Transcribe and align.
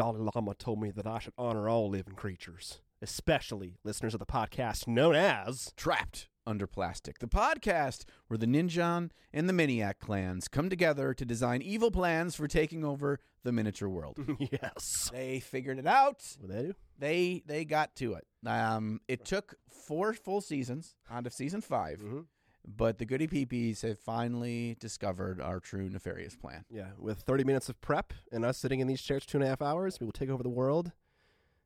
Dalai 0.00 0.30
Lama 0.34 0.54
told 0.54 0.80
me 0.80 0.90
that 0.92 1.06
I 1.06 1.18
should 1.18 1.34
honor 1.36 1.68
all 1.68 1.90
living 1.90 2.14
creatures, 2.14 2.80
especially 3.02 3.76
listeners 3.84 4.14
of 4.14 4.18
the 4.20 4.24
podcast 4.24 4.88
known 4.88 5.14
as. 5.14 5.74
Trapped 5.76 6.30
Under 6.46 6.66
Plastic, 6.66 7.18
the 7.18 7.26
podcast 7.28 8.04
where 8.26 8.38
the 8.38 8.46
Ninjon 8.46 9.10
and 9.30 9.46
the 9.46 9.52
Miniac 9.52 9.98
clans 9.98 10.48
come 10.48 10.70
together 10.70 11.12
to 11.12 11.24
design 11.26 11.60
evil 11.60 11.90
plans 11.90 12.34
for 12.34 12.48
taking 12.48 12.82
over 12.82 13.18
the 13.42 13.52
miniature 13.52 13.90
world. 13.90 14.16
yes. 14.50 15.10
they 15.12 15.38
figured 15.38 15.78
it 15.78 15.86
out. 15.86 16.24
What 16.38 16.50
they 16.50 16.62
do? 16.62 16.74
They 16.98 17.42
they 17.44 17.66
got 17.66 17.94
to 17.96 18.14
it. 18.14 18.26
Um, 18.48 19.00
it 19.06 19.26
took 19.26 19.56
four 19.68 20.14
full 20.14 20.40
seasons 20.40 20.94
on 21.10 21.26
of 21.26 21.32
season 21.34 21.60
5 21.60 21.98
Mhm. 21.98 22.24
But 22.66 22.98
the 22.98 23.04
Goody 23.04 23.26
Peepees 23.26 23.82
have 23.82 23.98
finally 23.98 24.76
discovered 24.80 25.40
our 25.40 25.60
true 25.60 25.88
nefarious 25.88 26.36
plan. 26.36 26.64
Yeah, 26.70 26.90
with 26.98 27.20
30 27.20 27.44
minutes 27.44 27.68
of 27.68 27.80
prep 27.80 28.12
and 28.30 28.44
us 28.44 28.58
sitting 28.58 28.80
in 28.80 28.86
these 28.86 29.00
chairs 29.00 29.26
two 29.26 29.38
and 29.38 29.44
a 29.44 29.48
half 29.48 29.62
hours, 29.62 29.98
we 30.00 30.06
will 30.06 30.12
take 30.12 30.30
over 30.30 30.42
the 30.42 30.50
world 30.50 30.92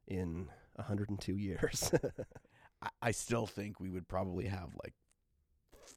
in 0.07 0.49
102 0.77 1.37
years. 1.37 1.93
I, 2.83 2.89
I 3.03 3.11
still 3.11 3.47
think 3.47 3.81
we 3.81 3.91
would 3.91 4.09
probably 4.09 4.47
have 4.47 4.71
like 4.83 4.95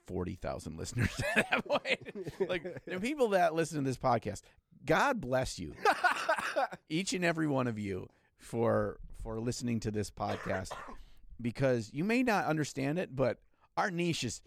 forty 0.05 0.35
thousand 0.35 0.77
listeners 0.77 1.09
at 1.35 1.49
that 1.49 1.67
point. 1.67 2.49
like 2.49 2.81
the 2.85 2.99
people 2.99 3.29
that 3.29 3.53
listen 3.53 3.77
to 3.77 3.83
this 3.83 3.97
podcast, 3.97 4.41
God 4.85 5.21
bless 5.21 5.59
you, 5.59 5.73
each 6.89 7.13
and 7.13 7.23
every 7.23 7.47
one 7.47 7.67
of 7.67 7.77
you 7.77 8.07
for 8.37 8.99
for 9.23 9.39
listening 9.39 9.79
to 9.81 9.91
this 9.91 10.09
podcast, 10.09 10.71
because 11.41 11.91
you 11.93 12.03
may 12.03 12.23
not 12.23 12.45
understand 12.45 12.99
it, 12.99 13.15
but 13.15 13.39
our 13.75 13.91
niche 13.91 14.23
is 14.23 14.41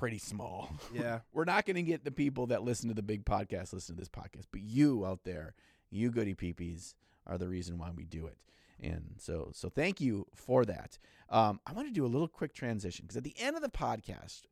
pretty 0.00 0.18
small. 0.18 0.70
yeah. 0.94 1.20
We're 1.30 1.44
not 1.44 1.66
going 1.66 1.76
to 1.76 1.82
get 1.82 2.04
the 2.04 2.10
people 2.10 2.46
that 2.46 2.62
listen 2.62 2.88
to 2.88 2.94
the 2.94 3.02
big 3.02 3.26
podcast 3.26 3.74
listen 3.74 3.94
to 3.94 4.00
this 4.00 4.08
podcast, 4.08 4.46
but 4.50 4.62
you 4.62 5.04
out 5.04 5.24
there, 5.24 5.54
you 5.90 6.10
goody 6.10 6.34
peepees, 6.34 6.94
are 7.26 7.36
the 7.36 7.46
reason 7.46 7.76
why 7.76 7.90
we 7.94 8.06
do 8.06 8.26
it. 8.26 8.38
And 8.82 9.16
so, 9.18 9.50
so 9.52 9.68
thank 9.68 10.00
you 10.00 10.24
for 10.34 10.64
that. 10.64 10.98
Um, 11.28 11.60
I 11.66 11.74
want 11.74 11.86
to 11.86 11.92
do 11.92 12.06
a 12.06 12.08
little 12.08 12.28
quick 12.28 12.54
transition 12.54 13.04
because 13.04 13.18
at 13.18 13.24
the 13.24 13.34
end 13.38 13.56
of 13.56 13.62
the 13.62 13.68
podcast, 13.68 14.44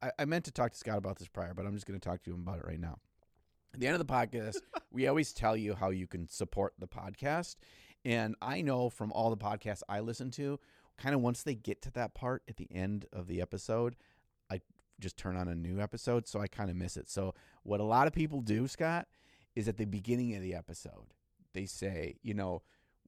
I, 0.00 0.12
I 0.16 0.24
meant 0.26 0.44
to 0.44 0.52
talk 0.52 0.70
to 0.70 0.78
Scott 0.78 0.96
about 0.96 1.18
this 1.18 1.26
prior, 1.26 1.52
but 1.52 1.66
I'm 1.66 1.74
just 1.74 1.86
going 1.86 1.98
to 1.98 2.08
talk 2.08 2.22
to 2.22 2.30
him 2.30 2.42
about 2.42 2.60
it 2.60 2.66
right 2.66 2.80
now. 2.80 2.98
At 3.74 3.80
the 3.80 3.88
end 3.88 4.00
of 4.00 4.06
the 4.06 4.12
podcast, 4.12 4.58
we 4.92 5.08
always 5.08 5.32
tell 5.32 5.56
you 5.56 5.74
how 5.74 5.90
you 5.90 6.06
can 6.06 6.28
support 6.28 6.74
the 6.78 6.86
podcast. 6.86 7.56
And 8.04 8.36
I 8.40 8.62
know 8.62 8.90
from 8.90 9.10
all 9.10 9.30
the 9.30 9.36
podcasts 9.36 9.82
I 9.88 9.98
listen 9.98 10.30
to, 10.32 10.60
kind 10.96 11.16
of 11.16 11.20
once 11.20 11.42
they 11.42 11.56
get 11.56 11.82
to 11.82 11.90
that 11.94 12.14
part 12.14 12.44
at 12.48 12.58
the 12.58 12.68
end 12.70 13.06
of 13.12 13.26
the 13.26 13.40
episode, 13.40 13.96
just 15.00 15.16
turn 15.16 15.36
on 15.36 15.48
a 15.48 15.54
new 15.54 15.80
episode. 15.80 16.26
So 16.26 16.40
I 16.40 16.46
kind 16.46 16.70
of 16.70 16.76
miss 16.76 16.96
it. 16.96 17.08
So, 17.08 17.34
what 17.62 17.80
a 17.80 17.84
lot 17.84 18.06
of 18.06 18.12
people 18.12 18.40
do, 18.40 18.66
Scott, 18.68 19.06
is 19.54 19.68
at 19.68 19.76
the 19.76 19.84
beginning 19.86 20.34
of 20.34 20.42
the 20.42 20.54
episode, 20.54 21.12
they 21.54 21.66
say, 21.66 22.16
you 22.22 22.34
know, 22.34 22.62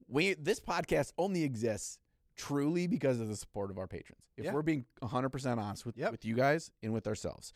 we 0.07 0.33
this 0.33 0.59
podcast 0.59 1.13
only 1.17 1.43
exists 1.43 1.99
truly 2.35 2.87
because 2.87 3.19
of 3.19 3.27
the 3.27 3.35
support 3.35 3.69
of 3.69 3.77
our 3.77 3.87
patrons. 3.87 4.21
If 4.37 4.45
Yeah. 4.45 4.53
we're 4.53 4.61
being 4.61 4.85
100% 5.01 5.59
honest 5.59 5.85
with, 5.85 5.97
Yep. 5.97 6.11
with 6.11 6.25
you 6.25 6.35
guys 6.35 6.71
and 6.81 6.93
with 6.93 7.05
ourselves, 7.05 7.53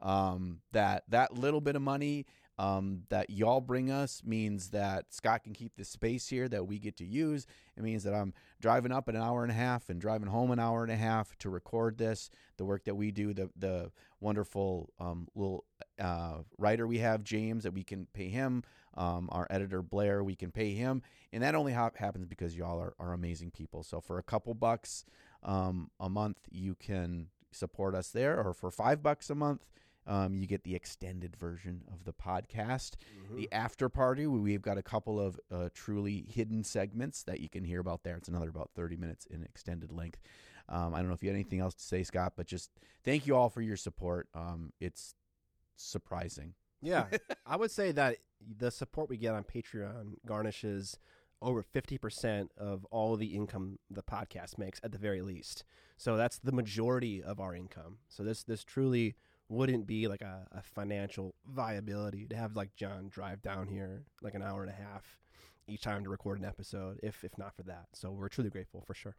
um, 0.00 0.60
that 0.72 1.04
that 1.08 1.34
little 1.34 1.60
bit 1.60 1.74
of 1.74 1.82
money 1.82 2.26
um, 2.58 3.02
that 3.10 3.28
y'all 3.28 3.60
bring 3.60 3.90
us 3.90 4.22
means 4.24 4.70
that 4.70 5.12
Scott 5.12 5.44
can 5.44 5.52
keep 5.52 5.76
the 5.76 5.84
space 5.84 6.28
here 6.28 6.48
that 6.48 6.66
we 6.66 6.78
get 6.78 6.96
to 6.96 7.04
use. 7.04 7.46
It 7.76 7.82
means 7.82 8.04
that 8.04 8.14
I'm 8.14 8.32
driving 8.60 8.92
up 8.92 9.08
an 9.08 9.16
hour 9.16 9.42
and 9.42 9.52
a 9.52 9.54
half 9.54 9.90
and 9.90 10.00
driving 10.00 10.28
home 10.28 10.50
an 10.50 10.58
hour 10.58 10.82
and 10.82 10.90
a 10.92 10.96
half 10.96 11.36
to 11.38 11.50
record 11.50 11.98
this. 11.98 12.30
The 12.56 12.64
work 12.64 12.84
that 12.84 12.94
we 12.94 13.10
do, 13.10 13.34
the 13.34 13.50
the 13.56 13.90
wonderful 14.20 14.92
um, 14.98 15.28
little 15.34 15.64
uh, 16.00 16.38
writer 16.56 16.86
we 16.86 16.98
have, 16.98 17.22
James, 17.22 17.64
that 17.64 17.74
we 17.74 17.84
can 17.84 18.06
pay 18.12 18.28
him. 18.28 18.62
Um, 18.98 19.28
our 19.30 19.46
editor 19.50 19.82
Blair, 19.82 20.24
we 20.24 20.34
can 20.34 20.50
pay 20.50 20.72
him, 20.72 21.02
and 21.30 21.42
that 21.42 21.54
only 21.54 21.72
hap 21.72 21.98
happens 21.98 22.24
because 22.24 22.56
y'all 22.56 22.80
are, 22.80 22.94
are 22.98 23.12
amazing 23.12 23.50
people. 23.50 23.82
So 23.82 24.00
for 24.00 24.18
a 24.18 24.22
couple 24.22 24.54
bucks 24.54 25.04
um, 25.42 25.90
a 26.00 26.08
month, 26.08 26.38
you 26.50 26.74
can 26.74 27.26
support 27.52 27.94
us 27.94 28.08
there, 28.08 28.40
or 28.42 28.54
for 28.54 28.70
five 28.70 29.02
bucks 29.02 29.28
a 29.28 29.34
month. 29.34 29.66
Um, 30.06 30.36
you 30.36 30.46
get 30.46 30.62
the 30.62 30.74
extended 30.74 31.36
version 31.36 31.82
of 31.92 32.04
the 32.04 32.12
podcast, 32.12 32.92
the 33.34 33.48
after 33.52 33.88
party. 33.88 34.26
We've 34.26 34.62
got 34.62 34.78
a 34.78 34.82
couple 34.82 35.18
of 35.18 35.40
uh, 35.50 35.68
truly 35.74 36.24
hidden 36.28 36.62
segments 36.62 37.24
that 37.24 37.40
you 37.40 37.48
can 37.48 37.64
hear 37.64 37.80
about 37.80 38.04
there. 38.04 38.16
It's 38.16 38.28
another 38.28 38.48
about 38.48 38.70
30 38.76 38.96
minutes 38.96 39.26
in 39.26 39.42
extended 39.42 39.90
length. 39.90 40.20
Um, 40.68 40.94
I 40.94 40.98
don't 40.98 41.08
know 41.08 41.14
if 41.14 41.22
you 41.22 41.28
had 41.28 41.34
anything 41.34 41.60
else 41.60 41.74
to 41.74 41.84
say, 41.84 42.02
Scott, 42.02 42.34
but 42.36 42.46
just 42.46 42.70
thank 43.04 43.26
you 43.26 43.36
all 43.36 43.48
for 43.48 43.60
your 43.60 43.76
support. 43.76 44.28
Um, 44.34 44.72
it's 44.80 45.14
surprising. 45.76 46.54
Yeah. 46.82 47.06
I 47.46 47.56
would 47.56 47.70
say 47.70 47.92
that 47.92 48.18
the 48.40 48.70
support 48.70 49.08
we 49.08 49.16
get 49.16 49.34
on 49.34 49.44
Patreon 49.44 50.14
garnishes 50.24 50.98
over 51.42 51.62
50% 51.62 52.48
of 52.56 52.84
all 52.90 53.16
the 53.16 53.34
income 53.34 53.78
the 53.90 54.02
podcast 54.02 54.58
makes 54.58 54.80
at 54.82 54.92
the 54.92 54.98
very 54.98 55.22
least. 55.22 55.64
So 55.96 56.16
that's 56.16 56.38
the 56.38 56.52
majority 56.52 57.22
of 57.22 57.40
our 57.40 57.54
income. 57.54 57.98
So 58.08 58.22
this 58.22 58.42
this 58.42 58.64
truly 58.64 59.14
wouldn't 59.48 59.86
be 59.86 60.08
like 60.08 60.22
a, 60.22 60.46
a 60.52 60.62
financial 60.62 61.34
viability 61.46 62.26
to 62.26 62.36
have 62.36 62.56
like 62.56 62.74
John 62.76 63.08
drive 63.08 63.42
down 63.42 63.68
here 63.68 64.04
like 64.22 64.34
an 64.34 64.42
hour 64.42 64.62
and 64.62 64.70
a 64.70 64.74
half 64.74 65.18
each 65.68 65.82
time 65.82 66.04
to 66.04 66.10
record 66.10 66.38
an 66.38 66.44
episode 66.44 66.98
if 67.02 67.24
if 67.24 67.36
not 67.38 67.54
for 67.54 67.62
that. 67.64 67.86
So 67.92 68.10
we're 68.10 68.28
truly 68.28 68.50
grateful 68.50 68.82
for 68.86 68.94
sure. 68.94 69.16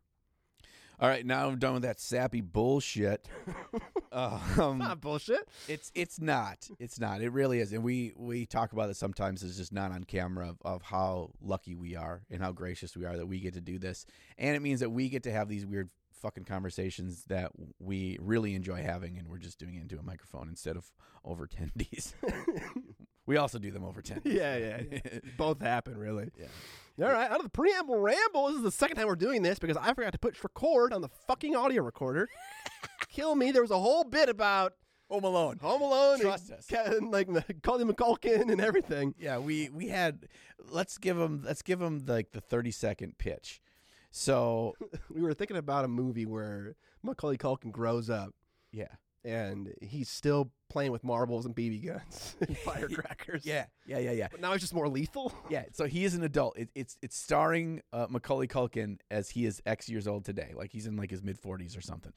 All 0.99 1.07
right, 1.07 1.23
now 1.23 1.47
I'm 1.47 1.59
done 1.59 1.73
with 1.73 1.83
that 1.83 1.99
sappy 1.99 2.41
bullshit. 2.41 3.27
um, 4.11 4.79
Not 4.79 4.99
bullshit. 4.99 5.47
It's 5.67 5.91
it's 5.93 6.19
not. 6.19 6.67
It's 6.79 6.99
not. 6.99 7.21
It 7.21 7.31
really 7.31 7.59
is. 7.59 7.71
And 7.71 7.83
we 7.83 8.13
we 8.15 8.47
talk 8.47 8.73
about 8.73 8.89
it 8.89 8.95
sometimes. 8.95 9.43
It's 9.43 9.57
just 9.57 9.71
not 9.71 9.91
on 9.91 10.05
camera 10.05 10.49
of, 10.49 10.57
of 10.65 10.81
how 10.81 11.29
lucky 11.39 11.75
we 11.75 11.95
are 11.95 12.23
and 12.31 12.41
how 12.41 12.51
gracious 12.51 12.97
we 12.97 13.05
are 13.05 13.15
that 13.15 13.27
we 13.27 13.39
get 13.39 13.53
to 13.53 13.61
do 13.61 13.77
this. 13.77 14.07
And 14.39 14.55
it 14.55 14.63
means 14.63 14.79
that 14.79 14.89
we 14.89 15.09
get 15.09 15.21
to 15.23 15.31
have 15.31 15.47
these 15.47 15.67
weird 15.67 15.91
fucking 16.17 16.45
conversations 16.45 17.23
that 17.25 17.51
we 17.79 18.17
really 18.21 18.55
enjoy 18.55 18.81
having, 18.81 19.17
and 19.17 19.27
we're 19.27 19.37
just 19.37 19.59
doing 19.59 19.75
it 19.75 19.81
into 19.81 19.97
a 19.99 20.03
microphone 20.03 20.49
instead 20.49 20.75
of 20.75 20.91
over 21.23 21.47
tendies. 21.47 22.13
we 23.25 23.37
also 23.37 23.59
do 23.59 23.71
them 23.71 23.83
over 23.83 24.01
tendies. 24.01 24.33
Yeah, 24.33 24.57
yeah, 24.57 24.81
yeah. 24.91 25.19
Both 25.37 25.61
happen 25.61 25.97
really. 25.97 26.31
Yeah. 26.39 27.05
All 27.05 27.13
right, 27.13 27.29
out 27.29 27.37
of 27.37 27.43
the 27.43 27.49
preamble 27.49 27.99
ramble, 27.99 28.47
this 28.47 28.55
is 28.55 28.63
the 28.63 28.71
second 28.71 28.95
time 28.95 29.05
we're 29.05 29.15
doing 29.15 29.43
this 29.43 29.59
because 29.59 29.77
I 29.77 29.93
forgot 29.93 30.13
to 30.13 30.19
push 30.19 30.43
record 30.43 30.93
on 30.93 31.01
the 31.01 31.09
fucking 31.27 31.55
audio 31.55 31.83
recorder. 31.83 32.27
Kill 33.09 33.35
me. 33.35 33.51
There 33.51 33.61
was 33.61 33.69
a 33.69 33.77
whole 33.77 34.03
bit 34.03 34.29
about 34.29 34.73
Home 35.09 35.23
Alone. 35.23 35.57
Home 35.61 35.81
Alone, 35.81 36.19
Trust 36.19 36.49
and 36.49 36.57
us. 36.57 36.65
Ke- 36.65 37.01
like 37.01 37.27
Colin 37.61 37.87
McCulkin 37.87 38.51
and 38.51 38.59
everything. 38.59 39.13
Yeah, 39.19 39.37
we 39.37 39.69
we 39.69 39.87
had. 39.89 40.27
Let's 40.69 40.97
give 40.97 41.17
them. 41.17 41.43
Let's 41.45 41.61
give 41.61 41.79
them 41.79 42.03
like 42.07 42.31
the 42.31 42.41
thirty 42.41 42.71
second 42.71 43.17
pitch. 43.17 43.61
So 44.11 44.75
We 45.13 45.21
were 45.21 45.33
thinking 45.33 45.57
about 45.57 45.85
a 45.85 45.87
movie 45.87 46.25
where 46.25 46.75
Macaulay 47.03 47.37
Culkin 47.37 47.71
grows 47.71 48.09
up 48.09 48.33
yeah. 48.71 48.87
and 49.23 49.73
he's 49.81 50.09
still 50.09 50.51
playing 50.69 50.91
with 50.91 51.03
marbles 51.03 51.45
and 51.45 51.55
BB 51.55 51.85
guns 51.85 52.35
and 52.41 52.57
firecrackers. 52.57 53.41
Yeah, 53.45 53.65
yeah, 53.85 53.99
yeah, 53.99 54.11
yeah. 54.11 54.27
But 54.29 54.41
now 54.41 54.51
he's 54.51 54.61
just 54.61 54.73
more 54.73 54.87
lethal. 54.87 55.33
Yeah, 55.49 55.65
so 55.71 55.85
he 55.85 56.03
is 56.05 56.13
an 56.15 56.23
adult. 56.23 56.57
It, 56.57 56.69
it's 56.75 56.97
it's 57.01 57.17
starring 57.17 57.81
uh, 57.93 58.07
Macaulay 58.09 58.47
Culkin 58.47 58.99
as 59.09 59.29
he 59.29 59.45
is 59.45 59.61
X 59.65 59.89
years 59.89 60.07
old 60.07 60.25
today. 60.25 60.53
Like 60.55 60.71
he's 60.71 60.87
in 60.87 60.97
like 60.97 61.11
his 61.11 61.23
mid 61.23 61.39
forties 61.39 61.77
or 61.77 61.81
something. 61.81 62.13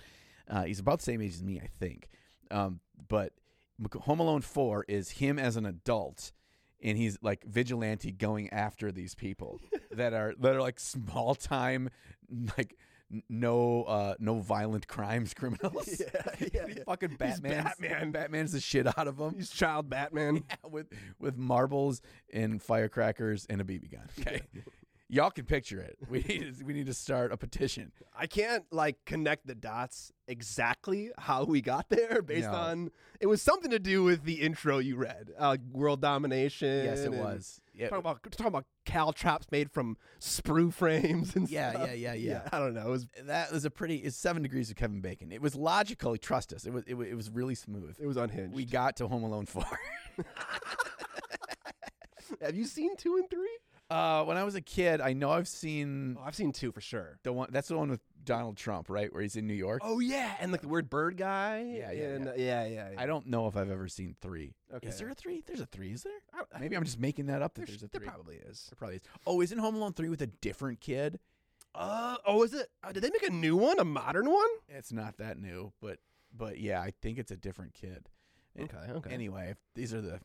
Uh, 0.48 0.64
he's 0.64 0.80
about 0.80 0.98
the 0.98 1.04
same 1.04 1.20
age 1.22 1.34
as 1.34 1.42
me, 1.42 1.60
I 1.62 1.68
think. 1.78 2.08
Um, 2.50 2.80
but 3.08 3.32
Home 4.02 4.20
Alone 4.20 4.42
Four 4.42 4.84
is 4.88 5.10
him 5.10 5.38
as 5.38 5.56
an 5.56 5.64
adult, 5.64 6.32
and 6.82 6.96
he's 6.96 7.18
like 7.22 7.44
vigilante 7.44 8.12
going 8.12 8.50
after 8.50 8.90
these 8.92 9.14
people 9.14 9.60
that 9.92 10.12
are 10.12 10.34
that 10.40 10.54
are 10.54 10.60
like 10.60 10.80
small 10.80 11.34
time, 11.34 11.90
like 12.56 12.76
no 13.28 13.82
uh, 13.84 14.14
no 14.18 14.38
violent 14.40 14.86
crimes 14.86 15.34
criminals. 15.34 15.88
Yeah, 16.00 16.22
yeah, 16.54 16.66
yeah. 16.68 16.82
Fucking 16.86 17.16
Batman. 17.16 17.64
Batman. 17.64 18.10
Batman's 18.12 18.52
the 18.52 18.60
shit 18.60 18.86
out 18.86 19.08
of 19.08 19.16
them 19.16 19.34
He's 19.36 19.50
child 19.50 19.90
Batman. 19.90 20.44
with 20.68 20.86
with 21.18 21.36
marbles 21.36 22.00
and 22.32 22.62
firecrackers 22.62 23.46
and 23.50 23.60
a 23.60 23.64
BB 23.64 23.90
gun. 23.90 24.08
Okay, 24.20 24.42
y'all 25.10 25.30
can 25.30 25.44
picture 25.44 25.80
it. 25.80 25.98
We 26.08 26.20
need 26.28 26.58
to, 26.58 26.64
we 26.64 26.72
need 26.72 26.86
to 26.86 26.94
start 26.94 27.32
a 27.32 27.36
petition. 27.36 27.92
I 28.16 28.26
can't 28.26 28.64
like 28.70 28.96
connect 29.04 29.46
the 29.46 29.54
dots 29.54 30.12
exactly 30.28 31.10
how 31.18 31.44
we 31.44 31.60
got 31.60 31.88
there 31.88 32.22
based 32.22 32.48
No. 32.50 32.54
on 32.56 32.90
it 33.20 33.26
was 33.26 33.42
something 33.42 33.70
to 33.72 33.78
do 33.78 34.02
with 34.04 34.22
the 34.24 34.34
intro 34.40 34.78
you 34.78 34.96
read, 34.96 35.30
uh, 35.38 35.56
world 35.72 36.00
domination. 36.00 36.84
Yes, 36.84 37.00
it 37.00 37.12
was. 37.12 37.60
Yeah. 37.74 37.88
Talking 37.88 37.98
about 38.00 38.22
talking 38.32 38.46
about 38.46 38.64
caltrops 38.84 39.46
made 39.50 39.70
from 39.70 39.96
sprue 40.20 40.72
frames 40.72 41.34
and 41.36 41.48
Yeah, 41.50 41.70
stuff. 41.72 41.88
yeah, 41.88 41.94
yeah, 41.94 42.12
yeah. 42.42 42.48
I 42.52 42.58
don't 42.58 42.74
know. 42.74 42.86
It 42.88 42.90
was 42.90 43.06
That 43.24 43.52
was 43.52 43.64
a 43.64 43.70
pretty. 43.70 43.96
It's 43.96 44.16
seven 44.16 44.42
degrees 44.42 44.70
of 44.70 44.76
Kevin 44.76 45.00
Bacon. 45.00 45.32
It 45.32 45.40
was 45.42 45.54
logical. 45.54 46.16
Trust 46.16 46.52
us. 46.52 46.64
It 46.66 46.72
was. 46.72 46.84
It 46.86 46.94
was, 46.94 47.08
it 47.08 47.14
was 47.14 47.30
really 47.30 47.54
smooth. 47.54 47.96
it 48.00 48.06
was 48.06 48.16
unhinged. 48.16 48.54
We 48.54 48.64
got 48.64 48.96
to 48.96 49.08
Home 49.08 49.24
Alone 49.24 49.46
four. 49.46 49.64
Have 52.40 52.54
you 52.54 52.64
seen 52.64 52.96
two 52.96 53.16
and 53.16 53.28
three? 53.28 53.58
Uh, 53.90 54.24
when 54.24 54.36
I 54.36 54.44
was 54.44 54.54
a 54.54 54.60
kid, 54.60 55.00
I 55.00 55.12
know 55.14 55.30
I've 55.30 55.48
seen 55.48 56.16
Oh, 56.18 56.22
I've 56.24 56.36
seen 56.36 56.52
two 56.52 56.70
for 56.70 56.80
sure. 56.80 57.18
the 57.24 57.32
one. 57.32 57.48
That's 57.50 57.68
the 57.68 57.76
one 57.76 57.90
with 57.90 58.00
Donald 58.22 58.56
Trump, 58.56 58.88
right? 58.88 59.12
Where 59.12 59.20
he's 59.22 59.34
in 59.34 59.46
New 59.48 59.54
York. 59.54 59.80
Oh 59.84 59.98
yeah, 59.98 60.36
and 60.40 60.52
like 60.52 60.60
the 60.60 60.68
weird 60.68 60.88
bird 60.88 61.16
guy. 61.16 61.64
Yeah, 61.76 61.90
yeah, 61.90 62.04
and, 62.04 62.28
uh, 62.28 62.32
yeah, 62.36 62.64
yeah. 62.66 62.90
yeah. 62.92 63.00
I 63.00 63.06
don't 63.06 63.26
know 63.26 63.48
if 63.48 63.56
I've 63.56 63.70
ever 63.70 63.88
seen 63.88 64.14
three. 64.20 64.54
Okay. 64.72 64.86
Is 64.88 64.98
there 64.98 65.08
a 65.08 65.14
three? 65.14 65.42
There's 65.44 65.60
a 65.60 65.66
three, 65.66 65.90
is 65.92 66.04
there? 66.04 66.12
Maybe 66.60 66.76
I'm 66.76 66.84
just 66.84 67.00
making 67.00 67.26
that 67.26 67.42
up 67.42 67.54
that 67.54 67.66
There's- 67.66 67.82
a 67.82 67.88
there 67.88 67.98
three. 68.00 68.08
probably 68.08 68.36
is. 68.36 68.68
There 68.70 68.76
probably 68.76 68.96
is. 68.96 69.02
Oh, 69.26 69.40
isn't 69.40 69.58
Home 69.58 69.74
Alone 69.74 69.92
3 69.92 70.08
with 70.08 70.22
a 70.22 70.26
different 70.28 70.80
kid? 70.80 71.18
Uh, 71.74 72.16
oh, 72.26 72.42
is 72.44 72.54
it? 72.54 72.68
Uh, 72.84 72.92
did 72.92 73.02
they 73.02 73.10
make 73.10 73.22
a 73.26 73.32
new 73.32 73.56
one, 73.56 73.78
a 73.80 73.84
modern 73.84 74.30
one? 74.30 74.48
It's 74.68 74.92
not 74.92 75.16
that 75.18 75.38
new, 75.38 75.72
but 75.80 75.98
but 76.36 76.58
yeah, 76.60 76.80
I 76.80 76.92
think 77.02 77.18
it's 77.18 77.32
a 77.32 77.36
different 77.36 77.74
kid. 77.74 78.08
Okay, 78.60 78.76
okay. 78.90 79.10
Anyway, 79.10 79.54
these 79.74 79.94
are 79.94 80.00
the 80.00 80.20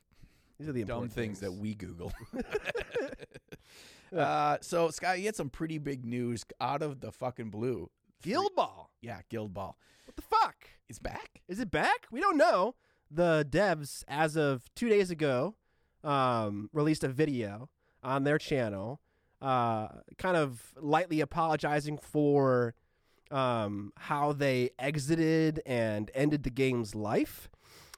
These 0.60 0.70
are 0.70 0.74
the 0.74 0.84
dumb 0.84 1.04
important 1.04 1.14
things, 1.14 1.40
that 1.42 1.52
we 1.52 1.76
Google. 1.76 2.12
Uh, 4.16 4.58
so, 4.62 4.90
Scott, 4.92 5.20
you 5.20 5.26
had 5.26 5.36
some 5.36 5.50
pretty 5.50 5.78
big 5.78 6.06
news 6.06 6.46
out 6.62 6.82
of 6.82 7.02
the 7.02 7.12
fucking 7.12 7.50
blue. 7.50 7.90
Guild 8.22 8.56
Ball. 8.56 8.90
Yeah, 9.02 9.20
Guild 9.30 9.54
Ball. 9.54 9.78
What 10.06 10.16
the 10.16 10.22
fuck? 10.22 10.56
It's 10.88 11.00
back? 11.00 11.42
Is 11.50 11.60
it 11.60 11.70
back? 11.70 12.08
We 12.12 12.22
don't 12.22 12.38
know. 12.38 12.76
The 13.12 13.46
devs, 13.50 14.04
as 14.08 14.38
of 14.38 14.74
two 14.74 14.88
days 14.88 15.12
ago, 15.12 15.56
um, 16.04 16.70
released 16.72 17.04
a 17.04 17.08
video 17.08 17.70
on 18.04 18.24
their 18.24 18.38
channel, 18.38 19.02
uh, 19.42 19.88
kind 20.18 20.38
of 20.38 20.74
lightly 20.80 21.20
apologizing 21.20 21.98
for 21.98 22.74
um, 23.32 23.92
how 23.98 24.32
they 24.32 24.70
exited 24.80 25.62
and 25.66 26.10
ended 26.14 26.44
the 26.44 26.50
game's 26.50 26.96
life, 26.96 27.50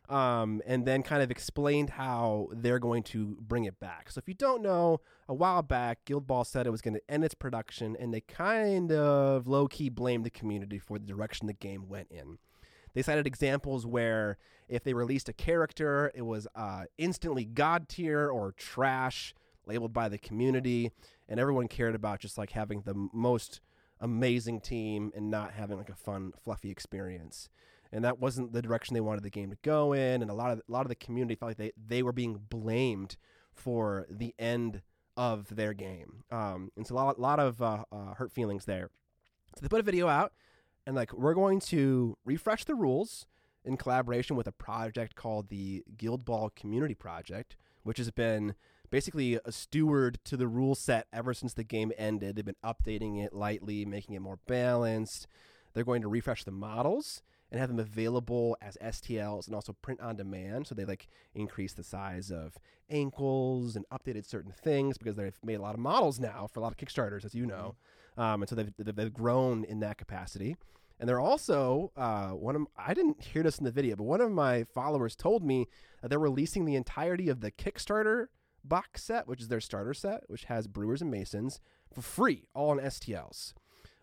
um, 0.10 0.62
and 0.66 0.86
then 0.86 1.04
kind 1.04 1.22
of 1.22 1.32
explained 1.32 1.92
how 1.92 2.48
they're 2.52 2.80
going 2.80 3.04
to 3.04 3.38
bring 3.42 3.66
it 3.66 3.80
back. 3.80 4.10
So 4.12 4.20
if 4.20 4.28
you 4.28 4.34
don't 4.34 4.62
know, 4.62 5.02
a 5.28 5.34
while 5.34 5.62
back, 5.62 6.06
Guild 6.06 6.28
Ball 6.28 6.44
said 6.44 6.66
it 6.66 6.72
was 6.72 6.82
going 6.82 6.94
to 6.94 7.12
end 7.12 7.26
its 7.26 7.34
production, 7.34 7.96
and 8.00 8.14
they 8.14 8.22
kind 8.22 8.92
of 8.92 9.48
low 9.48 9.68
key 9.68 9.90
blamed 9.90 10.26
the 10.26 10.30
community 10.30 10.80
for 10.80 10.98
the 10.98 11.06
direction 11.06 11.48
the 11.48 11.54
game 11.54 11.90
went 11.90 12.08
in. 12.10 12.38
They 12.94 13.02
cited 13.02 13.28
examples 13.28 13.86
where 13.86 14.38
if 14.68 14.84
they 14.84 14.94
released 14.94 15.30
a 15.30 15.34
character, 15.34 16.12
it 16.16 16.24
was 16.24 16.48
uh, 16.56 16.86
instantly 16.98 17.46
god 17.46 17.90
tier 17.90 18.30
or 18.30 18.54
trash, 18.54 19.36
labeled 19.66 19.94
by 19.94 20.10
the 20.10 20.18
community, 20.18 20.92
and 21.28 21.40
everyone 21.40 21.68
cared 21.68 21.96
about 21.96 22.20
just 22.20 22.38
like 22.38 22.52
having 22.52 22.82
the 22.82 22.96
most 23.14 23.60
amazing 24.00 24.62
team 24.62 25.12
and 25.16 25.30
not 25.30 25.52
having 25.54 25.78
like 25.78 25.90
a 25.90 25.96
fun, 25.96 26.32
fluffy 26.44 26.72
experience. 26.72 27.50
And 27.92 28.04
that 28.04 28.20
wasn't 28.20 28.54
the 28.54 28.62
direction 28.62 28.94
they 28.94 29.02
wanted 29.02 29.24
the 29.24 29.30
game 29.30 29.50
to 29.50 29.58
go 29.64 29.94
in, 29.94 30.22
and 30.22 30.30
a 30.30 30.34
lot 30.34 30.52
of 30.52 30.60
a 30.60 30.72
lot 30.72 30.82
of 30.82 30.90
the 30.90 30.96
community 30.96 31.36
felt 31.36 31.52
like 31.52 31.58
they, 31.58 31.72
they 31.88 32.04
were 32.04 32.12
being 32.12 32.42
blamed 32.50 33.18
for 33.54 34.06
the 34.10 34.34
end 34.38 34.82
of 35.16 35.56
their 35.56 35.74
game. 35.74 36.24
Um, 36.32 36.72
and 36.76 36.86
so 36.86 36.94
a 36.94 36.98
lot, 36.98 37.20
lot 37.20 37.40
of 37.40 37.62
uh, 37.62 37.86
uh, 37.92 38.14
hurt 38.16 38.32
feelings 38.32 38.66
there. 38.66 38.92
So 39.56 39.62
they 39.62 39.68
put 39.68 39.80
a 39.80 39.84
video 39.84 40.08
out, 40.08 40.34
and 40.86 40.96
like 40.96 41.14
we're 41.14 41.34
going 41.34 41.60
to 41.62 42.18
refresh 42.24 42.66
the 42.66 42.76
rules 42.76 43.26
in 43.66 43.78
collaboration 43.78 44.36
with 44.36 44.48
a 44.48 44.52
project 44.52 45.16
called 45.16 45.50
the 45.50 45.84
Guild 45.98 46.24
Ball 46.24 46.52
Community 46.56 46.94
Project, 46.94 47.58
which 47.84 47.98
has 47.98 48.12
been 48.12 48.54
basically 48.90 49.40
a 49.44 49.52
steward 49.52 50.20
to 50.24 50.38
the 50.38 50.48
rule 50.48 50.76
set 50.76 51.08
ever 51.12 51.34
since 51.34 51.54
the 51.54 51.64
game 51.64 51.92
ended. 51.98 52.36
They've 52.36 52.46
been 52.46 52.56
updating 52.64 53.24
it 53.24 53.34
lightly, 53.34 53.86
making 53.86 54.16
it 54.16 54.22
more 54.22 54.40
balanced. 54.48 55.28
They're 55.74 55.84
going 55.84 56.02
to 56.02 56.08
refresh 56.08 56.44
the 56.44 56.52
models 56.52 57.22
and 57.52 57.60
have 57.60 57.70
them 57.70 57.80
available 57.80 58.58
as 58.62 58.78
STLs 58.82 59.48
and 59.48 59.56
also 59.56 59.74
print 59.82 60.02
on 60.02 60.16
demand. 60.16 60.68
So 60.68 60.76
they 60.76 60.86
like 60.86 61.08
increase 61.34 61.74
the 61.74 61.84
size 61.84 62.32
of 62.32 62.58
ankles 62.90 63.76
and 63.76 63.86
updated 63.90 64.26
certain 64.26 64.52
things 64.52 64.98
because 64.98 65.16
they've 65.16 65.38
made 65.44 65.56
a 65.56 65.62
lot 65.62 65.74
of 65.74 65.80
models 65.80 66.20
now 66.20 66.48
for 66.52 66.60
a 66.60 66.64
lot 66.64 66.72
of 66.72 66.78
Kickstarters, 66.78 67.26
as 67.26 67.34
you 67.34 67.46
know. 67.46 67.76
Um, 68.18 68.42
and 68.42 68.50
so 68.50 68.56
they've, 68.56 68.74
they've 68.78 68.96
they've 68.96 69.14
grown 69.14 69.64
in 69.64 69.80
that 69.82 69.98
capacity. 69.98 70.58
And 71.00 71.08
they're 71.08 71.20
also 71.20 71.92
uh, 71.96 72.30
one 72.30 72.56
of 72.56 72.66
I 72.76 72.94
didn't 72.94 73.22
hear 73.22 73.44
this 73.44 73.60
in 73.60 73.66
the 73.66 73.72
video, 73.72 73.96
but 73.96 74.04
one 74.04 74.22
of 74.22 74.32
my 74.32 74.64
followers 74.64 75.16
told 75.16 75.44
me 75.44 75.68
that 76.02 76.10
they're 76.10 76.20
releasing 76.20 76.66
the 76.66 76.76
entirety 76.76 77.30
of 77.30 77.42
the 77.42 77.52
Kickstarter 77.52 78.28
box 78.64 79.04
set, 79.04 79.28
which 79.28 79.42
is 79.42 79.48
their 79.48 79.62
starter 79.62 79.94
set, 79.94 80.24
which 80.28 80.46
has 80.46 80.68
Brewers 80.68 81.02
and 81.02 81.12
Masons 81.12 81.60
for 81.94 82.02
free, 82.02 82.48
all 82.54 82.72
on 82.72 82.80
STLs. 82.80 83.54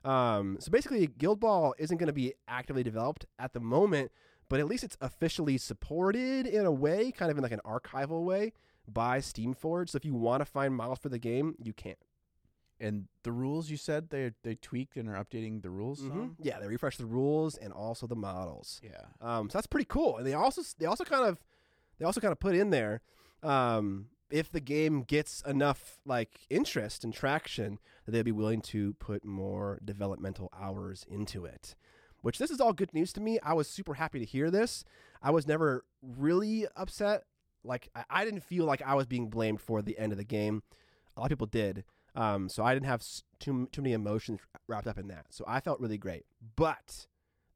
Um, 0.05 0.59
so 0.61 0.71
basically, 0.71 1.07
Guild 1.07 1.41
Ball 1.41 1.75
isn't 1.79 1.97
going 1.97 2.09
to 2.09 2.13
be 2.13 2.35
actively 2.47 2.83
developed 2.83 3.27
at 3.39 3.53
the 3.53 3.61
moment, 3.61 4.13
but 4.49 4.61
at 4.61 4.67
least 4.67 4.85
it's 4.85 4.97
officially 5.01 5.57
supported 5.59 6.47
in 6.47 6.67
a 6.67 6.73
way, 6.73 7.11
kind 7.11 7.31
of 7.31 7.37
in 7.39 7.43
like 7.43 7.53
an 7.53 7.63
archival 7.65 8.25
way, 8.25 8.53
by 8.87 9.19
Steamforge. 9.19 9.91
So 9.91 9.97
if 9.97 10.05
you 10.05 10.15
want 10.15 10.41
to 10.41 10.45
find 10.45 10.75
models 10.75 10.99
for 10.99 11.09
the 11.09 11.19
game, 11.19 11.55
you 11.59 11.73
can. 11.73 11.95
And 12.81 13.07
the 13.23 13.33
rules 13.33 13.71
you 13.71 13.77
said 13.77 14.11
they 14.11 14.33
they 14.43 14.57
tweaked 14.57 14.97
and 14.97 15.09
are 15.09 15.15
updating 15.15 15.63
the 15.63 15.71
rules. 15.71 16.01
some? 16.01 16.37
Yeah, 16.43 16.59
they 16.59 16.67
refresh 16.67 16.97
the 16.97 17.07
rules 17.07 17.57
and 17.57 17.73
also 17.73 18.07
the 18.07 18.17
models. 18.17 18.81
Yeah. 18.83 19.05
Um, 19.21 19.49
so 19.49 19.57
that's 19.59 19.69
pretty 19.69 19.87
cool. 19.87 20.19
And 20.19 20.27
they 20.27 20.35
also 20.35 20.61
they 20.79 20.87
also 20.87 21.05
kind 21.05 21.25
of 21.25 21.43
they 21.99 22.05
also 22.05 22.21
kind 22.21 22.33
of 22.33 22.41
put 22.41 22.57
in 22.57 22.71
there 22.71 23.01
um, 23.45 24.07
if 24.31 24.51
the 24.51 24.61
game 24.61 25.03
gets 25.03 25.43
enough 25.43 25.99
like 26.05 26.47
interest 26.51 27.05
and 27.05 27.13
traction 27.13 27.79
that 28.05 28.13
they'd 28.13 28.23
be 28.23 28.33
willing 28.33 28.61
to 28.61 28.95
put 28.95 29.25
more 29.25 29.79
developmental 29.85 30.51
hours 30.59 31.05
into 31.09 31.45
it. 31.45 31.75
Which 32.23 32.39
this 32.39 32.51
is 32.51 32.61
all 32.61 32.73
good 32.73 32.95
news 32.95 33.13
to 33.15 33.21
me. 33.21 33.39
I 33.43 33.53
was 33.53 33.69
super 33.69 33.95
happy 33.95 34.19
to 34.19 34.25
hear 34.25 34.51
this. 34.51 34.85
I 35.23 35.31
was 35.31 35.47
never 35.47 35.85
really 36.03 36.67
upset. 36.75 37.25
Like 37.63 37.89
I, 37.95 38.05
I 38.09 38.25
didn't 38.25 38.45
feel 38.45 38.65
like 38.65 38.83
I 38.83 38.95
was 38.95 39.07
being 39.07 39.29
blamed 39.29 39.61
for 39.61 39.83
the 39.83 39.99
end 39.99 40.13
of 40.13 40.19
the 40.19 40.25
game. 40.25 40.63
A 41.17 41.21
lot 41.21 41.27
of 41.27 41.39
people 41.39 41.47
did. 41.47 41.85
Um, 42.17 42.49
so 42.49 42.65
I 42.65 42.75
didn't 42.75 42.87
have 42.87 43.05
too 43.41 43.69
too 43.73 43.83
many 43.83 43.93
emotions 43.93 44.41
wrapped 44.69 44.87
up 44.87 44.99
in 44.99 45.09
that. 45.09 45.27
So 45.31 45.45
I 45.47 45.61
felt 45.61 45.81
really 45.81 45.99
great. 45.99 46.25
But 46.57 47.07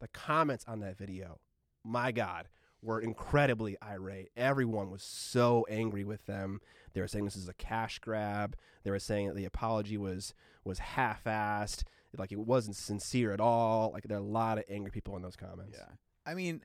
the 0.00 0.09
comments 0.09 0.65
on 0.69 0.81
that 0.81 0.99
video, 0.99 1.38
my 1.85 2.12
God, 2.12 2.49
were 2.82 3.00
incredibly 3.00 3.76
irate. 3.82 4.30
Everyone 4.36 4.90
was 4.90 5.02
so 5.02 5.66
angry 5.69 6.04
with 6.04 6.25
them. 6.26 6.60
They 6.92 7.00
were 7.00 7.08
saying 7.08 7.25
this 7.25 7.36
is 7.36 7.48
a 7.48 7.54
cash 7.54 7.98
grab. 7.98 8.56
They 8.84 8.90
were 8.90 8.98
saying 8.98 9.28
that 9.28 9.36
the 9.36 9.44
apology 9.44 9.96
was 9.96 10.34
was 10.64 10.78
half-assed, 10.78 11.84
like 12.16 12.32
it 12.32 12.38
wasn't 12.38 12.76
sincere 12.76 13.32
at 13.32 13.40
all. 13.40 13.90
Like 13.92 14.04
there 14.04 14.16
are 14.16 14.20
a 14.20 14.25
lot 14.25 14.58
of 14.58 14.64
angry 14.69 14.90
people 14.90 15.16
in 15.16 15.22
those 15.22 15.36
comments. 15.36 15.78
Yeah. 15.78 15.94
I 16.26 16.34
mean, 16.34 16.62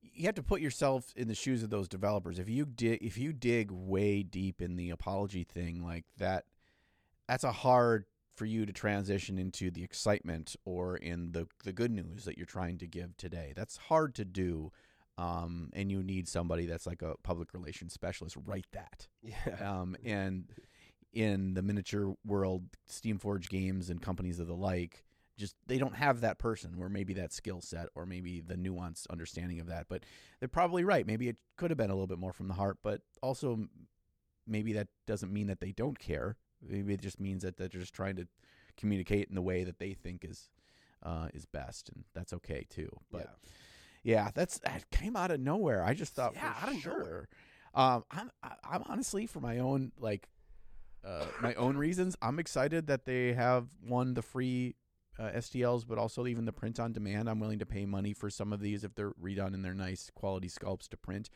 you 0.00 0.26
have 0.26 0.34
to 0.36 0.42
put 0.42 0.60
yourself 0.60 1.12
in 1.16 1.28
the 1.28 1.34
shoes 1.34 1.62
of 1.62 1.70
those 1.70 1.88
developers. 1.88 2.38
If 2.38 2.48
you 2.48 2.64
dig, 2.64 3.02
if 3.02 3.18
you 3.18 3.32
dig 3.32 3.70
way 3.70 4.22
deep 4.22 4.60
in 4.60 4.76
the 4.76 4.90
apology 4.90 5.44
thing, 5.44 5.84
like 5.84 6.04
that, 6.18 6.44
that's 7.28 7.44
a 7.44 7.52
hard 7.52 8.06
for 8.34 8.46
you 8.46 8.66
to 8.66 8.72
transition 8.72 9.38
into 9.38 9.70
the 9.70 9.84
excitement 9.84 10.56
or 10.64 10.96
in 10.96 11.32
the 11.32 11.46
the 11.64 11.72
good 11.72 11.90
news 11.90 12.24
that 12.24 12.36
you're 12.36 12.46
trying 12.46 12.78
to 12.78 12.86
give 12.86 13.16
today. 13.16 13.52
That's 13.54 13.76
hard 13.76 14.14
to 14.16 14.24
do. 14.24 14.72
Um, 15.16 15.70
and 15.72 15.90
you 15.90 16.02
need 16.02 16.28
somebody 16.28 16.66
that's 16.66 16.86
like 16.86 17.02
a 17.02 17.14
public 17.22 17.54
relations 17.54 17.92
specialist 17.92 18.36
write 18.44 18.66
that. 18.72 19.06
Yeah. 19.22 19.54
Um, 19.60 19.96
and 20.04 20.46
in 21.12 21.54
the 21.54 21.62
miniature 21.62 22.14
world, 22.26 22.64
Steamforge 22.90 23.48
games 23.48 23.90
and 23.90 24.02
companies 24.02 24.40
of 24.40 24.48
the 24.48 24.56
like, 24.56 25.04
just 25.36 25.54
they 25.66 25.78
don't 25.78 25.96
have 25.96 26.20
that 26.20 26.38
person 26.38 26.76
or 26.78 26.88
maybe 26.88 27.14
that 27.14 27.32
skill 27.32 27.60
set 27.60 27.86
or 27.94 28.06
maybe 28.06 28.40
the 28.40 28.54
nuanced 28.54 29.08
understanding 29.10 29.60
of 29.60 29.68
that. 29.68 29.86
But 29.88 30.04
they're 30.40 30.48
probably 30.48 30.84
right. 30.84 31.06
Maybe 31.06 31.28
it 31.28 31.36
could 31.56 31.70
have 31.70 31.78
been 31.78 31.90
a 31.90 31.94
little 31.94 32.06
bit 32.06 32.18
more 32.18 32.32
from 32.32 32.48
the 32.48 32.54
heart, 32.54 32.78
but 32.82 33.02
also 33.22 33.66
maybe 34.46 34.72
that 34.74 34.88
doesn't 35.06 35.32
mean 35.32 35.46
that 35.46 35.60
they 35.60 35.72
don't 35.72 35.98
care. 35.98 36.36
Maybe 36.60 36.94
it 36.94 37.00
just 37.00 37.20
means 37.20 37.42
that 37.42 37.56
they're 37.56 37.68
just 37.68 37.94
trying 37.94 38.16
to 38.16 38.26
communicate 38.76 39.28
in 39.28 39.34
the 39.34 39.42
way 39.42 39.64
that 39.64 39.78
they 39.78 39.92
think 39.92 40.24
is 40.24 40.50
uh, 41.02 41.28
is 41.34 41.44
best, 41.46 41.90
and 41.90 42.04
that's 42.14 42.32
okay 42.32 42.66
too. 42.68 42.88
But 43.10 43.28
yeah, 43.28 43.50
that's 44.04 44.58
that 44.60 44.90
came 44.90 45.16
out 45.16 45.30
of 45.30 45.40
nowhere. 45.40 45.82
I 45.84 45.94
just 45.94 46.14
thought, 46.14 46.34
Yeah, 46.34 46.52
for 46.54 46.66
out 46.68 46.74
of 46.74 46.80
sure. 46.80 46.98
nowhere. 46.98 47.28
Um, 47.74 48.04
I'm 48.10 48.30
I- 48.42 48.56
I'm 48.70 48.82
honestly 48.86 49.26
for 49.26 49.40
my 49.40 49.58
own 49.58 49.92
like 49.98 50.28
uh, 51.04 51.26
my 51.42 51.54
own 51.54 51.76
reasons. 51.76 52.16
I'm 52.22 52.38
excited 52.38 52.86
that 52.86 53.04
they 53.04 53.32
have 53.34 53.66
won 53.86 54.14
the 54.14 54.22
free 54.22 54.76
uh, 55.18 55.30
STLs, 55.36 55.86
but 55.86 55.98
also 55.98 56.26
even 56.26 56.44
the 56.44 56.52
print 56.52 56.80
on 56.80 56.92
demand. 56.92 57.28
I'm 57.28 57.40
willing 57.40 57.58
to 57.60 57.66
pay 57.66 57.84
money 57.86 58.12
for 58.12 58.30
some 58.30 58.52
of 58.52 58.60
these 58.60 58.84
if 58.84 58.94
they're 58.94 59.12
redone 59.12 59.54
and 59.54 59.64
they're 59.64 59.74
nice 59.74 60.10
quality 60.14 60.48
sculpts 60.48 60.88
to 60.88 60.96
print, 60.96 61.28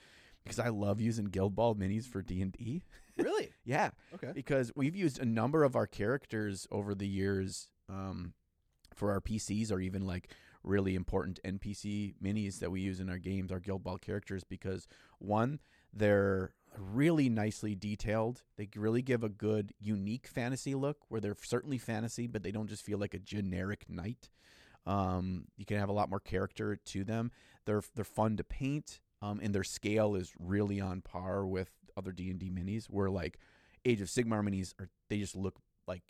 because 0.42 0.58
I 0.58 0.68
love 0.68 1.00
using 1.00 1.26
Guild 1.26 1.54
Ball 1.54 1.74
minis 1.74 2.06
for 2.06 2.22
D 2.22 2.40
and 2.40 2.52
D. 2.52 2.82
really? 3.16 3.50
Yeah, 3.64 3.90
Okay. 4.14 4.32
because 4.34 4.72
we've 4.74 4.96
used 4.96 5.18
a 5.18 5.26
number 5.26 5.62
of 5.64 5.76
our 5.76 5.86
characters 5.86 6.66
over 6.70 6.94
the 6.94 7.06
years 7.06 7.68
um, 7.90 8.32
for 8.94 9.10
our 9.12 9.20
PCs 9.20 9.70
or 9.70 9.80
even 9.80 10.06
like 10.06 10.30
really 10.62 10.94
important 10.94 11.40
NPC 11.44 12.14
minis 12.22 12.58
that 12.58 12.70
we 12.70 12.80
use 12.80 13.00
in 13.00 13.08
our 13.08 13.18
games, 13.18 13.52
our 13.52 13.60
Guild 13.60 13.84
Ball 13.84 13.98
characters, 13.98 14.44
because 14.44 14.86
one, 15.18 15.60
they're 15.92 16.52
really 16.76 17.28
nicely 17.28 17.74
detailed. 17.74 18.42
They 18.56 18.68
really 18.76 19.02
give 19.02 19.24
a 19.24 19.28
good, 19.28 19.72
unique 19.80 20.26
fantasy 20.26 20.74
look 20.74 20.98
where 21.08 21.20
they're 21.20 21.36
certainly 21.42 21.78
fantasy, 21.78 22.26
but 22.26 22.42
they 22.42 22.50
don't 22.50 22.68
just 22.68 22.84
feel 22.84 22.98
like 22.98 23.14
a 23.14 23.18
generic 23.18 23.86
knight. 23.88 24.30
Um, 24.86 25.46
you 25.56 25.64
can 25.64 25.78
have 25.78 25.88
a 25.88 25.92
lot 25.92 26.10
more 26.10 26.20
character 26.20 26.76
to 26.76 27.04
them. 27.04 27.30
They're 27.66 27.82
they're 27.94 28.04
fun 28.04 28.36
to 28.38 28.44
paint, 28.44 29.00
um, 29.20 29.40
and 29.42 29.54
their 29.54 29.64
scale 29.64 30.14
is 30.14 30.32
really 30.38 30.80
on 30.80 31.02
par 31.02 31.46
with 31.46 31.70
other 31.96 32.12
D 32.12 32.30
and 32.30 32.38
D 32.38 32.50
minis. 32.50 32.86
Where 32.86 33.10
like 33.10 33.38
Age 33.84 34.00
of 34.00 34.08
Sigmar 34.08 34.42
minis 34.42 34.72
are, 34.80 34.88
they 35.10 35.18
just 35.18 35.36
look 35.36 35.60
like 35.86 36.02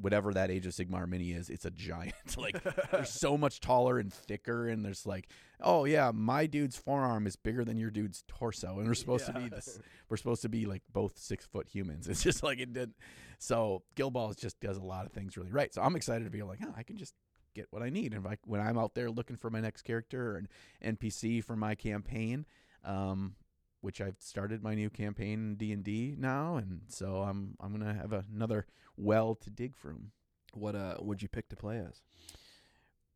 whatever 0.00 0.32
that 0.34 0.50
Age 0.50 0.66
of 0.66 0.72
Sigmar 0.72 1.08
mini 1.08 1.32
is, 1.32 1.50
it's 1.50 1.64
a 1.64 1.70
giant. 1.70 2.14
like 2.36 2.62
they're 2.90 3.04
so 3.04 3.36
much 3.36 3.60
taller 3.60 3.98
and 3.98 4.12
thicker, 4.12 4.68
and 4.68 4.84
there's 4.84 5.06
like, 5.06 5.28
oh 5.60 5.84
yeah, 5.84 6.10
my 6.14 6.46
dude's 6.46 6.76
forearm 6.76 7.26
is 7.26 7.36
bigger 7.36 7.64
than 7.64 7.76
your 7.76 7.90
dude's 7.90 8.24
torso, 8.28 8.78
and 8.78 8.86
we're 8.86 8.94
supposed 8.94 9.26
to 9.26 9.32
be 9.32 9.48
this. 9.48 9.78
We're 10.08 10.16
supposed 10.16 10.42
to 10.42 10.48
be 10.48 10.66
like 10.66 10.82
both 10.92 11.18
six 11.18 11.46
foot 11.46 11.68
humans. 11.68 12.08
It's 12.10 12.22
just 12.22 12.42
like 12.42 12.58
it 12.58 12.72
did. 12.72 12.92
So 13.38 13.82
Guild 13.94 14.12
Balls 14.12 14.36
just 14.36 14.58
does 14.60 14.76
a 14.76 14.82
lot 14.82 15.06
of 15.06 15.12
things 15.12 15.36
really 15.36 15.52
right. 15.52 15.72
So 15.72 15.80
I'm 15.80 15.96
excited 15.96 16.24
to 16.24 16.30
be 16.30 16.42
like, 16.42 16.58
oh, 16.64 16.74
I 16.76 16.82
can 16.82 16.96
just 16.96 17.14
get 17.54 17.66
what 17.70 17.82
I 17.82 17.90
need, 17.90 18.12
and 18.14 18.24
if 18.24 18.30
I, 18.30 18.36
when 18.44 18.60
I'm 18.60 18.78
out 18.78 18.94
there 18.94 19.10
looking 19.10 19.36
for 19.36 19.50
my 19.50 19.60
next 19.60 19.82
character 19.82 20.32
or 20.32 20.36
an 20.36 20.96
NPC 20.96 21.42
for 21.44 21.56
my 21.56 21.74
campaign, 21.74 22.46
um, 22.84 23.34
which 23.80 24.00
I've 24.00 24.16
started 24.18 24.62
my 24.62 24.74
new 24.74 24.90
campaign 24.90 25.32
in 25.34 25.56
D 25.56 25.72
and 25.72 25.84
D 25.84 26.14
now, 26.18 26.56
and 26.56 26.82
so 26.88 27.22
I'm 27.22 27.56
I'm 27.60 27.72
gonna 27.72 27.94
have 27.94 28.12
another 28.12 28.66
well 28.96 29.34
to 29.36 29.50
dig 29.50 29.76
from. 29.76 30.12
What 30.52 30.74
uh 30.74 30.96
would 31.00 31.22
you 31.22 31.28
pick 31.28 31.48
to 31.50 31.56
play 31.56 31.78
as? 31.78 32.02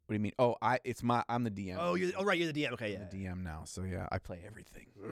What 0.06 0.12
do 0.12 0.14
you 0.14 0.20
mean? 0.20 0.32
Oh, 0.38 0.56
I 0.60 0.78
it's 0.84 1.02
my 1.02 1.24
I'm 1.28 1.44
the 1.44 1.50
DM. 1.50 1.76
Oh, 1.78 1.94
you're 1.94 2.12
oh 2.16 2.24
right, 2.24 2.38
you're 2.38 2.52
the 2.52 2.62
DM. 2.62 2.72
Okay, 2.72 2.94
I'm 2.94 3.02
yeah. 3.02 3.08
the 3.10 3.16
DM 3.16 3.42
now. 3.42 3.62
So 3.64 3.82
yeah, 3.82 4.06
I 4.12 4.18
play 4.18 4.42
everything. 4.46 4.86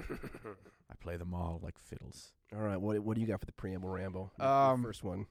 I 0.90 0.94
play 1.00 1.16
them 1.16 1.32
all 1.34 1.60
like 1.62 1.78
fiddles. 1.78 2.32
All 2.54 2.60
right, 2.60 2.80
what 2.80 2.98
what 3.00 3.14
do 3.14 3.20
you 3.20 3.26
got 3.26 3.40
for 3.40 3.46
the 3.46 3.52
preamble 3.52 3.88
ramble? 3.88 4.32
Um, 4.38 4.82
first 4.82 5.02
one. 5.02 5.26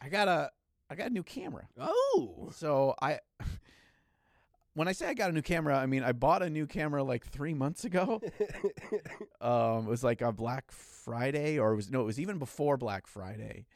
I 0.00 0.08
got 0.10 0.28
a 0.28 0.50
I 0.90 0.94
got 0.94 1.08
a 1.08 1.12
new 1.12 1.22
camera. 1.22 1.68
Oh, 1.78 2.50
So 2.52 2.94
I 3.00 3.20
when 4.78 4.86
I 4.86 4.92
say 4.92 5.08
I 5.08 5.14
got 5.14 5.28
a 5.28 5.32
new 5.32 5.42
camera, 5.42 5.76
I 5.76 5.86
mean 5.86 6.04
I 6.04 6.12
bought 6.12 6.40
a 6.40 6.48
new 6.48 6.64
camera 6.64 7.02
like 7.02 7.26
three 7.26 7.52
months 7.52 7.84
ago. 7.84 8.20
um, 9.40 9.86
it 9.86 9.90
was 9.90 10.04
like 10.04 10.22
on 10.22 10.36
Black 10.36 10.70
Friday, 10.70 11.58
or 11.58 11.72
it 11.72 11.76
was 11.76 11.90
no, 11.90 12.00
it 12.00 12.04
was 12.04 12.20
even 12.20 12.38
before 12.38 12.76
Black 12.76 13.08
Friday, 13.08 13.66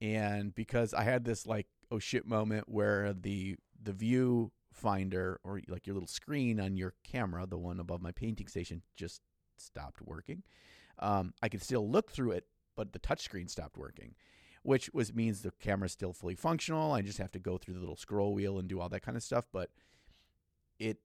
and 0.00 0.54
because 0.54 0.94
I 0.94 1.02
had 1.02 1.24
this 1.24 1.44
like 1.44 1.66
oh 1.90 1.98
shit 1.98 2.24
moment 2.24 2.68
where 2.68 3.12
the 3.12 3.56
the 3.82 3.92
view 3.92 4.52
finder 4.72 5.40
or 5.42 5.60
like 5.66 5.88
your 5.88 5.94
little 5.94 6.06
screen 6.06 6.60
on 6.60 6.76
your 6.76 6.94
camera, 7.02 7.46
the 7.46 7.58
one 7.58 7.80
above 7.80 8.00
my 8.00 8.12
painting 8.12 8.46
station, 8.46 8.82
just 8.94 9.22
stopped 9.56 10.02
working. 10.02 10.44
Um, 11.00 11.34
I 11.42 11.48
could 11.48 11.64
still 11.64 11.90
look 11.90 12.12
through 12.12 12.30
it, 12.30 12.46
but 12.76 12.92
the 12.92 13.00
touchscreen 13.00 13.50
stopped 13.50 13.76
working, 13.76 14.14
which 14.62 14.88
was 14.94 15.12
means 15.12 15.42
the 15.42 15.50
camera's 15.60 15.90
still 15.90 16.12
fully 16.12 16.36
functional. 16.36 16.92
I 16.92 17.02
just 17.02 17.18
have 17.18 17.32
to 17.32 17.40
go 17.40 17.58
through 17.58 17.74
the 17.74 17.80
little 17.80 17.96
scroll 17.96 18.34
wheel 18.34 18.60
and 18.60 18.68
do 18.68 18.78
all 18.78 18.88
that 18.90 19.02
kind 19.02 19.16
of 19.16 19.24
stuff, 19.24 19.48
but 19.52 19.70
it 20.78 20.98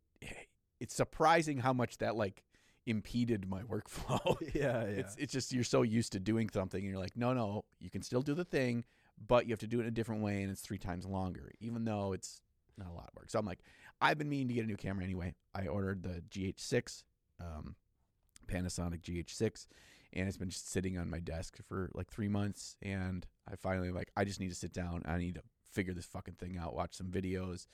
it's 0.80 0.96
surprising 0.96 1.58
how 1.58 1.74
much 1.74 1.98
that 1.98 2.16
like 2.16 2.44
impeded 2.86 3.50
my 3.50 3.62
workflow. 3.64 4.38
yeah, 4.54 4.84
yeah. 4.84 4.84
It's 4.84 5.16
it's 5.18 5.34
just 5.34 5.54
you're 5.54 5.64
so 5.64 5.82
used 5.82 6.14
to 6.14 6.20
doing 6.20 6.50
something 6.50 6.82
and 6.82 6.90
you're 6.90 7.02
like, 7.02 7.16
no, 7.18 7.34
no, 7.34 7.66
you 7.80 7.90
can 7.90 8.02
still 8.02 8.22
do 8.22 8.34
the 8.34 8.46
thing, 8.46 8.86
but 9.28 9.46
you 9.46 9.52
have 9.52 9.60
to 9.60 9.68
do 9.68 9.80
it 9.80 9.84
in 9.84 9.88
a 9.88 9.92
different 9.92 10.22
way 10.22 10.42
and 10.42 10.52
it's 10.52 10.62
three 10.62 10.78
times 10.78 11.06
longer, 11.06 11.52
even 11.60 11.86
though 11.86 12.14
it's 12.14 12.42
not 12.78 12.90
a 12.90 12.94
lot 12.94 13.10
of 13.10 13.16
work. 13.16 13.30
So 13.30 13.40
I'm 13.40 13.46
like, 13.46 13.60
I've 14.02 14.18
been 14.18 14.30
meaning 14.30 14.48
to 14.48 14.54
get 14.54 14.64
a 14.64 14.68
new 14.68 14.78
camera 14.78 15.04
anyway. 15.04 15.36
I 15.54 15.68
ordered 15.68 16.04
the 16.04 16.22
GH6, 16.30 17.04
um, 17.42 17.76
Panasonic 18.48 19.02
GH6, 19.02 19.68
and 20.14 20.28
it's 20.28 20.38
been 20.38 20.50
just 20.50 20.72
sitting 20.72 20.98
on 20.98 21.10
my 21.10 21.20
desk 21.20 21.58
for 21.68 21.92
like 21.94 22.10
three 22.10 22.30
months. 22.30 22.78
And 22.82 23.26
I 23.52 23.56
finally 23.56 23.92
like, 23.92 24.10
I 24.16 24.24
just 24.24 24.40
need 24.40 24.50
to 24.50 24.56
sit 24.56 24.74
down. 24.74 25.04
I 25.06 25.18
need 25.18 25.36
to 25.36 25.42
figure 25.72 25.94
this 25.94 26.06
fucking 26.06 26.36
thing 26.36 26.58
out. 26.58 26.74
Watch 26.74 26.96
some 26.96 27.08
videos. 27.08 27.68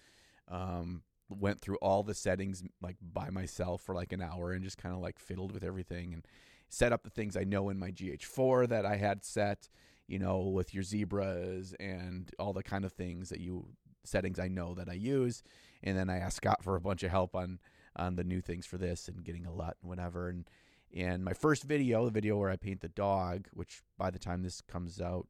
Um, 0.49 1.03
went 1.29 1.59
through 1.59 1.77
all 1.77 2.03
the 2.03 2.13
settings 2.13 2.63
like 2.81 2.97
by 3.01 3.29
myself 3.29 3.81
for 3.81 3.95
like 3.95 4.11
an 4.11 4.21
hour 4.21 4.51
and 4.51 4.63
just 4.63 4.77
kind 4.77 4.93
of 4.93 5.01
like 5.01 5.19
fiddled 5.19 5.51
with 5.51 5.63
everything 5.63 6.13
and 6.13 6.25
set 6.69 6.93
up 6.93 7.03
the 7.03 7.09
things 7.09 7.35
I 7.35 7.43
know 7.43 7.69
in 7.69 7.79
my 7.79 7.91
GH4 7.91 8.69
that 8.69 8.85
I 8.85 8.97
had 8.97 9.23
set, 9.23 9.69
you 10.07 10.19
know, 10.19 10.39
with 10.39 10.73
your 10.73 10.83
zebras 10.83 11.73
and 11.79 12.29
all 12.39 12.53
the 12.53 12.63
kind 12.63 12.85
of 12.85 12.93
things 12.93 13.29
that 13.29 13.39
you 13.39 13.67
settings 14.03 14.39
I 14.39 14.47
know 14.47 14.75
that 14.75 14.89
I 14.89 14.93
use. 14.93 15.43
And 15.83 15.97
then 15.97 16.09
I 16.09 16.17
asked 16.17 16.37
Scott 16.37 16.63
for 16.63 16.75
a 16.75 16.81
bunch 16.81 17.03
of 17.03 17.11
help 17.11 17.35
on 17.35 17.59
on 17.95 18.15
the 18.15 18.23
new 18.23 18.41
things 18.41 18.65
for 18.65 18.77
this 18.77 19.07
and 19.07 19.23
getting 19.23 19.45
a 19.45 19.53
LUT 19.53 19.77
and 19.81 19.89
whatever. 19.89 20.29
And 20.29 20.47
and 20.93 21.23
my 21.25 21.33
first 21.33 21.63
video, 21.63 22.05
the 22.05 22.11
video 22.11 22.37
where 22.37 22.49
I 22.49 22.55
paint 22.55 22.81
the 22.81 22.87
dog, 22.89 23.47
which 23.53 23.81
by 23.97 24.11
the 24.11 24.19
time 24.19 24.43
this 24.43 24.61
comes 24.61 25.01
out 25.01 25.27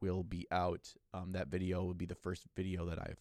will 0.00 0.22
be 0.22 0.46
out. 0.50 0.92
Um, 1.14 1.32
that 1.32 1.48
video 1.48 1.82
will 1.84 1.94
be 1.94 2.06
the 2.06 2.14
first 2.14 2.44
video 2.54 2.84
that 2.86 2.98
I've 2.98 3.20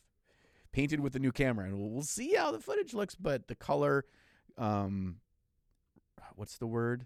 painted 0.75 0.99
with 0.99 1.13
the 1.13 1.19
new 1.19 1.31
camera, 1.31 1.65
and 1.65 1.79
we'll, 1.79 2.01
see 2.01 2.33
how 2.33 2.51
the 2.51 2.59
footage 2.59 2.93
looks. 2.93 3.15
But 3.15 3.47
the 3.47 3.55
color, 3.55 4.03
um, 4.57 5.17
what's 6.35 6.57
the 6.57 6.67
word? 6.67 7.05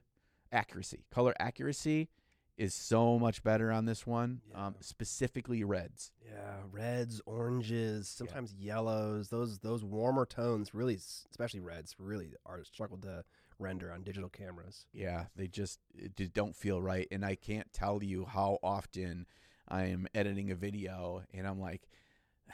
Accuracy, 0.51 1.05
color 1.11 1.35
accuracy 1.39 2.09
is 2.57 2.73
so 2.73 3.19
much 3.19 3.43
better 3.43 3.71
on 3.71 3.85
this 3.85 4.07
one. 4.07 4.41
Um, 4.55 4.73
specifically 4.79 5.63
reds. 5.63 6.11
Yeah, 6.25 6.55
reds, 6.71 7.21
oranges, 7.27 8.09
sometimes 8.09 8.55
yellows. 8.55 9.29
Those 9.29 9.59
those 9.59 9.83
warmer 9.83 10.25
tones, 10.25 10.73
really, 10.73 10.95
especially 11.29 11.59
reds, 11.59 11.95
really 11.99 12.33
are 12.47 12.63
struggled 12.63 13.03
to 13.03 13.23
render 13.59 13.91
on 13.91 14.01
digital 14.01 14.29
cameras. 14.29 14.87
Yeah, 14.91 15.25
they 15.35 15.47
just 15.47 15.79
just 16.17 16.33
don't 16.33 16.55
feel 16.55 16.81
right, 16.81 17.07
and 17.11 17.23
I 17.23 17.35
can't 17.35 17.71
tell 17.71 18.03
you 18.03 18.25
how 18.25 18.57
often 18.63 19.27
I 19.67 19.85
am 19.85 20.07
editing 20.15 20.49
a 20.49 20.55
video, 20.55 21.21
and 21.31 21.47
I'm 21.47 21.61
like, 21.61 21.87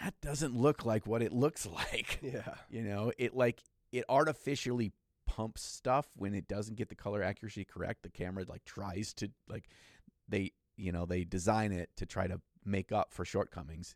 that 0.01 0.13
doesn't 0.21 0.55
look 0.55 0.85
like 0.85 1.05
what 1.07 1.21
it 1.21 1.31
looks 1.33 1.65
like. 1.71 2.19
Yeah, 2.21 2.55
You 2.69 2.81
know, 2.83 3.11
it 3.17 3.35
like 3.35 3.63
it 3.91 4.03
artificially 4.09 4.91
pumps 5.27 5.61
stuff 5.63 6.07
when 6.15 6.33
it 6.33 6.47
doesn't 6.47 6.75
get 6.75 6.89
the 6.89 6.95
color 6.95 7.23
accuracy 7.23 7.65
correct. 7.65 8.03
The 8.03 8.09
camera 8.09 8.45
like 8.47 8.63
tries 8.65 9.13
to 9.15 9.29
like 9.47 9.67
they 10.27 10.51
you 10.77 10.91
know 10.91 11.05
they 11.05 11.23
design 11.23 11.71
it 11.71 11.89
to 11.97 12.05
try 12.05 12.27
to 12.27 12.41
make 12.65 12.91
up 12.91 13.13
for 13.13 13.25
shortcomings, 13.25 13.95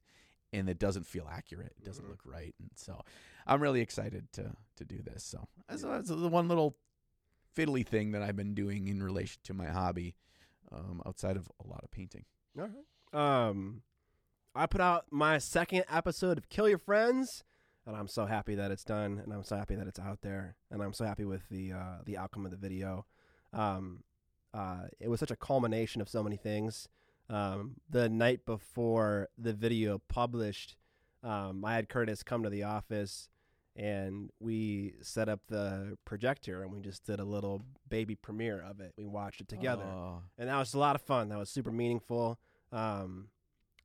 and 0.53 0.69
it 0.69 0.79
doesn't 0.79 1.05
feel 1.05 1.27
accurate. 1.29 1.73
It 1.77 1.83
doesn't 1.85 2.05
Mhm. 2.05 2.09
look 2.09 2.21
right, 2.25 2.53
and 2.59 2.69
so 2.75 3.01
I'm 3.45 3.61
really 3.61 3.81
excited 3.81 4.31
to 4.33 4.55
to 4.77 4.85
do 4.85 5.01
this. 5.01 5.23
So 5.23 5.47
that's, 5.67 5.81
that's 5.83 6.09
the 6.09 6.29
one 6.29 6.47
little 6.47 6.77
fiddly 7.55 7.85
thing 7.85 8.11
that 8.11 8.21
I've 8.21 8.35
been 8.35 8.53
doing 8.53 8.87
in 8.87 9.01
relation 9.03 9.41
to 9.43 9.53
my 9.53 9.65
hobby, 9.67 10.15
um, 10.71 11.01
outside 11.05 11.35
of 11.35 11.51
a 11.63 11.67
lot 11.67 11.83
of 11.83 11.91
painting. 11.91 12.25
all 12.57 12.67
right. 12.67 13.47
Um, 13.47 13.81
I 14.55 14.65
put 14.65 14.81
out 14.81 15.05
my 15.11 15.37
second 15.37 15.83
episode 15.89 16.37
of 16.37 16.49
Kill 16.49 16.67
Your 16.67 16.79
Friends, 16.79 17.43
and 17.85 17.95
I'm 17.95 18.07
so 18.07 18.25
happy 18.25 18.55
that 18.55 18.71
it's 18.71 18.83
done, 18.83 19.21
and 19.23 19.31
I'm 19.31 19.43
so 19.43 19.55
happy 19.55 19.75
that 19.75 19.87
it's 19.87 19.99
out 19.99 20.21
there, 20.21 20.55
and 20.71 20.81
I'm 20.81 20.93
so 20.93 21.05
happy 21.05 21.23
with 21.25 21.47
the 21.49 21.73
uh, 21.73 21.97
the 22.05 22.17
outcome 22.17 22.45
of 22.45 22.51
the 22.51 22.57
video. 22.57 23.05
Um, 23.53 24.03
uh, 24.53 24.87
it 24.99 25.07
was 25.09 25.19
such 25.19 25.31
a 25.31 25.35
culmination 25.35 26.01
of 26.01 26.09
so 26.09 26.23
many 26.23 26.35
things. 26.37 26.87
Um, 27.29 27.75
the 27.89 28.09
night 28.09 28.45
before 28.45 29.29
the 29.37 29.53
video 29.53 30.01
published, 30.07 30.77
um, 31.23 31.63
I 31.63 31.75
had 31.75 31.87
Curtis 31.87 32.23
come 32.23 32.41
to 32.41 32.49
the 32.49 32.63
office, 32.63 33.29
and 33.75 34.31
we 34.39 34.95
set 35.01 35.29
up 35.29 35.41
the 35.47 35.95
projector, 36.05 36.63
and 36.63 36.71
we 36.71 36.81
just 36.81 37.05
did 37.05 37.19
a 37.19 37.25
little 37.25 37.61
baby 37.87 38.15
premiere 38.15 38.59
of 38.59 38.79
it. 38.79 38.93
We 38.97 39.05
watched 39.05 39.41
it 39.41 39.47
together 39.47 39.83
Oh, 39.83 40.23
and 40.39 40.49
that 40.49 40.57
was 40.57 40.73
a 40.73 40.79
lot 40.79 40.95
of 40.95 41.03
fun. 41.03 41.29
That 41.29 41.37
was 41.37 41.51
super 41.51 41.71
meaningful. 41.71 42.39
Um, 42.71 43.27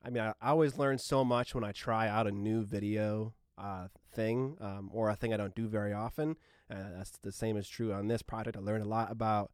I 0.04 0.10
mean, 0.10 0.22
I, 0.22 0.34
I 0.40 0.50
always 0.50 0.76
learn 0.76 0.98
so 0.98 1.24
much 1.24 1.54
when 1.54 1.64
I 1.64 1.72
try 1.72 2.08
out 2.08 2.26
a 2.26 2.32
new 2.32 2.62
video 2.62 3.32
uh, 3.56 3.88
thing 4.12 4.56
um, 4.60 4.90
or 4.92 5.08
a 5.10 5.16
thing 5.16 5.32
I 5.32 5.36
don't 5.36 5.54
do 5.54 5.66
very 5.66 5.92
often. 5.92 6.36
Uh, 6.70 6.76
that's 6.96 7.12
the 7.22 7.32
same 7.32 7.56
is 7.56 7.68
true 7.68 7.92
on 7.92 8.08
this 8.08 8.22
project. 8.22 8.56
I 8.56 8.60
learned 8.60 8.84
a 8.84 8.88
lot 8.88 9.10
about 9.10 9.50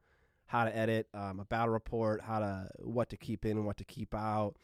how 0.47 0.64
to 0.64 0.76
edit 0.76 1.07
um, 1.14 1.38
a 1.38 1.45
battle 1.45 1.73
report, 1.73 2.23
how 2.23 2.40
to 2.40 2.69
what 2.78 3.09
to 3.11 3.16
keep 3.16 3.45
in 3.45 3.52
and 3.52 3.66
what 3.66 3.76
to 3.76 3.85
keep 3.85 4.14
out. 4.14 4.54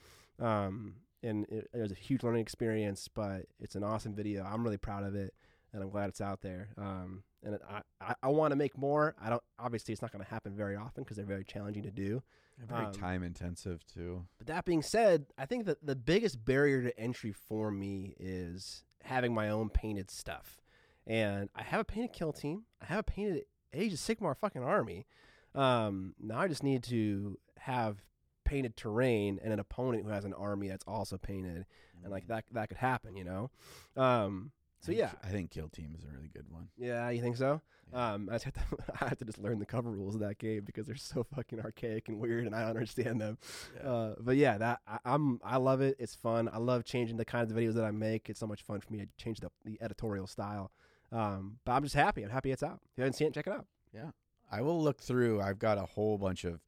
Um, 0.41 0.97
and 1.23 1.47
it, 1.49 1.69
it 1.73 1.81
was 1.81 1.93
a 1.93 1.97
huge 1.97 2.23
learning 2.23 2.43
experience, 2.43 3.09
but 3.09 3.47
it's 3.61 3.77
an 3.77 3.85
awesome 3.85 4.15
video. 4.15 4.45
I'm 4.45 4.65
really 4.65 4.77
proud 4.77 5.05
of 5.05 5.15
it, 5.15 5.33
and 5.73 5.83
I'm 5.83 5.91
glad 5.91 6.09
it's 6.09 6.21
out 6.21 6.41
there. 6.41 6.69
Um, 6.77 7.23
and 7.45 7.59
I, 7.71 7.83
I, 8.01 8.15
I 8.25 8.29
want 8.29 8.51
to 8.53 8.57
make 8.57 8.77
more. 8.77 9.15
I 9.23 9.31
don't. 9.31 9.43
Obviously, 9.59 9.93
it's 9.93 10.03
not 10.03 10.13
going 10.13 10.25
to 10.25 10.31
happen 10.31 10.55
very 10.57 10.75
often 10.75 11.05
because 11.05 11.17
they're 11.17 11.27
very 11.27 11.45
challenging 11.45 11.85
to 11.85 11.91
do. 11.93 12.23
Very 12.59 12.87
Um, 12.87 12.93
time 12.93 13.23
intensive 13.23 13.85
too. 13.87 14.27
But 14.39 14.47
that 14.47 14.65
being 14.65 14.83
said, 14.83 15.27
I 15.37 15.47
think 15.47 15.67
that 15.67 15.85
the 15.85 15.97
biggest 15.97 16.45
barrier 16.45 16.83
to 16.83 16.99
entry 16.99 17.33
for 17.33 17.71
me 17.71 18.15
is 18.19 18.85
having 19.03 19.35
my 19.35 19.49
own 19.51 19.69
painted 19.71 20.11
stuff. 20.11 20.61
And 21.07 21.49
I 21.55 21.63
have 21.63 21.81
a 21.81 21.85
painted 21.85 22.13
kill 22.13 22.33
team. 22.33 22.65
I 22.81 22.87
have 22.87 22.99
a 23.01 23.03
painted 23.05 23.45
Age 23.73 23.93
of 23.93 23.99
Sigmar 23.99 24.37
fucking 24.37 24.63
army. 24.63 25.07
Um, 25.55 26.15
now 26.19 26.41
I 26.41 26.49
just 26.49 26.63
need 26.63 26.83
to 26.85 27.39
have 27.59 28.03
painted 28.45 28.77
terrain 28.77 29.39
and 29.43 29.53
an 29.53 29.59
opponent 29.59 30.05
who 30.05 30.11
has 30.11 30.25
an 30.25 30.33
army 30.33 30.69
that's 30.69 30.85
also 30.87 31.19
painted, 31.19 31.67
and 32.03 32.13
like 32.13 32.27
that 32.29 32.45
that 32.53 32.69
could 32.69 32.79
happen, 32.79 33.17
you 33.17 33.25
know. 33.25 33.51
Um, 33.97 34.53
so 34.81 34.93
yeah, 34.93 35.11
I 35.25 35.29
think 35.29 35.51
Kill 35.51 35.69
Team 35.69 35.95
is 35.97 36.05
a 36.05 36.09
really 36.09 36.29
good 36.33 36.47
one. 36.51 36.69
yeah, 36.77 37.09
you 37.11 37.21
think 37.21 37.37
so? 37.37 37.61
Yeah. 37.93 38.15
Um, 38.15 38.29
I 38.31 38.35
just 38.35 38.45
have 38.45 38.55
to, 38.55 38.61
I 39.01 39.09
have 39.09 39.19
to 39.19 39.25
just 39.25 39.39
learn 39.39 39.59
the 39.59 39.67
cover 39.67 39.91
rules 39.91 40.15
of 40.15 40.21
that 40.21 40.39
game 40.39 40.65
because 40.65 40.87
they're 40.87 40.97
so 40.97 41.25
fucking 41.35 41.61
archaic 41.61 42.09
and 42.09 42.19
weird, 42.19 42.47
and 42.47 42.55
I 42.55 42.61
don't 42.61 42.71
understand 42.71 43.21
them. 43.21 43.39
Yeah. 43.77 43.91
Uh, 43.91 44.15
but 44.21 44.37
yeah, 44.37 44.59
that 44.59 44.81
I, 44.87 44.99
I'm 45.05 45.41
I 45.45 45.57
love 45.57 45.81
it. 45.81 45.97
It's 45.99 46.15
fun. 46.15 46.49
I 46.53 46.59
love 46.59 46.85
changing 46.85 47.17
the 47.17 47.25
kinds 47.25 47.51
of 47.51 47.57
videos 47.57 47.75
that 47.75 47.85
I 47.85 47.91
make. 47.91 48.29
It's 48.29 48.41
so 48.41 48.47
much 48.47 48.63
fun 48.63 48.81
for 48.81 48.93
me 48.93 48.99
to 48.99 49.07
change 49.17 49.41
the, 49.41 49.51
the 49.65 49.79
editorial 49.81 50.27
style. 50.27 50.71
Um, 51.13 51.59
but 51.65 51.73
I'm 51.73 51.83
just 51.85 51.95
happy. 51.95 52.23
I'm 52.23 52.31
happy 52.31 52.51
it's 52.51 52.63
out. 52.63 52.81
If 52.93 52.99
you 52.99 53.03
haven't 53.03 53.15
seen 53.15 53.29
it, 53.29 53.35
check 53.35 53.47
it 53.47 53.53
out. 53.53 53.67
Yeah, 53.95 54.11
I 54.51 54.63
will 54.63 54.83
look 54.83 55.01
through. 55.01 55.41
I've 55.41 55.59
got 55.59 55.79
a 55.79 55.87
whole 55.87 56.19
bunch 56.19 56.45
of 56.45 56.61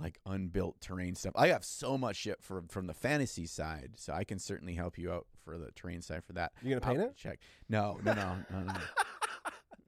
like 0.00 0.18
unbuilt 0.26 0.80
terrain 0.80 1.14
stuff. 1.14 1.34
I 1.36 1.48
have 1.48 1.64
so 1.64 1.98
much 1.98 2.16
shit 2.16 2.42
for 2.42 2.62
from 2.68 2.86
the 2.86 2.94
fantasy 2.94 3.46
side, 3.46 3.92
so 3.96 4.12
I 4.12 4.24
can 4.24 4.38
certainly 4.38 4.74
help 4.74 4.98
you 4.98 5.12
out 5.12 5.26
for 5.44 5.58
the 5.58 5.70
terrain 5.72 6.02
side 6.02 6.24
for 6.24 6.32
that. 6.34 6.52
You 6.62 6.70
gonna 6.70 6.80
paint 6.80 7.00
I'll 7.00 7.06
it? 7.06 7.16
Check. 7.16 7.40
No, 7.68 7.98
no, 8.04 8.14
no, 8.14 8.36
no, 8.50 8.60
no. 8.60 8.74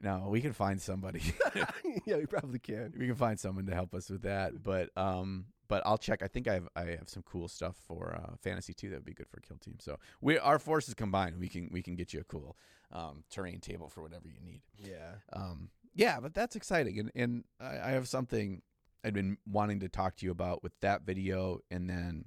no, 0.03 0.27
we 0.29 0.41
can 0.41 0.53
find 0.53 0.81
somebody. 0.81 1.23
yeah, 2.07 2.17
we 2.17 2.27
probably 2.27 2.59
can. 2.59 2.93
we 2.99 3.07
can 3.07 3.17
find 3.17 3.39
someone 3.39 3.67
to 3.67 3.75
help 3.75 3.95
us 3.95 4.11
with 4.11 4.23
that. 4.23 4.63
But 4.63 4.91
um, 4.97 5.47
but 5.69 5.83
I'll 5.87 5.99
check. 5.99 6.23
I 6.23 6.29
think 6.29 6.49
I 6.49 6.55
have 6.55 6.69
I 6.77 6.83
have 6.83 7.09
some 7.09 7.23
cool 7.23 7.49
stuff 7.49 7.77
for 7.87 8.15
uh, 8.15 8.37
fantasy 8.41 8.75
too 8.75 8.91
that 8.91 8.97
would 8.97 9.05
be 9.05 9.15
good 9.15 9.29
for 9.29 9.41
kill 9.41 9.57
team. 9.57 9.77
So 9.81 9.99
we 10.21 10.39
our 10.39 10.59
forces 10.59 10.95
combined, 10.95 11.39
we 11.39 11.49
can 11.49 11.69
we 11.73 11.83
can 11.83 11.97
get 11.97 12.13
you 12.13 12.21
a 12.21 12.25
cool 12.25 12.57
um, 12.93 13.25
terrain 13.31 13.61
table 13.61 13.89
for 13.89 14.03
whatever 14.03 14.29
you 14.29 14.41
need. 14.45 14.61
Yeah. 14.79 15.15
Um, 15.33 15.71
yeah, 15.95 16.21
but 16.21 16.35
that's 16.35 16.57
exciting, 16.57 16.99
and 16.99 17.11
and 17.15 17.45
I, 17.61 17.89
I 17.89 17.91
have 17.91 18.09
something 18.09 18.63
I'd 19.05 19.15
been 19.15 19.37
wanting 19.47 19.81
to 19.81 19.89
talk 19.89 20.17
to 20.17 20.27
you 20.27 20.31
about 20.33 20.63
with 20.63 20.73
that 20.81 21.03
video, 21.03 21.61
and 21.71 21.89
then 21.89 22.27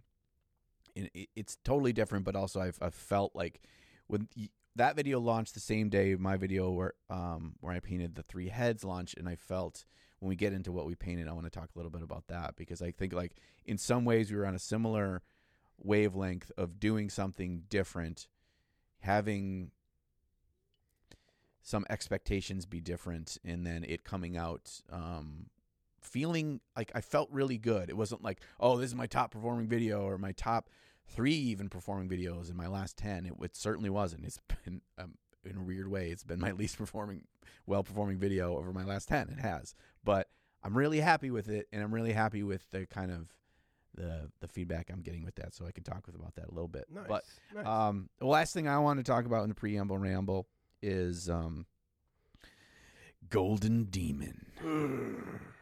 it, 0.96 1.10
it- 1.14 1.30
it's 1.36 1.58
totally 1.64 1.94
different, 1.94 2.26
but 2.26 2.36
also 2.36 2.60
I've, 2.62 2.78
I've 2.82 2.96
felt 2.96 3.36
like 3.36 3.62
when 4.08 4.28
that 4.76 4.96
video 4.96 5.20
launched 5.20 5.54
the 5.54 5.60
same 5.62 5.90
day 5.90 6.16
my 6.16 6.36
video 6.38 6.70
where 6.72 6.94
um 7.10 7.56
where 7.62 7.74
I 7.74 7.80
painted 7.80 8.16
the 8.16 8.24
three 8.24 8.50
heads 8.50 8.84
launched, 8.84 9.18
and 9.18 9.28
I 9.30 9.36
felt 9.36 9.86
when 10.20 10.30
we 10.30 10.36
get 10.36 10.54
into 10.54 10.72
what 10.72 10.86
we 10.86 10.96
painted, 10.96 11.28
I 11.28 11.34
want 11.34 11.46
to 11.46 11.50
talk 11.50 11.70
a 11.74 11.78
little 11.78 11.92
bit 11.92 12.02
about 12.02 12.28
that 12.28 12.56
because 12.56 12.82
I 12.82 12.92
think 12.92 13.14
like 13.14 13.36
in 13.66 13.78
some 13.78 14.06
ways 14.06 14.32
we 14.32 14.38
were 14.38 14.46
on 14.46 14.56
a 14.56 14.60
similar 14.60 15.22
wavelength 15.78 16.52
of 16.58 16.80
doing 16.80 17.10
something 17.10 17.64
different, 17.70 18.28
having 19.00 19.72
some 21.62 21.86
expectations 21.90 22.66
be 22.66 22.80
different 22.80 23.38
and 23.44 23.66
then 23.66 23.84
it 23.84 24.04
coming 24.04 24.38
out 24.38 24.82
um 24.92 25.48
feeling 26.06 26.62
like 26.78 26.92
I 26.96 27.02
felt 27.02 27.30
really 27.32 27.58
good. 27.58 27.90
It 27.90 27.98
wasn't 27.98 28.24
like, 28.24 28.40
oh, 28.60 28.78
this 28.78 28.90
is 28.90 28.96
my 28.96 29.08
top 29.08 29.32
performing 29.32 29.68
video 29.68 30.04
or 30.04 30.18
my 30.18 30.32
top 30.32 30.70
three 31.08 31.34
even 31.34 31.70
performing 31.70 32.10
videos 32.10 32.50
in 32.50 32.56
my 32.56 32.68
last 32.68 32.98
10. 32.98 33.26
It, 33.26 33.34
it 33.44 33.56
certainly 33.56 33.90
wasn't. 33.90 34.26
It's 34.26 34.40
been, 34.66 34.82
um, 34.98 35.16
in 35.44 35.58
a 35.58 35.62
weird 35.62 35.90
way, 35.90 36.10
it's 36.10 36.24
been 36.24 36.40
my 36.40 36.52
least 36.54 36.78
performing, 36.78 37.24
well 37.66 37.84
performing 37.84 38.18
video 38.18 38.58
over 38.58 38.72
my 38.72 38.84
last 38.84 39.08
10. 39.10 39.30
It 39.30 39.40
has. 39.40 39.76
But 40.04 40.30
I'm 40.64 40.78
really 40.78 41.00
happy 41.00 41.32
with 41.32 41.50
it 41.50 41.68
and 41.72 41.84
I'm 41.84 41.94
really 41.94 42.14
happy 42.14 42.44
with 42.44 42.70
the 42.72 42.86
kind 42.86 43.12
of 43.12 43.28
the 43.94 44.30
the 44.42 44.48
feedback 44.48 44.90
I'm 44.92 45.02
getting 45.02 45.24
with 45.24 45.36
that 45.36 45.54
so 45.54 45.66
I 45.66 45.72
can 45.72 45.84
talk 45.86 46.06
with 46.06 46.16
about 46.16 46.36
that 46.36 46.50
a 46.50 46.52
little 46.54 46.68
bit. 46.68 46.86
Nice. 46.94 47.06
But 47.08 47.24
nice. 47.56 47.66
um, 47.66 48.10
the 48.20 48.26
last 48.26 48.54
thing 48.54 48.68
I 48.68 48.80
want 48.80 49.00
to 49.00 49.04
talk 49.04 49.26
about 49.26 49.44
in 49.44 49.50
the 49.50 49.56
preamble 49.56 49.98
ramble 49.98 50.48
is 50.82 51.30
um, 51.30 51.66
Golden 53.30 53.86
Demon. 53.86 54.46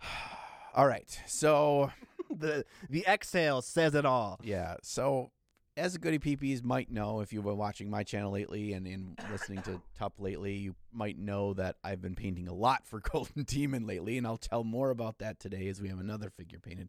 all 0.74 0.86
right, 0.86 1.20
so 1.26 1.90
the 2.30 2.64
the 2.88 3.04
exhale 3.06 3.62
says 3.62 3.94
it 3.94 4.04
all. 4.06 4.38
yeah, 4.42 4.76
so 4.82 5.30
as 5.76 5.92
the 5.92 5.98
goody 5.98 6.18
peepees 6.18 6.64
might 6.64 6.90
know 6.90 7.20
if 7.20 7.32
you've 7.32 7.44
been 7.44 7.56
watching 7.56 7.88
my 7.88 8.02
channel 8.02 8.32
lately 8.32 8.72
and, 8.72 8.86
and 8.86 9.16
listening 9.30 9.62
to 9.62 9.80
Tup 9.98 10.14
lately, 10.18 10.54
you 10.54 10.74
might 10.92 11.16
know 11.16 11.54
that 11.54 11.76
I've 11.84 12.02
been 12.02 12.16
painting 12.16 12.48
a 12.48 12.52
lot 12.52 12.84
for 12.86 13.00
Golden 13.12 13.44
Demon 13.44 13.86
lately, 13.86 14.18
and 14.18 14.26
I'll 14.26 14.36
tell 14.36 14.64
more 14.64 14.90
about 14.90 15.18
that 15.18 15.38
today 15.38 15.68
as 15.68 15.80
we 15.80 15.88
have 15.88 16.00
another 16.00 16.30
figure 16.30 16.58
painted 16.58 16.88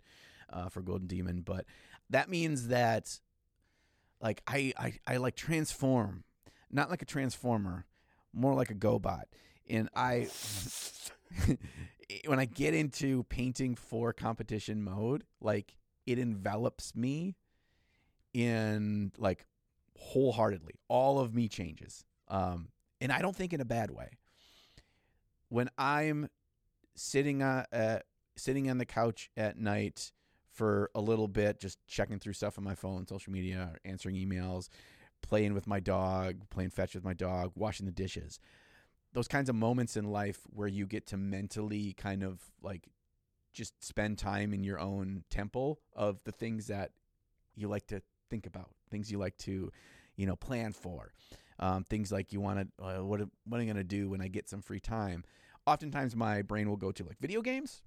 uh, 0.51 0.69
for 0.69 0.81
Golden 0.81 1.07
Demon. 1.07 1.41
But 1.41 1.65
that 2.09 2.29
means 2.29 2.69
that 2.69 3.19
like 4.21 4.41
I, 4.47 4.73
I 4.77 4.93
I 5.07 5.17
like 5.17 5.35
transform, 5.35 6.23
not 6.71 6.89
like 6.89 7.01
a 7.01 7.05
transformer, 7.05 7.85
more 8.33 8.53
like 8.55 8.71
a 8.71 8.75
GoBot, 8.75 9.23
and 9.69 9.87
I 9.95 10.27
when 12.25 12.39
I 12.39 12.45
get 12.45 12.73
into 12.73 13.23
painting 13.23 13.75
for 13.75 14.13
competition 14.13 14.83
mode, 14.83 15.23
like 15.41 15.75
it 16.05 16.19
envelops 16.19 16.95
me 16.95 17.35
in 18.33 19.11
like 19.17 19.45
wholeheartedly. 19.97 20.75
All 20.87 21.19
of 21.19 21.33
me 21.33 21.47
changes. 21.47 22.05
Um, 22.27 22.69
and 23.01 23.11
I 23.11 23.21
don't 23.21 23.35
think 23.35 23.53
in 23.53 23.61
a 23.61 23.65
bad 23.65 23.91
way. 23.91 24.09
When 25.49 25.69
I'm 25.77 26.29
sitting 26.95 27.41
uh, 27.41 27.65
uh 27.71 27.99
sitting 28.35 28.69
on 28.69 28.77
the 28.77 28.85
couch 28.85 29.29
at 29.37 29.57
night 29.57 30.11
for 30.51 30.89
a 30.95 31.01
little 31.01 31.27
bit, 31.27 31.59
just 31.59 31.77
checking 31.87 32.19
through 32.19 32.33
stuff 32.33 32.57
on 32.57 32.63
my 32.63 32.75
phone, 32.75 33.07
social 33.07 33.31
media, 33.31 33.75
answering 33.85 34.15
emails, 34.15 34.69
playing 35.21 35.53
with 35.53 35.67
my 35.67 35.79
dog, 35.79 36.49
playing 36.49 36.69
fetch 36.69 36.95
with 36.95 37.03
my 37.03 37.13
dog, 37.13 37.51
washing 37.55 37.85
the 37.85 37.91
dishes. 37.91 38.39
Those 39.13 39.27
kinds 39.27 39.49
of 39.49 39.55
moments 39.55 39.97
in 39.97 40.11
life 40.11 40.41
where 40.51 40.67
you 40.67 40.85
get 40.85 41.07
to 41.07 41.17
mentally 41.17 41.93
kind 41.93 42.23
of 42.23 42.39
like 42.61 42.87
just 43.53 43.83
spend 43.83 44.17
time 44.17 44.53
in 44.53 44.63
your 44.63 44.79
own 44.79 45.23
temple 45.29 45.79
of 45.95 46.19
the 46.23 46.31
things 46.31 46.67
that 46.67 46.91
you 47.55 47.67
like 47.67 47.87
to 47.87 48.01
think 48.29 48.45
about, 48.45 48.69
things 48.91 49.11
you 49.11 49.17
like 49.17 49.37
to, 49.39 49.71
you 50.15 50.25
know, 50.25 50.35
plan 50.35 50.71
for, 50.71 51.11
um, 51.59 51.83
things 51.83 52.11
like 52.11 52.31
you 52.31 52.39
want 52.39 52.59
to, 52.77 52.83
uh, 52.83 53.03
what, 53.03 53.21
what 53.45 53.57
am 53.57 53.61
I 53.61 53.65
going 53.65 53.77
to 53.77 53.83
do 53.83 54.09
when 54.09 54.21
I 54.21 54.27
get 54.27 54.47
some 54.47 54.61
free 54.61 54.79
time? 54.79 55.23
Oftentimes 55.65 56.15
my 56.15 56.41
brain 56.41 56.69
will 56.69 56.77
go 56.77 56.91
to 56.91 57.03
like 57.03 57.19
video 57.19 57.41
games. 57.41 57.81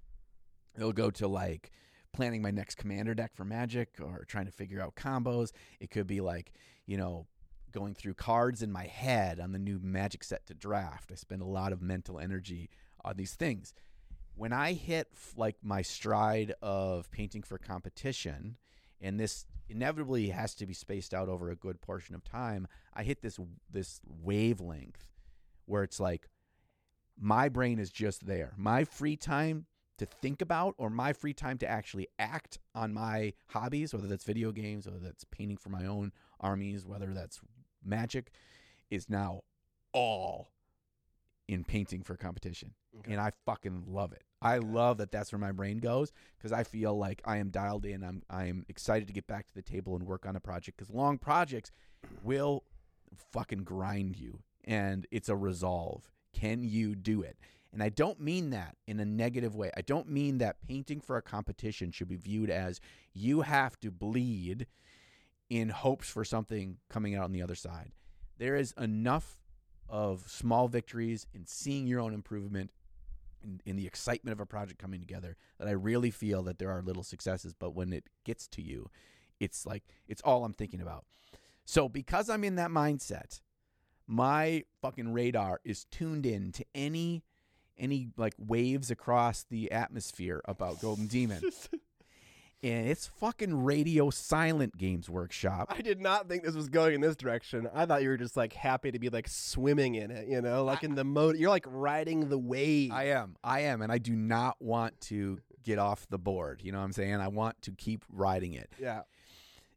It'll 0.75 0.93
go 0.93 1.09
to 1.11 1.27
like 1.27 1.71
planning 2.13 2.41
my 2.41 2.51
next 2.51 2.75
commander 2.75 3.13
deck 3.13 3.33
for 3.33 3.45
Magic 3.45 3.95
or 4.01 4.25
trying 4.27 4.45
to 4.45 4.51
figure 4.51 4.81
out 4.81 4.95
combos. 4.95 5.51
It 5.79 5.89
could 5.89 6.07
be 6.07 6.21
like, 6.21 6.53
you 6.85 6.97
know, 6.97 7.27
going 7.73 7.93
through 7.93 8.13
cards 8.13 8.61
in 8.61 8.71
my 8.71 8.85
head 8.85 9.39
on 9.39 9.51
the 9.51 9.59
new 9.59 9.79
Magic 9.81 10.23
set 10.23 10.45
to 10.47 10.53
draft. 10.53 11.11
I 11.11 11.15
spend 11.15 11.41
a 11.41 11.45
lot 11.45 11.73
of 11.73 11.81
mental 11.81 12.19
energy 12.19 12.69
on 13.03 13.17
these 13.17 13.33
things. 13.33 13.73
When 14.35 14.53
I 14.53 14.73
hit 14.73 15.09
like 15.35 15.57
my 15.61 15.81
stride 15.81 16.53
of 16.61 17.11
painting 17.11 17.43
for 17.43 17.57
competition, 17.57 18.57
and 19.01 19.19
this 19.19 19.45
inevitably 19.69 20.29
has 20.29 20.55
to 20.55 20.65
be 20.65 20.73
spaced 20.73 21.13
out 21.13 21.29
over 21.29 21.49
a 21.49 21.55
good 21.55 21.81
portion 21.81 22.15
of 22.15 22.23
time, 22.23 22.67
I 22.93 23.03
hit 23.03 23.21
this 23.21 23.39
this 23.69 23.99
wavelength 24.05 25.05
where 25.65 25.83
it's 25.83 25.99
like 25.99 26.29
my 27.19 27.49
brain 27.49 27.79
is 27.79 27.91
just 27.91 28.25
there. 28.25 28.53
My 28.57 28.83
free 28.83 29.15
time 29.15 29.65
to 29.99 30.05
think 30.05 30.41
about 30.41 30.73
or 30.77 30.89
my 30.89 31.13
free 31.13 31.33
time 31.33 31.57
to 31.59 31.67
actually 31.67 32.07
act 32.17 32.57
on 32.73 32.93
my 32.93 33.33
hobbies, 33.47 33.93
whether 33.93 34.07
that's 34.07 34.23
video 34.23 34.51
games, 34.51 34.85
whether 34.85 34.99
that's 34.99 35.23
painting 35.25 35.57
for 35.57 35.69
my 35.69 35.85
own 35.85 36.11
armies, 36.39 36.85
whether 36.85 37.13
that's 37.13 37.39
magic, 37.85 38.31
is 38.89 39.09
now 39.09 39.41
all 39.93 40.51
in 41.47 41.63
painting 41.63 42.03
for 42.03 42.15
competition. 42.15 42.73
Okay. 42.99 43.13
And 43.13 43.21
I 43.21 43.31
fucking 43.45 43.85
love 43.87 44.13
it. 44.13 44.23
I 44.41 44.57
love 44.57 44.97
that 44.97 45.11
that's 45.11 45.31
where 45.31 45.39
my 45.39 45.51
brain 45.51 45.77
goes 45.77 46.11
because 46.37 46.51
I 46.51 46.63
feel 46.63 46.97
like 46.97 47.21
I 47.25 47.37
am 47.37 47.49
dialed 47.49 47.85
in. 47.85 48.03
I'm 48.03 48.23
I 48.29 48.45
am 48.45 48.65
excited 48.67 49.07
to 49.07 49.13
get 49.13 49.25
back 49.25 49.47
to 49.47 49.53
the 49.55 49.61
table 49.61 49.95
and 49.95 50.05
work 50.05 50.25
on 50.25 50.35
a 50.35 50.39
project 50.39 50.77
because 50.77 50.93
long 50.93 51.17
projects 51.17 51.71
will 52.23 52.63
fucking 53.31 53.63
grind 53.63 54.17
you 54.17 54.39
and 54.65 55.07
it's 55.11 55.29
a 55.29 55.35
resolve. 55.35 56.11
Can 56.33 56.63
you 56.63 56.95
do 56.95 57.21
it? 57.21 57.37
And 57.71 57.81
I 57.81 57.89
don't 57.89 58.19
mean 58.19 58.51
that 58.51 58.75
in 58.85 58.99
a 58.99 59.05
negative 59.05 59.55
way. 59.55 59.71
I 59.75 59.81
don't 59.81 60.07
mean 60.07 60.37
that 60.37 60.61
painting 60.67 61.01
for 61.01 61.17
a 61.17 61.21
competition 61.21 61.91
should 61.91 62.09
be 62.09 62.17
viewed 62.17 62.49
as 62.49 62.79
you 63.13 63.41
have 63.41 63.79
to 63.79 63.89
bleed 63.89 64.67
in 65.53 65.69
hopes 65.69 66.09
for 66.09 66.25
something 66.25 66.77
coming 66.89 67.13
out 67.13 67.25
on 67.25 67.31
the 67.31 67.43
other 67.43 67.53
side. 67.53 67.91
There 68.39 68.55
is 68.55 68.73
enough 68.79 69.39
of 69.87 70.23
small 70.27 70.67
victories 70.67 71.27
in 71.31 71.45
seeing 71.45 71.85
your 71.85 71.99
own 71.99 72.11
improvement 72.11 72.71
in, 73.43 73.61
in 73.63 73.75
the 73.75 73.85
excitement 73.85 74.33
of 74.33 74.39
a 74.39 74.47
project 74.47 74.79
coming 74.79 74.99
together 74.99 75.37
that 75.59 75.67
I 75.67 75.73
really 75.73 76.09
feel 76.09 76.41
that 76.43 76.57
there 76.57 76.71
are 76.71 76.81
little 76.81 77.03
successes, 77.03 77.53
but 77.53 77.75
when 77.75 77.93
it 77.93 78.05
gets 78.23 78.47
to 78.47 78.63
you, 78.63 78.89
it's 79.39 79.63
like 79.63 79.83
it's 80.07 80.23
all 80.23 80.43
I'm 80.43 80.53
thinking 80.53 80.81
about. 80.81 81.05
So 81.65 81.87
because 81.87 82.31
I'm 82.31 82.43
in 82.43 82.55
that 82.55 82.71
mindset, 82.71 83.39
my 84.07 84.63
fucking 84.81 85.13
radar 85.13 85.61
is 85.63 85.85
tuned 85.85 86.25
in 86.25 86.51
to 86.53 86.65
any 86.73 87.23
any 87.77 88.09
like 88.17 88.33
waves 88.39 88.89
across 88.89 89.43
the 89.43 89.71
atmosphere 89.71 90.41
about 90.45 90.81
Golden 90.81 91.05
Demon. 91.05 91.43
and 92.63 92.87
it's 92.87 93.07
fucking 93.07 93.63
radio 93.63 94.09
silent 94.09 94.77
games 94.77 95.09
workshop. 95.09 95.67
I 95.69 95.81
did 95.81 95.99
not 95.99 96.29
think 96.29 96.43
this 96.43 96.55
was 96.55 96.69
going 96.69 96.95
in 96.95 97.01
this 97.01 97.17
direction. 97.17 97.67
I 97.73 97.85
thought 97.85 98.01
you 98.01 98.09
were 98.09 98.17
just 98.17 98.37
like 98.37 98.53
happy 98.53 98.91
to 98.91 98.99
be 98.99 99.09
like 99.09 99.27
swimming 99.27 99.95
in 99.95 100.11
it, 100.11 100.29
you 100.29 100.41
know, 100.41 100.63
like 100.63 100.83
in 100.83 100.95
the 100.95 101.03
mode. 101.03 101.37
You're 101.37 101.49
like 101.49 101.65
riding 101.67 102.29
the 102.29 102.37
wave. 102.37 102.91
I 102.93 103.05
am. 103.09 103.35
I 103.43 103.61
am. 103.61 103.81
And 103.81 103.91
I 103.91 103.97
do 103.97 104.15
not 104.15 104.55
want 104.61 104.99
to 105.01 105.39
get 105.63 105.77
off 105.77 106.07
the 106.09 106.17
board. 106.17 106.61
You 106.63 106.71
know 106.71 106.79
what 106.79 106.85
I'm 106.85 106.93
saying? 106.93 107.15
I 107.15 107.27
want 107.27 107.61
to 107.63 107.71
keep 107.71 108.05
riding 108.09 108.53
it. 108.53 108.69
yeah. 108.79 109.01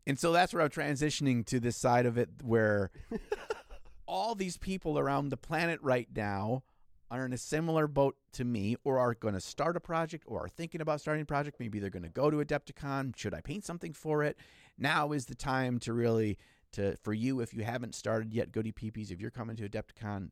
And 0.09 0.17
so 0.17 0.31
that's 0.31 0.55
where 0.55 0.63
I'm 0.63 0.69
transitioning 0.69 1.45
to 1.47 1.59
this 1.59 1.77
side 1.77 2.07
of 2.07 2.17
it 2.17 2.29
where 2.45 2.93
all 4.07 4.37
these 4.37 4.57
people 4.57 5.01
around 5.01 5.31
the 5.31 5.37
planet 5.37 5.81
right 5.83 6.07
now 6.15 6.63
are 7.11 7.25
in 7.25 7.33
a 7.33 7.39
similar 7.39 7.87
boat 7.87 8.17
to 8.33 8.45
me 8.45 8.77
or 8.85 8.99
are 8.99 9.15
going 9.15 9.35
to 9.35 9.41
start 9.41 9.77
a 9.77 9.81
project 9.81 10.25
or 10.27 10.45
are 10.45 10.49
thinking 10.49 10.81
about 10.81 11.01
starting 11.01 11.23
a 11.23 11.27
project. 11.27 11.61
Maybe 11.61 11.79
they're 11.79 11.91
going 11.91 12.03
to 12.03 12.09
go 12.09 12.31
to 12.31 12.39
Adepticon. 12.39 13.17
Should 13.17 13.35
I 13.35 13.41
paint 13.41 13.65
something 13.65 13.93
for 13.93 14.23
it? 14.23 14.37
Now 14.79 15.13
is 15.13 15.27
the 15.27 15.35
time 15.35 15.79
to 15.81 15.93
really 15.93 16.39
to 16.73 16.97
for 16.97 17.13
you 17.15 17.41
if 17.41 17.55
you 17.55 17.65
haven't 17.65 17.95
started 17.95 18.33
yet, 18.33 18.53
Goody 18.53 18.73
Peepees, 18.73 19.11
if 19.11 19.21
you're 19.21 19.31
coming 19.31 19.57
to 19.57 19.69
Adepticon, 19.69 20.31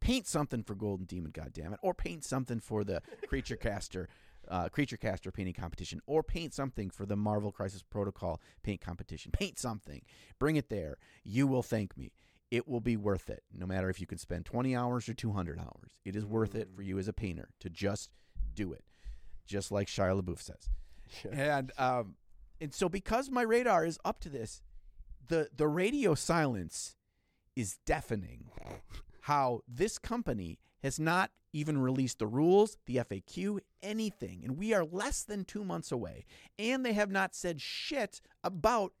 paint 0.00 0.26
something 0.26 0.62
for 0.62 0.74
Golden 0.74 1.06
Demon, 1.06 1.32
goddammit, 1.32 1.78
or 1.82 1.94
paint 1.94 2.24
something 2.24 2.60
for 2.60 2.84
the 2.84 3.02
Creature 3.26 3.56
Caster 3.56 4.08
uh, 4.48 4.68
Creature 4.68 4.98
Caster 4.98 5.32
painting 5.32 5.54
competition, 5.54 6.00
or 6.06 6.22
paint 6.22 6.54
something 6.54 6.90
for 6.90 7.04
the 7.04 7.16
Marvel 7.16 7.50
Crisis 7.50 7.82
Protocol 7.82 8.40
paint 8.62 8.80
competition. 8.80 9.32
Paint 9.32 9.58
something, 9.58 10.02
bring 10.38 10.56
it 10.56 10.68
there. 10.68 10.98
You 11.24 11.46
will 11.46 11.62
thank 11.62 11.96
me. 11.96 12.12
It 12.50 12.68
will 12.68 12.80
be 12.80 12.96
worth 12.96 13.28
it, 13.28 13.42
no 13.52 13.66
matter 13.66 13.90
if 13.90 14.00
you 14.00 14.06
can 14.06 14.18
spend 14.18 14.44
20 14.44 14.76
hours 14.76 15.08
or 15.08 15.14
200 15.14 15.58
hours. 15.58 16.00
It 16.04 16.14
is 16.14 16.24
worth 16.24 16.54
it 16.54 16.68
for 16.74 16.82
you 16.82 16.98
as 16.98 17.08
a 17.08 17.12
painter 17.12 17.48
to 17.60 17.68
just 17.68 18.10
do 18.54 18.72
it, 18.72 18.84
just 19.46 19.72
like 19.72 19.88
Shia 19.88 20.20
LaBeouf 20.20 20.40
says. 20.40 20.68
And 21.30 21.72
um, 21.78 22.14
and 22.60 22.74
so 22.74 22.88
because 22.88 23.30
my 23.30 23.42
radar 23.42 23.84
is 23.84 23.98
up 24.04 24.20
to 24.20 24.28
this, 24.28 24.62
the 25.28 25.48
the 25.56 25.68
radio 25.68 26.14
silence 26.14 26.96
is 27.54 27.78
deafening. 27.86 28.50
How 29.22 29.62
this 29.66 29.98
company 29.98 30.58
has 30.82 31.00
not 31.00 31.30
even 31.52 31.78
released 31.78 32.18
the 32.18 32.26
rules, 32.26 32.76
the 32.86 32.96
FAQ, 32.96 33.58
anything, 33.82 34.42
and 34.44 34.58
we 34.58 34.74
are 34.74 34.84
less 34.84 35.22
than 35.22 35.44
two 35.44 35.64
months 35.64 35.90
away, 35.90 36.26
and 36.58 36.84
they 36.84 36.92
have 36.92 37.10
not 37.10 37.34
said 37.34 37.60
shit 37.60 38.20
about 38.44 38.92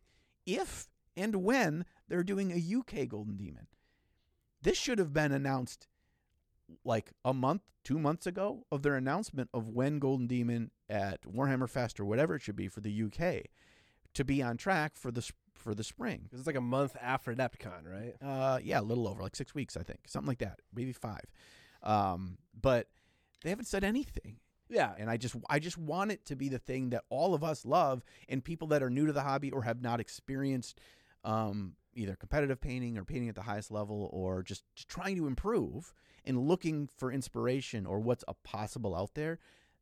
if 0.46 0.88
and 1.16 1.36
when 1.36 1.84
they're 2.08 2.22
doing 2.24 2.52
a 2.52 2.76
UK 2.78 3.08
Golden 3.08 3.36
Demon. 3.36 3.66
This 4.62 4.76
should 4.78 4.98
have 4.98 5.12
been 5.12 5.32
announced 5.32 5.88
like 6.84 7.12
a 7.24 7.32
month, 7.32 7.62
two 7.84 7.98
months 7.98 8.26
ago 8.26 8.64
of 8.72 8.82
their 8.82 8.96
announcement 8.96 9.48
of 9.54 9.68
when 9.68 9.98
Golden 9.98 10.26
Demon 10.26 10.70
at 10.88 11.22
Warhammer 11.22 11.68
Fest 11.68 12.00
or 12.00 12.04
whatever 12.04 12.34
it 12.34 12.42
should 12.42 12.56
be 12.56 12.68
for 12.68 12.80
the 12.80 13.02
UK 13.04 13.44
to 14.14 14.24
be 14.24 14.42
on 14.42 14.56
track 14.56 14.96
for 14.96 15.10
the 15.12 15.28
for 15.52 15.74
the 15.74 15.84
spring. 15.84 16.20
Because 16.24 16.40
it's 16.40 16.46
like 16.46 16.56
a 16.56 16.60
month 16.60 16.96
after 17.00 17.34
Adepticon, 17.34 17.84
right? 17.86 18.14
Uh, 18.22 18.58
yeah, 18.62 18.80
a 18.80 18.82
little 18.82 19.06
over, 19.08 19.22
like 19.22 19.36
six 19.36 19.54
weeks, 19.54 19.76
I 19.76 19.82
think, 19.82 20.00
something 20.06 20.28
like 20.28 20.38
that, 20.38 20.60
maybe 20.74 20.92
five. 20.92 21.24
Um, 21.82 22.38
but 22.60 22.88
they 23.44 23.50
haven't 23.50 23.66
said 23.66 23.84
anything, 23.84 24.38
Yeah. 24.68 24.94
and 24.98 25.08
I 25.10 25.16
just 25.18 25.36
I 25.48 25.58
just 25.60 25.78
want 25.78 26.10
it 26.10 26.24
to 26.26 26.34
be 26.36 26.48
the 26.48 26.58
thing 26.58 26.90
that 26.90 27.04
all 27.10 27.34
of 27.34 27.44
us 27.44 27.64
love, 27.64 28.02
and 28.28 28.42
people 28.42 28.68
that 28.68 28.82
are 28.82 28.90
new 28.90 29.06
to 29.06 29.12
the 29.12 29.22
hobby 29.22 29.50
or 29.52 29.62
have 29.62 29.80
not 29.82 30.00
experienced 30.00 30.80
um, 31.22 31.74
either 31.96 32.14
competitive 32.14 32.60
painting 32.60 32.96
or 32.96 33.04
painting 33.04 33.28
at 33.28 33.34
the 33.34 33.42
highest 33.42 33.70
level 33.70 34.08
or 34.12 34.42
just, 34.42 34.64
trying 34.88 35.16
to 35.16 35.26
improve 35.26 35.92
and 36.24 36.38
looking 36.38 36.88
for 36.96 37.10
inspiration 37.10 37.86
or 37.86 37.98
what's 37.98 38.24
possible 38.44 38.94
out 38.94 39.14
there. 39.14 39.38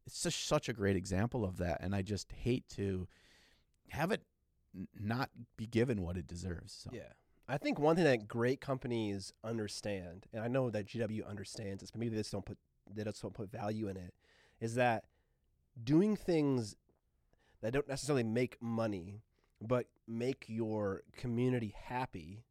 It's 0.06 0.22
just 0.22 0.46
such 0.46 0.68
a 0.68 0.72
great 0.72 0.96
example 0.96 1.44
of 1.44 1.56
that, 1.58 1.78
and 1.80 1.94
I 1.94 2.02
just 2.02 2.32
hate 2.32 2.68
to 2.70 3.08
have 3.88 4.10
it 4.10 4.22
not 4.98 5.30
be 5.56 5.66
given 5.66 6.02
what 6.02 6.16
it 6.16 6.26
deserves. 6.26 6.72
So. 6.84 6.90
Yeah. 6.92 7.12
I 7.48 7.58
think 7.58 7.78
one 7.78 7.96
thing 7.96 8.04
that 8.04 8.26
great 8.26 8.60
companies 8.60 9.32
understand, 9.42 10.26
and 10.32 10.42
I 10.42 10.48
know 10.48 10.70
that 10.70 10.86
GW 10.86 11.28
understands 11.28 11.82
this, 11.82 11.90
but 11.90 12.00
maybe 12.00 12.14
they 12.14 12.20
just 12.20 12.32
don't 12.32 12.44
put 12.44 12.58
they 12.94 13.04
just 13.04 13.22
don't 13.22 13.34
put 13.34 13.50
value 13.50 13.88
in 13.88 13.96
it, 13.96 14.14
is 14.60 14.74
that 14.74 15.04
doing 15.82 16.16
things 16.16 16.76
that 17.62 17.72
don't 17.72 17.88
necessarily 17.88 18.22
make 18.22 18.60
money, 18.60 19.22
but 19.66 19.86
make 20.06 20.44
your 20.48 21.02
community 21.16 21.74
happy, 21.86 22.44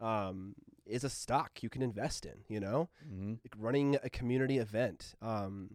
um, 0.00 0.54
is 0.86 1.04
a 1.04 1.10
stock 1.10 1.62
you 1.62 1.68
can 1.68 1.82
invest 1.82 2.24
in. 2.24 2.44
You 2.48 2.60
know, 2.60 2.88
hmm 3.06 3.34
like 3.44 3.54
running 3.58 3.96
a 4.02 4.10
community 4.10 4.58
event 4.58 5.14
um 5.22 5.70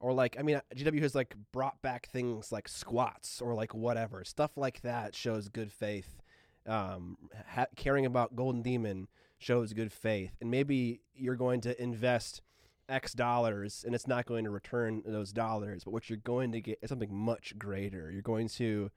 or 0.00 0.12
like 0.12 0.36
i 0.38 0.42
mean 0.42 0.60
gw 0.74 1.00
has 1.02 1.14
like 1.14 1.34
brought 1.52 1.80
back 1.82 2.08
things 2.08 2.50
like 2.50 2.68
squats 2.68 3.40
or 3.40 3.54
like 3.54 3.74
whatever. 3.74 4.24
Stuff 4.24 4.56
like 4.56 4.80
that 4.82 5.14
shows 5.14 5.48
good 5.48 5.72
faith 5.72 6.20
um 6.66 7.16
ha- 7.48 7.66
caring 7.76 8.04
about 8.06 8.36
golden 8.36 8.62
demon 8.62 9.08
shows 9.38 9.72
good 9.72 9.92
faith. 9.92 10.32
And 10.40 10.50
maybe 10.50 11.00
you're 11.14 11.36
going 11.36 11.60
to 11.62 11.80
invest 11.82 12.42
x 12.88 13.12
dollars 13.12 13.84
and 13.86 13.94
it's 13.94 14.08
not 14.08 14.26
going 14.26 14.44
to 14.44 14.50
return 14.50 15.00
those 15.06 15.32
dollars 15.32 15.84
but 15.84 15.92
what 15.92 16.10
you're 16.10 16.18
going 16.18 16.50
to 16.50 16.60
get 16.60 16.78
is 16.82 16.88
something 16.88 17.14
much 17.14 17.56
greater. 17.58 18.10
You're 18.10 18.22
going 18.22 18.48
to 18.48 18.90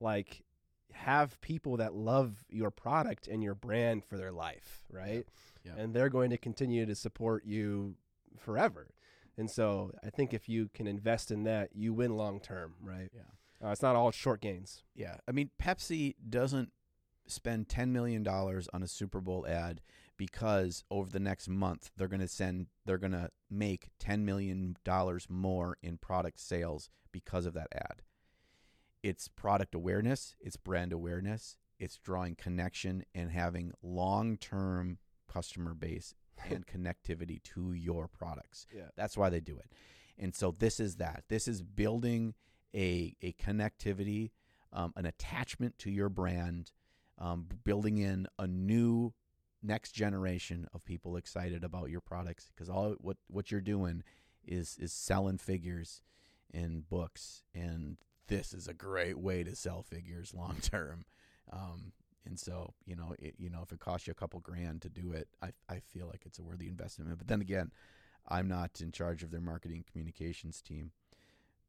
like 0.00 0.42
have 0.94 1.40
people 1.40 1.76
that 1.78 1.94
love 1.94 2.44
your 2.48 2.70
product 2.70 3.26
and 3.28 3.42
your 3.42 3.54
brand 3.54 4.04
for 4.04 4.16
their 4.16 4.32
life 4.32 4.84
right 4.90 5.26
Yeah. 5.64 5.72
and 5.76 5.92
they're 5.94 6.08
going 6.08 6.30
to 6.30 6.38
continue 6.38 6.86
to 6.86 6.94
support 6.94 7.44
you 7.44 7.96
forever. 8.38 8.88
And 9.36 9.50
so 9.50 9.90
I 10.04 10.10
think 10.10 10.32
if 10.32 10.48
you 10.48 10.68
can 10.72 10.86
invest 10.86 11.30
in 11.30 11.42
that, 11.44 11.70
you 11.74 11.92
win 11.92 12.16
long 12.16 12.38
term, 12.40 12.74
right? 12.82 13.10
Yeah. 13.14 13.66
Uh, 13.68 13.72
it's 13.72 13.82
not 13.82 13.96
all 13.96 14.10
short 14.12 14.40
gains. 14.40 14.82
Yeah. 14.94 15.16
I 15.28 15.32
mean, 15.32 15.50
Pepsi 15.60 16.14
doesn't 16.28 16.70
spend 17.26 17.68
$10 17.68 17.88
million 17.88 18.26
on 18.28 18.82
a 18.82 18.86
Super 18.86 19.20
Bowl 19.20 19.46
ad 19.48 19.80
because 20.16 20.84
over 20.90 21.10
the 21.10 21.18
next 21.18 21.48
month 21.48 21.90
they're 21.96 22.06
going 22.08 22.20
to 22.20 22.28
send 22.28 22.66
they're 22.86 22.98
going 22.98 23.12
to 23.12 23.30
make 23.50 23.88
10 23.98 24.24
million 24.24 24.76
dollars 24.84 25.26
more 25.28 25.76
in 25.82 25.96
product 25.98 26.38
sales 26.38 26.88
because 27.10 27.46
of 27.46 27.54
that 27.54 27.68
ad. 27.74 28.02
It's 29.04 29.28
product 29.28 29.74
awareness, 29.74 30.34
it's 30.40 30.56
brand 30.56 30.90
awareness, 30.90 31.58
it's 31.78 31.98
drawing 31.98 32.36
connection 32.36 33.04
and 33.14 33.30
having 33.30 33.72
long-term 33.82 34.96
customer 35.30 35.74
base 35.74 36.14
and 36.50 36.66
connectivity 36.66 37.42
to 37.42 37.74
your 37.74 38.08
products. 38.08 38.66
Yeah. 38.74 38.88
That's 38.96 39.14
why 39.14 39.28
they 39.28 39.40
do 39.40 39.58
it. 39.58 39.70
And 40.18 40.34
so 40.34 40.54
this 40.58 40.80
is 40.80 40.96
that. 40.96 41.24
This 41.28 41.46
is 41.46 41.60
building 41.60 42.32
a 42.74 43.14
a 43.20 43.32
connectivity, 43.34 44.30
um, 44.72 44.94
an 44.96 45.04
attachment 45.04 45.76
to 45.80 45.90
your 45.90 46.08
brand, 46.08 46.72
um, 47.18 47.46
building 47.62 47.98
in 47.98 48.26
a 48.38 48.46
new 48.46 49.12
next 49.62 49.92
generation 49.92 50.66
of 50.72 50.82
people 50.86 51.16
excited 51.16 51.62
about 51.62 51.90
your 51.90 52.00
products 52.00 52.50
because 52.54 52.70
all 52.70 52.94
what 53.00 53.18
what 53.28 53.50
you're 53.50 53.60
doing 53.60 54.02
is 54.46 54.78
is 54.80 54.94
selling 54.94 55.36
figures 55.36 56.00
and 56.54 56.88
books 56.88 57.42
and 57.54 57.98
this 58.28 58.52
is 58.52 58.68
a 58.68 58.74
great 58.74 59.18
way 59.18 59.44
to 59.44 59.54
sell 59.54 59.82
figures 59.82 60.34
long 60.34 60.56
term 60.62 61.04
um, 61.52 61.92
and 62.26 62.38
so 62.38 62.72
you 62.86 62.96
know 62.96 63.14
it, 63.18 63.34
you 63.38 63.50
know 63.50 63.60
if 63.62 63.72
it 63.72 63.80
costs 63.80 64.06
you 64.06 64.10
a 64.10 64.14
couple 64.14 64.40
grand 64.40 64.82
to 64.82 64.88
do 64.88 65.12
it 65.12 65.28
I, 65.42 65.50
I 65.68 65.80
feel 65.80 66.06
like 66.06 66.22
it's 66.24 66.38
a 66.38 66.42
worthy 66.42 66.68
investment 66.68 67.16
but 67.18 67.28
then 67.28 67.40
again 67.40 67.70
i'm 68.28 68.48
not 68.48 68.80
in 68.80 68.92
charge 68.92 69.22
of 69.22 69.30
their 69.30 69.40
marketing 69.40 69.84
communications 69.90 70.62
team 70.62 70.92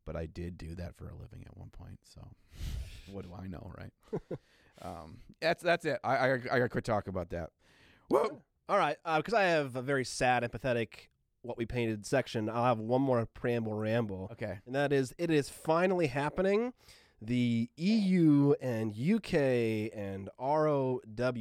but 0.05 0.15
i 0.15 0.25
did 0.25 0.57
do 0.57 0.75
that 0.75 0.95
for 0.95 1.07
a 1.07 1.15
living 1.15 1.43
at 1.45 1.57
one 1.57 1.69
point 1.69 1.99
so 2.03 2.21
what 3.11 3.25
do 3.25 3.33
i 3.37 3.47
know 3.47 3.71
right 3.77 3.91
um, 4.81 5.17
that's 5.41 5.61
that's 5.61 5.85
it 5.85 5.99
i 6.03 6.15
i, 6.15 6.33
I 6.33 6.37
gotta 6.37 6.69
quit 6.69 6.85
talking 6.85 7.11
about 7.11 7.29
that 7.29 7.49
Whoa. 8.07 8.41
All 8.69 8.77
right. 8.77 8.97
Because 9.17 9.33
I 9.33 9.43
have 9.43 9.75
a 9.75 9.81
very 9.81 10.05
sad 10.05 10.43
and 10.43 10.51
pathetic 10.51 11.09
what 11.45 11.57
we 11.57 11.65
painted 11.65 12.05
section, 12.05 12.49
I'll 12.49 12.65
have 12.65 12.79
one 12.79 13.01
more 13.01 13.25
preamble 13.25 13.73
ramble. 13.73 14.29
okay 14.33 14.59
And 14.65 14.75
that 14.75 14.91
is, 14.91 15.13
it 15.17 15.29
is 15.29 15.49
finally 15.49 16.07
happening. 16.07 16.73
The 17.21 17.69
EU 17.77 18.53
and 18.61 18.93
UK 18.93 19.33
and 19.95 20.29
ROW, 20.39 20.99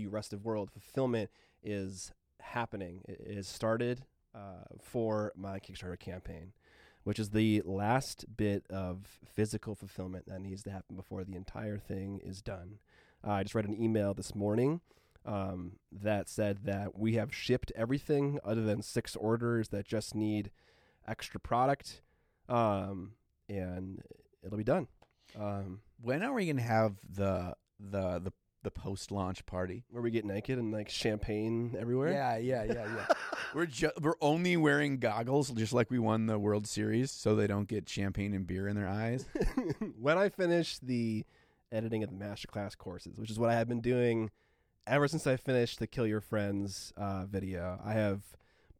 rest 0.09 0.33
of 0.33 0.45
world 0.45 0.71
fulfillment, 0.71 1.31
is 1.62 2.12
happening. 2.40 3.03
It 3.09 3.21
is 3.27 3.49
started 3.49 4.05
uh, 4.35 4.64
for 4.81 5.33
my 5.37 5.59
Kickstarter 5.59 5.99
campaign, 5.99 6.53
which 7.03 7.19
is 7.19 7.31
the 7.31 7.62
last 7.64 8.25
bit 8.37 8.64
of 8.71 9.19
physical 9.35 9.75
fulfillment 9.75 10.27
that 10.29 10.40
needs 10.40 10.62
to 10.64 10.71
happen 10.71 10.97
before 10.97 11.25
the 11.25 11.35
entire 11.35 11.79
thing 11.79 12.21
is 12.23 12.40
done. 12.40 12.79
Uh, 13.27 13.33
I 13.33 13.43
just 13.43 13.55
read 13.55 13.67
an 13.67 13.81
email 13.81 14.14
this 14.14 14.35
morning 14.35 14.81
um, 15.25 15.73
that 15.93 16.29
said 16.29 16.65
that 16.65 16.99
we 16.99 17.15
have 17.15 17.35
shipped 17.35 17.73
everything 17.75 18.39
other 18.45 18.63
than 18.63 18.83
six 18.83 19.17
orders 19.17 19.69
that 19.69 19.87
just 19.87 20.15
need 20.15 20.51
extra 21.07 21.41
product, 21.41 22.03
um, 22.49 23.13
and 23.49 24.03
it'll 24.45 24.59
be 24.59 24.65
done. 24.65 24.89
Um, 25.39 25.81
when 26.01 26.23
are 26.23 26.33
we 26.33 26.47
gonna 26.47 26.63
have 26.63 26.97
the 27.09 27.55
the 27.81 28.21
the, 28.21 28.33
the 28.63 28.71
post 28.71 29.11
launch 29.11 29.45
party 29.47 29.85
where 29.91 30.03
we 30.03 30.11
get 30.11 30.25
naked 30.25 30.59
and 30.59 30.73
like 30.73 30.89
champagne 30.89 31.75
everywhere. 31.79 32.13
yeah 32.13 32.37
yeah 32.37 32.65
yeah 32.65 32.87
yeah 32.97 33.07
we're 33.55 33.67
ju- 33.67 33.91
we're 34.01 34.15
only 34.21 34.57
wearing 34.57 34.99
goggles 34.99 35.51
just 35.51 35.73
like 35.73 35.91
we 35.91 35.99
won 35.99 36.27
the 36.27 36.39
world 36.39 36.67
series 36.67 37.11
so 37.11 37.35
they 37.35 37.47
don't 37.47 37.69
get 37.69 37.89
champagne 37.89 38.33
and 38.33 38.47
beer 38.47 38.69
in 38.69 38.77
their 38.77 38.89
eyes 38.89 39.27
when 39.99 40.17
I 40.17 40.29
finish 40.29 40.79
the 40.79 41.25
editing 41.73 42.03
of 42.05 42.11
the 42.11 42.17
masterclass 42.25 42.77
courses, 42.79 43.19
which 43.19 43.31
is 43.31 43.39
what 43.39 43.51
I 43.51 43.55
have 43.55 43.69
been 43.69 43.81
doing 43.81 44.31
ever 44.87 45.09
since 45.09 45.27
I 45.27 45.37
finished 45.37 45.79
the 45.79 45.87
Kill 45.87 46.07
Your 46.07 46.20
Friends 46.20 46.92
uh, 46.97 47.25
video, 47.27 47.81
I 47.85 47.94
have 47.94 48.23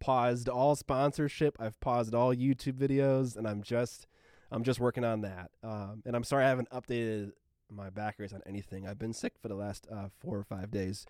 paused 0.01 0.49
all 0.49 0.77
sponsorship. 0.77 1.57
I've 1.59 1.81
paused 1.81 2.15
all 2.15 2.35
YouTube 2.35 2.75
videos, 2.75 3.37
and 3.37 3.47
I'm 3.47 3.63
just 3.63 4.07
I'm 4.51 4.63
just 4.63 4.81
working 4.81 5.05
on 5.05 5.23
that. 5.23 5.51
Um, 5.63 6.03
and 6.05 6.15
I'm 6.15 6.25
sorry 6.25 6.45
I 6.45 6.49
haven't 6.49 6.71
updated 6.71 7.33
my 7.71 7.91
backers 7.91 8.33
on 8.33 8.43
anything. 8.47 8.87
I've 8.87 8.99
been 8.99 9.15
sick 9.15 9.33
for 9.41 9.49
the 9.49 9.55
last 9.55 9.87
uh, 9.91 10.09
four 10.21 10.37
or 10.37 10.45
five 10.45 10.71
days, 10.71 11.07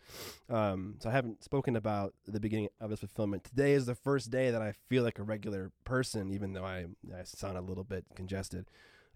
um, 0.49 0.95
so 1.01 1.11
I 1.11 1.13
haven't 1.13 1.43
spoken 1.43 1.77
about 1.77 2.15
the 2.27 2.41
beginning 2.41 2.69
of 2.81 2.91
this 2.91 3.01
fulfillment. 3.01 3.45
Today 3.45 3.73
is 3.73 3.87
the 3.87 3.95
first 3.95 4.31
day 4.31 4.51
that 4.51 4.63
I 4.63 4.73
feel 4.73 5.03
like 5.03 5.19
a 5.19 5.25
regular 5.25 5.73
person, 5.85 6.31
even 6.31 6.53
though 6.53 6.65
I 6.65 6.87
I 7.13 7.25
sound 7.25 7.59
a 7.59 7.63
little 7.63 7.85
bit 7.85 8.05
congested. 8.15 8.67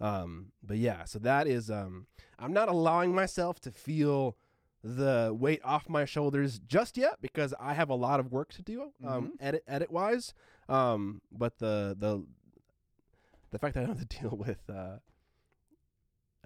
Um, 0.00 0.52
but 0.62 0.76
yeah, 0.76 1.04
so 1.04 1.18
that 1.20 1.46
is 1.46 1.70
um, 1.70 2.06
I'm 2.38 2.52
not 2.52 2.68
allowing 2.68 3.14
myself 3.14 3.60
to 3.60 3.70
feel 3.70 4.36
the 4.84 5.34
weight 5.38 5.60
off 5.64 5.88
my 5.88 6.04
shoulders 6.04 6.58
just 6.60 6.96
yet 6.96 7.16
because 7.20 7.52
I 7.58 7.74
have 7.74 7.90
a 7.90 7.94
lot 7.94 8.20
of 8.20 8.30
work 8.30 8.52
to 8.54 8.62
do, 8.62 8.92
um, 9.04 9.28
Mhm. 9.28 9.30
edit 9.40 9.64
edit 9.66 9.90
wise. 9.90 10.34
Um, 10.68 11.20
but 11.32 11.58
the 11.58 11.96
the 11.98 12.24
the 13.50 13.58
fact 13.58 13.74
that 13.74 13.82
I 13.82 13.86
don't 13.86 13.98
have 13.98 14.08
to 14.08 14.18
deal 14.20 14.36
with. 14.36 14.60
Uh, 14.68 14.98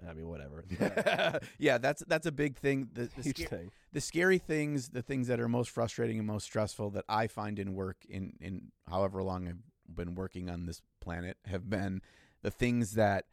I 0.07 0.13
mean, 0.13 0.27
whatever. 0.27 0.65
Yeah, 1.57 1.77
that's 1.77 2.03
that's 2.07 2.25
a 2.25 2.31
big 2.31 2.57
thing. 2.57 2.89
The, 2.93 3.09
the, 3.15 3.21
huge 3.21 3.37
sca- 3.39 3.47
thing. 3.49 3.71
the 3.93 4.01
scary 4.01 4.37
things, 4.37 4.89
the 4.89 5.01
things 5.01 5.27
that 5.27 5.39
are 5.39 5.47
most 5.47 5.69
frustrating 5.69 6.17
and 6.17 6.27
most 6.27 6.43
stressful 6.45 6.89
that 6.91 7.05
I 7.07 7.27
find 7.27 7.59
in 7.59 7.73
work 7.73 7.97
in 8.09 8.33
in 8.41 8.71
however 8.89 9.23
long 9.23 9.47
I've 9.47 9.95
been 9.95 10.15
working 10.15 10.49
on 10.49 10.65
this 10.65 10.81
planet 10.99 11.37
have 11.45 11.69
been 11.69 12.01
the 12.41 12.51
things 12.51 12.93
that 12.93 13.25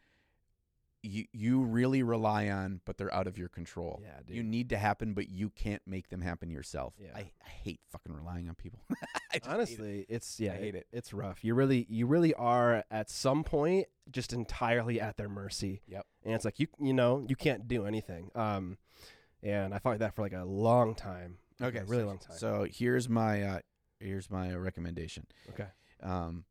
you 1.03 1.25
you 1.31 1.61
really 1.61 2.03
rely 2.03 2.49
on, 2.49 2.81
but 2.85 2.97
they're 2.97 3.13
out 3.13 3.27
of 3.27 3.37
your 3.37 3.49
control. 3.49 4.01
Yeah, 4.03 4.19
dude. 4.25 4.35
You 4.35 4.43
need 4.43 4.69
to 4.69 4.77
happen, 4.77 5.13
but 5.13 5.29
you 5.29 5.49
can't 5.49 5.81
make 5.85 6.09
them 6.09 6.21
happen 6.21 6.49
yourself. 6.49 6.93
Yeah. 6.99 7.09
I, 7.15 7.19
I 7.19 7.49
hate 7.63 7.79
fucking 7.89 8.13
relying 8.13 8.49
on 8.49 8.55
people. 8.55 8.79
Hate 9.31 9.43
it. 9.43 9.47
Honestly, 9.47 10.05
it's 10.09 10.39
yeah, 10.39 10.53
I 10.53 10.57
hate 10.57 10.75
it. 10.75 10.87
It's 10.91 11.13
rough. 11.13 11.43
You 11.43 11.55
really, 11.55 11.87
you 11.89 12.05
really 12.05 12.33
are 12.33 12.83
at 12.91 13.09
some 13.09 13.43
point 13.43 13.87
just 14.11 14.33
entirely 14.33 14.99
at 14.99 15.15
their 15.17 15.29
mercy. 15.29 15.81
Yep. 15.87 16.05
And 16.25 16.33
it's 16.35 16.43
like 16.45 16.59
you, 16.59 16.67
you 16.79 16.93
know, 16.93 17.25
you 17.27 17.35
can't 17.35 17.67
do 17.67 17.85
anything. 17.85 18.29
Um, 18.35 18.77
and 19.41 19.73
I 19.73 19.79
like 19.83 19.99
that 19.99 20.15
for 20.15 20.21
like 20.21 20.33
a 20.33 20.43
long 20.43 20.95
time. 20.95 21.37
Like, 21.59 21.75
a 21.75 21.85
really 21.85 22.03
so- 22.03 22.07
long 22.07 22.17
time. 22.19 22.37
So 22.37 22.67
here's 22.69 23.07
my 23.07 23.41
uh, 23.43 23.59
here's 23.99 24.29
my 24.29 24.53
recommendation. 24.53 25.25
okay. 25.49 25.69
Um, 26.03 26.45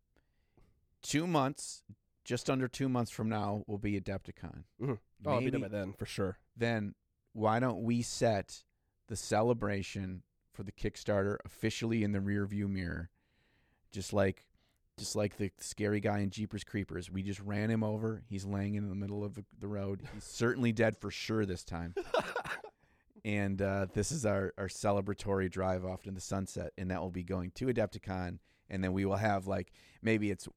two 1.02 1.26
months, 1.26 1.82
just 2.30 2.48
under 2.48 2.68
two 2.68 2.88
months 2.88 3.10
from 3.10 3.28
now, 3.28 3.64
will 3.66 3.76
be 3.76 4.00
Adepticon. 4.00 4.62
Mhm. 4.80 5.00
Oh, 5.26 5.30
I'll 5.32 5.40
be 5.40 5.50
done 5.50 5.62
by 5.62 5.68
then 5.68 5.92
for 5.94 6.06
sure. 6.06 6.38
then 6.56 6.94
why 7.32 7.58
don't 7.58 7.82
we 7.82 8.02
set 8.02 8.62
the 9.08 9.16
celebration 9.16 10.22
for 10.52 10.62
the 10.62 10.70
Kickstarter 10.70 11.38
officially 11.44 12.04
in 12.04 12.12
the 12.12 12.20
rear 12.20 12.46
view 12.46 12.68
mirror? 12.68 13.10
Just 13.90 14.12
like 14.12 14.46
just 14.96 15.16
like 15.16 15.38
the 15.38 15.50
scary 15.58 15.98
guy 15.98 16.18
in 16.20 16.30
Jeepers 16.30 16.62
Creepers. 16.62 17.10
We 17.10 17.22
just 17.24 17.40
ran 17.40 17.68
him 17.70 17.82
over. 17.82 18.22
He's 18.28 18.44
laying 18.44 18.74
in 18.76 18.88
the 18.88 18.94
middle 18.94 19.24
of 19.24 19.34
the- 19.58 19.66
road. 19.66 20.02
He's 20.14 20.22
certainly 20.24 20.70
dead 20.72 20.96
for 20.98 21.10
sure 21.10 21.44
this 21.44 21.64
time. 21.64 21.94
And 23.22 23.60
uh, 23.60 23.86
this 23.92 24.12
is 24.12 24.24
our, 24.24 24.54
our 24.56 24.68
celebratory 24.68 25.50
drive 25.50 25.84
off 25.84 26.04
into 26.06 26.14
the 26.14 26.22
sunset. 26.22 26.72
And 26.78 26.90
that 26.90 27.02
will 27.02 27.10
be 27.10 27.22
going 27.22 27.50
to 27.56 27.66
Adepticon. 27.66 28.38
And 28.70 28.82
then 28.82 28.94
we 28.94 29.04
will 29.04 29.16
have 29.16 29.46
like 29.46 29.72
maybe 30.00 30.30
it's 30.30 30.48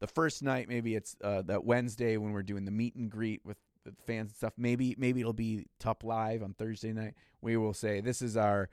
the 0.00 0.06
first 0.06 0.42
night, 0.42 0.68
maybe 0.68 0.94
it's 0.94 1.16
uh, 1.22 1.42
that 1.42 1.64
Wednesday 1.64 2.16
when 2.16 2.32
we're 2.32 2.42
doing 2.42 2.64
the 2.64 2.70
meet 2.70 2.94
and 2.96 3.10
greet 3.10 3.44
with 3.44 3.58
the 3.84 3.92
fans 4.06 4.30
and 4.30 4.36
stuff. 4.36 4.54
Maybe 4.56 4.94
maybe 4.98 5.20
it'll 5.20 5.32
be 5.32 5.66
Tup 5.78 6.04
Live 6.04 6.42
on 6.42 6.54
Thursday 6.54 6.92
night. 6.92 7.14
We 7.40 7.56
will 7.56 7.74
say 7.74 8.00
this 8.00 8.22
is 8.22 8.36
our 8.36 8.68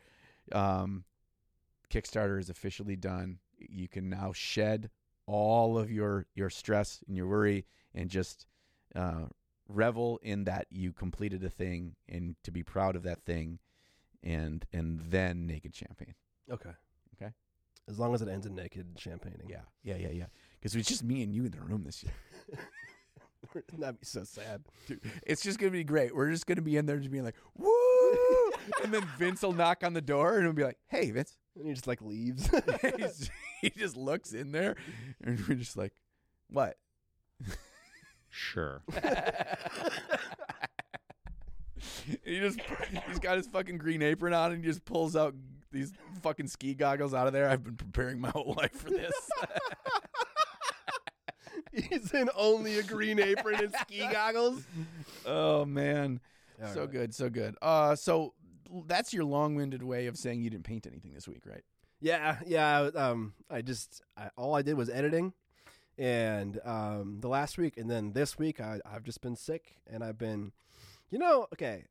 um, 0.52 1.04
Kickstarter 1.90 2.40
is 2.40 2.50
officially 2.50 2.96
done. 2.96 3.40
You 3.58 3.88
can 3.88 4.10
now 4.10 4.32
shed 4.34 4.90
all 5.26 5.78
of 5.78 5.92
your 5.92 6.26
your 6.34 6.50
stress 6.50 7.04
and 7.08 7.16
your 7.16 7.28
worry 7.28 7.66
and 7.94 8.10
just 8.10 8.46
uh, 8.96 9.26
revel 9.68 10.20
in 10.24 10.46
that 10.46 10.68
you 10.70 10.94
completed 10.94 11.44
a 11.44 11.50
thing 11.50 11.96
and 12.08 12.36
to 12.44 12.52
be 12.52 12.64
proud 12.64 12.96
of 12.96 13.04
that 13.04 13.24
thing 13.26 13.60
and 14.24 14.66
and 14.74 15.02
then 15.10 15.46
naked 15.46 15.76
champagne. 15.76 16.16
Okay. 16.52 16.72
Okay. 17.16 17.32
As 17.90 18.00
long 18.00 18.14
as 18.14 18.22
it 18.22 18.28
ends 18.28 18.46
in 18.46 18.56
naked 18.56 18.96
champagning. 18.96 19.48
Yeah, 19.50 19.62
yeah, 19.84 19.96
yeah, 19.96 20.10
yeah. 20.10 20.26
Because 20.60 20.76
it's 20.76 20.88
just 20.88 21.04
me 21.04 21.24
and 21.24 21.34
you 21.34 21.46
in 21.46 21.52
the 21.52 21.62
room 21.62 21.84
this 21.84 22.04
year. 22.04 22.14
That'd 23.78 24.00
be 24.00 24.06
so 24.06 24.24
sad. 24.24 24.64
It's 25.26 25.42
just 25.42 25.60
gonna 25.60 25.72
be 25.72 25.84
great. 25.84 26.16
We're 26.16 26.32
just 26.32 26.46
gonna 26.48 26.62
be 26.62 26.78
in 26.78 26.86
there 26.86 26.98
just 26.98 27.12
being 27.12 27.24
like, 27.24 27.36
woo! 27.56 28.52
and 28.84 28.94
then 28.94 29.08
Vince 29.18 29.42
will 29.42 29.54
knock 29.54 29.84
on 29.84 29.94
the 29.94 30.02
door 30.02 30.36
and 30.36 30.44
he'll 30.44 30.54
be 30.54 30.64
like, 30.64 30.78
Hey, 30.88 31.12
Vince. 31.12 31.38
And 31.56 31.68
he 31.68 31.74
just 31.74 31.88
like 31.88 32.02
leaves. 32.02 32.50
He's- 32.82 33.30
he 33.62 33.70
just 33.72 33.98
looks 33.98 34.34
in 34.34 34.52
there 34.52 34.76
and 35.24 35.40
we're 35.48 35.56
just 35.56 35.78
like, 35.78 35.94
What? 36.50 36.78
Sure. 38.30 38.84
he 42.24 42.40
just 42.40 42.60
he's 43.08 43.20
got 43.20 43.38
his 43.38 43.48
fucking 43.48 43.78
green 43.78 44.02
apron 44.02 44.34
on 44.34 44.52
and 44.52 44.64
he 44.64 44.70
just 44.70 44.86
pulls 44.86 45.16
out 45.16 45.34
these 45.72 45.92
fucking 46.22 46.48
ski 46.48 46.74
goggles 46.74 47.14
out 47.14 47.28
of 47.28 47.34
there. 47.34 47.50
I've 47.50 47.64
been 47.64 47.76
preparing 47.76 48.20
my 48.20 48.30
whole 48.30 48.54
life 48.58 48.74
for 48.74 48.90
this. 48.90 49.14
He's 51.90 52.14
in 52.14 52.30
only 52.36 52.80
a 52.80 52.84
green 52.84 53.20
apron 53.20 53.56
and 53.64 53.74
ski 53.82 54.00
goggles. 54.12 54.64
oh 55.26 55.66
man. 55.66 56.20
All 56.64 56.74
so 56.74 56.82
right. 56.82 56.92
good, 56.92 57.14
so 57.16 57.30
good. 57.30 57.56
Uh 57.62 57.96
so 57.96 58.34
that's 58.86 59.14
your 59.14 59.24
long-winded 59.24 59.84
way 59.84 60.08
of 60.08 60.18
saying 60.18 60.42
you 60.42 60.50
didn't 60.50 60.66
paint 60.66 60.86
anything 60.88 61.14
this 61.14 61.28
week, 61.28 61.44
right? 61.46 61.64
Yeah, 62.02 62.38
yeah. 62.46 62.90
Um, 62.96 63.34
I 63.50 63.62
just 63.62 64.02
I, 64.18 64.30
all 64.36 64.54
I 64.56 64.62
did 64.62 64.76
was 64.76 64.90
editing, 64.90 65.34
and 65.98 66.60
um, 66.66 67.18
the 67.22 67.28
last 67.28 67.58
week, 67.58 67.78
and 67.78 67.90
then 67.90 68.12
this 68.14 68.38
week, 68.38 68.60
I, 68.62 68.80
I've 68.86 69.04
just 69.04 69.22
been 69.22 69.36
sick, 69.36 69.78
and 69.88 70.04
I've 70.04 70.18
been, 70.18 70.52
you 71.10 71.18
know, 71.18 71.48
okay. 71.54 71.86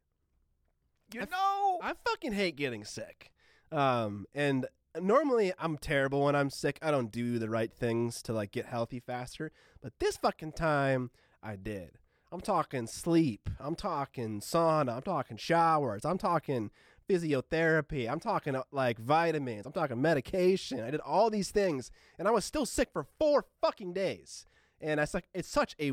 You 1.13 1.23
I- 1.23 1.25
know. 1.25 1.79
I 1.83 1.93
fucking 2.09 2.33
hate 2.35 2.57
getting 2.57 2.85
sick. 2.85 3.33
Um, 3.73 4.27
and 4.35 4.67
normally 5.01 5.53
I'm 5.59 5.79
terrible 5.79 6.25
when 6.25 6.37
I'm 6.37 6.51
sick. 6.51 6.79
I 6.83 6.91
don't 6.91 7.11
do 7.11 7.39
the 7.39 7.49
right 7.49 7.73
things 7.73 8.23
to 8.23 8.33
like 8.33 8.53
get 8.53 8.67
healthy 8.67 9.01
faster. 9.01 9.53
But 9.83 9.99
this 9.99 10.17
fucking 10.17 10.53
time 10.53 11.11
I 11.43 11.57
did. 11.57 11.99
I'm 12.33 12.41
talking 12.41 12.87
sleep. 12.87 13.49
I'm 13.61 13.75
talking 13.77 14.41
sauna. 14.41 14.97
I'm 14.97 15.03
talking 15.03 15.37
showers. 15.37 16.05
I'm 16.05 16.19
talking 16.19 16.71
physiotherapy. 17.09 18.11
I'm 18.11 18.21
talking 18.21 18.57
uh, 18.57 18.63
like 18.73 18.99
vitamins. 18.99 19.65
I'm 19.67 19.73
talking 19.73 20.01
medication. 20.01 20.81
I 20.81 20.91
did 20.91 21.01
all 21.01 21.31
these 21.31 21.51
things 21.51 21.91
and 22.19 22.27
I 22.27 22.33
was 22.33 22.45
still 22.45 22.67
sick 22.67 22.89
for 22.93 23.07
4 23.19 23.45
fucking 23.61 23.93
days. 23.93 24.47
And 24.81 25.01
it's 25.01 25.15
like 25.15 25.27
it's 25.33 25.49
such 25.49 25.75
a 25.81 25.93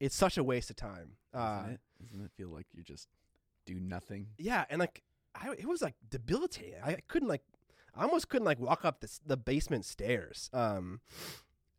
it's 0.00 0.16
such 0.16 0.36
a 0.38 0.44
waste 0.44 0.70
of 0.70 0.76
time. 0.76 1.12
Uh, 1.32 1.56
Doesn't 1.58 1.72
it? 1.74 1.80
Doesn't 2.02 2.24
it 2.24 2.30
feel 2.36 2.48
like 2.48 2.66
you 2.72 2.82
just 2.82 3.08
do 3.66 3.78
nothing? 3.80 4.26
yeah, 4.38 4.64
and 4.68 4.80
like 4.80 5.02
I, 5.34 5.50
it 5.58 5.66
was 5.66 5.82
like 5.82 5.94
debilitating. 6.10 6.80
I 6.84 6.96
couldn't 7.08 7.28
like, 7.28 7.42
I 7.96 8.02
almost 8.04 8.28
couldn't 8.28 8.44
like 8.46 8.58
walk 8.60 8.84
up 8.84 9.00
the 9.00 9.18
the 9.26 9.36
basement 9.36 9.84
stairs. 9.84 10.50
Um, 10.52 11.00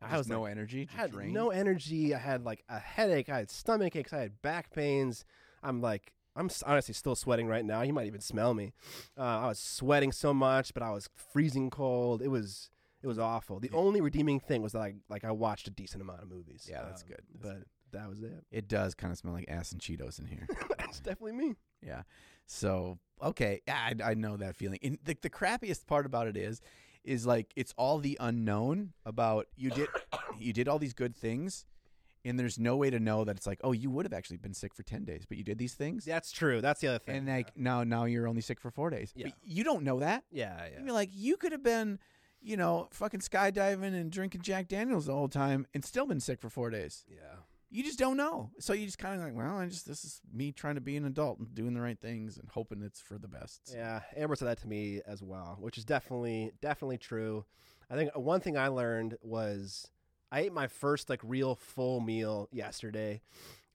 I 0.01 0.17
was 0.17 0.27
no 0.27 0.41
like, 0.43 0.51
energy. 0.51 0.87
I 0.93 1.01
had 1.01 1.11
drained? 1.11 1.33
no 1.33 1.49
energy. 1.49 2.13
I 2.13 2.19
had 2.19 2.43
like 2.43 2.63
a 2.69 2.79
headache. 2.79 3.29
I 3.29 3.37
had 3.39 3.49
stomach 3.49 3.95
aches. 3.95 4.13
I 4.13 4.19
had 4.19 4.41
back 4.41 4.71
pains. 4.71 5.25
I'm 5.63 5.81
like, 5.81 6.13
I'm 6.35 6.49
honestly 6.65 6.93
still 6.93 7.15
sweating 7.15 7.47
right 7.47 7.65
now. 7.65 7.81
You 7.81 7.93
might 7.93 8.05
even 8.07 8.21
smell 8.21 8.53
me. 8.53 8.73
Uh, 9.17 9.21
I 9.21 9.47
was 9.47 9.59
sweating 9.59 10.11
so 10.11 10.33
much, 10.33 10.73
but 10.73 10.83
I 10.83 10.91
was 10.91 11.09
freezing 11.15 11.69
cold. 11.69 12.21
It 12.21 12.27
was 12.29 12.69
it 13.01 13.07
was 13.07 13.17
awful. 13.19 13.59
The 13.59 13.71
only 13.73 14.01
redeeming 14.01 14.39
thing 14.39 14.61
was 14.61 14.73
that 14.73 14.81
I 14.81 14.95
like 15.09 15.23
I 15.23 15.31
watched 15.31 15.67
a 15.67 15.71
decent 15.71 16.01
amount 16.01 16.21
of 16.21 16.29
movies. 16.29 16.67
Yeah, 16.69 16.83
that's 16.83 17.01
Um, 17.03 17.07
good. 17.09 17.21
That's 17.33 17.41
but 17.43 17.53
good. 17.57 17.65
that 17.99 18.09
was 18.09 18.21
it. 18.21 18.45
It 18.51 18.67
does 18.67 18.93
kind 18.93 19.11
of 19.11 19.17
smell 19.17 19.33
like 19.33 19.45
ass 19.47 19.71
and 19.71 19.81
Cheetos 19.81 20.19
in 20.19 20.25
here. 20.27 20.47
that's 20.77 20.99
definitely 20.99 21.33
me. 21.33 21.55
Yeah. 21.81 22.03
So 22.45 22.99
okay, 23.21 23.61
I, 23.67 23.95
I 24.03 24.13
know 24.13 24.37
that 24.37 24.55
feeling. 24.55 24.79
And 24.83 24.97
the, 25.03 25.17
the 25.21 25.29
crappiest 25.29 25.87
part 25.87 26.05
about 26.05 26.27
it 26.27 26.37
is, 26.37 26.61
is 27.03 27.25
like 27.25 27.51
it's 27.55 27.73
all 27.77 27.99
the 27.99 28.17
unknown 28.19 28.93
about 29.05 29.47
you 29.55 29.69
did 29.69 29.87
you 30.39 30.53
did 30.53 30.67
all 30.67 30.79
these 30.79 30.93
good 30.93 31.15
things, 31.15 31.65
and 32.23 32.39
there's 32.39 32.57
no 32.59 32.75
way 32.75 32.89
to 32.89 32.99
know 32.99 33.23
that 33.23 33.35
it's 33.37 33.47
like 33.47 33.59
oh 33.63 33.71
you 33.71 33.89
would 33.89 34.05
have 34.05 34.13
actually 34.13 34.37
been 34.37 34.53
sick 34.53 34.73
for 34.73 34.83
ten 34.83 35.05
days, 35.05 35.23
but 35.27 35.37
you 35.37 35.43
did 35.43 35.57
these 35.57 35.73
things, 35.73 36.05
That's 36.05 36.31
true. 36.31 36.61
That's 36.61 36.81
the 36.81 36.87
other 36.89 36.99
thing. 36.99 37.17
and 37.17 37.27
like 37.27 37.55
now 37.57 37.83
now 37.83 38.05
you're 38.05 38.27
only 38.27 38.41
sick 38.41 38.59
for 38.59 38.71
four 38.71 38.89
days. 38.89 39.13
Yeah. 39.15 39.27
But 39.27 39.33
you 39.43 39.63
don't 39.63 39.83
know 39.83 39.99
that. 39.99 40.23
yeah, 40.31 40.55
yeah. 40.71 40.79
I 40.79 40.81
mean, 40.81 40.93
like 40.93 41.09
you 41.13 41.37
could 41.37 41.51
have 41.51 41.63
been, 41.63 41.99
you 42.41 42.57
know, 42.57 42.87
fucking 42.91 43.21
skydiving 43.21 43.93
and 43.93 44.11
drinking 44.11 44.41
Jack 44.41 44.67
Daniels 44.67 45.05
the 45.07 45.13
whole 45.13 45.29
time 45.29 45.65
and 45.73 45.83
still 45.85 46.05
been 46.05 46.19
sick 46.19 46.41
for 46.41 46.49
four 46.49 46.69
days. 46.69 47.05
yeah. 47.09 47.37
You 47.75 47.83
just 47.83 47.99
don't 47.99 48.15
know. 48.15 48.51
So 48.57 48.71
you 48.71 48.85
just 48.85 48.99
kind 48.99 49.19
of 49.19 49.25
like, 49.27 49.35
well, 49.35 49.57
I 49.57 49.65
just 49.65 49.85
this 49.85 50.05
is 50.05 50.21
me 50.33 50.53
trying 50.53 50.75
to 50.75 50.81
be 50.81 50.95
an 50.95 51.03
adult 51.03 51.39
and 51.39 51.53
doing 51.53 51.73
the 51.73 51.81
right 51.81 51.99
things 51.99 52.37
and 52.37 52.47
hoping 52.47 52.81
it's 52.81 53.01
for 53.01 53.17
the 53.17 53.27
best. 53.27 53.73
Yeah, 53.73 53.99
Amber 54.15 54.35
said 54.37 54.47
that 54.47 54.61
to 54.61 54.67
me 54.69 55.01
as 55.05 55.21
well, 55.21 55.57
which 55.59 55.77
is 55.77 55.83
definitely 55.83 56.53
definitely 56.61 56.97
true. 56.97 57.43
I 57.89 57.95
think 57.95 58.11
one 58.15 58.39
thing 58.39 58.57
I 58.57 58.69
learned 58.69 59.17
was 59.21 59.89
I 60.31 60.39
ate 60.41 60.53
my 60.53 60.67
first 60.67 61.09
like 61.09 61.19
real 61.21 61.53
full 61.55 61.99
meal 61.99 62.47
yesterday, 62.53 63.21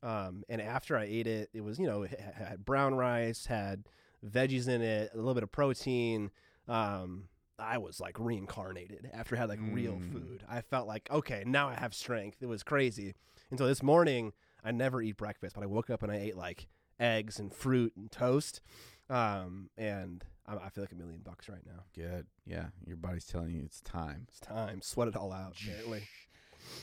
um, 0.02 0.44
and 0.48 0.62
after 0.62 0.96
I 0.96 1.04
ate 1.04 1.26
it, 1.26 1.50
it 1.52 1.60
was 1.62 1.78
you 1.78 1.86
know 1.86 2.04
it 2.04 2.18
had 2.18 2.64
brown 2.64 2.94
rice, 2.94 3.44
had 3.44 3.84
veggies 4.26 4.66
in 4.66 4.80
it, 4.80 5.10
a 5.12 5.16
little 5.18 5.34
bit 5.34 5.42
of 5.42 5.52
protein. 5.52 6.30
Um, 6.68 7.28
I 7.58 7.76
was 7.76 8.00
like 8.00 8.18
reincarnated 8.18 9.10
after 9.12 9.36
I 9.36 9.40
had 9.40 9.50
like 9.50 9.60
real 9.60 9.96
Mm. 9.96 10.10
food. 10.10 10.42
I 10.48 10.62
felt 10.62 10.88
like 10.88 11.10
okay, 11.10 11.42
now 11.46 11.68
I 11.68 11.74
have 11.74 11.92
strength. 11.92 12.38
It 12.40 12.46
was 12.46 12.62
crazy. 12.62 13.14
Until 13.50 13.66
this 13.66 13.82
morning, 13.82 14.32
I 14.64 14.70
never 14.72 15.02
eat 15.02 15.16
breakfast, 15.16 15.54
but 15.54 15.62
I 15.62 15.66
woke 15.66 15.90
up 15.90 16.02
and 16.02 16.12
I 16.12 16.16
ate 16.16 16.36
like 16.36 16.68
eggs 16.98 17.38
and 17.38 17.52
fruit 17.52 17.92
and 17.96 18.10
toast. 18.10 18.60
Um, 19.08 19.70
and 19.76 20.24
I, 20.46 20.54
I 20.54 20.68
feel 20.68 20.84
like 20.84 20.92
a 20.92 20.96
million 20.96 21.20
bucks 21.24 21.48
right 21.48 21.64
now. 21.66 21.82
Good. 21.94 22.26
Yeah, 22.46 22.66
your 22.86 22.96
body's 22.96 23.24
telling 23.26 23.50
you 23.50 23.62
it's 23.64 23.80
time. 23.80 24.26
It's 24.28 24.40
time. 24.40 24.82
Sweat 24.82 25.08
it 25.08 25.16
all 25.16 25.32
out. 25.32 25.54
Apparently. 25.60 26.02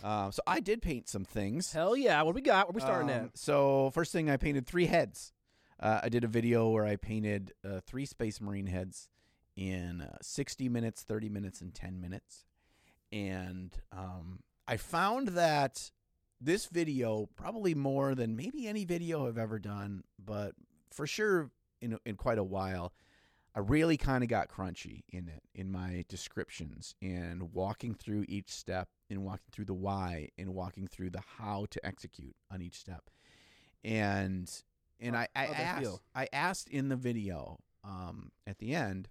Um, 0.03 0.31
so 0.31 0.41
I 0.47 0.59
did 0.59 0.81
paint 0.81 1.07
some 1.07 1.23
things. 1.23 1.71
Hell 1.71 1.95
yeah! 1.95 2.21
What 2.23 2.35
we 2.35 2.41
got? 2.41 2.67
What 2.67 2.75
we 2.75 2.81
starting 2.81 3.09
Um, 3.11 3.15
at? 3.25 3.37
So 3.37 3.91
first 3.93 4.11
thing, 4.11 4.29
I 4.29 4.35
painted 4.35 4.65
three 4.65 4.87
heads. 4.87 5.31
Uh, 5.79 5.99
I 6.03 6.09
did 6.09 6.23
a 6.23 6.27
video 6.27 6.69
where 6.69 6.83
I 6.85 6.95
painted 6.95 7.53
uh, 7.63 7.79
three 7.85 8.05
Space 8.07 8.41
Marine 8.41 8.65
heads 8.65 9.07
in 9.55 10.01
uh, 10.01 10.17
60 10.21 10.67
minutes, 10.69 11.03
30 11.03 11.29
minutes, 11.29 11.61
and 11.61 11.73
10 11.73 12.01
minutes. 12.01 12.45
And 13.11 13.71
um, 13.91 14.39
I 14.67 14.77
found 14.77 15.29
that 15.29 15.91
this 16.39 16.67
video 16.67 17.27
probably 17.35 17.73
more 17.73 18.15
than 18.15 18.35
maybe 18.35 18.67
any 18.67 18.85
video 18.85 19.27
I've 19.27 19.37
ever 19.37 19.59
done, 19.59 20.03
but 20.23 20.53
for 20.91 21.07
sure 21.07 21.51
in 21.81 21.97
in 22.05 22.15
quite 22.15 22.37
a 22.37 22.43
while. 22.43 22.93
I 23.55 23.59
really 23.61 23.97
kind 23.97 24.23
of 24.23 24.29
got 24.29 24.49
crunchy 24.49 25.01
in 25.09 25.27
it 25.29 25.41
in 25.55 25.71
my 25.71 26.05
descriptions 26.09 26.93
and 27.01 27.53
walking 27.53 27.95
through 27.95 28.25
each 28.27 28.51
step 28.51 28.87
and 29.09 29.23
walking 29.23 29.47
through 29.51 29.65
the 29.65 29.73
why 29.73 30.29
and 30.37 30.53
walking 30.53 30.85
through 30.85 31.09
the 31.09 31.23
how 31.39 31.65
to 31.71 31.83
execute 31.83 32.35
on 32.51 32.61
each 32.61 32.75
step. 32.75 33.09
And 33.83 34.47
and 34.99 35.17
I, 35.17 35.27
asked 35.35 35.81
feel? 35.81 36.01
I 36.13 36.27
asked 36.31 36.69
in 36.69 36.89
the 36.89 36.95
video 36.95 37.57
um, 37.83 38.31
at 38.45 38.59
the 38.59 38.75
end, 38.75 39.09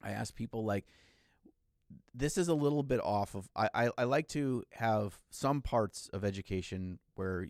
I 0.00 0.12
asked 0.12 0.36
people 0.36 0.64
like 0.64 0.86
this 2.14 2.38
is 2.38 2.48
a 2.48 2.54
little 2.54 2.82
bit 2.82 3.00
off 3.00 3.34
of 3.34 3.48
I, 3.54 3.68
I, 3.74 3.90
I 3.98 4.04
like 4.04 4.28
to 4.28 4.64
have 4.72 5.18
some 5.30 5.60
parts 5.60 6.08
of 6.12 6.24
education 6.24 6.98
where 7.14 7.48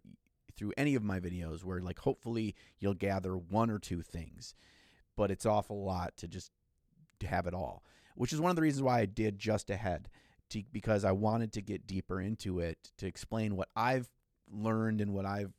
through 0.57 0.73
any 0.77 0.95
of 0.95 1.03
my 1.03 1.21
videos 1.21 1.65
where 1.65 1.81
like 1.81 2.01
hopefully 2.01 2.55
you'll 2.79 2.95
gather 2.95 3.37
one 3.37 3.71
or 3.71 3.79
two 3.79 4.03
things 4.03 4.55
but 5.17 5.31
it's 5.31 5.47
awful 5.47 5.85
lot 5.85 6.17
to 6.17 6.29
just 6.29 6.51
to 7.21 7.27
have 7.27 7.47
it 7.47 7.55
all 7.55 7.83
which 8.15 8.33
is 8.33 8.41
one 8.41 8.51
of 8.51 8.57
the 8.57 8.63
reasons 8.63 8.83
why 8.83 9.01
i 9.01 9.07
did 9.07 9.39
just 9.39 9.71
ahead 9.71 10.09
to, 10.51 10.63
because 10.73 11.05
i 11.05 11.13
wanted 11.13 11.53
to 11.53 11.63
get 11.63 11.87
deeper 11.87 12.21
into 12.21 12.59
it 12.59 12.91
to 12.99 13.07
explain 13.07 13.57
what 13.57 13.69
i've 13.77 14.09
learned 14.51 15.01
and 15.01 15.13
what 15.13 15.27
i've 15.27 15.53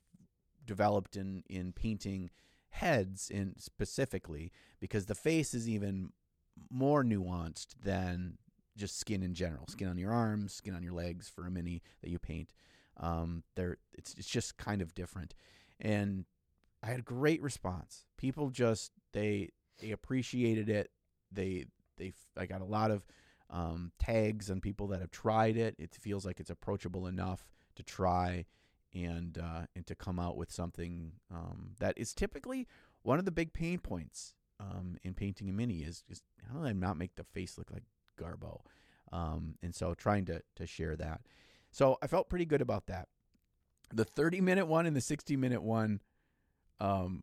developed 0.64 1.16
in 1.16 1.42
in 1.48 1.72
painting 1.72 2.30
heads 2.70 3.30
in 3.30 3.54
specifically 3.58 4.52
because 4.80 5.06
the 5.06 5.14
face 5.14 5.54
is 5.54 5.68
even 5.68 6.12
more 6.70 7.02
nuanced 7.02 7.68
than 7.82 8.36
just 8.78 8.98
skin 8.98 9.22
in 9.22 9.34
general 9.34 9.66
skin 9.68 9.88
on 9.88 9.98
your 9.98 10.12
arms 10.12 10.52
skin 10.52 10.74
on 10.74 10.82
your 10.82 10.92
legs 10.92 11.28
for 11.28 11.46
a 11.46 11.50
mini 11.50 11.82
that 12.02 12.10
you 12.10 12.18
paint. 12.18 12.52
Um, 12.98 13.42
they're 13.54 13.78
it's 13.92 14.14
it's 14.14 14.28
just 14.28 14.56
kind 14.56 14.80
of 14.80 14.94
different. 14.94 15.34
And 15.80 16.24
i 16.82 16.86
had 16.86 17.00
a 17.00 17.02
great 17.02 17.42
response. 17.42 18.04
People 18.16 18.50
just 18.50 18.92
they 19.12 19.50
they 19.80 19.90
appreciated 19.90 20.68
it. 20.68 20.90
They 21.30 21.66
they 21.96 22.12
i 22.36 22.46
got 22.46 22.60
a 22.60 22.66
lot 22.66 22.90
of 22.90 23.04
um, 23.50 23.92
tags 23.98 24.50
on 24.50 24.60
people 24.60 24.88
that 24.88 25.00
have 25.00 25.10
tried 25.10 25.56
it. 25.56 25.74
It 25.78 25.94
feels 25.94 26.26
like 26.26 26.40
it's 26.40 26.50
approachable 26.50 27.06
enough 27.06 27.48
to 27.76 27.82
try 27.82 28.44
and 28.94 29.38
uh, 29.38 29.62
and 29.74 29.86
to 29.86 29.94
come 29.94 30.18
out 30.18 30.36
with 30.36 30.50
something 30.50 31.12
um, 31.32 31.70
that 31.78 31.96
is 31.96 32.14
typically 32.14 32.66
one 33.02 33.18
of 33.18 33.24
the 33.24 33.30
big 33.30 33.52
pain 33.52 33.78
points 33.78 34.34
um, 34.60 34.96
in 35.02 35.14
painting 35.14 35.48
a 35.48 35.52
mini 35.52 35.80
is, 35.80 36.02
is 36.08 36.20
how 36.50 36.58
do 36.58 36.66
I 36.66 36.72
not 36.72 36.96
make 36.96 37.14
the 37.16 37.24
face 37.24 37.56
look 37.56 37.70
like 37.70 37.84
Garbo? 38.18 38.60
Um, 39.12 39.54
and 39.62 39.74
so 39.74 39.94
trying 39.94 40.26
to 40.26 40.42
to 40.56 40.66
share 40.66 40.96
that. 40.96 41.22
So 41.70 41.96
I 42.02 42.06
felt 42.06 42.28
pretty 42.28 42.44
good 42.44 42.60
about 42.60 42.86
that. 42.86 43.08
The 43.92 44.04
30 44.04 44.40
minute 44.42 44.66
one 44.66 44.84
and 44.86 44.94
the 44.94 45.00
60 45.00 45.36
minute 45.36 45.62
one, 45.62 46.00
um, 46.80 47.22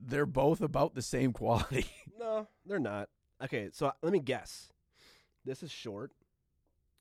they're 0.00 0.26
both 0.26 0.60
about 0.60 0.94
the 0.94 1.02
same 1.02 1.32
quality. 1.40 1.86
No, 2.18 2.48
they're 2.66 2.78
not. 2.80 3.08
Okay, 3.42 3.68
so 3.72 3.92
let 4.02 4.12
me 4.12 4.18
guess. 4.20 4.72
This 5.44 5.62
is 5.62 5.70
short. 5.70 6.12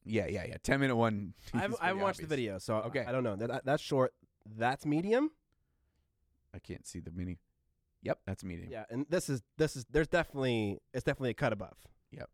yeah, 0.03 0.25
yeah, 0.27 0.45
yeah. 0.47 0.57
10 0.63 0.79
minute 0.79 0.95
one. 0.95 1.33
I 1.53 1.57
haven't, 1.59 1.73
is 1.73 1.79
I 1.81 1.93
watched 1.93 2.21
the 2.21 2.27
video, 2.27 2.57
so 2.59 2.75
Okay. 2.77 3.03
I, 3.05 3.09
I 3.09 3.11
don't 3.11 3.23
know. 3.23 3.35
That 3.35 3.65
that's 3.65 3.81
short. 3.83 4.13
That's 4.57 4.85
medium. 4.85 5.31
I 6.53 6.59
can't 6.59 6.85
see 6.85 6.99
the 6.99 7.11
mini. 7.11 7.37
Yep, 8.03 8.19
that's 8.25 8.43
medium. 8.43 8.69
Yeah, 8.71 8.85
and 8.89 9.05
this 9.09 9.29
is 9.29 9.41
this 9.57 9.75
is 9.75 9.85
there's 9.91 10.07
definitely 10.07 10.79
it's 10.93 11.03
definitely 11.03 11.29
a 11.29 11.35
cut 11.35 11.53
above. 11.53 11.77
Yep. 12.11 12.29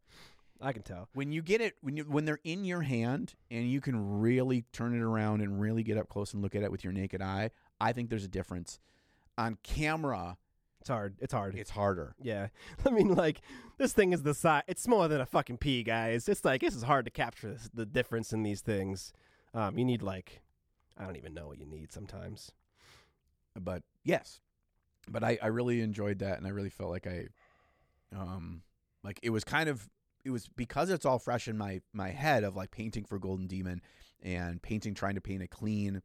I 0.61 0.73
can 0.73 0.81
tell. 0.83 1.07
when 1.13 1.31
you 1.31 1.41
get 1.41 1.61
it 1.61 1.75
when 1.81 1.97
you 1.97 2.03
when 2.03 2.25
they're 2.25 2.39
in 2.43 2.65
your 2.65 2.81
hand 2.81 3.35
and 3.51 3.69
you 3.69 3.79
can 3.81 4.19
really 4.19 4.63
turn 4.73 4.95
it 4.95 5.01
around 5.01 5.41
and 5.41 5.59
really 5.61 5.83
get 5.83 5.97
up 5.97 6.09
close 6.09 6.33
and 6.33 6.41
look 6.41 6.55
at 6.55 6.63
it 6.63 6.71
with 6.71 6.83
your 6.83 6.93
naked 6.93 7.21
eye 7.21 7.51
i 7.79 7.91
think 7.93 8.09
there's 8.09 8.23
a 8.23 8.27
difference 8.29 8.79
on 9.37 9.57
camera 9.63 10.37
It's 10.79 10.89
hard. 10.89 11.15
It's 11.19 11.33
hard. 11.33 11.55
it's 11.55 11.71
harder 11.71 12.15
yeah. 12.19 12.47
I 12.85 12.89
mean, 12.89 13.13
like 13.13 13.41
this 13.77 13.93
thing 13.93 14.13
is 14.13 14.23
the 14.23 14.33
size. 14.33 14.63
It's 14.67 14.81
smaller 14.81 15.07
than 15.07 15.21
a 15.21 15.25
fucking 15.27 15.57
pea, 15.59 15.83
guys. 15.83 16.27
It's 16.27 16.43
like 16.43 16.61
this 16.61 16.75
is 16.75 16.83
hard 16.83 17.05
to 17.05 17.11
capture 17.11 17.51
this, 17.53 17.69
the 17.73 17.85
difference 17.85 18.33
in 18.33 18.41
these 18.41 18.61
things. 18.61 19.13
Um, 19.53 19.77
you 19.77 19.85
need 19.85 20.01
like 20.01 20.41
I 20.97 21.03
don't 21.05 21.17
even 21.17 21.33
know 21.35 21.47
what 21.47 21.59
you 21.59 21.65
need 21.67 21.91
sometimes. 21.91 22.51
but 23.59 23.83
yes 24.03 24.39
but 25.09 25.23
i 25.23 25.37
i 25.41 25.47
really 25.47 25.81
enjoyed 25.81 26.19
that 26.19 26.37
and 26.37 26.45
i 26.47 26.49
really 26.49 26.69
felt 26.69 26.89
like 26.91 27.07
i 27.07 27.27
um 28.15 28.61
like 29.03 29.19
it 29.23 29.29
was 29.29 29.43
kind 29.43 29.69
of 29.69 29.87
it 30.27 30.31
was 30.31 30.47
because 30.55 30.89
it's 30.89 31.05
all 31.05 31.19
fresh 31.19 31.47
in 31.47 31.57
my 31.57 31.81
my 31.93 32.09
head 32.09 32.43
of 32.43 32.55
like 32.55 32.69
painting 32.71 33.05
for 33.05 33.17
golden 33.17 33.47
demon 33.47 33.81
and 34.21 34.61
painting 34.61 34.93
trying 34.93 35.15
to 35.15 35.21
paint 35.21 35.41
a 35.41 35.47
clean 35.47 36.01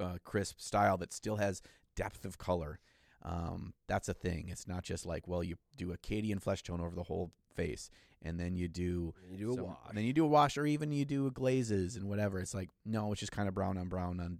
uh, 0.00 0.18
crisp 0.24 0.60
style 0.60 0.96
that 0.98 1.12
still 1.12 1.36
has 1.36 1.62
depth 1.96 2.24
of 2.24 2.38
color. 2.38 2.78
Um, 3.22 3.72
that's 3.88 4.08
a 4.08 4.14
thing. 4.14 4.48
It's 4.48 4.68
not 4.68 4.84
just 4.84 5.04
like 5.06 5.26
well 5.26 5.42
you 5.42 5.56
do 5.76 5.92
a 5.92 5.96
Cadian 5.96 6.40
flesh 6.40 6.62
tone 6.62 6.80
over 6.80 6.94
the 6.94 7.02
whole 7.02 7.32
face 7.54 7.90
and 8.22 8.38
then 8.38 8.54
you 8.54 8.68
do 8.68 9.14
You 9.30 9.38
do 9.38 9.60
a 9.60 9.64
wash. 9.64 9.76
and 9.88 9.96
then 9.98 10.04
you 10.04 10.12
do 10.12 10.24
a 10.24 10.28
wash 10.28 10.56
or 10.58 10.66
even 10.66 10.92
you 10.92 11.04
do 11.04 11.30
glazes 11.30 11.96
and 11.96 12.08
whatever. 12.08 12.38
It's 12.38 12.54
like 12.54 12.68
no 12.84 13.10
it's 13.12 13.20
just 13.20 13.32
kind 13.32 13.48
of 13.48 13.54
brown 13.54 13.78
on 13.78 13.88
brown 13.88 14.20
on 14.20 14.38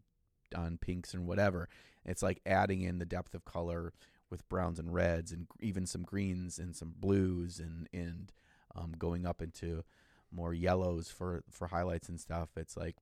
on 0.55 0.79
pinks 0.79 1.15
and 1.15 1.27
whatever. 1.27 1.69
It's 2.05 2.23
like 2.23 2.41
adding 2.47 2.83
in 2.83 2.99
the 2.99 3.05
depth 3.07 3.35
of 3.35 3.45
color 3.45 3.93
with 4.31 4.49
browns 4.49 4.79
and 4.79 4.93
reds 4.95 5.33
and 5.33 5.47
even 5.61 5.87
some 5.87 6.03
greens 6.03 6.59
and 6.59 6.77
some 6.77 6.95
blues 6.99 7.59
and 7.59 7.89
and 7.93 8.31
um, 8.79 8.93
going 8.99 9.27
up 9.27 9.43
into 9.43 9.83
more 10.31 10.53
yellows 10.55 11.11
for 11.11 11.43
for 11.51 11.69
highlights 11.69 12.09
and 12.09 12.21
stuff 12.21 12.51
it's 12.57 12.77
like 12.77 12.97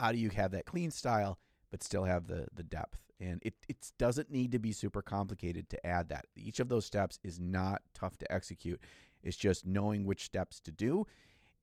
how 0.00 0.12
do 0.12 0.18
you 0.18 0.30
have 0.30 0.50
that 0.50 0.66
clean 0.66 0.90
style 0.90 1.38
but 1.70 1.82
still 1.82 2.04
have 2.04 2.26
the 2.26 2.46
the 2.54 2.62
depth? 2.62 3.00
And 3.20 3.40
it 3.44 3.54
it 3.68 3.92
doesn't 3.98 4.30
need 4.30 4.52
to 4.52 4.58
be 4.58 4.72
super 4.72 5.02
complicated 5.02 5.68
to 5.70 5.86
add 5.86 6.08
that. 6.10 6.26
Each 6.36 6.60
of 6.60 6.68
those 6.68 6.84
steps 6.84 7.18
is 7.22 7.40
not 7.40 7.82
tough 7.94 8.16
to 8.18 8.32
execute. 8.32 8.80
It's 9.22 9.36
just 9.36 9.66
knowing 9.66 10.04
which 10.04 10.24
steps 10.24 10.60
to 10.60 10.70
do 10.70 11.06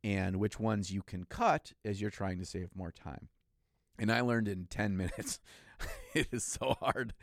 and 0.03 0.37
which 0.37 0.59
ones 0.59 0.91
you 0.91 1.01
can 1.03 1.25
cut 1.25 1.73
as 1.85 2.01
you're 2.01 2.09
trying 2.09 2.39
to 2.39 2.45
save 2.45 2.75
more 2.75 2.91
time. 2.91 3.29
And 3.99 4.11
i 4.11 4.21
learned 4.21 4.47
in 4.47 4.65
10 4.65 4.97
minutes. 5.03 5.39
It 6.13 6.27
is 6.31 6.43
so 6.43 6.75
hard. 6.81 7.13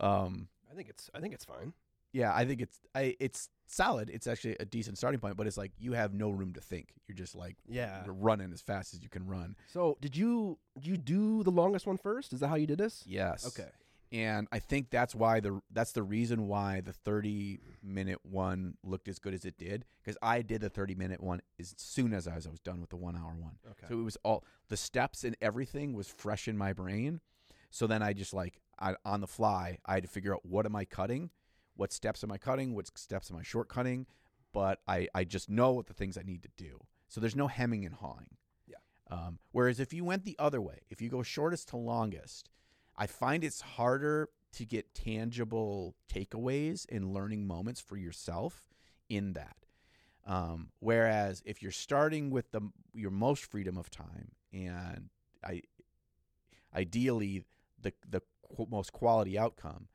Um 0.00 0.48
I 0.70 0.74
think 0.74 0.88
it's 0.88 1.10
I 1.14 1.20
think 1.20 1.34
it's 1.34 1.44
fine. 1.44 1.74
Yeah 2.12 2.32
i 2.34 2.44
think 2.44 2.60
it's 2.60 2.80
I, 2.94 3.16
it's 3.20 3.48
solid 3.66 4.10
it's 4.10 4.26
actually 4.26 4.56
a 4.60 4.64
decent 4.64 4.98
starting 4.98 5.18
point 5.20 5.36
but 5.36 5.46
it's 5.46 5.56
like 5.56 5.72
you 5.78 5.92
have 5.92 6.12
no 6.12 6.28
room 6.30 6.52
to 6.54 6.60
think 6.60 6.90
you're 7.08 7.16
just 7.16 7.34
like 7.34 7.56
Yeah. 7.66 8.04
running 8.06 8.52
as 8.52 8.60
fast 8.60 8.92
as 8.94 9.02
you 9.02 9.08
can 9.08 9.26
run 9.26 9.56
So 9.72 9.96
did 10.00 10.16
you 10.16 10.58
did 10.76 10.86
you 10.86 10.96
do 10.98 11.42
the 11.42 11.50
longest 11.50 11.86
one 11.86 11.96
first? 11.96 12.32
Is 12.32 12.40
that 12.40 12.48
how 12.48 12.56
you 12.56 12.66
did 12.66 12.78
this? 12.78 13.02
yes 13.06 13.46
Okay. 13.46 13.70
and 14.12 14.46
I 14.52 14.58
think 14.58 14.90
that's 14.90 15.14
why 15.14 15.40
the 15.40 15.62
that's 15.70 15.92
the 15.92 16.02
reason 16.02 16.48
why 16.48 16.82
the 16.82 16.92
30 16.92 17.60
minute 17.82 18.18
one 18.24 18.76
looked 18.84 19.08
as 19.08 19.18
good 19.18 19.32
as 19.32 19.44
it 19.46 19.56
did 19.56 19.86
because 20.02 20.18
I 20.20 20.42
did 20.42 20.60
the 20.60 20.68
30 20.68 20.94
minute 20.94 21.22
one 21.22 21.40
as 21.58 21.74
soon 21.78 22.12
as 22.12 22.28
I 22.28 22.34
was, 22.34 22.46
I 22.46 22.50
was 22.50 22.60
done 22.60 22.80
with 22.80 22.90
the 22.90 22.96
1 22.96 23.16
hour 23.16 23.34
one. 23.38 23.56
Okay. 23.70 23.86
So 23.88 23.98
it 23.98 24.02
was 24.04 24.18
all 24.22 24.44
the 24.68 24.76
steps 24.76 25.24
and 25.24 25.34
everything 25.40 25.94
was 25.94 26.08
fresh 26.08 26.46
in 26.46 26.58
my 26.58 26.74
brain. 26.74 27.20
So 27.70 27.86
then 27.86 28.02
I 28.02 28.12
just 28.12 28.34
like 28.34 28.60
I, 28.78 28.96
on 29.06 29.20
the 29.22 29.26
fly, 29.26 29.78
I 29.86 29.94
had 29.94 30.02
to 30.02 30.08
figure 30.10 30.34
out 30.34 30.44
what 30.44 30.66
am 30.66 30.76
I 30.76 30.84
cutting? 30.84 31.30
What 31.76 31.92
steps 31.92 32.22
am 32.22 32.32
I 32.32 32.38
cutting? 32.38 32.74
What 32.74 32.96
steps 32.98 33.30
am 33.30 33.36
I 33.36 33.42
shortcutting? 33.42 34.06
But 34.52 34.80
I 34.86 35.08
I 35.14 35.24
just 35.24 35.48
know 35.48 35.72
what 35.72 35.86
the 35.86 35.94
things 35.94 36.18
I 36.18 36.22
need 36.22 36.42
to 36.42 36.50
do. 36.56 36.80
So 37.08 37.20
there's 37.20 37.36
no 37.36 37.48
hemming 37.48 37.84
and 37.84 37.94
hawing. 37.94 38.36
Yeah. 38.66 38.76
Um, 39.10 39.38
whereas 39.52 39.80
if 39.80 39.92
you 39.92 40.04
went 40.04 40.24
the 40.24 40.36
other 40.38 40.60
way, 40.60 40.80
if 40.90 41.00
you 41.00 41.08
go 41.08 41.22
shortest 41.22 41.68
to 41.68 41.76
longest, 41.76 42.48
I 42.96 43.06
find 43.06 43.44
it's 43.44 43.60
harder 43.60 44.28
to 44.52 44.64
get 44.64 44.94
tangible 44.94 45.94
takeaways 46.12 46.86
and 46.90 47.12
learning 47.12 47.46
moments 47.46 47.80
for 47.80 47.96
yourself 47.96 48.64
in 49.08 49.32
that. 49.32 49.56
Um, 50.26 50.68
whereas 50.78 51.42
if 51.44 51.62
you're 51.62 51.72
starting 51.72 52.30
with 52.30 52.52
the 52.52 52.60
your 52.94 53.10
most 53.10 53.44
freedom 53.44 53.76
of 53.76 53.90
time 53.90 54.32
and 54.52 55.08
I 55.44 55.62
ideally 56.74 57.44
the 57.80 57.92
the 58.08 58.22
qu- 58.56 58.68
most 58.70 58.92
quality 58.92 59.38
outcome, 59.38 59.88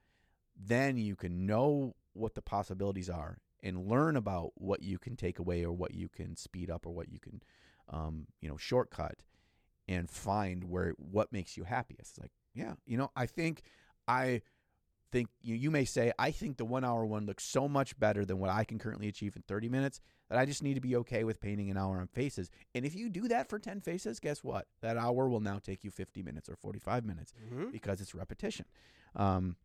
then 0.57 0.97
you 0.97 1.15
can 1.15 1.45
know 1.45 1.95
what 2.13 2.33
the 2.35 2.41
possibilities 2.41 3.09
are 3.09 3.37
and 3.61 3.87
learn 3.87 4.15
about 4.15 4.51
what 4.55 4.81
you 4.81 4.97
can 4.97 5.15
take 5.15 5.39
away 5.39 5.63
or 5.63 5.71
what 5.71 5.93
you 5.93 6.09
can 6.09 6.35
speed 6.35 6.69
up 6.69 6.85
or 6.85 6.91
what 6.93 7.09
you 7.11 7.19
can 7.19 7.41
um, 7.89 8.27
you 8.41 8.49
know 8.49 8.57
shortcut 8.57 9.21
and 9.87 10.09
find 10.09 10.63
where 10.65 10.93
what 10.97 11.31
makes 11.31 11.55
you 11.55 11.63
happiest. 11.63 12.11
It's 12.11 12.19
like, 12.19 12.31
yeah, 12.53 12.73
you 12.85 12.97
know, 12.97 13.09
I 13.15 13.25
think 13.25 13.61
I 14.07 14.41
think 15.11 15.29
you, 15.41 15.55
you 15.55 15.71
may 15.71 15.85
say 15.85 16.11
I 16.19 16.31
think 16.31 16.57
the 16.57 16.65
one 16.65 16.83
hour 16.83 17.05
one 17.05 17.25
looks 17.25 17.45
so 17.45 17.67
much 17.69 17.97
better 17.97 18.25
than 18.25 18.39
what 18.39 18.49
I 18.49 18.65
can 18.65 18.77
currently 18.79 19.07
achieve 19.07 19.35
in 19.37 19.43
30 19.43 19.69
minutes 19.69 20.01
that 20.29 20.37
I 20.37 20.45
just 20.45 20.61
need 20.61 20.73
to 20.73 20.81
be 20.81 20.97
okay 20.97 21.23
with 21.23 21.39
painting 21.39 21.69
an 21.71 21.77
hour 21.77 22.01
on 22.01 22.07
faces. 22.07 22.49
And 22.75 22.85
if 22.85 22.93
you 22.95 23.09
do 23.09 23.29
that 23.29 23.47
for 23.47 23.59
10 23.59 23.79
faces, 23.79 24.19
guess 24.19 24.43
what? 24.43 24.65
That 24.81 24.97
hour 24.97 25.29
will 25.29 25.39
now 25.39 25.59
take 25.59 25.85
you 25.85 25.91
50 25.91 26.21
minutes 26.23 26.49
or 26.49 26.57
45 26.57 27.05
minutes 27.05 27.31
Mm-hmm. 27.45 27.69
because 27.69 28.01
it's 28.01 28.13
repetition. 28.13 28.65
Um, 29.15 29.55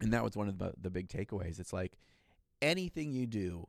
and 0.00 0.12
that 0.12 0.24
was 0.24 0.36
one 0.36 0.48
of 0.48 0.58
the, 0.58 0.72
the 0.80 0.90
big 0.90 1.08
takeaways. 1.08 1.58
It's 1.58 1.72
like 1.72 1.98
anything 2.60 3.12
you 3.12 3.26
do 3.26 3.68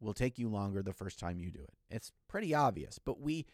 will 0.00 0.14
take 0.14 0.38
you 0.38 0.48
longer 0.48 0.82
the 0.82 0.92
first 0.92 1.18
time 1.18 1.38
you 1.38 1.50
do 1.50 1.60
it. 1.62 1.74
It's 1.90 2.12
pretty 2.28 2.54
obvious, 2.54 2.98
but 2.98 3.20
we, 3.20 3.46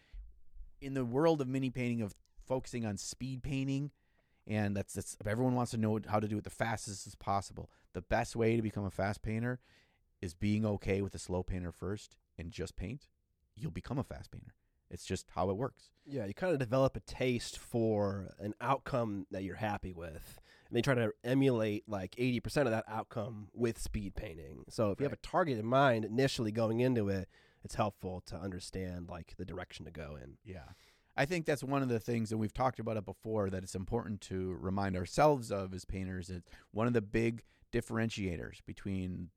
in 0.81 0.95
the 0.95 1.05
world 1.05 1.41
of 1.41 1.49
mini 1.49 1.71
painting 1.71 2.03
of 2.03 2.15
focusing 2.47 2.87
on 2.87 2.97
speed 2.97 3.43
painting, 3.43 3.91
and 4.47 4.75
that's 4.75 4.95
that's 4.95 5.17
everyone 5.27 5.55
wants 5.55 5.73
to 5.73 5.77
know 5.77 6.01
how 6.09 6.19
to 6.19 6.27
do 6.29 6.39
it 6.39 6.45
the 6.45 6.51
fastest 6.51 7.07
as 7.07 7.15
possible. 7.15 7.71
The 7.93 8.01
best 8.01 8.35
way 8.35 8.57
to 8.57 8.63
become 8.63 8.85
a 8.85 8.91
fast 8.91 9.23
painter 9.23 9.61
is 10.23 10.35
being 10.35 10.65
okay 10.65 11.03
with 11.03 11.15
a 11.15 11.19
slow 11.19 11.43
painter 11.43 11.71
first 11.71 12.17
and 12.39 12.51
just 12.51 12.77
paint. 12.77 13.07
You'll 13.55 13.71
become 13.71 13.99
a 13.99 14.05
fast 14.05 14.31
painter. 14.31 14.55
It's 14.91 15.05
just 15.05 15.27
how 15.35 15.51
it 15.51 15.57
works. 15.57 15.91
Yeah, 16.07 16.25
you 16.25 16.33
kind 16.33 16.53
of 16.53 16.59
develop 16.59 16.97
a 16.97 17.01
taste 17.01 17.59
for 17.59 18.35
an 18.39 18.55
outcome 18.61 19.27
that 19.31 19.45
you're 19.45 19.57
happy 19.57 19.93
with. 19.93 20.38
And 20.69 20.77
they 20.77 20.83
try 20.83 20.95
to 20.95 21.13
emulate 21.25 21.89
like 21.89 22.15
80% 22.17 22.63
of 22.63 22.71
that 22.71 22.85
outcome 22.89 23.49
with 23.55 23.81
speed 23.81 24.15
painting. 24.15 24.65
So 24.69 24.91
if 24.91 25.01
you 25.01 25.05
have 25.05 25.13
a 25.13 25.17
target 25.17 25.59
in 25.59 25.67
mind 25.67 26.05
initially 26.05 26.53
going 26.53 26.81
into 26.81 27.09
it, 27.09 27.29
it's 27.65 27.75
helpful 27.75 28.23
to 28.27 28.37
understand 28.37 29.09
like 29.09 29.35
the 29.39 29.45
direction 29.45 29.85
to 29.87 29.91
go 29.91 30.19
in. 30.23 30.37
Yeah. 30.45 30.65
I 31.17 31.25
think 31.25 31.47
that's 31.47 31.65
one 31.65 31.83
of 31.83 31.89
the 31.89 31.99
things, 31.99 32.31
and 32.31 32.41
we've 32.41 32.55
talked 32.55 32.79
about 32.79 32.97
it 32.97 33.05
before, 33.05 33.51
that 33.51 33.65
it's 33.65 33.75
important 33.75 34.21
to 34.23 34.57
remind 34.61 34.97
ourselves 34.97 35.51
of 35.51 35.75
as 35.75 35.85
painters. 35.85 36.31
It's 36.31 36.49
one 36.71 36.87
of 36.87 36.93
the 36.93 37.03
big 37.03 37.43
differentiators 37.73 38.59
between 38.65 39.31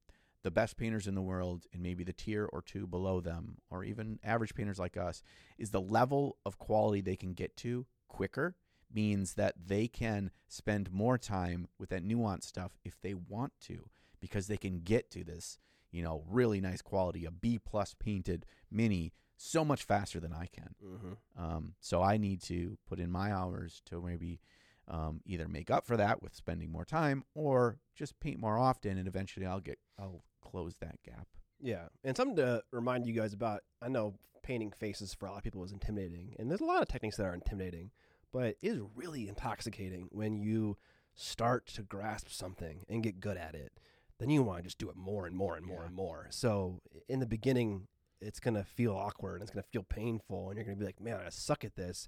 the 0.44 0.52
best 0.52 0.78
painters 0.78 1.08
in 1.08 1.16
the 1.16 1.22
world 1.24 1.66
and 1.74 1.82
maybe 1.82 2.04
the 2.04 2.14
tier 2.14 2.48
or 2.54 2.62
two 2.62 2.86
below 2.86 3.20
them, 3.20 3.58
or 3.72 3.84
even 3.84 4.20
average 4.24 4.54
painters 4.54 4.78
like 4.78 4.96
us, 4.96 5.24
is 5.58 5.72
the 5.72 5.82
level 5.82 6.38
of 6.46 6.60
quality 6.60 7.02
they 7.02 7.16
can 7.16 7.34
get 7.34 7.58
to 7.58 7.88
quicker. 8.08 8.56
Means 8.94 9.36
that 9.36 9.56
they 9.68 9.88
can 9.88 10.32
spend 10.48 10.92
more 10.92 11.18
time 11.18 11.68
with 11.80 11.90
that 11.90 12.06
nuanced 12.06 12.44
stuff 12.44 12.78
if 12.84 13.00
they 13.02 13.14
want 13.14 13.54
to, 13.62 13.90
because 14.20 14.48
they 14.48 14.58
can 14.58 14.82
get 14.82 15.10
to 15.12 15.24
this, 15.24 15.58
you 15.92 16.04
know, 16.04 16.24
really 16.30 16.60
nice 16.60 16.82
quality, 16.82 17.26
a 17.26 17.32
B 17.32 17.60
plus 17.60 17.96
painted 17.98 18.46
mini 18.70 19.14
so 19.38 19.66
much 19.66 19.84
faster 19.84 20.20
than 20.20 20.34
I 20.34 20.46
can. 20.46 20.76
Mm-hmm. 20.86 21.44
Um, 21.44 21.74
so 21.80 22.02
I 22.02 22.18
need 22.18 22.42
to 22.44 22.78
put 22.88 23.00
in 23.00 23.10
my 23.10 23.32
hours 23.34 23.82
to 23.86 24.02
maybe 24.02 24.40
um, 24.88 25.22
either 25.26 25.48
make 25.48 25.72
up 25.72 25.88
for 25.88 25.98
that 25.98 26.22
with 26.22 26.36
spending 26.36 26.72
more 26.72 26.86
time 26.86 27.24
or 27.34 27.78
just 27.96 28.20
paint 28.20 28.40
more 28.40 28.58
often, 28.58 28.98
and 28.98 29.08
eventually 29.08 29.46
I'll 29.46 29.60
get 29.60 29.80
I'll 29.98 30.24
close 30.42 30.76
that 30.82 31.02
gap. 31.04 31.28
Yeah, 31.60 31.86
and 32.04 32.16
something 32.18 32.36
to 32.38 32.64
remind 32.72 33.06
you 33.06 33.14
guys 33.14 33.34
about. 33.34 33.62
I 33.82 33.88
know 33.88 34.16
painting 34.44 34.72
faces 34.72 35.14
for 35.14 35.28
a 35.28 35.32
lot 35.32 35.38
of 35.38 35.44
people 35.44 35.64
is 35.64 35.72
intimidating, 35.72 36.36
and 36.38 36.50
there's 36.50 36.62
a 36.62 36.66
lot 36.66 36.82
of 36.82 36.88
techniques 36.88 37.18
that 37.18 37.26
are 37.26 37.34
intimidating, 37.34 37.92
but 38.32 38.46
it 38.48 38.58
is 38.62 38.82
really 38.96 39.28
intoxicating 39.28 40.08
when 40.12 40.38
you 40.38 40.78
start 41.14 41.66
to 41.68 41.84
grasp 41.84 42.30
something 42.30 42.86
and 42.90 43.04
get 43.04 43.20
good 43.20 43.38
at 43.38 43.56
it. 43.56 43.74
Then 44.18 44.30
you 44.30 44.44
want 44.44 44.60
to 44.60 44.64
just 44.64 44.78
do 44.78 44.90
it 44.90 44.96
more 44.96 45.26
and 45.26 45.36
more 45.36 45.56
and 45.56 45.66
more 45.66 45.82
Yeah. 45.82 45.88
and 45.88 45.96
more. 45.96 46.28
So 46.30 46.82
in 47.10 47.20
the 47.20 47.26
beginning, 47.26 47.88
it's 48.20 48.40
gonna 48.40 48.64
feel 48.64 48.96
awkward 48.96 49.36
and 49.36 49.44
it's 49.44 49.52
gonna 49.52 49.64
feel 49.64 49.84
painful, 49.84 50.50
and 50.50 50.58
you're 50.58 50.66
gonna 50.66 50.78
be 50.78 50.86
like, 50.86 51.02
"Man, 51.02 51.20
I 51.20 51.30
suck 51.30 51.64
at 51.66 51.76
this." 51.76 52.08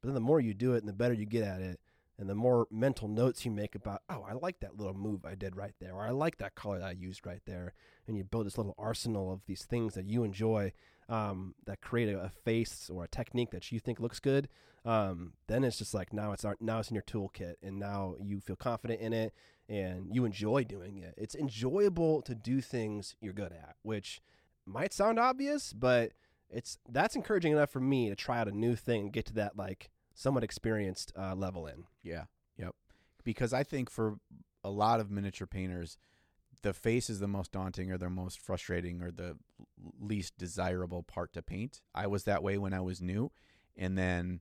But 0.00 0.08
then 0.08 0.14
the 0.14 0.20
more 0.20 0.40
you 0.40 0.54
do 0.54 0.74
it, 0.74 0.78
and 0.78 0.88
the 0.88 0.92
better 0.92 1.14
you 1.14 1.24
get 1.24 1.44
at 1.44 1.60
it, 1.60 1.80
and 2.18 2.28
the 2.28 2.34
more 2.34 2.66
mental 2.70 3.06
notes 3.08 3.44
you 3.44 3.52
make 3.52 3.74
about, 3.76 4.02
"Oh, 4.08 4.22
I 4.22 4.32
like 4.32 4.58
that 4.60 4.76
little 4.76 4.94
move 4.94 5.24
I 5.24 5.36
did 5.36 5.54
right 5.56 5.74
there," 5.78 5.94
or 5.94 6.02
"I 6.02 6.10
like 6.10 6.38
that 6.38 6.56
color 6.56 6.80
that 6.80 6.88
I 6.88 6.92
used 6.92 7.24
right 7.24 7.44
there," 7.46 7.74
and 8.06 8.16
you 8.16 8.24
build 8.24 8.46
this 8.46 8.58
little 8.58 8.74
arsenal 8.76 9.32
of 9.32 9.46
these 9.46 9.64
things 9.64 9.94
that 9.94 10.06
you 10.06 10.24
enjoy 10.24 10.72
um, 11.08 11.54
that 11.66 11.80
create 11.80 12.08
a, 12.08 12.24
a 12.24 12.28
face 12.28 12.90
or 12.92 13.04
a 13.04 13.08
technique 13.08 13.50
that 13.50 13.70
you 13.72 13.80
think 13.80 14.00
looks 14.00 14.20
good. 14.20 14.48
Um, 14.84 15.34
then 15.46 15.62
it's 15.62 15.78
just 15.78 15.94
like 15.94 16.12
now 16.12 16.32
it's 16.32 16.44
our, 16.44 16.56
now 16.60 16.80
it's 16.80 16.90
in 16.90 16.94
your 16.94 17.04
toolkit, 17.04 17.54
and 17.62 17.78
now 17.78 18.16
you 18.20 18.40
feel 18.40 18.56
confident 18.56 19.00
in 19.00 19.12
it, 19.12 19.32
and 19.68 20.08
you 20.10 20.24
enjoy 20.24 20.64
doing 20.64 20.98
it. 20.98 21.14
It's 21.16 21.34
enjoyable 21.34 22.22
to 22.22 22.34
do 22.34 22.60
things 22.60 23.14
you're 23.20 23.32
good 23.32 23.52
at, 23.52 23.76
which 23.82 24.20
might 24.66 24.92
sound 24.92 25.18
obvious, 25.18 25.72
but 25.72 26.12
it's 26.50 26.78
that's 26.88 27.16
encouraging 27.16 27.52
enough 27.52 27.70
for 27.70 27.80
me 27.80 28.08
to 28.08 28.16
try 28.16 28.38
out 28.38 28.48
a 28.48 28.56
new 28.56 28.76
thing 28.76 29.02
and 29.02 29.12
get 29.12 29.26
to 29.26 29.34
that 29.34 29.56
like 29.56 29.90
somewhat 30.14 30.44
experienced 30.44 31.12
uh, 31.16 31.34
level 31.34 31.66
in. 31.66 31.84
Yeah, 32.02 32.24
yep. 32.56 32.74
Because 33.24 33.52
I 33.52 33.62
think 33.62 33.88
for 33.88 34.18
a 34.64 34.70
lot 34.70 35.00
of 35.00 35.10
miniature 35.10 35.46
painters, 35.46 35.96
the 36.62 36.72
face 36.72 37.10
is 37.10 37.20
the 37.20 37.28
most 37.28 37.52
daunting 37.52 37.90
or 37.90 37.98
the 37.98 38.10
most 38.10 38.40
frustrating 38.40 39.02
or 39.02 39.10
the 39.10 39.36
least 40.00 40.38
desirable 40.38 41.02
part 41.02 41.32
to 41.34 41.42
paint. 41.42 41.80
I 41.94 42.06
was 42.06 42.24
that 42.24 42.42
way 42.42 42.58
when 42.58 42.72
I 42.72 42.80
was 42.80 43.00
new, 43.00 43.30
and 43.76 43.98
then 43.98 44.40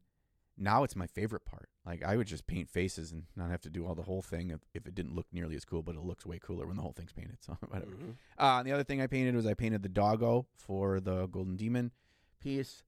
now 0.57 0.83
it's 0.83 0.95
my 0.95 1.07
favorite 1.07 1.45
part. 1.45 1.69
Like 1.85 2.03
I 2.03 2.15
would 2.15 2.27
just 2.27 2.45
paint 2.45 2.69
faces 2.69 3.11
and 3.11 3.23
not 3.35 3.49
have 3.49 3.61
to 3.61 3.69
do 3.69 3.85
all 3.85 3.95
the 3.95 4.03
whole 4.03 4.21
thing 4.21 4.51
if, 4.51 4.59
if 4.73 4.85
it 4.85 4.93
didn't 4.93 5.15
look 5.15 5.25
nearly 5.31 5.55
as 5.55 5.65
cool, 5.65 5.81
but 5.81 5.95
it 5.95 6.01
looks 6.01 6.25
way 6.25 6.39
cooler 6.39 6.67
when 6.67 6.75
the 6.75 6.83
whole 6.83 6.93
thing's 6.93 7.13
painted. 7.13 7.37
So 7.41 7.57
whatever. 7.67 7.91
Uh, 8.37 8.57
and 8.59 8.67
the 8.67 8.71
other 8.71 8.83
thing 8.83 9.01
I 9.01 9.07
painted 9.07 9.35
was 9.35 9.45
I 9.45 9.55
painted 9.55 9.81
the 9.81 9.89
doggo 9.89 10.45
for 10.55 10.99
the 10.99 11.27
Golden 11.27 11.55
Demon 11.55 11.91
piece. 12.39 12.83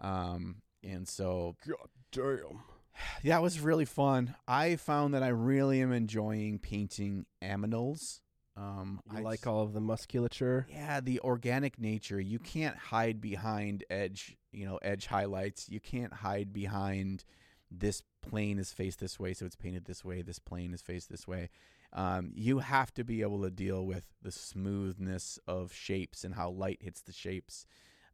Um, 0.00 0.56
and 0.84 1.08
so 1.08 1.56
God 1.66 1.88
damn. 2.12 2.62
yeah, 3.22 3.38
it 3.38 3.42
was 3.42 3.60
really 3.60 3.86
fun. 3.86 4.34
I 4.46 4.76
found 4.76 5.14
that 5.14 5.22
I 5.22 5.28
really 5.28 5.80
am 5.80 5.92
enjoying 5.92 6.58
painting 6.58 7.26
aminals. 7.42 8.20
Um, 8.56 9.00
I 9.14 9.20
like 9.20 9.46
all 9.46 9.62
of 9.62 9.74
the 9.74 9.80
musculature? 9.80 10.66
yeah, 10.70 11.00
the 11.00 11.20
organic 11.20 11.78
nature. 11.78 12.20
You 12.20 12.38
can't 12.38 12.76
hide 12.76 13.20
behind 13.20 13.84
edge, 13.90 14.36
you 14.50 14.64
know, 14.64 14.78
edge 14.82 15.06
highlights. 15.06 15.68
You 15.68 15.80
can't 15.80 16.12
hide 16.12 16.52
behind 16.52 17.24
this 17.70 18.02
plane 18.22 18.58
is 18.58 18.72
faced 18.72 19.00
this 19.00 19.18
way, 19.18 19.34
so 19.34 19.44
it's 19.44 19.56
painted 19.56 19.84
this 19.84 20.04
way. 20.04 20.22
This 20.22 20.38
plane 20.38 20.72
is 20.72 20.80
faced 20.80 21.10
this 21.10 21.28
way. 21.28 21.50
Um, 21.92 22.32
you 22.34 22.60
have 22.60 22.92
to 22.94 23.04
be 23.04 23.22
able 23.22 23.42
to 23.42 23.50
deal 23.50 23.84
with 23.84 24.06
the 24.22 24.32
smoothness 24.32 25.38
of 25.46 25.72
shapes 25.72 26.24
and 26.24 26.34
how 26.34 26.50
light 26.50 26.78
hits 26.82 27.02
the 27.02 27.12
shapes. 27.12 27.66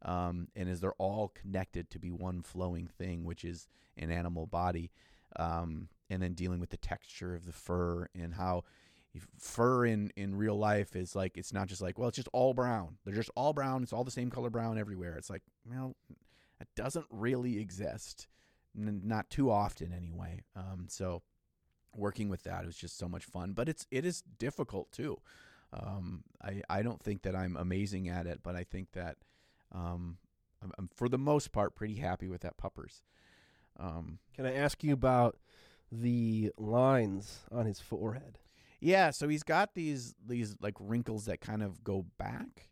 Um, 0.03 0.49
and 0.55 0.67
as 0.67 0.81
they're 0.81 0.93
all 0.93 1.29
connected 1.29 1.89
to 1.91 1.99
be 1.99 2.11
one 2.11 2.41
flowing 2.41 2.87
thing, 2.87 3.23
which 3.23 3.45
is 3.45 3.67
an 3.97 4.11
animal 4.11 4.45
body. 4.45 4.91
Um, 5.37 5.87
and 6.09 6.21
then 6.21 6.33
dealing 6.33 6.59
with 6.59 6.69
the 6.69 6.77
texture 6.77 7.33
of 7.33 7.45
the 7.45 7.51
fur 7.51 8.07
and 8.13 8.35
how 8.35 8.63
fur 9.37 9.85
in 9.85 10.11
in 10.15 10.35
real 10.35 10.57
life 10.57 10.95
is 10.95 11.15
like 11.15 11.37
it's 11.37 11.53
not 11.53 11.67
just 11.67 11.81
like 11.81 11.97
well 11.99 12.07
it's 12.09 12.15
just 12.15 12.29
all 12.33 12.53
brown. 12.53 12.97
They're 13.05 13.13
just 13.13 13.29
all 13.35 13.53
brown. 13.53 13.83
It's 13.83 13.93
all 13.93 14.03
the 14.03 14.11
same 14.11 14.29
color 14.29 14.49
brown 14.49 14.77
everywhere. 14.77 15.15
It's 15.15 15.29
like 15.29 15.43
well 15.69 15.95
it 16.59 16.67
doesn't 16.75 17.05
really 17.09 17.59
exist 17.59 18.27
N- 18.75 19.01
not 19.03 19.29
too 19.29 19.51
often 19.51 19.93
anyway. 19.93 20.41
Um, 20.55 20.87
so 20.89 21.21
working 21.95 22.27
with 22.27 22.43
that 22.43 22.65
was 22.65 22.75
just 22.75 22.97
so 22.97 23.07
much 23.07 23.23
fun 23.25 23.53
but 23.53 23.69
it's 23.69 23.85
it 23.91 24.05
is 24.05 24.23
difficult 24.39 24.91
too. 24.91 25.19
Um, 25.71 26.23
I 26.41 26.61
I 26.69 26.81
don't 26.81 27.01
think 27.01 27.21
that 27.23 27.35
I'm 27.35 27.55
amazing 27.55 28.09
at 28.09 28.25
it 28.25 28.39
but 28.41 28.55
I 28.55 28.63
think 28.63 28.93
that 28.93 29.17
um, 29.71 30.17
I'm, 30.63 30.71
I'm 30.77 30.89
for 30.95 31.07
the 31.09 31.17
most 31.19 31.51
part 31.51 31.75
pretty 31.75 31.95
happy 31.95 32.27
with 32.27 32.41
that 32.41 32.57
puppers. 32.57 33.03
Um, 33.79 34.19
Can 34.35 34.45
I 34.45 34.53
ask 34.53 34.83
you 34.83 34.93
about 34.93 35.37
the 35.91 36.51
lines 36.57 37.41
on 37.51 37.65
his 37.65 37.79
forehead? 37.79 38.39
Yeah, 38.83 39.11
so 39.11 39.29
he's 39.29 39.43
got 39.43 39.75
these 39.75 40.13
these 40.27 40.57
like 40.61 40.75
wrinkles 40.77 41.25
that 41.25 41.39
kind 41.39 41.63
of 41.63 41.85
go 41.85 42.05
back, 42.17 42.67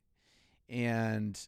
and 0.67 1.39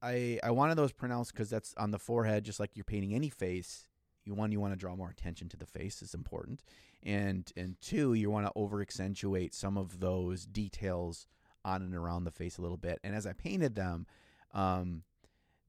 I 0.00 0.40
I 0.42 0.52
wanted 0.52 0.76
those 0.76 0.90
pronounced 0.90 1.34
because 1.34 1.50
that's 1.50 1.74
on 1.76 1.90
the 1.90 1.98
forehead, 1.98 2.42
just 2.42 2.58
like 2.58 2.70
you're 2.74 2.84
painting 2.84 3.12
any 3.12 3.28
face. 3.28 3.88
You 4.24 4.34
one 4.34 4.52
you 4.52 4.58
want 4.58 4.72
to 4.72 4.78
draw 4.78 4.96
more 4.96 5.10
attention 5.10 5.50
to 5.50 5.58
the 5.58 5.66
face 5.66 6.00
is 6.00 6.14
important, 6.14 6.62
and 7.02 7.52
and 7.58 7.76
two 7.82 8.14
you 8.14 8.30
want 8.30 8.46
to 8.46 8.52
over 8.56 8.80
accentuate 8.80 9.52
some 9.54 9.76
of 9.76 10.00
those 10.00 10.46
details 10.46 11.26
on 11.62 11.82
and 11.82 11.94
around 11.94 12.24
the 12.24 12.30
face 12.30 12.56
a 12.56 12.62
little 12.62 12.78
bit. 12.78 12.98
And 13.04 13.14
as 13.14 13.26
I 13.26 13.34
painted 13.34 13.74
them, 13.74 14.06
um, 14.54 15.02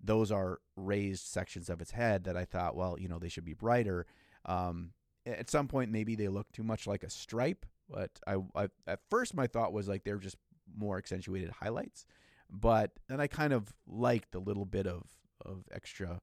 those 0.01 0.31
are 0.31 0.59
raised 0.77 1.25
sections 1.25 1.69
of 1.69 1.81
its 1.81 1.91
head 1.91 2.23
that 2.23 2.37
I 2.37 2.45
thought, 2.45 2.77
well, 2.77 2.97
you 2.97 3.09
know, 3.09 3.19
they 3.19 3.29
should 3.29 3.43
be 3.43 3.53
brighter. 3.53 4.05
Um, 4.45 4.91
at 5.25 5.49
some 5.49 5.67
point, 5.67 5.91
maybe 5.91 6.15
they 6.15 6.29
look 6.29 6.49
too 6.53 6.63
much 6.63 6.87
like 6.87 7.03
a 7.03 7.09
stripe. 7.09 7.65
But 7.89 8.11
I, 8.27 8.37
I 8.55 8.67
at 8.85 8.99
first 9.09 9.33
my 9.33 9.47
thought 9.47 9.73
was 9.73 9.87
like 9.87 10.03
they're 10.03 10.17
just 10.17 10.37
more 10.77 10.97
accentuated 10.97 11.49
highlights. 11.51 12.05
But 12.49 12.91
then 13.07 13.19
I 13.19 13.27
kind 13.27 13.53
of 13.53 13.73
liked 13.87 14.31
the 14.31 14.39
little 14.39 14.65
bit 14.65 14.87
of 14.87 15.03
of 15.45 15.65
extra 15.71 16.19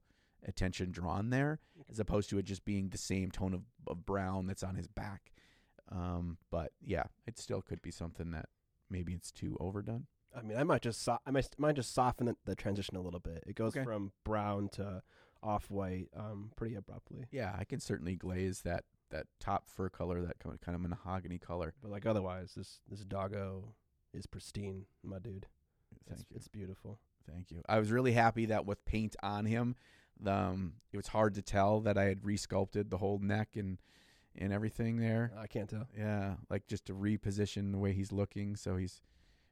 attention 0.47 0.91
drawn 0.91 1.29
there, 1.29 1.59
as 1.89 1.99
opposed 1.99 2.29
to 2.29 2.37
it 2.37 2.43
just 2.45 2.65
being 2.65 2.89
the 2.89 2.97
same 2.97 3.31
tone 3.31 3.53
of, 3.53 3.61
of 3.87 4.05
brown 4.05 4.45
that's 4.45 4.63
on 4.63 4.75
his 4.75 4.87
back. 4.87 5.31
Um, 5.91 6.37
but 6.51 6.71
yeah, 6.81 7.03
it 7.25 7.37
still 7.37 7.61
could 7.61 7.81
be 7.81 7.91
something 7.91 8.31
that 8.31 8.49
maybe 8.89 9.13
it's 9.13 9.31
too 9.31 9.57
overdone. 9.59 10.07
I 10.35 10.41
mean, 10.41 10.57
I 10.57 10.63
might 10.63 10.81
just 10.81 11.01
so- 11.01 11.19
I 11.25 11.31
might, 11.31 11.47
might 11.57 11.75
just 11.77 11.93
soften 11.93 12.25
the, 12.27 12.35
the 12.45 12.55
transition 12.55 12.95
a 12.97 13.01
little 13.01 13.19
bit. 13.19 13.43
It 13.47 13.55
goes 13.55 13.75
Okay. 13.75 13.83
from 13.85 14.11
brown 14.23 14.69
to 14.73 15.01
off 15.41 15.69
white 15.71 16.09
um, 16.15 16.51
pretty 16.55 16.75
abruptly. 16.75 17.25
Yeah, 17.31 17.55
I 17.57 17.63
can 17.63 17.79
certainly 17.79 18.15
glaze 18.15 18.61
that 18.61 18.83
that 19.11 19.27
top 19.39 19.69
fur 19.69 19.89
color, 19.89 20.21
that 20.21 20.39
kind 20.39 20.75
of, 20.75 20.81
mahogany 20.81 21.37
color. 21.37 21.73
But 21.81 21.91
like 21.91 22.05
otherwise, 22.05 22.53
this 22.55 22.79
this 22.89 23.01
doggo 23.01 23.73
is 24.13 24.25
pristine, 24.25 24.85
my 25.03 25.19
dude. 25.19 25.47
Thank 26.07 26.21
it's, 26.21 26.29
you. 26.29 26.35
It's 26.35 26.47
beautiful. 26.47 26.99
Thank 27.29 27.51
you. 27.51 27.61
I 27.67 27.79
was 27.79 27.91
really 27.91 28.11
happy 28.11 28.47
that 28.47 28.65
with 28.65 28.85
paint 28.85 29.15
on 29.23 29.45
him, 29.45 29.75
um, 30.25 30.73
it 30.91 30.97
was 30.97 31.07
hard 31.07 31.35
to 31.35 31.41
tell 31.41 31.81
that 31.81 31.97
I 31.97 32.05
had 32.05 32.21
resculpted 32.21 32.89
the 32.89 32.97
whole 32.97 33.19
neck 33.19 33.49
and 33.55 33.79
and 34.37 34.51
everything 34.51 34.97
there. 34.97 35.31
I 35.39 35.47
can't 35.47 35.69
tell. 35.69 35.87
Yeah, 35.97 36.35
like 36.49 36.67
just 36.67 36.85
to 36.85 36.93
reposition 36.93 37.71
the 37.71 37.77
way 37.77 37.93
he's 37.93 38.11
looking, 38.11 38.55
so 38.55 38.75
he's 38.75 39.01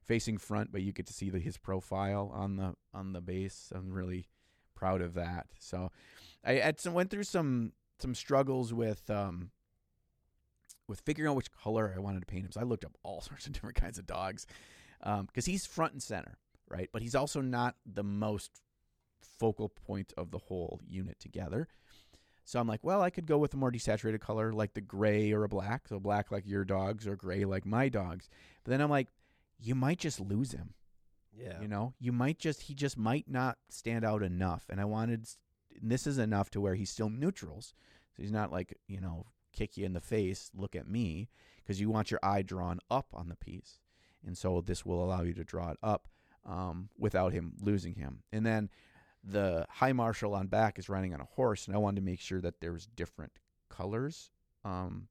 facing 0.06 0.38
front, 0.38 0.72
but 0.72 0.82
you 0.82 0.92
get 0.92 1.08
to 1.08 1.14
see 1.14 1.30
the, 1.30 1.40
his 1.40 1.58
profile 1.58 2.30
on 2.34 2.58
the 2.58 2.76
on 2.94 3.14
the 3.14 3.22
base. 3.22 3.72
I'm 3.74 3.92
really 3.92 4.28
proud 4.76 5.02
of 5.02 5.14
that. 5.14 5.48
So 5.60 5.92
I 6.44 6.54
had 6.56 6.80
some, 6.80 6.94
went 6.94 7.10
through 7.10 7.24
some 7.24 7.72
some 8.00 8.16
struggles 8.16 8.74
with 8.74 9.10
um, 9.10 9.52
with 10.88 11.02
figuring 11.02 11.30
out 11.30 11.36
which 11.36 11.52
color 11.52 11.94
I 11.96 12.00
wanted 12.00 12.22
to 12.22 12.26
paint 12.26 12.46
him. 12.46 12.52
So 12.52 12.62
I 12.62 12.64
looked 12.64 12.86
up 12.86 12.98
all 13.04 13.22
sorts 13.30 13.48
of 13.48 13.54
different 13.54 13.76
kinds 13.76 13.98
of 13.98 14.06
dogs 14.06 14.46
because 15.02 15.46
he's 15.46 15.66
front 15.66 15.94
and 15.94 16.04
center, 16.04 16.38
right? 16.70 16.90
But 16.92 17.02
he's 17.02 17.16
also 17.16 17.42
not 17.42 17.76
the 17.86 18.04
most 18.04 18.62
focal 19.40 19.70
point 19.70 20.14
of 20.18 20.32
the 20.32 20.38
whole 20.38 20.80
unit 20.88 21.20
together. 21.20 21.68
So 22.46 22.60
I'm 22.60 22.68
like, 22.68 22.84
well, 22.84 23.02
I 23.02 23.10
could 23.10 23.26
go 23.26 23.38
with 23.38 23.54
a 23.54 23.58
more 23.58 23.72
desaturated 23.72 24.20
color 24.20 24.52
like 24.52 24.74
the 24.74 24.82
gray 24.82 25.32
or 25.32 25.44
a 25.44 25.50
black. 25.50 25.88
So 25.88 26.00
black 26.00 26.32
like 26.32 26.46
your 26.46 26.66
dogs 26.66 27.08
or 27.08 27.16
gray 27.16 27.46
like 27.46 27.66
my 27.66 27.90
dogs. 27.90 28.30
But 28.64 28.72
then 28.72 28.82
I'm 28.82 28.90
like, 28.90 29.08
you 29.60 29.76
might 29.76 30.00
just 30.00 30.20
lose 30.20 30.52
him. 30.52 30.74
Yeah. 31.36 31.62
You 31.62 31.68
know, 31.68 31.94
you 32.00 32.12
might 32.12 32.38
just 32.38 32.62
he 32.64 32.74
just 32.74 32.98
might 32.98 33.28
not 33.28 33.58
stand 33.70 34.06
out 34.06 34.22
enough. 34.22 34.66
And 34.70 34.80
I 34.80 34.86
wanted 34.86 35.28
and 35.82 35.92
this 35.92 36.08
is 36.08 36.18
enough 36.18 36.50
to 36.52 36.62
where 36.62 36.76
he's 36.76 36.90
still 36.90 37.10
neutrals. 37.10 37.74
So 38.16 38.22
he's 38.22 38.32
not 38.32 38.52
like, 38.52 38.78
you 38.88 39.02
know, 39.02 39.26
kick 39.52 39.78
you 39.78 39.86
in 39.86 39.94
the 39.94 40.02
face, 40.02 40.52
look 40.56 40.76
at 40.76 40.88
me, 40.88 41.30
because 41.58 41.80
you 41.80 41.90
want 41.90 42.12
your 42.12 42.20
eye 42.24 42.42
drawn 42.42 42.80
up 42.90 43.08
on 43.14 43.30
the 43.30 43.36
piece. 43.36 43.80
And 44.26 44.38
so 44.38 44.62
this 44.62 44.86
will 44.86 45.04
allow 45.04 45.22
you 45.22 45.34
to 45.34 45.44
draw 45.44 45.72
it 45.72 45.78
up 45.84 46.08
um, 46.46 46.90
without 46.98 47.34
him 47.34 47.54
losing 47.62 47.96
him. 47.96 48.24
And 48.32 48.46
then 48.46 48.70
the 49.24 49.66
high 49.70 49.94
marshal 49.94 50.34
on 50.36 50.48
back 50.48 50.78
is 50.78 50.90
riding 50.90 51.14
on 51.14 51.22
a 51.22 51.26
horse, 51.26 51.68
and 51.68 51.76
I 51.76 51.80
wanted 51.80 52.02
to 52.02 52.06
make 52.06 52.20
sure 52.20 52.42
that 52.42 52.60
there's 52.60 52.88
different 52.88 53.32
colors 53.70 54.32
um, 54.66 55.08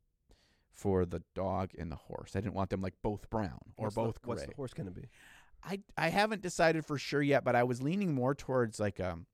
for 0.72 1.04
the 1.06 1.22
dog 1.34 1.70
and 1.78 1.90
the 1.90 1.96
horse. 1.96 2.36
I 2.36 2.40
didn't 2.40 2.54
want 2.54 2.70
them 2.70 2.82
like 2.82 2.94
both 3.02 3.28
brown 3.30 3.60
or 3.76 3.86
What's 3.86 3.94
both 3.94 4.14
the, 4.14 4.20
gray. 4.20 4.28
What's 4.28 4.46
the 4.46 4.54
horse 4.54 4.74
going 4.74 4.86
to 4.86 4.92
be? 4.92 5.08
I 5.64 5.80
I 5.96 6.08
haven't 6.08 6.42
decided 6.42 6.84
for 6.84 6.98
sure 6.98 7.22
yet, 7.22 7.44
but 7.44 7.54
I 7.54 7.62
was 7.62 7.80
leaning 7.80 8.14
more 8.14 8.34
towards 8.34 8.80
like 8.80 8.98
um 8.98 9.26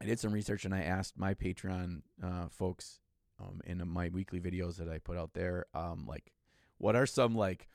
I 0.00 0.06
did 0.06 0.18
some 0.18 0.32
research 0.32 0.64
and 0.64 0.74
I 0.74 0.82
asked 0.82 1.18
my 1.18 1.34
Patreon 1.34 2.02
uh, 2.22 2.48
folks 2.48 3.00
um, 3.38 3.60
in 3.66 3.86
my 3.88 4.08
weekly 4.08 4.40
videos 4.40 4.76
that 4.76 4.88
I 4.88 4.98
put 4.98 5.16
out 5.16 5.32
there 5.34 5.66
um 5.74 6.06
like 6.06 6.32
what 6.78 6.96
are 6.96 7.06
some 7.06 7.34
like 7.34 7.68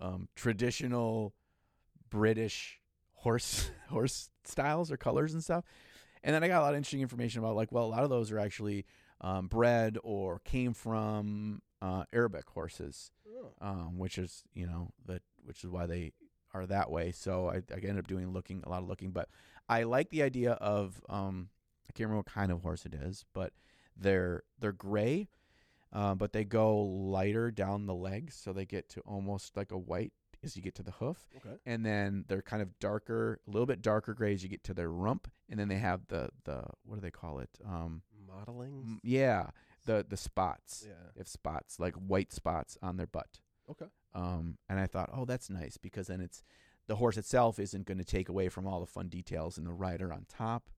um 0.00 0.28
traditional 0.34 1.34
British 2.10 2.80
horse 3.14 3.70
horse 3.88 4.30
styles 4.44 4.90
or 4.90 4.96
colors 4.96 5.32
and 5.32 5.42
stuff. 5.42 5.64
And 6.24 6.34
then 6.34 6.44
I 6.44 6.48
got 6.48 6.60
a 6.60 6.64
lot 6.64 6.74
of 6.74 6.76
interesting 6.76 7.00
information 7.00 7.40
about 7.40 7.56
like 7.56 7.72
well 7.72 7.84
a 7.84 7.92
lot 7.92 8.04
of 8.04 8.10
those 8.10 8.30
are 8.30 8.38
actually 8.38 8.86
um, 9.20 9.46
bred 9.46 9.98
or 10.02 10.40
came 10.44 10.74
from 10.74 11.62
uh, 11.80 12.04
Arabic 12.12 12.48
horses 12.48 13.10
um, 13.60 13.98
which 13.98 14.18
is 14.18 14.42
you 14.54 14.66
know 14.66 14.90
that 15.06 15.22
which 15.44 15.64
is 15.64 15.70
why 15.70 15.86
they 15.86 16.12
are 16.54 16.66
that 16.66 16.90
way. 16.90 17.12
So 17.12 17.48
I, 17.48 17.56
I 17.72 17.74
ended 17.76 17.98
up 17.98 18.06
doing 18.06 18.32
looking 18.32 18.62
a 18.64 18.68
lot 18.68 18.82
of 18.82 18.88
looking, 18.88 19.10
but 19.10 19.28
I 19.68 19.82
like 19.84 20.10
the 20.10 20.22
idea 20.22 20.52
of 20.52 21.00
um, 21.08 21.48
I 21.88 21.92
can't 21.92 22.08
remember 22.08 22.18
what 22.18 22.26
kind 22.26 22.52
of 22.52 22.62
horse 22.62 22.84
it 22.86 22.94
is, 22.94 23.24
but 23.32 23.52
they're 23.96 24.42
they're 24.58 24.72
gray, 24.72 25.28
uh, 25.92 26.14
but 26.14 26.32
they 26.32 26.44
go 26.44 26.76
lighter 26.82 27.50
down 27.50 27.86
the 27.86 27.94
legs, 27.94 28.34
so 28.34 28.52
they 28.52 28.64
get 28.66 28.88
to 28.90 29.00
almost 29.02 29.56
like 29.56 29.70
a 29.72 29.78
white 29.78 30.12
as 30.44 30.56
you 30.56 30.62
get 30.62 30.74
to 30.74 30.82
the 30.82 30.90
hoof, 30.92 31.28
Okay. 31.36 31.54
and 31.66 31.86
then 31.86 32.24
they're 32.26 32.42
kind 32.42 32.62
of 32.62 32.76
darker, 32.80 33.38
a 33.46 33.50
little 33.50 33.66
bit 33.66 33.80
darker 33.80 34.12
gray 34.12 34.34
as 34.34 34.42
you 34.42 34.48
get 34.48 34.64
to 34.64 34.74
their 34.74 34.90
rump, 34.90 35.30
and 35.48 35.60
then 35.60 35.68
they 35.68 35.76
have 35.78 36.06
the 36.08 36.30
the 36.44 36.64
what 36.84 36.96
do 36.96 37.00
they 37.00 37.10
call 37.12 37.38
it? 37.38 37.50
Um, 37.64 38.02
Modeling. 38.26 38.82
m- 38.84 39.00
yeah, 39.04 39.50
the 39.86 40.04
the 40.08 40.16
spots. 40.16 40.84
Yeah. 40.88 40.94
if 41.14 41.28
spots 41.28 41.78
like 41.78 41.94
white 41.94 42.32
spots 42.32 42.76
on 42.82 42.96
their 42.96 43.06
butt. 43.06 43.38
Okay. 43.70 43.86
Um, 44.14 44.58
and 44.68 44.78
I 44.78 44.86
thought, 44.86 45.10
oh, 45.12 45.24
that's 45.24 45.48
nice 45.50 45.76
because 45.76 46.08
then 46.08 46.20
it's 46.20 46.42
the 46.86 46.96
horse 46.96 47.16
itself 47.16 47.58
isn't 47.58 47.86
going 47.86 47.98
to 47.98 48.04
take 48.04 48.28
away 48.28 48.48
from 48.48 48.66
all 48.66 48.80
the 48.80 48.86
fun 48.86 49.08
details 49.08 49.56
and 49.56 49.66
the 49.66 49.72
rider 49.72 50.12
on 50.12 50.26
top, 50.28 50.70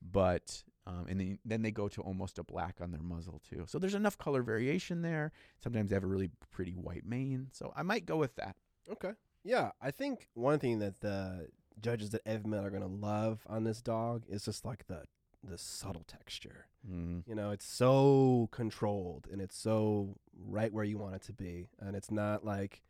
but 0.00 0.62
um, 0.86 1.06
and 1.08 1.20
then 1.20 1.38
then 1.44 1.62
they 1.62 1.70
go 1.70 1.88
to 1.88 2.00
almost 2.00 2.38
a 2.38 2.44
black 2.44 2.76
on 2.80 2.92
their 2.92 3.02
muzzle 3.02 3.42
too. 3.48 3.64
So 3.66 3.78
there's 3.78 3.94
enough 3.94 4.16
color 4.16 4.42
variation 4.42 5.02
there. 5.02 5.32
Sometimes 5.62 5.90
they 5.90 5.96
have 5.96 6.04
a 6.04 6.08
really 6.08 6.30
pretty 6.50 6.72
white 6.72 7.04
mane, 7.04 7.48
so 7.52 7.72
I 7.76 7.82
might 7.82 8.06
go 8.06 8.16
with 8.16 8.36
that. 8.36 8.56
Okay. 8.90 9.12
Yeah, 9.44 9.70
I 9.80 9.90
think 9.90 10.28
one 10.34 10.58
thing 10.58 10.78
that 10.78 11.00
the 11.00 11.48
judges 11.80 12.14
at 12.14 12.24
Evman 12.24 12.64
are 12.64 12.70
going 12.70 12.82
to 12.82 12.88
love 12.88 13.40
on 13.46 13.64
this 13.64 13.80
dog 13.82 14.24
is 14.28 14.44
just 14.44 14.64
like 14.64 14.86
the 14.86 15.04
the 15.42 15.58
subtle 15.58 16.04
texture. 16.06 16.66
Mm. 16.88 17.22
You 17.26 17.34
know, 17.34 17.50
it's 17.50 17.66
so 17.66 18.48
controlled 18.52 19.26
and 19.30 19.40
it's 19.40 19.56
so 19.56 20.16
right 20.46 20.72
where 20.72 20.84
you 20.84 20.98
want 20.98 21.14
it 21.16 21.22
to 21.22 21.32
be, 21.32 21.68
and 21.80 21.94
it's 21.96 22.10
not 22.10 22.44
like 22.44 22.82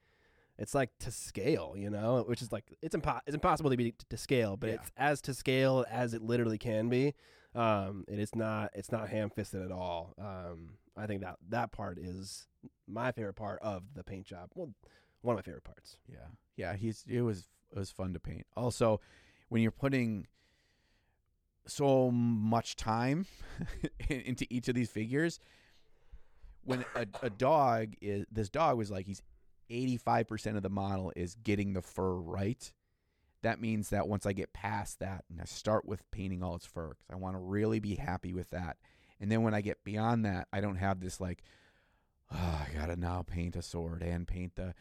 it's 0.59 0.75
like 0.75 0.91
to 1.01 1.11
scale. 1.11 1.75
You 1.77 1.91
know, 1.91 2.25
which 2.27 2.43
is 2.43 2.53
like 2.53 2.77
it's 2.83 2.95
impo- 2.97 3.21
it's 3.27 3.35
impossible 3.35 3.71
to 3.71 3.77
be 3.77 3.95
to, 4.09 4.17
scale, 4.17 4.57
but 4.57 4.69
Yeah. 4.69 4.75
it's 4.77 4.91
as 4.97 5.21
to 5.23 5.35
scale 5.35 5.85
as 5.91 6.15
it 6.15 6.23
literally 6.23 6.59
can 6.59 6.89
be. 6.89 7.15
Um, 7.55 8.05
it 8.09 8.19
is 8.19 8.35
not 8.35 8.71
it's 8.75 8.93
not 8.93 9.09
ham 9.09 9.31
fisted 9.31 9.63
at 9.63 9.73
all. 9.73 10.15
Um, 10.19 10.75
I 10.97 11.07
think 11.07 11.23
that 11.23 11.37
that 11.49 11.73
part 11.73 11.99
is 11.99 12.47
my 12.87 13.13
favorite 13.13 13.35
part 13.37 13.61
of 13.63 13.83
the 13.95 14.03
paint 14.05 14.27
job. 14.27 14.51
Well, 14.55 14.71
one 15.23 15.35
of 15.35 15.39
my 15.39 15.43
favorite 15.43 15.65
parts. 15.65 15.97
Yeah, 16.09 16.27
yeah. 16.57 16.75
He's 16.77 17.05
it 17.09 17.23
was 17.23 17.49
it 17.73 17.79
was 17.79 17.91
fun 17.91 18.13
to 18.15 18.21
paint. 18.21 18.47
Also, 18.57 19.01
when 19.49 19.63
you're 19.63 19.71
putting 19.71 20.27
so 21.69 22.11
much 22.11 22.77
time 22.77 23.27
into 24.09 24.47
each 24.51 24.69
of 24.69 24.75
these 24.75 24.91
figures, 24.91 25.39
when 26.65 26.85
a, 26.95 27.07
a 27.23 27.31
dog 27.31 27.95
is 28.01 28.27
this 28.31 28.51
dog 28.51 28.77
was 28.77 28.91
like 28.91 29.07
he's 29.07 29.23
85% 29.71 30.57
of 30.57 30.63
the 30.63 30.71
model 30.71 31.13
is 31.15 31.35
getting 31.35 31.73
the 31.73 31.83
fur 31.83 32.15
right. 32.15 32.73
That 33.43 33.61
means 33.61 33.91
that 33.91 34.09
once 34.09 34.27
I 34.27 34.33
get 34.33 34.53
past 34.53 34.99
that 35.01 35.25
and 35.31 35.41
I 35.41 35.45
start 35.45 35.85
with 35.85 36.11
painting 36.11 36.43
all 36.43 36.57
its 36.57 36.67
fur, 36.67 36.89
'cause 36.89 37.07
I 37.11 37.17
want 37.17 37.37
to 37.37 37.41
really 37.41 37.79
be 37.79 37.95
happy 37.95 38.33
with 38.33 38.51
that. 38.51 38.79
And 39.21 39.31
then 39.31 39.43
when 39.43 39.55
I 39.55 39.61
get 39.61 39.85
beyond 39.85 40.25
that, 40.25 40.49
I 40.53 40.61
don't 40.61 40.77
have 40.77 41.01
this 41.01 41.21
like, 41.21 41.43
oh, 42.31 42.67
I 42.69 42.73
gotta 42.75 42.97
now 42.97 43.23
paint 43.23 43.57
a 43.57 43.63
sword 43.63 44.03
and 44.03 44.27
paint 44.27 44.57
the 44.57 44.75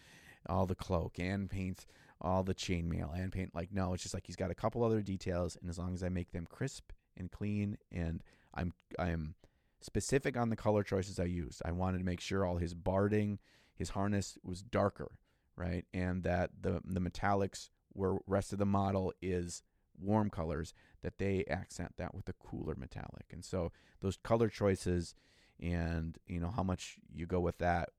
all 0.48 0.66
the 0.66 0.76
cloak 0.76 1.20
and 1.20 1.50
paint 1.50 1.86
all 2.22 2.43
the 2.43 2.55
chainmail 2.55 3.18
and 3.18 3.32
paint. 3.32 3.53
Like 3.55 3.72
no 3.72 3.93
it's 3.93 4.03
just 4.03 4.13
like 4.13 4.26
he's 4.26 4.36
got 4.36 4.51
a 4.51 4.55
couple 4.55 4.84
other 4.84 5.01
details 5.01 5.57
and 5.59 5.70
as 5.70 5.78
long 5.78 5.93
as 5.93 6.03
i 6.03 6.09
make 6.09 6.32
them 6.32 6.45
crisp 6.49 6.91
and 7.15 7.32
clean 7.32 7.78
and 7.91 8.24
i'm 8.53 8.74
i'm 8.99 9.36
specific 9.82 10.38
on 10.38 10.49
the 10.49 10.55
color 10.55 10.84
choices 10.84 11.20
i 11.20 11.24
used 11.24 11.61
i 11.65 11.72
wanted 11.72 11.99
to 11.99 12.03
make 12.03 12.20
sure 12.20 12.45
all 12.45 12.57
his 12.57 12.74
barding 12.74 13.39
his 13.76 13.89
harness 13.89 14.38
was 14.43 14.61
darker 14.63 15.11
right? 15.57 15.86
And 15.93 16.24
that 16.24 16.51
the 16.61 16.82
the 16.86 17.01
metallics 17.01 17.70
where 17.91 18.18
rest 18.28 18.53
of 18.53 18.59
the 18.59 18.65
model 18.65 19.11
is 19.22 19.63
warm 19.99 20.30
colors 20.30 20.74
that 21.01 21.18
they 21.18 21.43
accent 21.49 21.93
that 21.97 22.13
with 22.13 22.30
a 22.30 22.34
cooler 22.34 22.76
metallic. 22.76 23.26
And 23.32 23.43
so 23.43 23.72
those 23.99 24.18
color 24.18 24.47
choices 24.47 25.15
and 25.59 26.18
you 26.28 26.39
know 26.39 26.51
how 26.55 26.63
much 26.63 26.97
you 27.11 27.26
go 27.26 27.39
with 27.39 27.57
that 27.57 27.89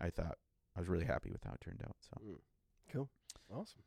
i 0.00 0.10
thought 0.10 0.36
i 0.76 0.80
was 0.80 0.88
really 0.88 1.04
happy 1.04 1.30
with 1.30 1.44
how 1.44 1.52
it 1.52 1.60
turned 1.60 1.80
out 1.84 1.94
so 2.00 2.20
hmm. 2.20 2.32
Cool. 2.92 3.08
Awesome. 3.50 3.80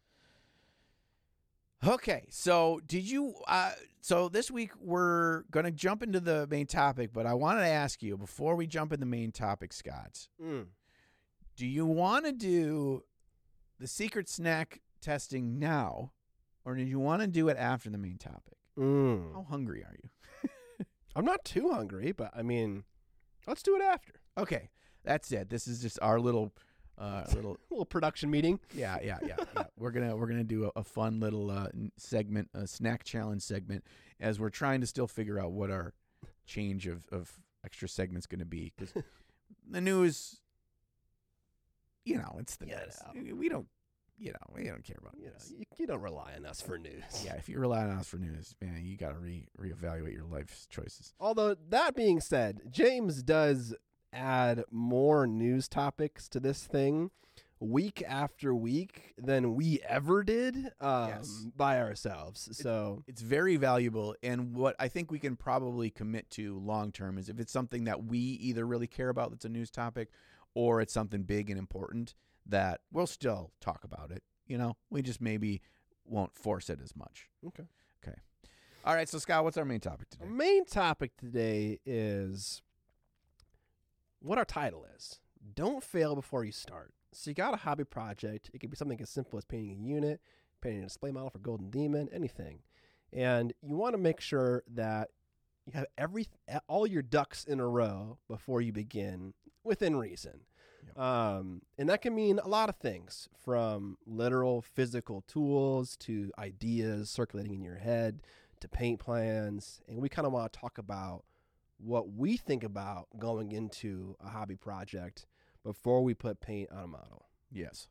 Okay, 1.86 2.26
so 2.30 2.80
did 2.88 3.10
you? 3.10 3.36
Uh, 3.48 3.72
so 4.02 4.28
this 4.30 4.50
week 4.50 4.72
we're 4.80 5.44
gonna 5.52 5.72
jump 5.72 6.02
into 6.02 6.20
the 6.20 6.48
main 6.48 6.66
topic, 6.66 7.12
but 7.14 7.26
I 7.26 7.34
wanted 7.34 7.62
to 7.62 7.68
ask 7.68 8.02
you 8.02 8.18
before 8.18 8.56
we 8.56 8.66
jump 8.66 8.92
in 8.92 9.00
the 9.00 9.06
main 9.06 9.32
topic, 9.32 9.72
Scott. 9.72 10.28
Mm. 10.44 10.68
Do 11.56 11.68
you 11.68 11.86
want 11.86 12.26
to 12.26 12.32
do 12.32 13.04
the 13.80 13.88
secret 13.88 14.28
snack 14.28 14.82
testing 15.02 15.60
now, 15.60 16.12
or 16.66 16.76
do 16.76 16.84
you 16.84 17.00
want 17.00 17.22
to 17.22 17.28
do 17.28 17.50
it 17.50 17.58
after 17.58 17.90
the 17.90 17.98
main 17.98 18.18
topic? 18.18 18.58
Mm. 18.78 19.34
How 19.34 19.46
hungry 19.50 19.84
are 19.84 19.96
you? 20.02 20.10
I'm 21.16 21.26
not 21.26 21.46
too 21.46 21.70
hungry, 21.72 22.12
but 22.12 22.32
I 22.36 22.42
mean, 22.42 22.84
let's 23.48 23.64
do 23.64 23.76
it 23.76 23.82
after. 23.82 24.14
Okay, 24.38 24.70
that's 25.04 25.32
it. 25.32 25.50
This 25.50 25.68
is 25.68 25.82
just 25.82 26.00
our 26.02 26.20
little, 26.20 26.54
uh, 26.98 27.24
little 27.36 27.54
A 27.54 27.74
little 27.74 27.86
production 27.86 28.30
meeting. 28.32 28.60
Yeah, 28.74 28.98
yeah, 29.04 29.18
yeah, 29.26 29.36
yeah. 29.56 29.64
We're 29.78 29.92
gonna 29.92 30.16
we're 30.16 30.28
gonna 30.28 30.44
do 30.44 30.66
a, 30.76 30.80
a 30.80 30.84
fun 30.84 31.20
little 31.20 31.50
uh, 31.52 31.68
segment, 31.98 32.50
a 32.54 32.68
snack 32.68 33.04
challenge 33.04 33.42
segment, 33.44 33.84
as 34.20 34.40
we're 34.40 34.50
trying 34.50 34.82
to 34.82 34.88
still 34.88 35.08
figure 35.08 35.40
out 35.40 35.52
what 35.52 35.70
our 35.72 35.94
change 36.46 36.88
of 36.88 37.04
of 37.12 37.34
extra 37.64 37.88
segments 37.90 38.28
going 38.28 38.40
to 38.40 38.46
be 38.46 38.72
because 38.78 38.94
the 39.70 39.82
news, 39.82 40.40
you 42.06 42.18
know, 42.18 42.38
it's 42.40 42.56
the 42.58 42.68
Yeah, 42.68 42.86
news. 43.14 43.34
We 43.34 43.50
don't, 43.50 43.68
you 44.20 44.32
know, 44.32 44.54
we 44.56 44.66
don't 44.66 44.84
care 44.84 44.98
about 45.02 45.16
You, 45.18 45.26
know, 45.26 45.32
news. 45.32 45.52
you, 45.58 45.66
you 45.78 45.88
don't 45.88 46.02
rely 46.02 46.34
on 46.38 46.46
us 46.46 46.62
for 46.62 46.78
news. 46.78 47.04
Yeah, 47.26 47.34
if 47.34 47.50
you 47.50 47.58
rely 47.60 47.84
on 47.84 47.90
us 47.90 48.08
for 48.08 48.18
news, 48.18 48.54
man, 48.62 48.82
you 48.86 48.98
got 48.98 49.10
to 49.10 49.18
re 49.18 49.48
reevaluate 49.60 50.14
your 50.14 50.26
life 50.26 50.68
choices. 50.70 51.14
Although 51.20 51.56
that 51.70 51.96
being 51.96 52.20
said, 52.22 52.62
James 52.70 53.24
does 53.24 53.74
add 54.16 54.64
more 54.72 55.28
news 55.28 55.68
topics 55.68 56.28
to 56.30 56.40
this 56.40 56.64
thing 56.66 57.12
week 57.60 58.04
after 58.08 58.54
week 58.54 59.14
than 59.18 59.56
we 59.56 59.80
ever 59.88 60.24
did 60.24 60.56
um, 60.82 61.10
Yes. 61.10 61.46
by 61.56 61.80
ourselves. 61.80 62.50
So 62.52 63.04
It's 63.08 63.22
very 63.22 63.56
valuable, 63.56 64.16
and 64.22 64.54
what 64.54 64.76
I 64.78 64.88
think 64.88 65.10
we 65.12 65.20
can 65.20 65.36
probably 65.36 65.90
commit 65.90 66.30
to 66.32 66.60
long 66.60 66.92
term 66.92 67.18
is 67.18 67.30
if 67.30 67.40
it's 67.40 67.52
something 67.54 67.86
that 67.86 68.04
we 68.06 68.20
either 68.20 68.66
really 68.68 68.88
care 68.88 69.10
about 69.10 69.32
that's 69.32 69.46
a 69.46 69.50
news 69.50 69.72
topic, 69.72 70.10
or 70.54 70.82
it's 70.82 70.94
something 70.94 71.24
big 71.24 71.50
and 71.50 71.58
important 71.60 72.14
that 72.46 72.82
we'll 72.92 73.08
still 73.08 73.52
talk 73.62 73.84
about 73.84 74.12
it. 74.12 74.22
You 74.48 74.58
know, 74.58 74.76
we 74.90 75.02
just 75.02 75.22
maybe 75.22 75.62
won't 76.06 76.36
force 76.36 76.70
it 76.70 76.80
as 76.84 76.96
much. 76.96 77.30
Okay. 77.48 77.64
Okay. 78.06 78.18
All 78.84 78.94
right, 78.94 79.10
so 79.10 79.18
Scott, 79.18 79.44
what's 79.44 79.58
our 79.58 79.66
main 79.66 79.80
topic 79.80 80.08
Our 80.20 80.28
today? 80.28 80.36
main 80.38 80.66
topic 80.66 81.18
today 81.18 81.80
is 81.86 82.62
what 84.26 84.38
our 84.38 84.46
title 84.46 84.86
is. 84.96 85.20
Don't 85.54 85.84
fail 85.84 86.16
before 86.16 86.44
you 86.44 86.52
start. 86.52 86.94
So 87.14 87.30
you 87.30 87.36
got 87.36 87.54
a 87.54 87.58
hobby 87.58 87.84
project. 87.84 88.50
It 88.54 88.60
could 88.60 88.72
be 88.72 88.76
something 88.76 89.00
as 89.00 89.10
simple 89.10 89.38
as 89.38 89.46
painting 89.46 89.72
a 89.72 89.88
unit, 89.88 90.20
painting 90.62 90.82
a 90.82 90.86
display 90.86 91.12
model 91.12 91.30
for 91.30 91.40
Golden 91.40 91.70
Demon, 91.70 92.10
anything. 92.12 92.60
And 93.14 93.54
you 93.62 93.76
want 93.76 93.94
to 93.94 93.98
make 93.98 94.20
sure 94.20 94.64
that 94.74 95.10
you 95.66 95.74
have 95.74 95.86
every 95.98 96.28
all 96.68 96.86
your 96.86 97.02
ducks 97.02 97.44
in 97.44 97.60
a 97.60 97.68
row 97.68 98.18
before 98.28 98.62
you 98.62 98.74
begin 98.74 99.34
within 99.64 99.96
reason. 99.96 100.42
Yep. 100.88 101.00
Um, 101.00 101.62
and 101.78 101.90
that 101.90 102.02
can 102.02 102.14
mean 102.14 102.40
a 102.40 102.48
lot 102.48 102.70
of 102.70 102.76
things 102.76 103.30
from 103.44 103.98
literal 104.06 104.62
physical 104.62 105.24
tools 105.28 105.96
to 105.98 106.32
ideas 106.38 107.10
circulating 107.10 107.54
in 107.54 107.64
your 107.64 107.78
head 107.78 108.22
to 108.60 108.68
paint 108.68 109.00
plans. 109.00 109.82
And 109.88 110.02
we 110.02 110.10
kind 110.10 110.26
of 110.26 110.34
want 110.34 110.52
to 110.52 110.60
talk 110.60 110.78
about 110.78 111.24
what 111.78 112.12
we 112.12 112.38
think 112.38 112.64
about 112.64 113.08
going 113.18 113.52
into 113.52 114.16
a 114.24 114.30
hobby 114.30 114.56
project 114.56 115.26
before 115.64 116.04
we 116.04 116.14
put 116.14 116.40
paint 116.40 116.70
on 116.72 116.84
a 116.84 116.88
model. 116.88 117.28
Yes, 117.52 117.88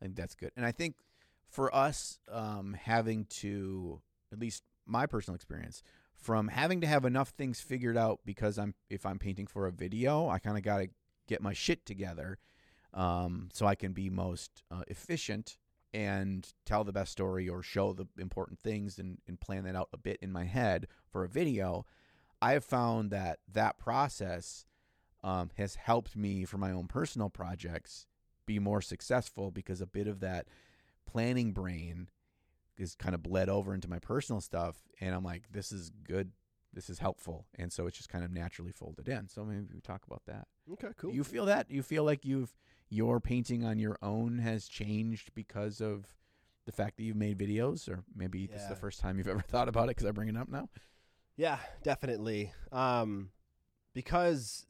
I 0.00 0.04
think 0.04 0.16
that's 0.16 0.34
good. 0.34 0.52
And 0.56 0.66
I 0.66 0.72
think 0.72 0.96
for 1.48 1.74
us, 1.74 2.18
um, 2.30 2.76
having 2.80 3.26
to 3.26 4.00
at 4.32 4.38
least 4.38 4.64
my 4.86 5.06
personal 5.06 5.34
experience 5.34 5.82
from 6.14 6.48
having 6.48 6.80
to 6.80 6.86
have 6.86 7.04
enough 7.04 7.30
things 7.30 7.60
figured 7.60 7.96
out 7.96 8.20
because 8.24 8.58
I'm 8.58 8.74
if 8.90 9.04
I'm 9.06 9.18
painting 9.18 9.46
for 9.46 9.66
a 9.66 9.72
video, 9.72 10.28
I 10.28 10.38
kind 10.38 10.56
of 10.56 10.62
got 10.62 10.78
to 10.78 10.88
get 11.28 11.42
my 11.42 11.52
shit 11.52 11.84
together 11.84 12.38
um, 12.94 13.48
so 13.52 13.66
I 13.66 13.74
can 13.74 13.92
be 13.92 14.10
most 14.10 14.62
uh, 14.70 14.82
efficient 14.88 15.58
and 15.92 16.52
tell 16.64 16.84
the 16.84 16.92
best 16.92 17.12
story 17.12 17.48
or 17.48 17.62
show 17.62 17.92
the 17.92 18.06
important 18.18 18.58
things 18.60 18.98
and, 18.98 19.18
and 19.26 19.40
plan 19.40 19.64
that 19.64 19.76
out 19.76 19.88
a 19.92 19.98
bit 19.98 20.18
in 20.20 20.32
my 20.32 20.44
head 20.44 20.88
for 21.10 21.24
a 21.24 21.28
video. 21.28 21.86
I 22.46 22.52
have 22.52 22.64
found 22.64 23.10
that 23.10 23.40
that 23.52 23.76
process 23.76 24.66
um, 25.24 25.50
has 25.56 25.74
helped 25.74 26.14
me 26.14 26.44
for 26.44 26.58
my 26.58 26.70
own 26.70 26.86
personal 26.86 27.28
projects 27.28 28.06
be 28.46 28.60
more 28.60 28.80
successful 28.80 29.50
because 29.50 29.80
a 29.80 29.86
bit 29.86 30.06
of 30.06 30.20
that 30.20 30.46
planning 31.10 31.50
brain 31.50 32.08
is 32.78 32.94
kind 32.94 33.16
of 33.16 33.22
bled 33.24 33.48
over 33.48 33.74
into 33.74 33.90
my 33.90 33.98
personal 33.98 34.40
stuff 34.40 34.76
and 35.00 35.12
I'm 35.12 35.24
like 35.24 35.50
this 35.50 35.72
is 35.72 35.90
good. 35.90 36.30
This 36.72 36.88
is 36.88 37.00
helpful. 37.00 37.46
And 37.58 37.72
so 37.72 37.88
it's 37.88 37.96
just 37.96 38.10
kind 38.10 38.24
of 38.24 38.30
naturally 38.30 38.70
folded 38.70 39.08
in. 39.08 39.26
So 39.28 39.44
maybe 39.44 39.66
we 39.74 39.80
talk 39.80 40.04
about 40.06 40.22
that. 40.26 40.46
Okay, 40.74 40.90
cool. 40.96 41.12
you 41.12 41.24
feel 41.24 41.46
that? 41.46 41.68
You 41.68 41.82
feel 41.82 42.04
like 42.04 42.24
you've 42.24 42.54
your 42.88 43.18
painting 43.18 43.64
on 43.64 43.80
your 43.80 43.98
own 44.02 44.38
has 44.38 44.68
changed 44.68 45.34
because 45.34 45.80
of 45.80 46.06
the 46.64 46.70
fact 46.70 46.96
that 46.98 47.02
you've 47.02 47.16
made 47.16 47.38
videos? 47.38 47.88
Or 47.88 48.04
maybe 48.14 48.46
this 48.46 48.62
is 48.62 48.68
the 48.68 48.76
first 48.76 49.00
time 49.00 49.18
you've 49.18 49.26
ever 49.26 49.40
thought 49.48 49.68
about 49.68 49.86
it 49.86 49.96
because 49.96 50.06
I 50.06 50.12
bring 50.12 50.28
it 50.28 50.36
up 50.36 50.48
now 50.48 50.68
Yeah, 51.36 51.58
definitely. 51.82 52.52
Um, 52.72 53.30
because 53.94 54.66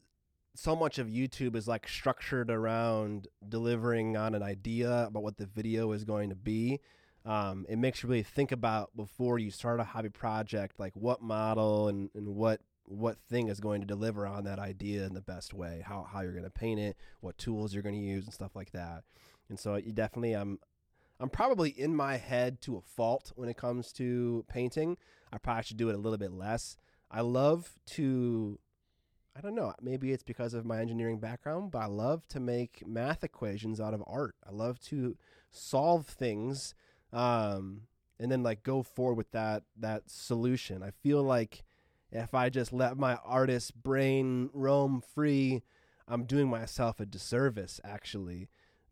so 0.55 0.75
much 0.75 0.99
of 0.99 1.09
YouTube 1.09 1.55
is 1.55 1.69
like 1.69 1.89
structured 1.89 2.51
around 2.51 3.29
delivering 3.49 4.17
on 4.17 4.35
an 4.35 4.43
idea 4.43 5.05
about 5.07 5.23
what 5.23 5.37
the 5.37 5.47
video 5.47 5.93
is 5.93 6.05
going 6.05 6.31
to 6.31 6.35
be. 6.35 6.81
Um, 7.25 7.67
it 7.69 7.77
makes 7.77 8.03
you 8.03 8.09
really 8.09 8.23
think 8.23 8.53
about 8.53 8.97
before 8.97 9.39
you 9.39 9.51
start 9.51 9.81
a 9.81 9.85
hobby 9.85 10.09
project, 10.09 10.79
like 10.79 10.95
what 10.95 11.23
model 11.23 11.89
and, 11.89 12.11
and 12.15 12.29
what 12.29 12.61
what 12.89 13.19
thing 13.29 13.49
is 13.49 13.59
going 13.59 13.81
to 13.81 13.87
deliver 13.87 14.29
on 14.29 14.45
that 14.45 14.61
idea 14.61 15.05
in 15.05 15.13
the 15.13 15.21
best 15.21 15.53
way, 15.53 15.83
how 15.85 16.07
how 16.11 16.21
you're 16.21 16.31
going 16.31 16.45
to 16.45 16.51
paint 16.51 16.79
it, 16.79 16.97
what 17.21 17.37
tools 17.37 17.75
you're 17.75 17.83
going 17.83 17.97
to 17.97 18.01
use, 18.01 18.25
and 18.25 18.33
stuff 18.33 18.55
like 18.55 18.71
that. 18.71 19.03
And 19.49 19.59
so 19.59 19.75
you 19.75 19.93
definitely, 19.93 20.35
I'm 20.35 20.61
I'm 21.19 21.31
probably 21.31 21.71
in 21.71 21.95
my 21.95 22.17
head 22.17 22.61
to 22.63 22.77
a 22.77 22.81
fault 22.81 23.33
when 23.37 23.49
it 23.49 23.57
comes 23.57 23.93
to 23.93 24.45
painting. 24.49 24.99
I 25.33 25.39
probably 25.39 25.63
should 25.65 25.77
do 25.77 25.89
it 25.89 25.95
a 25.95 25.99
little 25.99 26.19
bit 26.19 26.33
less. 26.33 26.77
I 27.11 27.23
love 27.23 27.79
to, 27.87 28.59
I 29.37 29.41
don't 29.41 29.55
know, 29.55 29.73
maybe 29.81 30.13
it's 30.13 30.23
because 30.23 30.55
of 30.55 30.67
my 30.67 30.81
engineering 30.81 31.19
background, 31.19 31.71
but 31.71 31.79
I 31.79 31.87
love 31.87 32.27
to 32.29 32.41
make 32.41 32.87
math 32.87 33.25
equations 33.25 33.81
out 33.81 33.95
of 33.95 34.03
art. 34.07 34.35
I 34.47 34.53
love 34.53 34.79
to 34.81 35.17
solve 35.51 36.07
things 36.07 36.75
um, 37.13 37.83
and 38.19 38.31
then 38.31 38.43
like 38.43 38.63
go 38.63 38.83
forward 38.83 39.17
with 39.17 39.31
that 39.33 39.63
that 39.79 40.11
solution. 40.11 40.83
I 40.83 40.91
feel 40.91 41.23
like 41.23 41.65
if 42.13 42.35
I 42.35 42.49
just 42.49 42.73
let 42.73 42.97
my 42.97 43.17
artist 43.25 43.83
brain 43.83 44.51
roam 44.53 45.01
free, 45.01 45.63
I'm 46.09 46.25
doing 46.25 46.49
myself 46.49 47.01
a 47.01 47.07
disservice 47.07 47.81
actually. 47.85 48.49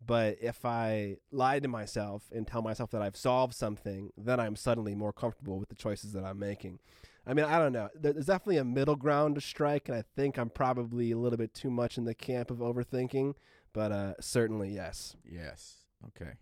But 0.06 0.38
if 0.40 0.64
I 0.64 1.16
lie 1.30 1.60
to 1.60 1.68
myself 1.68 2.24
and 2.32 2.46
tell 2.46 2.62
myself 2.62 2.90
that 2.90 3.02
I've 3.02 3.16
solved 3.16 3.54
something, 3.54 4.10
then 4.16 4.40
I'm 4.40 4.56
suddenly 4.56 4.94
more 4.94 5.12
comfortable 5.12 5.58
with 5.58 5.68
the 5.68 5.74
choices 5.74 6.12
that 6.12 6.24
I'm 6.24 6.38
making. 6.38 6.78
I 7.26 7.32
mean, 7.32 7.46
I 7.46 7.58
don't 7.58 7.72
know. 7.72 7.88
There's 7.94 8.26
definitely 8.26 8.58
a 8.58 8.64
middle 8.64 8.96
ground 8.96 9.36
to 9.36 9.40
strike, 9.40 9.88
and 9.88 9.96
I 9.96 10.04
think 10.14 10.38
I'm 10.38 10.50
probably 10.50 11.10
a 11.10 11.16
little 11.16 11.38
bit 11.38 11.54
too 11.54 11.70
much 11.70 11.96
in 11.96 12.04
the 12.04 12.14
camp 12.14 12.50
of 12.50 12.58
overthinking. 12.58 13.34
But 13.72 13.92
uh, 13.92 14.14
certainly, 14.20 14.70
yes. 14.70 15.16
Yes. 15.24 15.76
Okay. 16.08 16.32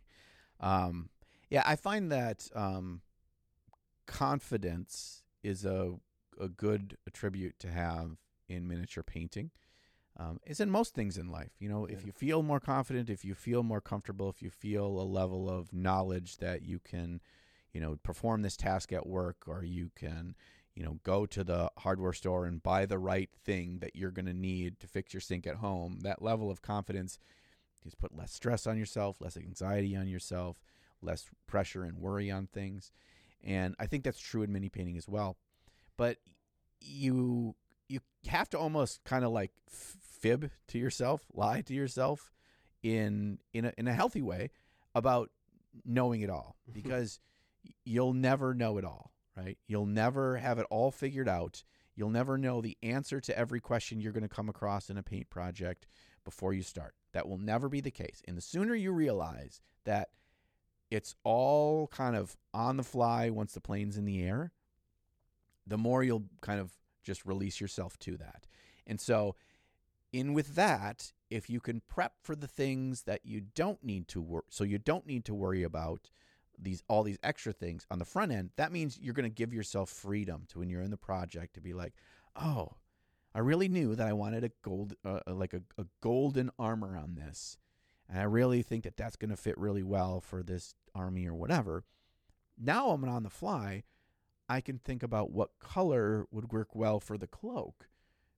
Um, 0.61 1.11
yeah, 1.51 1.63
I 1.65 1.77
find 1.77 2.11
that 2.11 2.49
um, 2.55 3.03
confidence 4.07 5.23
is 5.43 5.65
a 5.65 5.95
a 6.41 6.49
good 6.49 6.97
attribute 7.07 7.59
to 7.61 7.69
have 7.69 8.17
in 8.49 8.67
miniature 8.67 9.03
painting. 9.03 9.51
Um, 10.19 10.41
it's 10.45 10.61
in 10.61 10.71
most 10.71 10.95
things 10.95 11.17
in 11.17 11.29
life. 11.29 11.53
You 11.59 11.69
know, 11.69 11.87
if 11.87 12.05
you 12.05 12.13
feel 12.13 12.43
more 12.43 12.61
confident, 12.61 13.09
if 13.09 13.25
you 13.25 13.35
feel 13.35 13.63
more 13.63 13.81
comfortable, 13.81 14.29
if 14.29 14.43
you 14.43 14.51
feel 14.51 14.87
a 14.87 15.03
level 15.03 15.49
of 15.49 15.73
knowledge 15.73 16.37
that 16.37 16.63
you 16.63 16.81
can, 16.81 17.21
you 17.73 17.81
know, 17.81 17.97
perform 18.03 18.43
this 18.43 18.57
task 18.57 18.93
at 18.93 19.07
work, 19.07 19.45
or 19.47 19.65
you 19.65 19.91
can, 19.97 20.35
you 20.75 20.85
know, 20.85 20.99
go 21.03 21.25
to 21.27 21.43
the 21.43 21.71
hardware 21.79 22.13
store 22.13 22.45
and 22.45 22.63
buy 22.63 22.85
the 22.85 22.99
right 22.99 23.31
thing 23.45 23.79
that 23.81 23.97
you're 23.97 24.11
going 24.11 24.27
to 24.27 24.35
need 24.35 24.81
to 24.81 24.87
fix 24.87 25.15
your 25.15 25.21
sink 25.23 25.47
at 25.47 25.57
home. 25.57 26.01
That 26.03 26.21
level 26.21 26.51
of 26.51 26.61
confidence 26.61 27.19
just 27.83 27.99
put 27.99 28.17
less 28.17 28.33
stress 28.33 28.67
on 28.67 28.79
yourself, 28.79 29.17
less 29.21 29.37
anxiety 29.37 29.97
on 29.97 30.09
yourself, 30.09 30.59
less 31.01 31.25
pressure 31.47 31.85
and 31.85 31.99
worry 31.99 32.31
on 32.31 32.47
things. 32.47 32.93
And 33.43 33.75
I 33.79 33.87
think 33.87 34.05
that's 34.05 34.21
true 34.21 34.43
in 34.43 34.53
mini 34.53 34.69
painting 34.69 34.97
as 34.97 35.09
well. 35.09 35.37
But 35.97 36.19
you 36.81 37.55
you 37.93 38.01
have 38.28 38.49
to 38.51 38.59
almost 38.59 39.05
kind 39.05 39.24
of 39.24 39.32
like 39.32 39.53
fib 39.68 40.51
to 40.68 40.78
yourself, 40.78 41.26
lie 41.32 41.61
to 41.62 41.74
yourself 41.74 42.32
in 42.82 43.38
in 43.53 43.66
a, 43.66 43.72
in 43.76 43.86
a 43.86 43.93
healthy 43.93 44.22
way 44.22 44.51
about 44.95 45.30
knowing 45.84 46.22
it 46.22 46.30
all 46.30 46.57
mm-hmm. 46.62 46.72
because 46.72 47.20
you'll 47.84 48.14
never 48.14 48.55
know 48.55 48.78
it 48.78 48.84
all, 48.84 49.12
right? 49.36 49.59
You'll 49.66 49.86
never 49.86 50.36
have 50.38 50.59
it 50.59 50.66
all 50.70 50.90
figured 50.90 51.28
out. 51.28 51.62
You'll 51.95 52.11
never 52.11 52.38
know 52.38 52.61
the 52.61 52.78
answer 52.82 53.20
to 53.20 53.38
every 53.38 53.61
question 53.61 54.01
you're 54.01 54.12
going 54.12 54.22
to 54.22 54.28
come 54.28 54.49
across 54.49 54.88
in 54.88 54.97
a 54.97 55.03
paint 55.03 55.28
project 55.28 55.86
before 56.24 56.55
you 56.55 56.62
start. 56.62 56.95
That 57.12 57.28
will 57.28 57.38
never 57.38 57.68
be 57.68 57.80
the 57.80 57.90
case. 57.90 58.22
And 58.26 58.36
the 58.36 58.43
sooner 58.43 58.74
you 58.74 58.93
realize 58.93 59.61
that 59.84 60.09
it's 60.90 61.14
all 61.24 61.88
kind 61.88 62.16
of 62.16 62.36
on 62.55 62.78
the 62.78 62.82
fly 62.82 63.28
once 63.28 63.53
the 63.53 63.61
plane's 63.61 63.99
in 63.99 64.07
the 64.07 64.22
air, 64.22 64.53
the 65.66 65.78
more 65.78 66.03
you'll 66.03 66.24
kind 66.40 66.61
of 66.61 66.72
just 67.03 67.24
release 67.24 67.61
yourself 67.61 67.98
to 68.00 68.16
that. 68.16 68.46
And 68.86 69.00
so, 69.00 69.36
in 70.12 70.34
with 70.34 70.55
that, 70.57 71.12
if 71.30 71.48
you 71.48 71.61
can 71.61 71.80
prep 71.88 72.14
for 72.20 72.36
the 72.36 72.46
things 72.46 73.03
that 73.05 73.20
you 73.24 73.40
don't 73.55 73.82
need 73.82 74.09
to 74.09 74.20
work, 74.20 74.46
so 74.50 74.64
you 74.64 74.78
don't 74.78 75.07
need 75.07 75.24
to 75.24 75.34
worry 75.34 75.62
about 75.62 76.11
these 76.59 76.82
all 76.88 77.03
these 77.03 77.18
extra 77.22 77.53
things 77.53 77.86
on 77.90 77.98
the 77.98 78.05
front 78.05 78.32
end, 78.32 78.50
that 78.57 78.72
means 78.72 78.98
you're 78.98 79.14
going 79.14 79.28
to 79.28 79.34
give 79.34 79.53
yourself 79.53 79.90
freedom 79.90 80.44
to 80.48 80.59
when 80.59 80.68
you're 80.68 80.82
in 80.82 80.90
the 80.90 80.96
project 80.96 81.55
to 81.55 81.61
be 81.61 81.72
like, 81.72 81.94
oh, 82.36 82.74
I 83.34 83.38
really 83.38 83.68
knew 83.68 83.94
that 83.94 84.07
I 84.07 84.12
wanted 84.12 84.44
a 84.44 84.50
gold, 84.62 84.94
uh, 85.05 85.20
uh, 85.26 85.34
like 85.34 85.55
a, 85.55 85.62
a 85.78 85.86
golden 86.03 86.50
armor 86.59 86.96
on 86.96 87.14
this, 87.14 87.57
and 88.09 88.18
I 88.18 88.24
really 88.24 88.62
think 88.62 88.84
that 88.84 88.96
that's 88.96 89.16
going 89.16 89.30
to 89.30 89.36
fit 89.36 89.57
really 89.57 89.82
well 89.82 90.20
for 90.20 90.42
this 90.42 90.74
army 90.94 91.26
or 91.26 91.34
whatever. 91.34 91.84
Now 92.59 92.90
I'm 92.90 93.05
on 93.05 93.22
the 93.22 93.30
fly. 93.30 93.84
I 94.53 94.61
can 94.61 94.78
think 94.78 95.03
about 95.03 95.30
what 95.30 95.50
color 95.59 96.26
would 96.30 96.53
work 96.53 96.74
well 96.74 97.00
for 97.00 97.16
the 97.18 97.26
cloak 97.26 97.88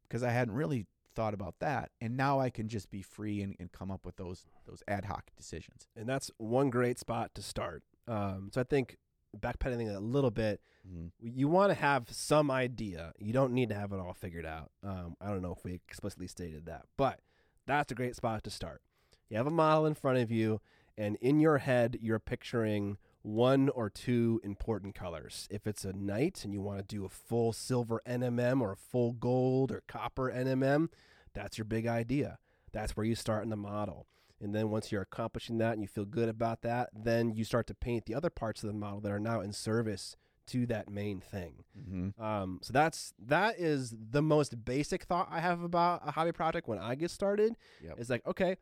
because 0.08 0.22
I 0.22 0.30
hadn't 0.30 0.54
really 0.54 0.86
thought 1.14 1.34
about 1.34 1.56
that. 1.60 1.90
And 2.00 2.16
now 2.16 2.40
I 2.40 2.50
can 2.50 2.68
just 2.68 2.90
be 2.90 3.02
free 3.02 3.40
and, 3.42 3.54
and 3.58 3.70
come 3.72 3.90
up 3.90 4.04
with 4.06 4.16
those 4.16 4.46
those 4.66 4.82
ad 4.88 5.04
hoc 5.06 5.30
decisions. 5.36 5.86
And 5.96 6.08
that's 6.08 6.30
one 6.38 6.70
great 6.70 6.98
spot 6.98 7.34
to 7.34 7.42
start. 7.42 7.82
Um, 8.08 8.50
so 8.52 8.60
I 8.60 8.64
think 8.64 8.96
backpedaling 9.38 9.94
a 9.94 10.00
little 10.00 10.30
bit, 10.30 10.60
Mm-hmm. 10.86 11.06
you 11.40 11.48
want 11.48 11.70
to 11.70 11.74
have 11.74 12.10
some 12.10 12.50
idea. 12.50 13.14
You 13.18 13.32
don't 13.32 13.54
need 13.54 13.70
to 13.70 13.74
have 13.74 13.92
it 13.94 13.98
all 13.98 14.12
figured 14.12 14.44
out. 14.44 14.70
Um, 14.82 15.16
I 15.18 15.28
don't 15.30 15.40
know 15.40 15.54
if 15.56 15.64
we 15.64 15.72
explicitly 15.72 16.26
stated 16.26 16.66
that, 16.66 16.82
but 16.98 17.20
that's 17.66 17.90
a 17.90 17.94
great 17.94 18.14
spot 18.16 18.44
to 18.44 18.50
start. 18.50 18.82
You 19.30 19.38
have 19.38 19.46
a 19.46 19.50
model 19.50 19.86
in 19.86 19.94
front 19.94 20.18
of 20.18 20.30
you, 20.30 20.60
and 20.98 21.16
in 21.22 21.40
your 21.40 21.56
head, 21.56 21.96
you're 22.02 22.18
picturing 22.18 22.98
one 23.24 23.70
or 23.70 23.88
two 23.88 24.38
important 24.44 24.94
colors. 24.94 25.48
If 25.50 25.66
it's 25.66 25.84
a 25.84 25.94
knight 25.94 26.44
and 26.44 26.52
you 26.52 26.60
want 26.60 26.78
to 26.78 26.84
do 26.84 27.06
a 27.06 27.08
full 27.08 27.54
silver 27.54 28.02
NMM 28.06 28.60
or 28.60 28.72
a 28.72 28.76
full 28.76 29.12
gold 29.12 29.72
or 29.72 29.82
copper 29.88 30.30
NMM, 30.30 30.88
that's 31.32 31.56
your 31.56 31.64
big 31.64 31.86
idea. 31.86 32.38
That's 32.72 32.96
where 32.96 33.06
you 33.06 33.14
start 33.14 33.42
in 33.42 33.48
the 33.48 33.56
model. 33.56 34.06
And 34.42 34.54
then 34.54 34.68
once 34.68 34.92
you're 34.92 35.02
accomplishing 35.02 35.56
that 35.58 35.72
and 35.72 35.80
you 35.80 35.88
feel 35.88 36.04
good 36.04 36.28
about 36.28 36.60
that, 36.62 36.90
then 36.94 37.32
you 37.34 37.44
start 37.44 37.66
to 37.68 37.74
paint 37.74 38.04
the 38.04 38.14
other 38.14 38.28
parts 38.28 38.62
of 38.62 38.66
the 38.66 38.74
model 38.74 39.00
that 39.00 39.10
are 39.10 39.20
now 39.20 39.40
in 39.40 39.54
service 39.54 40.16
to 40.48 40.66
that 40.66 40.90
main 40.90 41.20
thing. 41.20 41.64
Mm-hmm. 41.78 42.22
Um, 42.22 42.58
so 42.60 42.74
that's 42.74 43.14
that 43.26 43.58
is 43.58 43.94
the 44.10 44.20
most 44.20 44.66
basic 44.66 45.04
thought 45.04 45.28
I 45.30 45.40
have 45.40 45.62
about 45.62 46.02
a 46.06 46.10
hobby 46.10 46.32
project 46.32 46.68
when 46.68 46.78
I 46.78 46.94
get 46.94 47.10
started. 47.10 47.54
Yep. 47.82 47.94
It's 47.96 48.10
like, 48.10 48.26
okay, 48.26 48.56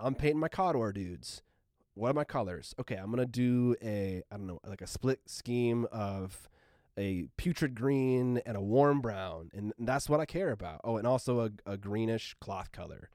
I'm 0.00 0.16
painting 0.16 0.40
my 0.40 0.48
Cawdor 0.48 0.92
dudes. 0.92 1.42
What 1.98 2.12
are 2.12 2.14
my 2.14 2.22
colors? 2.22 2.76
Okay, 2.78 2.94
I'm 2.94 3.10
gonna 3.10 3.26
do 3.26 3.74
a 3.82 4.22
I 4.30 4.36
don't 4.36 4.46
know 4.46 4.60
like 4.64 4.82
a 4.82 4.86
split 4.86 5.20
scheme 5.26 5.84
of 5.90 6.48
a 6.96 7.26
putrid 7.36 7.74
green 7.74 8.40
and 8.46 8.56
a 8.56 8.60
warm 8.60 9.00
brown, 9.00 9.50
and 9.52 9.72
that's 9.80 10.08
what 10.08 10.20
I 10.20 10.24
care 10.24 10.52
about. 10.52 10.80
Oh, 10.84 10.96
and 10.96 11.08
also 11.08 11.40
a, 11.40 11.72
a 11.72 11.76
greenish 11.76 12.36
cloth 12.40 12.70
color. 12.70 13.10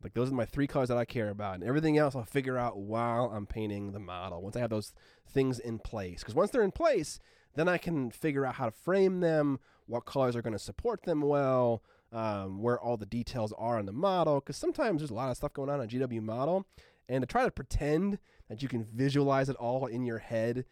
Like 0.00 0.14
those 0.14 0.30
are 0.30 0.34
my 0.34 0.44
three 0.44 0.68
colors 0.68 0.90
that 0.90 0.96
I 0.96 1.04
care 1.04 1.28
about, 1.28 1.56
and 1.56 1.64
everything 1.64 1.98
else 1.98 2.14
I'll 2.14 2.24
figure 2.24 2.56
out 2.56 2.78
while 2.78 3.32
I'm 3.34 3.46
painting 3.46 3.90
the 3.90 3.98
model. 3.98 4.40
Once 4.42 4.54
I 4.54 4.60
have 4.60 4.70
those 4.70 4.94
things 5.28 5.58
in 5.58 5.80
place, 5.80 6.20
because 6.20 6.36
once 6.36 6.52
they're 6.52 6.62
in 6.62 6.70
place, 6.70 7.18
then 7.56 7.66
I 7.68 7.78
can 7.78 8.12
figure 8.12 8.46
out 8.46 8.54
how 8.54 8.66
to 8.66 8.70
frame 8.70 9.18
them, 9.18 9.58
what 9.86 10.06
colors 10.06 10.36
are 10.36 10.42
going 10.42 10.52
to 10.52 10.58
support 10.58 11.02
them 11.02 11.22
well, 11.22 11.82
um, 12.12 12.62
where 12.62 12.80
all 12.80 12.96
the 12.96 13.06
details 13.06 13.52
are 13.58 13.78
on 13.78 13.86
the 13.86 13.92
model. 13.92 14.38
Because 14.38 14.56
sometimes 14.56 15.00
there's 15.00 15.10
a 15.10 15.14
lot 15.14 15.30
of 15.30 15.36
stuff 15.36 15.52
going 15.52 15.68
on 15.68 15.80
on 15.80 15.86
a 15.86 15.88
GW 15.88 16.22
model, 16.22 16.66
and 17.10 17.20
to 17.22 17.26
try 17.26 17.44
to 17.44 17.50
pretend 17.50 18.18
that 18.48 18.62
you 18.62 18.68
can 18.68 18.84
visualize 18.84 19.48
it 19.48 19.56
all 19.56 19.84
in 19.86 20.06
your 20.06 20.18
head 20.18 20.64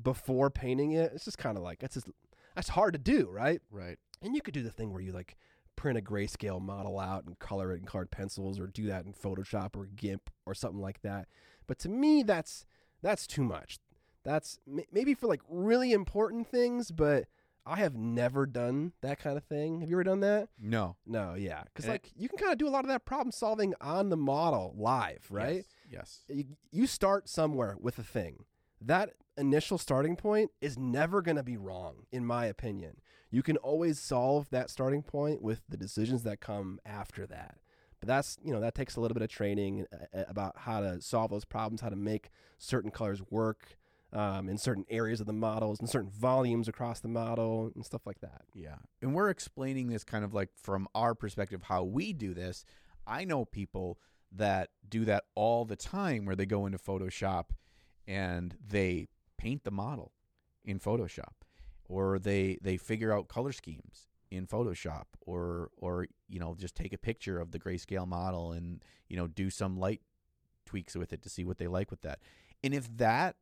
before 0.00 0.50
painting 0.50 0.92
it, 0.92 1.12
it's 1.14 1.24
just 1.24 1.38
kind 1.38 1.56
of 1.56 1.62
like 1.64 1.80
that's 1.80 1.94
just 1.94 2.08
that's 2.54 2.68
hard 2.68 2.92
to 2.92 2.98
do, 2.98 3.28
right? 3.30 3.60
Right. 3.70 3.98
And 4.22 4.34
you 4.34 4.42
could 4.42 4.54
do 4.54 4.62
the 4.62 4.70
thing 4.70 4.92
where 4.92 5.00
you 5.02 5.12
like 5.12 5.36
print 5.76 5.98
a 5.98 6.02
grayscale 6.02 6.60
model 6.60 6.98
out 6.98 7.24
and 7.24 7.38
color 7.38 7.72
it 7.72 7.80
in 7.80 7.86
colored 7.86 8.10
pencils, 8.10 8.58
or 8.60 8.66
do 8.66 8.86
that 8.86 9.04
in 9.06 9.12
Photoshop 9.12 9.76
or 9.76 9.86
GIMP 9.86 10.28
or 10.44 10.54
something 10.54 10.80
like 10.80 11.02
that. 11.02 11.28
But 11.66 11.78
to 11.80 11.88
me, 11.88 12.22
that's 12.22 12.64
that's 13.02 13.26
too 13.26 13.42
much. 13.44 13.78
That's 14.24 14.58
m- 14.66 14.80
maybe 14.92 15.14
for 15.14 15.26
like 15.28 15.40
really 15.48 15.92
important 15.92 16.48
things, 16.48 16.90
but 16.90 17.26
I 17.64 17.76
have 17.76 17.94
never 17.94 18.44
done 18.46 18.92
that 19.02 19.20
kind 19.20 19.36
of 19.36 19.44
thing. 19.44 19.80
Have 19.80 19.90
you 19.90 19.96
ever 19.96 20.04
done 20.04 20.20
that? 20.20 20.48
No. 20.58 20.96
No, 21.06 21.34
yeah, 21.34 21.62
because 21.64 21.86
Eh. 21.86 21.92
like 21.92 22.10
you 22.16 22.28
can 22.28 22.38
kind 22.38 22.50
of 22.52 22.58
do 22.58 22.66
a 22.66 22.70
lot 22.70 22.84
of 22.84 22.88
that 22.88 23.04
problem 23.04 23.30
solving 23.30 23.74
on 23.80 24.08
the 24.08 24.16
model 24.16 24.74
live, 24.76 25.26
right? 25.30 25.56
Yes. 25.56 25.64
You, 26.28 26.44
you 26.70 26.86
start 26.86 27.28
somewhere 27.28 27.76
with 27.80 27.98
a 27.98 28.02
thing. 28.02 28.44
That 28.80 29.10
initial 29.36 29.78
starting 29.78 30.16
point 30.16 30.50
is 30.60 30.78
never 30.78 31.22
going 31.22 31.36
to 31.36 31.42
be 31.42 31.56
wrong, 31.56 32.06
in 32.12 32.24
my 32.24 32.46
opinion. 32.46 33.00
You 33.30 33.42
can 33.42 33.56
always 33.58 33.98
solve 33.98 34.48
that 34.50 34.70
starting 34.70 35.02
point 35.02 35.42
with 35.42 35.62
the 35.68 35.76
decisions 35.76 36.22
that 36.22 36.40
come 36.40 36.80
after 36.86 37.26
that. 37.26 37.58
But 38.00 38.08
that's, 38.08 38.38
you 38.42 38.52
know, 38.52 38.60
that 38.60 38.74
takes 38.74 38.96
a 38.96 39.00
little 39.00 39.14
bit 39.14 39.22
of 39.22 39.28
training 39.28 39.86
uh, 39.92 40.18
uh, 40.18 40.24
about 40.28 40.58
how 40.58 40.80
to 40.80 41.00
solve 41.00 41.30
those 41.30 41.44
problems, 41.44 41.80
how 41.80 41.88
to 41.88 41.96
make 41.96 42.30
certain 42.58 42.90
colors 42.90 43.20
work 43.30 43.76
um, 44.12 44.48
in 44.48 44.56
certain 44.56 44.84
areas 44.88 45.20
of 45.20 45.26
the 45.26 45.32
models 45.32 45.80
and 45.80 45.88
certain 45.88 46.10
volumes 46.10 46.68
across 46.68 47.00
the 47.00 47.08
model 47.08 47.72
and 47.74 47.84
stuff 47.84 48.06
like 48.06 48.20
that. 48.20 48.42
Yeah. 48.54 48.76
And 49.02 49.14
we're 49.14 49.30
explaining 49.30 49.88
this 49.88 50.04
kind 50.04 50.24
of 50.24 50.32
like 50.32 50.50
from 50.54 50.88
our 50.94 51.14
perspective 51.14 51.64
how 51.64 51.82
we 51.82 52.12
do 52.12 52.34
this. 52.34 52.64
I 53.06 53.24
know 53.24 53.44
people 53.44 53.98
that 54.32 54.70
do 54.88 55.04
that 55.04 55.24
all 55.34 55.64
the 55.64 55.76
time 55.76 56.24
where 56.24 56.36
they 56.36 56.46
go 56.46 56.66
into 56.66 56.78
Photoshop 56.78 57.46
and 58.06 58.56
they 58.66 59.08
paint 59.36 59.64
the 59.64 59.70
model 59.70 60.12
in 60.64 60.78
Photoshop 60.78 61.32
or 61.88 62.18
they 62.18 62.58
they 62.62 62.76
figure 62.76 63.12
out 63.12 63.28
color 63.28 63.52
schemes 63.52 64.06
in 64.30 64.46
Photoshop 64.46 65.04
or 65.20 65.70
or 65.76 66.06
you 66.28 66.38
know 66.38 66.54
just 66.58 66.74
take 66.74 66.92
a 66.92 66.98
picture 66.98 67.40
of 67.40 67.50
the 67.50 67.58
grayscale 67.58 68.06
model 68.06 68.52
and 68.52 68.82
you 69.08 69.16
know 69.16 69.26
do 69.26 69.50
some 69.50 69.78
light 69.78 70.02
tweaks 70.66 70.94
with 70.94 71.12
it 71.12 71.22
to 71.22 71.30
see 71.30 71.44
what 71.44 71.58
they 71.58 71.66
like 71.66 71.90
with 71.90 72.02
that. 72.02 72.20
And 72.62 72.74
if 72.74 72.94
that 72.98 73.36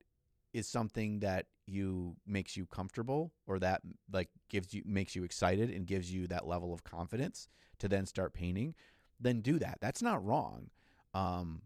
is 0.53 0.69
something 0.69 1.21
that 1.21 1.47
you 1.67 2.15
makes 2.27 2.57
you 2.57 2.67
comfortable 2.67 3.33
or 3.47 3.59
that 3.59 3.83
like 4.13 4.29
gives 4.49 4.73
you 4.73 4.83
makes 4.87 5.17
you 5.17 5.25
excited 5.25 5.71
and 5.71 5.87
gives 5.87 6.13
you 6.13 6.27
that 6.29 6.47
level 6.47 6.73
of 6.73 6.85
confidence 6.85 7.49
to 7.79 7.89
then 7.89 8.07
start 8.07 8.33
painting, 8.33 8.75
then 9.19 9.41
do 9.41 9.59
that. 9.59 9.79
That's 9.81 10.03
not 10.03 10.25
wrong. 10.25 10.71
Um, 11.17 11.63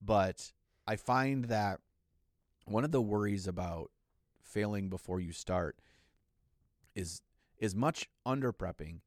but 0.00 0.52
I 0.86 0.96
find 0.96 1.46
that 1.46 1.80
one 2.66 2.84
of 2.84 2.92
the 2.92 3.02
worries 3.02 3.46
about 3.46 3.90
failing 4.42 4.88
before 4.88 5.20
you 5.20 5.32
start 5.32 5.76
is 6.94 7.20
as 7.60 7.74
much 7.74 8.08
under 8.24 8.52
prepping 8.52 9.00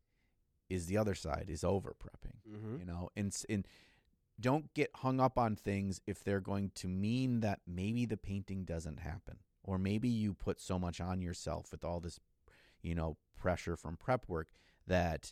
is 0.69 0.85
the 0.85 0.97
other 0.97 1.15
side 1.15 1.45
is 1.49 1.63
over 1.63 1.95
prepping 2.03 2.35
Mm-hmm. 2.49 2.77
you 2.79 2.85
know 2.85 3.09
and 3.15 3.35
and 3.49 3.67
don't 4.39 4.73
get 4.73 4.89
hung 4.95 5.19
up 5.19 5.37
on 5.37 5.55
things 5.55 6.01
if 6.07 6.23
they're 6.23 6.39
going 6.39 6.71
to 6.75 6.87
mean 6.87 7.41
that 7.41 7.59
maybe 7.67 8.05
the 8.05 8.17
painting 8.17 8.63
doesn't 8.63 8.99
happen 8.99 9.37
or 9.63 9.77
maybe 9.77 10.09
you 10.09 10.33
put 10.33 10.59
so 10.59 10.79
much 10.79 10.99
on 10.99 11.21
yourself 11.21 11.71
with 11.71 11.83
all 11.83 11.99
this 11.99 12.19
you 12.81 12.95
know 12.95 13.17
pressure 13.37 13.75
from 13.75 13.97
prep 13.97 14.27
work 14.27 14.47
that 14.87 15.31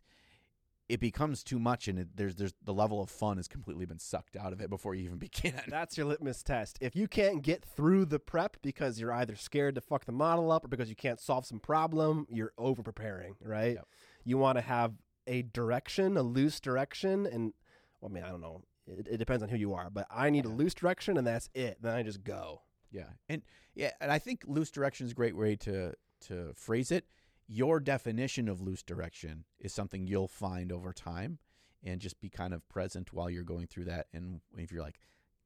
it 0.89 0.99
becomes 0.99 1.43
too 1.43 1.59
much 1.59 1.87
and 1.87 1.99
it, 1.99 2.07
there's 2.15 2.35
there's 2.35 2.53
the 2.63 2.73
level 2.73 3.01
of 3.01 3.09
fun 3.09 3.37
has 3.37 3.47
completely 3.47 3.85
been 3.85 3.99
sucked 3.99 4.37
out 4.37 4.53
of 4.53 4.61
it 4.61 4.69
before 4.69 4.95
you 4.95 5.03
even 5.03 5.17
begin 5.19 5.61
That's 5.67 5.97
your 5.97 6.05
litmus 6.05 6.43
test. 6.43 6.77
If 6.81 6.95
you 6.95 7.07
can't 7.07 7.41
get 7.41 7.63
through 7.63 8.05
the 8.05 8.19
prep 8.19 8.57
because 8.61 8.99
you're 8.99 9.13
either 9.13 9.35
scared 9.35 9.75
to 9.75 9.81
fuck 9.81 10.05
the 10.05 10.11
model 10.11 10.51
up 10.51 10.65
or 10.65 10.67
because 10.67 10.89
you 10.89 10.95
can't 10.95 11.19
solve 11.19 11.45
some 11.45 11.59
problem, 11.59 12.25
you're 12.29 12.53
over 12.57 12.81
preparing, 12.81 13.35
right? 13.41 13.75
Yep. 13.75 13.87
You 14.23 14.37
want 14.37 14.57
to 14.57 14.61
have 14.61 14.93
a 15.25 15.41
direction, 15.41 16.15
a 16.17 16.23
loose 16.23 16.59
direction, 16.59 17.25
and 17.25 17.53
well, 17.99 18.09
I 18.11 18.13
mean, 18.13 18.23
I 18.23 18.29
don't 18.29 18.41
know. 18.41 18.61
It, 18.87 19.07
it 19.11 19.17
depends 19.17 19.43
on 19.43 19.49
who 19.49 19.57
you 19.57 19.73
are, 19.73 19.89
but 19.89 20.07
I 20.09 20.29
need 20.29 20.45
a 20.45 20.49
loose 20.49 20.73
direction, 20.73 21.17
and 21.17 21.27
that's 21.27 21.49
it. 21.53 21.77
Then 21.81 21.93
I 21.93 22.03
just 22.03 22.23
go. 22.23 22.61
Yeah, 22.91 23.09
and 23.27 23.41
yeah, 23.75 23.91
and 23.99 24.11
I 24.11 24.19
think 24.19 24.43
loose 24.47 24.71
direction 24.71 25.05
is 25.05 25.11
a 25.11 25.15
great 25.15 25.35
way 25.35 25.57
to 25.57 25.93
to 26.27 26.53
phrase 26.55 26.91
it. 26.91 27.05
Your 27.47 27.79
definition 27.79 28.49
of 28.49 28.61
loose 28.61 28.83
direction 28.83 29.45
is 29.59 29.73
something 29.73 30.05
you'll 30.05 30.27
find 30.27 30.71
over 30.71 30.91
time, 30.91 31.39
and 31.83 32.01
just 32.01 32.19
be 32.19 32.29
kind 32.29 32.53
of 32.53 32.67
present 32.69 33.13
while 33.13 33.29
you're 33.29 33.43
going 33.43 33.67
through 33.67 33.85
that. 33.85 34.07
And 34.13 34.41
if 34.57 34.71
you're 34.71 34.81
like, 34.81 34.99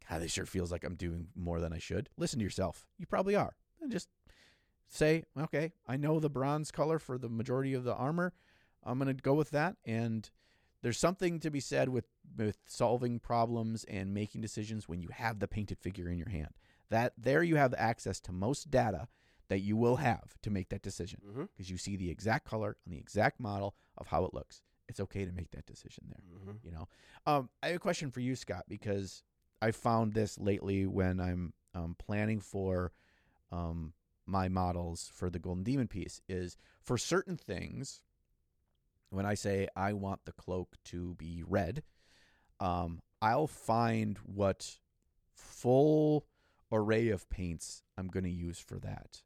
God, 0.09 0.21
this 0.21 0.31
sure 0.31 0.45
feels 0.45 0.71
like 0.71 0.83
I'm 0.83 0.95
doing 0.95 1.27
more 1.35 1.59
than 1.59 1.73
I 1.73 1.77
should, 1.77 2.09
listen 2.17 2.39
to 2.39 2.43
yourself. 2.43 2.85
You 2.97 3.05
probably 3.05 3.35
are, 3.35 3.55
and 3.81 3.91
just 3.91 4.09
say, 4.87 5.23
okay, 5.37 5.73
I 5.87 5.97
know 5.97 6.19
the 6.19 6.29
bronze 6.29 6.71
color 6.71 6.99
for 6.99 7.17
the 7.17 7.29
majority 7.29 7.73
of 7.73 7.83
the 7.83 7.95
armor. 7.95 8.33
I'm 8.83 8.97
gonna 8.97 9.13
go 9.13 9.35
with 9.35 9.51
that, 9.51 9.75
and 9.85 10.29
there's 10.81 10.97
something 10.97 11.39
to 11.39 11.51
be 11.51 11.59
said 11.59 11.89
with 11.89 12.05
with 12.35 12.57
solving 12.65 13.19
problems 13.19 13.83
and 13.83 14.13
making 14.13 14.41
decisions 14.41 14.89
when 14.89 15.01
you 15.01 15.09
have 15.09 15.39
the 15.39 15.47
painted 15.47 15.77
figure 15.77 16.09
in 16.09 16.17
your 16.17 16.29
hand 16.29 16.53
that 16.89 17.13
there 17.17 17.43
you 17.43 17.55
have 17.55 17.73
access 17.77 18.19
to 18.19 18.31
most 18.31 18.69
data 18.71 19.07
that 19.51 19.59
you 19.59 19.75
will 19.75 19.97
have 19.97 20.33
to 20.41 20.49
make 20.49 20.69
that 20.69 20.81
decision 20.81 21.19
Mm-hmm. 21.27 21.43
because 21.51 21.69
you 21.69 21.77
see 21.77 21.95
the 21.97 22.09
exact 22.09 22.45
color 22.47 22.77
on 22.87 22.91
the 22.91 22.97
exact 22.97 23.37
model 23.39 23.75
of 23.97 24.07
how 24.07 24.23
it 24.25 24.33
looks 24.33 24.61
it's 24.87 24.99
okay 25.01 25.25
to 25.25 25.31
make 25.33 25.51
that 25.51 25.65
decision 25.65 26.05
there 26.09 26.23
Mm-hmm. 26.39 26.65
you 26.65 26.71
know 26.71 26.87
um, 27.25 27.49
i 27.61 27.67
have 27.67 27.75
a 27.75 27.79
question 27.79 28.11
for 28.11 28.21
you 28.21 28.35
scott 28.35 28.63
because 28.69 29.23
i 29.61 29.71
found 29.71 30.13
this 30.13 30.39
lately 30.39 30.85
when 30.85 31.19
i'm 31.19 31.53
um, 31.75 31.95
planning 31.99 32.39
for 32.39 32.91
um, 33.51 33.93
my 34.25 34.47
models 34.47 35.09
for 35.13 35.29
the 35.29 35.39
golden 35.39 35.63
demon 35.63 35.87
piece 35.87 36.21
is 36.29 36.55
for 36.81 36.97
certain 36.97 37.35
things 37.37 38.01
when 39.09 39.25
i 39.25 39.33
say 39.33 39.67
i 39.75 39.91
want 39.91 40.21
the 40.25 40.31
cloak 40.31 40.77
to 40.85 41.13
be 41.15 41.43
red 41.45 41.83
um, 42.61 43.01
i'll 43.21 43.47
find 43.47 44.17
what 44.19 44.77
full 45.33 46.25
array 46.71 47.09
of 47.09 47.29
paints 47.29 47.83
i'm 47.97 48.07
going 48.07 48.23
to 48.23 48.29
use 48.29 48.59
for 48.59 48.79
that 48.79 49.21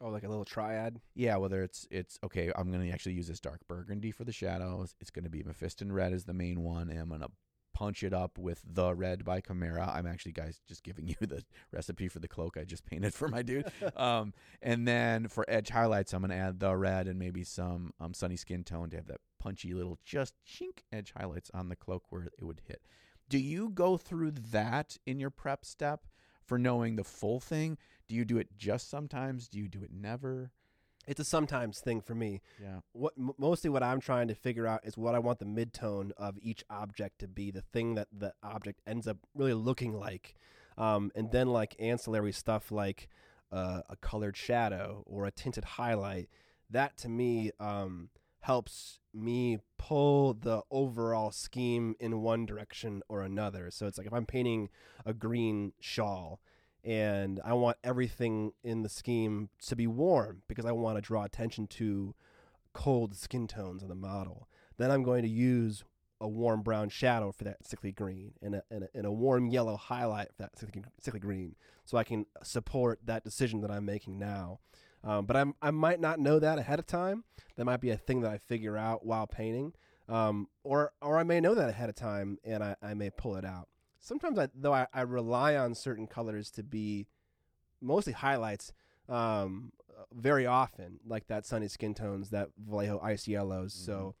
Oh, 0.00 0.08
like 0.08 0.22
a 0.22 0.28
little 0.28 0.44
triad. 0.44 1.00
yeah, 1.14 1.36
whether 1.36 1.62
it's 1.62 1.86
it's 1.90 2.18
okay, 2.24 2.50
I'm 2.56 2.70
gonna 2.70 2.90
actually 2.90 3.12
use 3.12 3.28
this 3.28 3.40
dark 3.40 3.60
burgundy 3.68 4.10
for 4.10 4.24
the 4.24 4.32
shadows. 4.32 4.94
It's 5.00 5.10
gonna 5.10 5.28
be 5.28 5.42
Mephiston 5.42 5.92
red 5.92 6.12
as 6.12 6.24
the 6.24 6.32
main 6.32 6.62
one, 6.62 6.88
and 6.88 6.98
I'm 6.98 7.10
gonna 7.10 7.28
punch 7.74 8.02
it 8.02 8.12
up 8.12 8.38
with 8.38 8.62
the 8.66 8.94
red 8.94 9.24
by 9.24 9.40
Kimera. 9.40 9.94
I'm 9.94 10.06
actually 10.06 10.32
guys 10.32 10.60
just 10.66 10.82
giving 10.82 11.08
you 11.20 11.26
the 11.26 11.44
recipe 11.72 12.08
for 12.08 12.18
the 12.18 12.28
cloak 12.28 12.56
I 12.56 12.64
just 12.64 12.84
painted 12.84 13.14
for 13.14 13.28
my 13.28 13.42
dude. 13.42 13.70
um, 13.96 14.32
and 14.62 14.86
then 14.88 15.28
for 15.28 15.44
edge 15.48 15.68
highlights, 15.68 16.12
I'm 16.14 16.22
gonna 16.22 16.34
add 16.34 16.60
the 16.60 16.74
red 16.76 17.06
and 17.06 17.18
maybe 17.18 17.44
some 17.44 17.92
um, 18.00 18.14
sunny 18.14 18.36
skin 18.36 18.64
tone 18.64 18.90
to 18.90 18.96
have 18.96 19.06
that 19.06 19.20
punchy 19.38 19.74
little 19.74 19.98
just 20.04 20.34
chink 20.46 20.80
edge 20.92 21.12
highlights 21.16 21.50
on 21.52 21.68
the 21.68 21.76
cloak 21.76 22.04
where 22.10 22.24
it 22.24 22.44
would 22.44 22.62
hit. 22.66 22.82
Do 23.28 23.38
you 23.38 23.68
go 23.68 23.96
through 23.96 24.32
that 24.32 24.96
in 25.06 25.20
your 25.20 25.30
prep 25.30 25.64
step 25.64 26.06
for 26.44 26.58
knowing 26.58 26.96
the 26.96 27.04
full 27.04 27.38
thing? 27.38 27.78
Do 28.10 28.16
you 28.16 28.24
do 28.24 28.38
it 28.38 28.48
just 28.58 28.90
sometimes? 28.90 29.46
Do 29.46 29.60
you 29.60 29.68
do 29.68 29.84
it 29.84 29.92
never? 29.92 30.50
It's 31.06 31.20
a 31.20 31.24
sometimes 31.24 31.78
thing 31.78 32.00
for 32.00 32.16
me. 32.16 32.42
Yeah. 32.60 32.80
what 32.90 33.12
m- 33.16 33.30
mostly 33.38 33.70
what 33.70 33.84
I'm 33.84 34.00
trying 34.00 34.26
to 34.26 34.34
figure 34.34 34.66
out 34.66 34.80
is 34.82 34.98
what 34.98 35.14
I 35.14 35.20
want 35.20 35.38
the 35.38 35.44
midtone 35.44 36.10
of 36.16 36.36
each 36.42 36.64
object 36.68 37.20
to 37.20 37.28
be, 37.28 37.52
the 37.52 37.60
thing 37.62 37.94
that 37.94 38.08
the 38.10 38.32
object 38.42 38.80
ends 38.84 39.06
up 39.06 39.18
really 39.32 39.54
looking 39.54 39.92
like, 39.92 40.34
um, 40.76 41.12
and 41.14 41.30
then 41.30 41.50
like 41.50 41.76
ancillary 41.78 42.32
stuff 42.32 42.72
like 42.72 43.08
uh, 43.52 43.82
a 43.88 43.94
colored 43.94 44.36
shadow 44.36 45.04
or 45.06 45.24
a 45.24 45.30
tinted 45.30 45.64
highlight. 45.64 46.28
That 46.68 46.96
to 46.98 47.08
me 47.08 47.52
um, 47.60 48.08
helps 48.40 48.98
me 49.14 49.58
pull 49.78 50.34
the 50.34 50.62
overall 50.68 51.30
scheme 51.30 51.94
in 52.00 52.22
one 52.22 52.44
direction 52.44 53.02
or 53.08 53.22
another. 53.22 53.70
So 53.70 53.86
it's 53.86 53.98
like 53.98 54.08
if 54.08 54.12
I'm 54.12 54.26
painting 54.26 54.68
a 55.06 55.14
green 55.14 55.74
shawl 55.78 56.40
and 56.84 57.40
I 57.44 57.52
want 57.54 57.76
everything 57.84 58.52
in 58.64 58.82
the 58.82 58.88
scheme 58.88 59.50
to 59.66 59.76
be 59.76 59.86
warm 59.86 60.42
because 60.48 60.64
I 60.64 60.72
want 60.72 60.96
to 60.96 61.02
draw 61.02 61.24
attention 61.24 61.66
to 61.68 62.14
cold 62.72 63.14
skin 63.14 63.46
tones 63.46 63.82
on 63.82 63.88
the 63.88 63.94
model. 63.94 64.48
Then 64.78 64.90
I'm 64.90 65.02
going 65.02 65.22
to 65.22 65.28
use 65.28 65.84
a 66.20 66.28
warm 66.28 66.62
brown 66.62 66.88
shadow 66.88 67.32
for 67.32 67.44
that 67.44 67.66
sickly 67.66 67.92
green 67.92 68.32
and 68.42 68.56
a, 68.56 68.62
and 68.70 68.84
a, 68.84 68.88
and 68.94 69.06
a 69.06 69.12
warm 69.12 69.48
yellow 69.48 69.76
highlight 69.76 70.28
for 70.28 70.42
that 70.42 70.58
sickly, 70.58 70.82
sickly 71.00 71.20
green 71.20 71.56
so 71.84 71.96
I 71.96 72.04
can 72.04 72.26
support 72.42 73.00
that 73.04 73.24
decision 73.24 73.62
that 73.62 73.70
I'm 73.70 73.84
making 73.84 74.18
now. 74.18 74.60
Um, 75.02 75.24
but 75.24 75.36
I'm, 75.36 75.54
I 75.62 75.70
might 75.70 75.98
not 75.98 76.20
know 76.20 76.38
that 76.38 76.58
ahead 76.58 76.78
of 76.78 76.86
time. 76.86 77.24
That 77.56 77.64
might 77.64 77.80
be 77.80 77.90
a 77.90 77.96
thing 77.96 78.20
that 78.20 78.30
I 78.30 78.38
figure 78.38 78.76
out 78.76 79.04
while 79.04 79.26
painting. 79.26 79.72
Um, 80.08 80.48
or, 80.62 80.92
or 81.00 81.18
I 81.18 81.22
may 81.22 81.40
know 81.40 81.54
that 81.54 81.70
ahead 81.70 81.88
of 81.88 81.94
time 81.94 82.38
and 82.44 82.62
I, 82.62 82.76
I 82.82 82.94
may 82.94 83.10
pull 83.10 83.36
it 83.36 83.44
out. 83.44 83.68
Sometimes, 84.00 84.38
I, 84.38 84.48
though, 84.54 84.72
I, 84.72 84.86
I 84.92 85.02
rely 85.02 85.56
on 85.56 85.74
certain 85.74 86.06
colors 86.06 86.50
to 86.52 86.62
be 86.62 87.06
mostly 87.80 88.12
highlights 88.12 88.72
um, 89.08 89.72
very 90.12 90.46
often, 90.46 91.00
like 91.06 91.26
that 91.28 91.46
sunny 91.46 91.68
skin 91.68 91.94
tones, 91.94 92.30
that 92.30 92.48
Vallejo 92.58 92.98
ice 93.02 93.28
yellows. 93.28 93.74
Mm-hmm. 93.74 93.84
So 93.84 94.14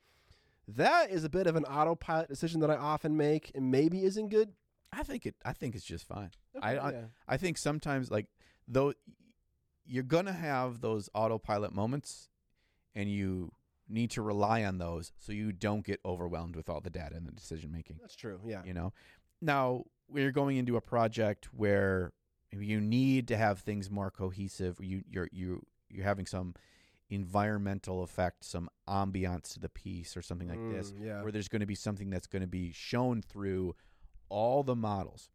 that 0.68 1.10
is 1.10 1.24
a 1.24 1.28
bit 1.28 1.46
of 1.46 1.56
an 1.56 1.64
autopilot 1.64 2.28
decision 2.28 2.60
that 2.60 2.70
I 2.70 2.76
often 2.76 3.16
make, 3.16 3.52
and 3.54 3.70
maybe 3.70 4.04
isn't 4.04 4.28
good. 4.28 4.52
I 4.92 5.02
think 5.02 5.24
it. 5.26 5.36
I 5.44 5.52
think 5.52 5.74
it's 5.74 5.84
just 5.84 6.06
fine. 6.06 6.30
Okay, 6.56 6.66
I, 6.66 6.88
I, 6.88 7.04
I 7.28 7.36
think 7.36 7.56
sometimes 7.58 8.10
like 8.10 8.26
though 8.66 8.92
you're 9.86 10.02
gonna 10.02 10.32
have 10.32 10.80
those 10.80 11.08
autopilot 11.14 11.72
moments, 11.72 12.28
and 12.94 13.10
you 13.10 13.52
need 13.88 14.10
to 14.12 14.22
rely 14.22 14.64
on 14.64 14.78
those 14.78 15.12
so 15.18 15.32
you 15.32 15.52
don't 15.52 15.84
get 15.84 16.00
overwhelmed 16.04 16.54
with 16.54 16.68
all 16.68 16.80
the 16.80 16.90
data 16.90 17.16
and 17.16 17.26
the 17.26 17.32
decision 17.32 17.72
making. 17.72 17.98
That's 18.00 18.14
true. 18.14 18.40
Yeah. 18.46 18.62
You 18.64 18.72
know, 18.74 18.92
now 19.40 19.84
we're 20.08 20.32
going 20.32 20.56
into 20.56 20.76
a 20.76 20.80
project 20.80 21.48
where 21.54 22.12
you 22.52 22.80
need 22.80 23.28
to 23.28 23.36
have 23.36 23.60
things 23.60 23.90
more 23.90 24.10
cohesive. 24.10 24.78
You 24.80 25.02
you're 25.08 25.28
you 25.32 25.64
you're 25.88 26.04
having 26.04 26.26
some 26.26 26.54
environmental 27.08 28.02
effect, 28.02 28.44
some 28.44 28.68
ambiance 28.88 29.54
to 29.54 29.60
the 29.60 29.68
piece, 29.68 30.16
or 30.16 30.22
something 30.22 30.48
like 30.48 30.58
mm, 30.58 30.72
this, 30.72 30.92
yeah. 31.00 31.22
where 31.22 31.32
there's 31.32 31.48
going 31.48 31.60
to 31.60 31.66
be 31.66 31.74
something 31.74 32.10
that's 32.10 32.26
going 32.26 32.42
to 32.42 32.48
be 32.48 32.72
shown 32.72 33.22
through 33.22 33.74
all 34.28 34.62
the 34.62 34.76
models. 34.76 35.28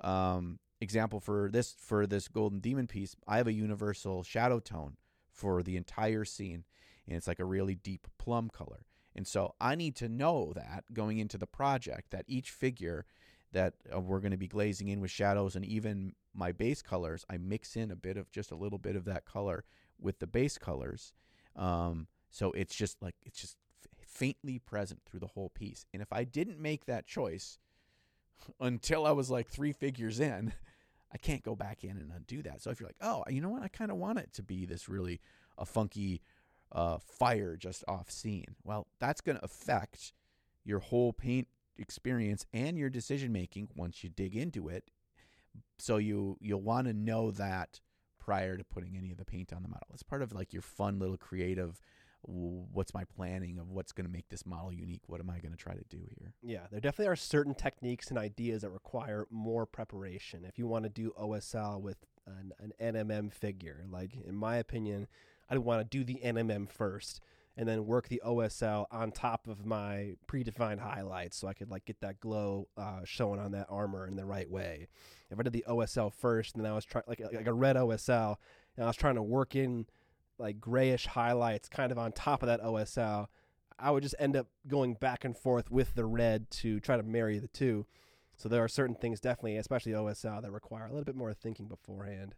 Um, 0.00 0.58
example 0.80 1.18
for 1.20 1.50
this 1.52 1.74
for 1.78 2.06
this 2.06 2.28
golden 2.28 2.60
demon 2.60 2.86
piece, 2.86 3.14
I 3.26 3.38
have 3.38 3.46
a 3.46 3.52
universal 3.52 4.22
shadow 4.22 4.60
tone 4.60 4.96
for 5.30 5.62
the 5.62 5.76
entire 5.76 6.24
scene, 6.24 6.64
and 7.06 7.16
it's 7.16 7.28
like 7.28 7.40
a 7.40 7.44
really 7.44 7.74
deep 7.74 8.06
plum 8.18 8.50
color. 8.50 8.84
And 9.14 9.26
so 9.26 9.54
I 9.60 9.74
need 9.74 9.96
to 9.96 10.08
know 10.08 10.52
that 10.54 10.84
going 10.92 11.18
into 11.18 11.38
the 11.38 11.46
project 11.46 12.10
that 12.12 12.24
each 12.28 12.50
figure 12.50 13.04
that 13.52 13.74
uh, 13.94 14.00
we're 14.00 14.20
going 14.20 14.32
to 14.32 14.36
be 14.36 14.48
glazing 14.48 14.88
in 14.88 15.00
with 15.00 15.10
shadows 15.10 15.56
and 15.56 15.64
even 15.64 16.14
my 16.34 16.52
base 16.52 16.82
colors, 16.82 17.24
I 17.30 17.38
mix 17.38 17.76
in 17.76 17.90
a 17.90 17.96
bit 17.96 18.16
of 18.16 18.30
just 18.30 18.50
a 18.50 18.56
little 18.56 18.78
bit 18.78 18.96
of 18.96 19.04
that 19.06 19.24
color 19.24 19.64
with 20.00 20.18
the 20.18 20.26
base 20.26 20.58
colors. 20.58 21.12
Um, 21.56 22.06
so 22.30 22.52
it's 22.52 22.74
just 22.74 23.02
like 23.02 23.14
it's 23.24 23.40
just 23.40 23.56
faintly 24.00 24.58
present 24.58 25.00
through 25.04 25.20
the 25.20 25.26
whole 25.28 25.50
piece. 25.50 25.86
And 25.92 26.02
if 26.02 26.12
I 26.12 26.24
didn't 26.24 26.60
make 26.60 26.86
that 26.86 27.06
choice 27.06 27.58
until 28.60 29.06
I 29.06 29.12
was 29.12 29.30
like 29.30 29.48
three 29.48 29.72
figures 29.72 30.20
in, 30.20 30.52
I 31.12 31.18
can't 31.18 31.42
go 31.42 31.56
back 31.56 31.84
in 31.84 31.96
and 31.96 32.12
undo 32.14 32.42
that. 32.42 32.62
So 32.62 32.70
if 32.70 32.80
you're 32.80 32.88
like, 32.88 32.96
oh, 33.00 33.24
you 33.28 33.40
know 33.40 33.48
what, 33.48 33.62
I 33.62 33.68
kind 33.68 33.90
of 33.90 33.96
want 33.96 34.18
it 34.18 34.32
to 34.34 34.42
be 34.42 34.66
this 34.66 34.88
really 34.88 35.20
a 35.56 35.64
funky 35.64 36.20
uh, 36.70 36.98
fire 36.98 37.56
just 37.56 37.82
off 37.88 38.10
scene. 38.10 38.56
Well, 38.62 38.86
that's 39.00 39.20
going 39.20 39.38
to 39.38 39.44
affect 39.44 40.12
your 40.64 40.80
whole 40.80 41.12
paint 41.12 41.48
experience 41.78 42.46
and 42.52 42.78
your 42.78 42.90
decision 42.90 43.32
making 43.32 43.68
once 43.76 44.02
you 44.02 44.10
dig 44.10 44.36
into 44.36 44.68
it. 44.68 44.84
So 45.78 45.96
you 45.96 46.36
you'll 46.40 46.62
want 46.62 46.86
to 46.86 46.92
know 46.92 47.30
that 47.32 47.80
prior 48.18 48.56
to 48.56 48.64
putting 48.64 48.96
any 48.96 49.10
of 49.10 49.16
the 49.16 49.24
paint 49.24 49.52
on 49.52 49.62
the 49.62 49.68
model. 49.68 49.88
It's 49.94 50.02
part 50.02 50.22
of 50.22 50.32
like 50.32 50.52
your 50.52 50.62
fun 50.62 50.98
little 50.98 51.16
creative 51.16 51.80
what's 52.22 52.92
my 52.92 53.04
planning 53.04 53.58
of 53.58 53.70
what's 53.70 53.92
going 53.92 54.06
to 54.06 54.12
make 54.12 54.28
this 54.28 54.44
model 54.44 54.72
unique? 54.72 55.02
What 55.06 55.20
am 55.20 55.30
I 55.30 55.38
going 55.38 55.52
to 55.52 55.56
try 55.56 55.74
to 55.74 55.84
do 55.88 55.98
here? 56.18 56.34
Yeah, 56.42 56.66
there 56.70 56.80
definitely 56.80 57.12
are 57.12 57.16
certain 57.16 57.54
techniques 57.54 58.08
and 58.08 58.18
ideas 58.18 58.62
that 58.62 58.70
require 58.70 59.26
more 59.30 59.66
preparation. 59.66 60.44
If 60.44 60.58
you 60.58 60.66
want 60.66 60.84
to 60.84 60.90
do 60.90 61.12
OSL 61.18 61.80
with 61.80 61.98
an, 62.26 62.52
an 62.58 62.72
NMM 62.94 63.32
figure, 63.32 63.84
like 63.90 64.14
in 64.26 64.36
my 64.36 64.56
opinion, 64.56 65.06
I'd 65.48 65.58
want 65.58 65.80
to 65.80 65.98
do 65.98 66.04
the 66.04 66.20
NMM 66.24 66.68
first 66.70 67.20
and 67.58 67.68
then 67.68 67.84
work 67.84 68.08
the 68.08 68.22
OSL 68.24 68.86
on 68.90 69.10
top 69.10 69.48
of 69.48 69.66
my 69.66 70.14
predefined 70.26 70.78
highlights 70.78 71.36
so 71.36 71.48
I 71.48 71.52
could 71.52 71.70
like 71.70 71.84
get 71.84 72.00
that 72.00 72.20
glow 72.20 72.68
uh, 72.78 73.00
showing 73.04 73.40
on 73.40 73.52
that 73.52 73.66
armor 73.68 74.06
in 74.06 74.16
the 74.16 74.24
right 74.24 74.48
way 74.48 74.88
if 75.30 75.38
I 75.38 75.42
did 75.42 75.52
the 75.52 75.64
OSL 75.68 76.12
first 76.12 76.54
and 76.54 76.64
then 76.64 76.72
I 76.72 76.74
was 76.74 76.84
trying 76.84 77.04
like 77.06 77.20
like 77.20 77.46
a 77.46 77.52
red 77.52 77.76
OSL 77.76 78.36
and 78.76 78.84
I 78.84 78.86
was 78.86 78.96
trying 78.96 79.16
to 79.16 79.22
work 79.22 79.54
in 79.54 79.86
like 80.38 80.60
grayish 80.60 81.06
highlights 81.06 81.68
kind 81.68 81.92
of 81.92 81.98
on 81.98 82.12
top 82.12 82.42
of 82.42 82.46
that 82.46 82.62
OSL, 82.62 83.26
I 83.78 83.90
would 83.90 84.02
just 84.02 84.14
end 84.18 84.36
up 84.36 84.46
going 84.66 84.94
back 84.94 85.24
and 85.24 85.36
forth 85.36 85.70
with 85.70 85.94
the 85.94 86.04
red 86.04 86.50
to 86.52 86.80
try 86.80 86.96
to 86.96 87.02
marry 87.02 87.38
the 87.38 87.48
two. 87.48 87.86
So 88.36 88.48
there 88.48 88.62
are 88.62 88.68
certain 88.68 88.94
things 88.94 89.20
definitely, 89.20 89.56
especially 89.56 89.92
OSL, 89.92 90.42
that 90.42 90.52
require 90.52 90.84
a 90.84 90.90
little 90.90 91.04
bit 91.04 91.16
more 91.16 91.34
thinking 91.34 91.66
beforehand. 91.66 92.34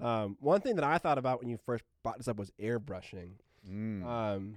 Um, 0.00 0.36
one 0.40 0.60
thing 0.60 0.74
that 0.76 0.84
I 0.84 0.98
thought 0.98 1.18
about 1.18 1.38
when 1.40 1.48
you 1.48 1.56
first 1.56 1.84
brought 2.02 2.18
this 2.18 2.28
up 2.28 2.36
was 2.36 2.50
airbrushing. 2.60 3.30
Mm. 3.70 4.04
Um, 4.04 4.56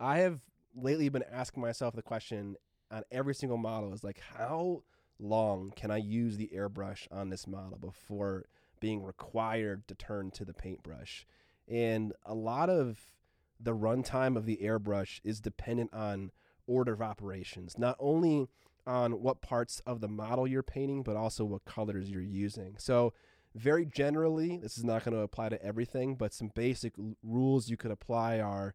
I 0.00 0.18
have 0.18 0.40
lately 0.74 1.08
been 1.08 1.24
asking 1.30 1.62
myself 1.62 1.94
the 1.94 2.02
question 2.02 2.56
on 2.90 3.02
every 3.10 3.34
single 3.34 3.58
model 3.58 3.92
is 3.92 4.04
like 4.04 4.20
how 4.36 4.82
long 5.18 5.72
can 5.74 5.90
I 5.90 5.98
use 5.98 6.36
the 6.36 6.50
airbrush 6.54 7.06
on 7.10 7.30
this 7.30 7.46
model 7.46 7.78
before 7.78 8.46
being 8.80 9.02
required 9.02 9.86
to 9.88 9.94
turn 9.94 10.30
to 10.32 10.44
the 10.44 10.54
paintbrush? 10.54 11.26
And 11.68 12.12
a 12.26 12.34
lot 12.34 12.68
of 12.68 12.98
the 13.60 13.74
runtime 13.74 14.36
of 14.36 14.46
the 14.46 14.58
airbrush 14.62 15.20
is 15.24 15.40
dependent 15.40 15.94
on 15.94 16.32
order 16.66 16.92
of 16.92 17.02
operations, 17.02 17.78
not 17.78 17.96
only 17.98 18.48
on 18.86 19.22
what 19.22 19.40
parts 19.40 19.80
of 19.86 20.00
the 20.00 20.08
model 20.08 20.46
you're 20.46 20.62
painting, 20.62 21.02
but 21.02 21.16
also 21.16 21.44
what 21.44 21.64
colors 21.64 22.10
you're 22.10 22.20
using. 22.20 22.74
So, 22.78 23.12
very 23.54 23.86
generally, 23.86 24.56
this 24.56 24.78
is 24.78 24.84
not 24.84 25.04
going 25.04 25.14
to 25.16 25.22
apply 25.22 25.50
to 25.50 25.62
everything, 25.62 26.14
but 26.14 26.32
some 26.32 26.50
basic 26.54 26.94
l- 26.98 27.16
rules 27.22 27.68
you 27.68 27.76
could 27.76 27.90
apply 27.90 28.40
are 28.40 28.74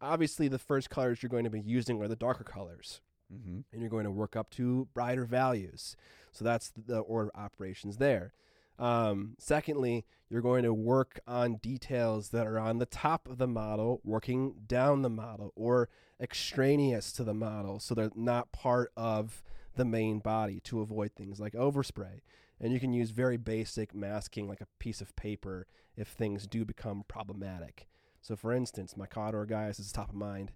obviously 0.00 0.48
the 0.48 0.58
first 0.58 0.90
colors 0.90 1.22
you're 1.22 1.30
going 1.30 1.44
to 1.44 1.50
be 1.50 1.60
using 1.60 2.00
are 2.02 2.08
the 2.08 2.16
darker 2.16 2.44
colors 2.44 3.00
mm-hmm. 3.32 3.60
and 3.72 3.80
you're 3.80 3.90
going 3.90 4.04
to 4.04 4.10
work 4.10 4.36
up 4.36 4.50
to 4.50 4.88
brighter 4.94 5.24
values. 5.24 5.96
So 6.32 6.44
that's 6.44 6.72
the 6.86 6.98
order 6.98 7.30
of 7.34 7.40
operations 7.40 7.98
there. 7.98 8.32
Um, 8.78 9.36
secondly, 9.38 10.04
you're 10.28 10.42
going 10.42 10.64
to 10.64 10.74
work 10.74 11.20
on 11.26 11.56
details 11.56 12.30
that 12.30 12.46
are 12.46 12.58
on 12.58 12.78
the 12.78 12.86
top 12.86 13.28
of 13.28 13.38
the 13.38 13.46
model, 13.46 14.00
working 14.04 14.54
down 14.66 15.02
the 15.02 15.10
model, 15.10 15.52
or 15.54 15.88
extraneous 16.20 17.12
to 17.12 17.24
the 17.24 17.34
model, 17.34 17.78
so 17.78 17.94
they're 17.94 18.10
not 18.16 18.50
part 18.50 18.90
of 18.96 19.44
the 19.76 19.84
main 19.84 20.18
body 20.18 20.60
to 20.60 20.80
avoid 20.80 21.12
things 21.12 21.38
like 21.38 21.52
overspray. 21.52 22.20
And 22.64 22.72
you 22.72 22.80
can 22.80 22.92
use 22.92 23.10
very 23.10 23.36
basic 23.36 23.94
masking, 23.94 24.48
like 24.48 24.60
a 24.60 24.66
piece 24.80 25.00
of 25.00 25.14
paper, 25.14 25.68
if 25.96 26.08
things 26.08 26.48
do 26.48 26.64
become 26.64 27.04
problematic. 27.06 27.86
So, 28.20 28.34
for 28.34 28.52
instance, 28.52 28.96
my 28.96 29.06
Cawdor 29.06 29.44
guys 29.44 29.78
is 29.78 29.92
top 29.92 30.08
of 30.08 30.16
mind. 30.16 30.50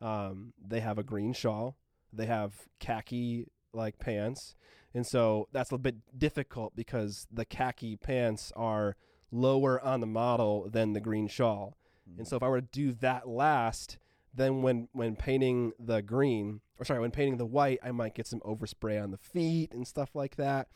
Um, 0.00 0.54
they 0.60 0.80
have 0.80 0.98
a 0.98 1.04
green 1.04 1.32
shawl 1.32 1.76
they 2.12 2.26
have 2.26 2.54
khaki 2.78 3.46
like 3.72 3.98
pants. 3.98 4.54
And 4.94 5.06
so 5.06 5.48
that's 5.52 5.70
a 5.70 5.78
bit 5.78 5.96
difficult 6.18 6.74
because 6.74 7.26
the 7.32 7.44
khaki 7.44 7.96
pants 7.96 8.52
are 8.56 8.96
lower 9.30 9.80
on 9.80 10.00
the 10.00 10.06
model 10.06 10.68
than 10.68 10.92
the 10.92 11.00
green 11.00 11.28
shawl. 11.28 11.76
And 12.18 12.26
so 12.26 12.36
if 12.36 12.42
I 12.42 12.48
were 12.48 12.60
to 12.60 12.66
do 12.72 12.90
that 12.94 13.28
last, 13.28 13.98
then 14.34 14.62
when 14.62 14.88
when 14.92 15.16
painting 15.16 15.72
the 15.78 16.02
green, 16.02 16.60
or 16.78 16.84
sorry, 16.84 17.00
when 17.00 17.10
painting 17.10 17.38
the 17.38 17.46
white, 17.46 17.78
I 17.82 17.92
might 17.92 18.14
get 18.14 18.26
some 18.26 18.40
overspray 18.40 19.02
on 19.02 19.10
the 19.10 19.18
feet 19.18 19.72
and 19.72 19.86
stuff 19.86 20.14
like 20.14 20.36
that. 20.36 20.68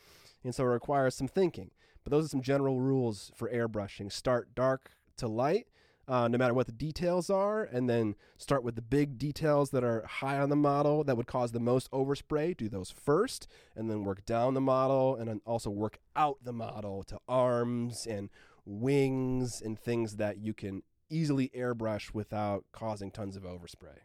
And 0.43 0.53
so 0.53 0.63
it 0.63 0.67
requires 0.67 1.15
some 1.15 1.27
thinking. 1.27 1.71
But 2.03 2.11
those 2.11 2.25
are 2.25 2.29
some 2.29 2.41
general 2.41 2.79
rules 2.79 3.31
for 3.35 3.49
airbrushing. 3.49 4.11
Start 4.11 4.53
dark 4.53 4.91
to 5.17 5.27
light 5.27 5.67
uh, 6.07 6.27
no 6.27 6.37
matter 6.37 6.53
what 6.53 6.67
the 6.67 6.71
details 6.71 7.29
are, 7.29 7.63
and 7.63 7.89
then 7.89 8.15
start 8.37 8.63
with 8.63 8.75
the 8.75 8.81
big 8.81 9.17
details 9.17 9.71
that 9.71 9.83
are 9.83 10.05
high 10.05 10.37
on 10.37 10.49
the 10.49 10.55
model 10.55 11.03
that 11.03 11.17
would 11.17 11.27
cause 11.27 11.51
the 11.51 11.59
most 11.59 11.89
overspray. 11.91 12.55
Do 12.55 12.69
those 12.69 12.91
first, 12.91 13.47
and 13.75 13.89
then 13.89 14.03
work 14.03 14.25
down 14.25 14.53
the 14.53 14.61
model, 14.61 15.15
and 15.15 15.27
then 15.27 15.41
also 15.45 15.69
work 15.69 15.97
out 16.15 16.37
the 16.43 16.53
model 16.53 17.03
to 17.05 17.17
arms 17.27 18.05
and 18.05 18.29
wings 18.65 19.61
and 19.61 19.79
things 19.79 20.17
that 20.17 20.37
you 20.37 20.53
can 20.53 20.83
easily 21.09 21.51
airbrush 21.55 22.13
without 22.13 22.65
causing 22.71 23.11
tons 23.11 23.35
of 23.35 23.43
overspray. 23.43 23.99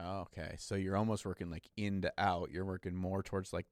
Oh, 0.00 0.20
okay, 0.20 0.54
so 0.58 0.74
you're 0.74 0.96
almost 0.96 1.26
working 1.26 1.50
like 1.50 1.68
in 1.76 2.02
to 2.02 2.12
out. 2.18 2.50
You're 2.52 2.64
working 2.64 2.94
more 2.94 3.22
towards 3.22 3.52
like 3.52 3.66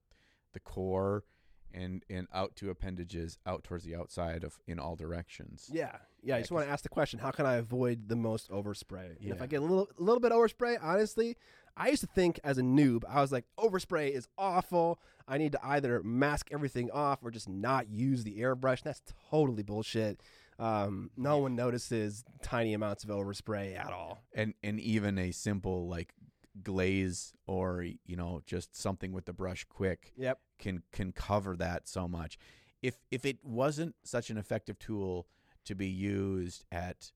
the 0.52 0.60
core 0.60 1.24
and 1.72 2.04
and 2.08 2.26
out 2.32 2.56
to 2.56 2.70
appendages 2.70 3.38
out 3.46 3.64
towards 3.64 3.84
the 3.84 3.94
outside 3.94 4.42
of 4.42 4.58
in 4.66 4.78
all 4.78 4.96
directions. 4.96 5.70
Yeah, 5.72 5.96
yeah. 6.22 6.36
I 6.36 6.40
just 6.40 6.50
want 6.50 6.66
to 6.66 6.72
ask 6.72 6.82
the 6.82 6.88
question: 6.88 7.18
How 7.18 7.30
can 7.30 7.46
I 7.46 7.56
avoid 7.56 8.08
the 8.08 8.16
most 8.16 8.50
overspray? 8.50 9.20
And 9.20 9.30
if 9.30 9.42
I 9.42 9.46
get 9.46 9.60
a 9.60 9.64
little, 9.64 9.88
a 9.98 10.02
little 10.02 10.20
bit 10.20 10.32
overspray, 10.32 10.78
honestly, 10.82 11.36
I 11.76 11.88
used 11.88 12.00
to 12.00 12.08
think 12.08 12.40
as 12.42 12.58
a 12.58 12.62
noob, 12.62 13.04
I 13.08 13.20
was 13.20 13.30
like, 13.30 13.44
overspray 13.58 14.10
is 14.10 14.26
awful. 14.38 14.98
I 15.28 15.38
need 15.38 15.52
to 15.52 15.64
either 15.64 16.02
mask 16.02 16.48
everything 16.50 16.90
off 16.90 17.18
or 17.22 17.30
just 17.30 17.48
not 17.48 17.90
use 17.90 18.24
the 18.24 18.38
airbrush. 18.38 18.82
That's 18.82 19.02
totally 19.30 19.62
bullshit. 19.62 20.20
Um, 20.58 21.10
no 21.16 21.38
one 21.38 21.54
notices 21.54 22.24
tiny 22.42 22.72
amounts 22.74 23.04
of 23.04 23.10
overspray 23.10 23.78
at 23.78 23.92
all. 23.92 24.22
and 24.34 24.54
and 24.62 24.80
even 24.80 25.18
a 25.18 25.30
simple 25.32 25.88
like 25.88 26.14
glaze 26.62 27.34
or 27.46 27.82
you 27.82 28.16
know 28.16 28.40
just 28.46 28.74
something 28.74 29.12
with 29.12 29.26
the 29.26 29.32
brush 29.34 29.64
quick 29.64 30.12
Yep. 30.16 30.40
can 30.58 30.82
can 30.92 31.12
cover 31.12 31.56
that 31.56 31.86
so 31.88 32.08
much. 32.08 32.38
If 32.82 32.98
if 33.10 33.24
it 33.26 33.38
wasn't 33.44 33.94
such 34.04 34.30
an 34.30 34.38
effective 34.38 34.78
tool 34.78 35.26
to 35.66 35.74
be 35.74 35.88
used 35.88 36.64
at 36.72 37.12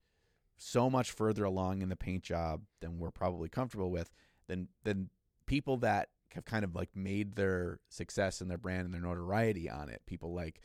so 0.58 0.90
much 0.90 1.10
further 1.12 1.44
along 1.44 1.80
in 1.80 1.88
the 1.88 1.96
paint 1.96 2.22
job 2.22 2.62
than 2.80 2.98
we're 2.98 3.10
probably 3.10 3.48
comfortable 3.48 3.90
with, 3.90 4.12
then 4.48 4.68
then 4.84 5.08
people 5.46 5.78
that 5.78 6.10
have 6.34 6.44
kind 6.44 6.64
of 6.64 6.74
like 6.76 6.90
made 6.94 7.34
their 7.34 7.80
success 7.88 8.40
and 8.42 8.50
their 8.50 8.58
brand 8.58 8.84
and 8.84 8.92
their 8.92 9.00
notoriety 9.00 9.68
on 9.70 9.88
it, 9.88 10.02
people 10.06 10.34
like 10.34 10.60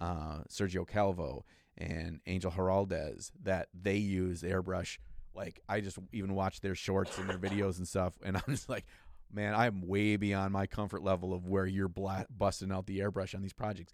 uh, 0.00 0.40
Sergio 0.48 0.86
Calvo 0.86 1.44
and 1.80 2.20
Angel 2.26 2.50
Giraldez, 2.50 3.30
that 3.42 3.68
they 3.74 3.96
use 3.96 4.42
airbrush. 4.42 4.98
Like 5.34 5.60
I 5.68 5.80
just 5.80 5.98
even 6.12 6.34
watch 6.34 6.60
their 6.60 6.74
shorts 6.74 7.18
and 7.18 7.28
their 7.28 7.38
videos 7.50 7.78
and 7.78 7.88
stuff, 7.88 8.14
and 8.24 8.36
I'm 8.36 8.42
just 8.48 8.68
like, 8.68 8.84
man, 9.32 9.54
I'm 9.54 9.86
way 9.86 10.16
beyond 10.16 10.52
my 10.52 10.66
comfort 10.66 11.02
level 11.02 11.32
of 11.32 11.46
where 11.46 11.66
you're 11.66 11.88
bla- 11.88 12.26
busting 12.36 12.72
out 12.72 12.86
the 12.86 13.00
airbrush 13.00 13.34
on 13.34 13.42
these 13.42 13.52
projects. 13.52 13.92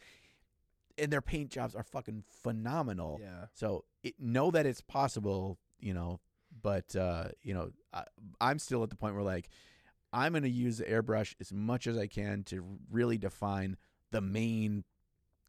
And 0.99 1.13
their 1.13 1.21
paint 1.21 1.51
jobs 1.51 1.75
are 1.75 1.83
fucking 1.83 2.25
phenomenal. 2.43 3.19
Yeah. 3.21 3.47
So 3.53 3.85
it, 4.03 4.15
know 4.19 4.51
that 4.51 4.65
it's 4.65 4.81
possible, 4.81 5.59
you 5.79 5.93
know, 5.93 6.21
but 6.63 6.97
uh, 6.97 7.29
you 7.43 7.53
know, 7.53 7.71
I, 7.93 8.05
I'm 8.41 8.59
still 8.59 8.83
at 8.83 8.91
the 8.91 8.97
point 8.97 9.15
where 9.15 9.25
like 9.25 9.51
I'm 10.13 10.33
going 10.33 10.45
to 10.45 10.49
use 10.49 10.79
the 10.79 10.85
airbrush 10.85 11.35
as 11.41 11.53
much 11.53 11.87
as 11.87 11.99
I 11.99 12.07
can 12.07 12.43
to 12.45 12.65
really 12.91 13.19
define 13.19 13.77
the 14.13 14.21
main 14.21 14.85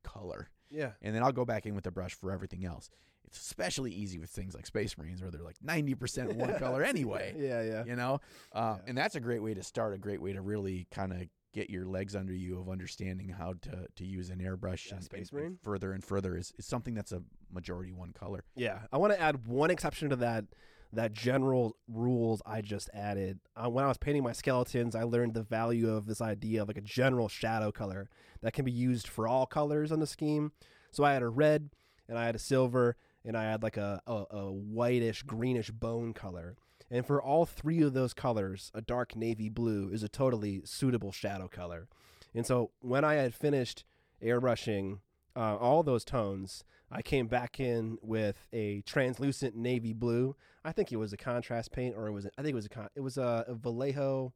color, 0.03 0.49
Yeah. 0.69 0.91
and 1.01 1.15
then 1.15 1.23
I'll 1.23 1.31
go 1.31 1.45
back 1.45 1.65
in 1.65 1.75
with 1.75 1.83
the 1.83 1.91
brush 1.91 2.13
for 2.13 2.31
everything 2.31 2.65
else. 2.65 2.89
It's 3.25 3.39
especially 3.41 3.91
easy 3.91 4.19
with 4.19 4.29
things 4.29 4.55
like 4.55 4.65
Space 4.65 4.97
Marines 4.97 5.21
where 5.21 5.29
they're 5.31 5.43
like 5.43 5.57
90% 5.65 6.33
one 6.35 6.53
color 6.59 6.81
anyway 6.83 7.35
Yeah. 7.37 7.61
Yeah. 7.61 7.83
you 7.85 7.95
know 7.95 8.19
uh, 8.53 8.75
Yeah. 8.77 8.83
and 8.89 8.97
that's 8.97 9.15
a 9.15 9.19
great 9.19 9.43
way 9.43 9.53
to 9.53 9.63
start 9.63 9.93
a 9.93 9.97
great 9.97 10.21
way 10.21 10.31
to 10.33 10.41
really 10.41 10.87
kind 10.91 11.11
of 11.11 11.23
get 11.53 11.69
your 11.69 11.85
legs 11.85 12.15
under 12.15 12.33
you 12.33 12.59
of 12.59 12.69
understanding 12.69 13.29
how 13.29 13.53
to, 13.61 13.87
to 13.95 14.05
use 14.05 14.29
an 14.29 14.39
airbrush 14.39 14.87
Yeah, 14.87 14.95
and, 14.95 15.03
Space 15.03 15.29
and- 15.29 15.39
and 15.39 15.47
Marine. 15.49 15.59
further 15.63 15.91
and 15.91 16.03
further 16.03 16.37
is, 16.37 16.53
is 16.57 16.65
something 16.65 16.93
that's 16.93 17.11
a 17.11 17.21
majority 17.51 17.91
one 17.91 18.11
color 18.13 18.43
Yeah, 18.55 18.79
I 18.93 18.97
want 18.97 19.11
to 19.13 19.19
add 19.19 19.45
one 19.47 19.71
exception 19.71 20.09
to 20.11 20.15
that 20.17 20.45
that 20.93 21.13
general 21.13 21.75
rules 21.87 22.41
I 22.45 22.61
just 22.61 22.89
added. 22.93 23.39
Uh, 23.55 23.69
when 23.69 23.83
I 23.83 23.87
was 23.87 23.97
painting 23.97 24.23
my 24.23 24.31
skeletons, 24.31 24.95
I 24.95 25.03
learned 25.03 25.33
the 25.33 25.43
value 25.43 25.89
of 25.89 26.05
this 26.05 26.21
idea 26.21 26.61
of 26.61 26.67
like 26.67 26.77
a 26.77 26.81
general 26.81 27.27
shadow 27.27 27.71
color 27.71 28.09
that 28.41 28.53
can 28.53 28.65
be 28.65 28.71
used 28.71 29.07
for 29.07 29.27
all 29.27 29.45
colors 29.45 29.91
on 29.91 29.99
the 29.99 30.07
scheme. 30.07 30.51
So 30.91 31.03
I 31.03 31.13
had 31.13 31.23
a 31.23 31.29
red, 31.29 31.69
and 32.07 32.17
I 32.17 32.25
had 32.25 32.35
a 32.35 32.39
silver, 32.39 32.95
and 33.25 33.35
I 33.37 33.43
had 33.43 33.63
like 33.63 33.77
a, 33.77 34.01
a, 34.07 34.23
a 34.31 34.51
whitish 34.51 35.23
greenish 35.23 35.71
bone 35.71 36.13
color. 36.13 36.55
And 36.89 37.05
for 37.05 37.21
all 37.21 37.45
three 37.45 37.81
of 37.81 37.93
those 37.93 38.13
colors, 38.13 38.71
a 38.73 38.81
dark 38.81 39.15
navy 39.15 39.49
blue 39.49 39.89
is 39.91 40.03
a 40.03 40.09
totally 40.09 40.61
suitable 40.63 41.11
shadow 41.11 41.47
color. 41.49 41.87
And 42.33 42.45
so 42.45 42.71
when 42.79 43.03
I 43.03 43.15
had 43.15 43.33
finished 43.33 43.83
airbrushing 44.23 44.99
uh, 45.35 45.57
all 45.57 45.83
those 45.83 46.05
tones, 46.05 46.63
I 46.89 47.01
came 47.01 47.27
back 47.27 47.59
in 47.59 47.97
with 48.01 48.47
a 48.53 48.81
translucent 48.81 49.55
navy 49.55 49.91
blue. 49.91 50.35
I 50.67 50.73
think 50.73 50.91
it 50.91 50.97
was 50.97 51.13
a 51.13 51.17
contrast 51.17 51.71
paint, 51.71 51.95
or 51.97 52.07
it 52.07 52.11
was. 52.11 52.25
I 52.37 52.41
think 52.41 52.51
it 52.51 52.55
was 52.55 52.65
a. 52.65 52.69
Con- 52.69 52.89
it 52.93 53.01
was 53.01 53.17
a, 53.17 53.45
a 53.47 53.55
Vallejo 53.55 54.33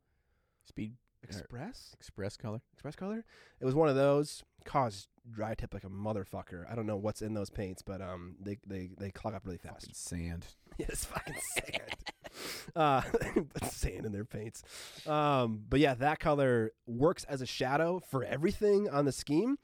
speed 0.63 0.93
Express 1.23 1.95
express 1.99 2.36
color 2.36 2.61
Express 2.73 2.95
color. 2.95 3.23
It 3.59 3.65
was 3.65 3.75
one 3.75 3.89
of 3.89 3.95
those. 3.95 4.43
Caused 4.63 5.07
dry 5.29 5.53
tip 5.55 5.73
like 5.73 5.84
a 5.84 5.89
motherfucker. 5.89 6.71
I 6.71 6.75
don't 6.75 6.86
know 6.86 6.95
what's 6.97 7.21
in 7.21 7.34
those 7.34 7.49
paints, 7.49 7.82
but 7.82 8.01
um, 8.01 8.36
they 8.39 8.57
they 8.65 8.91
they 8.97 9.11
clog 9.11 9.34
up 9.34 9.45
really 9.45 9.57
fast. 9.57 9.82
fucking 9.82 9.93
sand 9.93 10.45
Yeah, 10.77 10.86
it's 10.89 11.05
fucking 11.05 11.36
sand. 11.53 11.95
uh, 12.75 13.01
sand 13.69 14.05
in 14.05 14.11
their 14.11 14.25
paints. 14.25 14.63
Um, 15.05 15.63
but 15.69 15.79
yeah, 15.79 15.95
that 15.95 16.19
color 16.19 16.71
works 16.88 17.23
as 17.25 17.41
a 17.41 17.45
shadow 17.45 17.99
for 18.09 18.23
everything 18.23 18.89
on 18.89 19.05
the 19.05 19.11
scheme, 19.11 19.57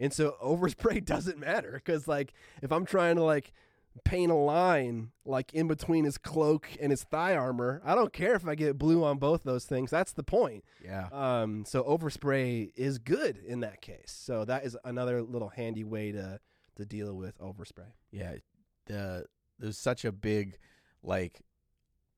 and 0.00 0.12
so 0.12 0.36
overspray 0.42 1.04
doesn't 1.04 1.38
matter 1.38 1.72
because 1.84 2.08
like 2.08 2.32
if 2.62 2.72
I'm 2.72 2.86
trying 2.86 3.16
to 3.16 3.22
like 3.24 3.52
paint 4.02 4.32
a 4.32 4.34
line 4.34 5.12
like 5.24 5.54
in 5.54 5.68
between 5.68 6.04
his 6.04 6.18
cloak 6.18 6.68
and 6.80 6.90
his 6.90 7.04
thigh 7.04 7.36
armor, 7.36 7.80
I 7.84 7.94
don't 7.94 8.12
care 8.12 8.34
if 8.34 8.46
I 8.46 8.54
get 8.56 8.76
blue 8.76 9.04
on 9.04 9.18
both 9.18 9.44
those 9.44 9.64
things. 9.64 9.90
That's 9.90 10.12
the 10.12 10.24
point. 10.24 10.64
yeah 10.84 11.08
Um, 11.12 11.64
so 11.64 11.82
overspray 11.84 12.72
is 12.74 12.98
good 12.98 13.38
in 13.46 13.60
that 13.60 13.80
case. 13.80 14.10
So 14.16 14.44
that 14.46 14.64
is 14.64 14.76
another 14.84 15.22
little 15.22 15.50
handy 15.50 15.84
way 15.84 16.12
to 16.12 16.40
to 16.76 16.84
deal 16.84 17.14
with 17.14 17.38
overspray. 17.38 17.92
yeah 18.10 18.34
the 18.86 19.26
there's 19.60 19.78
such 19.78 20.04
a 20.04 20.10
big 20.10 20.56
like 21.02 21.40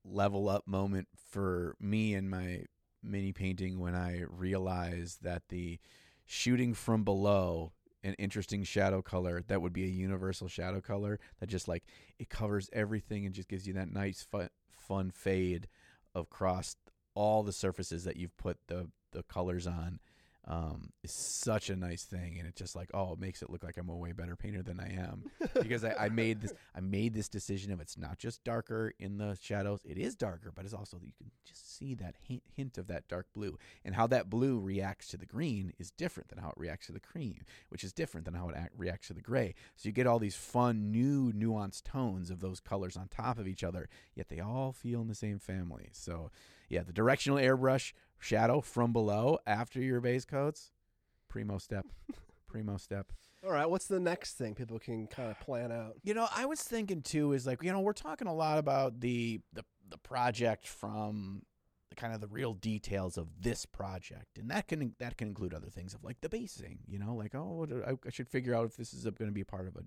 level 0.03 0.49
up 0.49 0.67
moment 0.67 1.07
for 1.29 1.75
me 1.79 2.15
in 2.15 2.29
my 2.29 2.63
mini 3.03 3.31
painting 3.31 3.79
when 3.79 3.93
I 3.93 4.23
realized 4.27 5.23
that 5.23 5.43
the 5.49 5.79
shooting 6.25 6.73
from 6.73 7.03
below 7.03 7.73
an 8.07 8.13
interesting 8.13 8.63
shadow 8.63 9.01
color 9.01 9.43
that 9.47 9.61
would 9.61 9.73
be 9.73 9.83
a 9.83 9.87
universal 9.87 10.47
shadow 10.47 10.79
color 10.79 11.19
that 11.39 11.47
just 11.47 11.67
like 11.67 11.83
it 12.17 12.29
covers 12.29 12.69
everything 12.71 13.25
and 13.25 13.35
just 13.35 13.49
gives 13.49 13.67
you 13.67 13.73
that 13.73 13.91
nice 13.91 14.25
fun, 14.79 15.11
fade 15.11 15.67
across 16.15 16.77
all 17.13 17.43
the 17.43 17.51
surfaces 17.51 18.05
that 18.05 18.15
you've 18.15 18.35
put 18.37 18.57
the 18.67 18.87
the 19.11 19.23
colors 19.23 19.67
on 19.67 19.99
um, 20.47 20.91
is 21.03 21.11
such 21.11 21.69
a 21.69 21.75
nice 21.75 22.03
thing 22.03 22.37
and 22.39 22.47
it 22.47 22.55
just 22.55 22.75
like 22.75 22.89
oh 22.93 23.13
it 23.13 23.19
makes 23.19 23.41
it 23.41 23.49
look 23.49 23.63
like 23.63 23.77
I'm 23.77 23.89
a 23.89 23.95
way 23.95 24.13
better 24.13 24.35
painter 24.35 24.63
than 24.63 24.79
I 24.79 24.93
am. 24.93 25.29
Because 25.61 25.83
I, 25.83 25.93
I 25.99 26.09
made 26.09 26.41
this 26.41 26.53
I 26.73 26.79
made 26.79 27.13
this 27.13 27.27
decision 27.27 27.71
of 27.71 27.81
it's 27.81 27.97
not 27.97 28.17
just 28.17 28.43
darker 28.45 28.93
in 28.97 29.17
the 29.17 29.37
shadows 29.41 29.81
it 29.83 29.97
is 29.97 30.15
darker 30.15 30.51
but 30.55 30.63
it's 30.63 30.73
also 30.73 30.99
you 31.03 31.11
can 31.17 31.31
just 31.45 31.77
see 31.77 31.95
that 31.95 32.15
hint, 32.21 32.43
hint 32.55 32.77
of 32.77 32.87
that 32.87 33.07
dark 33.09 33.27
blue. 33.33 33.57
And 33.83 33.95
how 33.95 34.07
that 34.07 34.29
blue 34.29 34.59
reacts 34.59 35.09
to 35.09 35.17
the 35.17 35.25
green 35.25 35.73
is 35.77 35.91
different 35.91 36.29
than 36.29 36.39
how 36.39 36.49
it 36.49 36.57
reacts 36.57 36.87
to 36.87 36.93
the 36.93 36.99
cream 36.99 37.41
which 37.67 37.83
is 37.83 37.91
different 37.91 38.25
than 38.25 38.33
how 38.33 38.47
it 38.47 38.55
act, 38.55 38.73
reacts 38.77 39.07
to 39.07 39.13
the 39.13 39.21
gray. 39.21 39.53
So 39.75 39.89
you 39.89 39.93
get 39.93 40.07
all 40.07 40.19
these 40.19 40.35
fun 40.35 40.91
new 40.91 41.33
nuanced 41.33 41.83
tones 41.83 42.29
of 42.29 42.39
those 42.39 42.61
colors 42.61 42.95
on 42.95 43.09
top 43.09 43.37
of 43.37 43.47
each 43.47 43.65
other 43.65 43.89
yet 44.15 44.29
they 44.29 44.39
all 44.39 44.71
feel 44.71 45.01
in 45.01 45.09
the 45.09 45.15
same 45.15 45.39
family. 45.39 45.89
So 45.91 46.31
yeah 46.69 46.83
the 46.83 46.93
directional 46.93 47.37
airbrush 47.37 47.91
shadow 48.19 48.61
from 48.61 48.91
below 48.93 49.37
after 49.45 49.79
your 49.81 50.01
base 50.01 50.25
coats 50.25 50.71
primo 51.29 51.57
step 51.57 51.85
primo 52.47 52.77
step 52.77 53.11
All 53.45 53.51
right, 53.51 53.69
what's 53.69 53.87
the 53.87 53.99
next 53.99 54.33
thing 54.37 54.55
people 54.55 54.79
can 54.79 55.07
kind 55.07 55.29
of 55.29 55.39
plan 55.39 55.71
out? 55.71 55.93
you 56.03 56.13
know, 56.13 56.27
I 56.35 56.45
was 56.45 56.61
thinking 56.61 57.01
too 57.01 57.33
is 57.33 57.45
like 57.45 57.61
you 57.63 57.71
know 57.71 57.81
we're 57.81 57.93
talking 57.93 58.27
a 58.27 58.33
lot 58.33 58.57
about 58.57 58.99
the 58.99 59.41
the 59.53 59.63
the 59.89 59.97
project 59.97 60.67
from 60.67 61.43
the 61.43 61.56
kind 61.97 62.13
of 62.13 62.21
the 62.21 62.27
real 62.27 62.53
details 62.53 63.17
of 63.17 63.27
this 63.41 63.65
project, 63.65 64.37
and 64.37 64.49
that 64.49 64.67
can 64.67 64.95
that 64.99 65.17
can 65.17 65.27
include 65.27 65.53
other 65.53 65.69
things 65.69 65.93
of 65.93 66.03
like 66.03 66.21
the 66.21 66.29
basing. 66.29 66.79
You 66.87 66.99
know, 66.99 67.15
like 67.15 67.35
oh, 67.35 67.67
I, 67.85 68.09
should 68.09 68.29
figure 68.29 68.55
out 68.55 68.65
if 68.65 68.77
this 68.77 68.93
is 68.93 69.03
going 69.03 69.29
to 69.29 69.31
be 69.31 69.43
part 69.43 69.67
of 69.67 69.75
a 69.75 69.83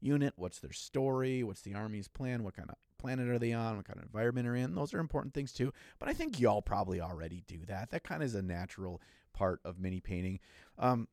unit. 0.00 0.34
What's 0.36 0.58
their 0.58 0.72
story? 0.72 1.42
What's 1.44 1.62
the 1.62 1.74
army's 1.74 2.08
plan? 2.08 2.42
What 2.42 2.56
kind 2.56 2.70
of 2.70 2.76
planet 2.98 3.28
are 3.28 3.38
they 3.38 3.52
on? 3.52 3.76
What 3.76 3.86
kind 3.86 3.98
of 3.98 4.04
environment 4.04 4.48
are 4.48 4.56
in? 4.56 4.74
Those 4.74 4.94
are 4.94 4.98
important 4.98 5.34
things 5.34 5.52
too. 5.52 5.72
But 5.98 6.08
I 6.08 6.12
think 6.12 6.40
y'all 6.40 6.62
probably 6.62 7.00
already 7.00 7.44
do 7.46 7.60
that. 7.66 7.90
That 7.90 8.02
kind 8.02 8.22
of 8.22 8.26
is 8.26 8.34
a 8.34 8.42
natural 8.42 9.00
part 9.32 9.60
of 9.64 9.78
mini 9.78 10.00
painting. 10.00 10.40
Um, 10.78 11.08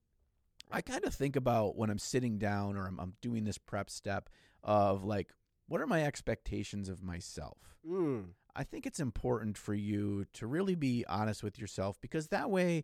I 0.72 0.82
kind 0.82 1.06
of 1.06 1.14
think 1.14 1.36
about 1.36 1.78
when 1.78 1.90
I'm 1.90 2.00
sitting 2.00 2.38
down 2.38 2.76
or 2.76 2.88
I'm, 2.88 3.00
I'm 3.00 3.14
doing 3.22 3.46
this 3.46 3.58
prep 3.58 3.90
step 3.90 4.30
of 4.64 5.04
like, 5.04 5.34
what 5.68 5.82
are 5.82 5.88
my 5.88 6.04
expectations 6.04 6.90
of 6.90 7.04
myself? 7.04 7.76
Mm. 7.90 8.26
I 8.58 8.64
think 8.64 8.86
it's 8.86 9.00
important 9.00 9.58
for 9.58 9.74
you 9.74 10.26
to 10.34 10.48
really 10.48 10.76
be 10.76 11.06
honest 11.08 11.44
with 11.44 11.60
yourself 11.60 11.98
because 12.02 12.28
that 12.28 12.50
way 12.50 12.84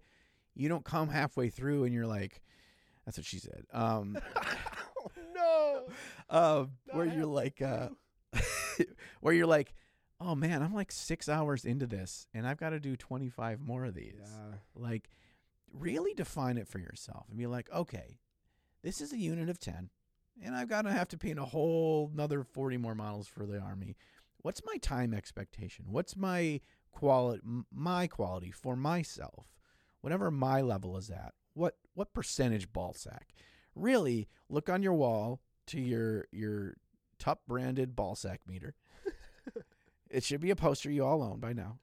you 0.53 0.69
don't 0.69 0.85
come 0.85 1.09
halfway 1.09 1.49
through 1.49 1.83
and 1.83 1.93
you're 1.93 2.07
like, 2.07 2.41
that's 3.05 3.17
what 3.17 3.25
she 3.25 3.39
said. 3.39 3.65
Um, 3.73 4.17
oh, 4.99 5.11
no. 5.33 5.87
uh, 6.29 6.65
where 6.91 7.05
you're 7.05 7.25
like, 7.25 7.61
uh, 7.61 7.89
where 9.21 9.33
you're 9.33 9.47
like, 9.47 9.73
oh 10.21 10.35
man, 10.35 10.61
I'm 10.61 10.73
like 10.73 10.91
six 10.91 11.27
hours 11.27 11.65
into 11.65 11.87
this 11.87 12.27
and 12.33 12.47
I've 12.47 12.57
got 12.57 12.69
to 12.69 12.79
do 12.79 12.95
25 12.95 13.59
more 13.59 13.85
of 13.85 13.95
these. 13.95 14.21
Yeah. 14.21 14.57
Like, 14.75 15.09
really 15.73 16.13
define 16.13 16.57
it 16.57 16.67
for 16.67 16.79
yourself 16.79 17.25
and 17.29 17.37
be 17.37 17.47
like, 17.47 17.69
okay, 17.73 18.19
this 18.83 19.01
is 19.01 19.11
a 19.11 19.17
unit 19.17 19.49
of 19.49 19.59
10, 19.59 19.89
and 20.43 20.55
I've 20.55 20.69
got 20.69 20.83
to 20.83 20.91
have 20.91 21.07
to 21.09 21.17
paint 21.17 21.39
a 21.39 21.45
whole 21.45 22.11
another 22.13 22.43
40 22.43 22.77
more 22.77 22.95
models 22.95 23.27
for 23.27 23.45
the 23.45 23.59
army. 23.59 23.95
What's 24.43 24.61
my 24.65 24.77
time 24.77 25.13
expectation? 25.13 25.85
What's 25.89 26.15
my 26.15 26.61
quality, 26.91 27.41
my 27.73 28.07
quality 28.07 28.51
for 28.51 28.75
myself? 28.75 29.47
Whatever 30.01 30.29
my 30.29 30.61
level 30.61 30.97
is 30.97 31.09
at, 31.09 31.33
what 31.53 31.77
what 31.95 32.13
percentage 32.13 32.71
ball 32.71 32.93
sack. 32.93 33.33
Really, 33.73 34.27
look 34.49 34.69
on 34.69 34.83
your 34.83 34.93
wall 34.93 35.41
to 35.67 35.79
your 35.79 36.27
your 36.31 36.75
Tup 37.19 37.41
branded 37.47 37.95
ball 37.95 38.15
sack 38.15 38.41
meter. 38.45 38.75
it 40.09 40.23
should 40.25 40.41
be 40.41 40.49
a 40.49 40.55
poster 40.57 40.91
you 40.91 41.05
all 41.05 41.23
own 41.23 41.39
by 41.39 41.53
now. 41.53 41.79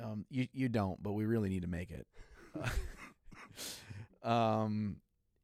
Um, 0.00 0.24
you 0.30 0.46
you 0.52 0.68
don't, 0.68 1.02
but 1.02 1.12
we 1.12 1.26
really 1.26 1.48
need 1.48 1.62
to 1.62 1.68
make 1.68 1.90
it. 1.90 2.06
um, 4.22 4.96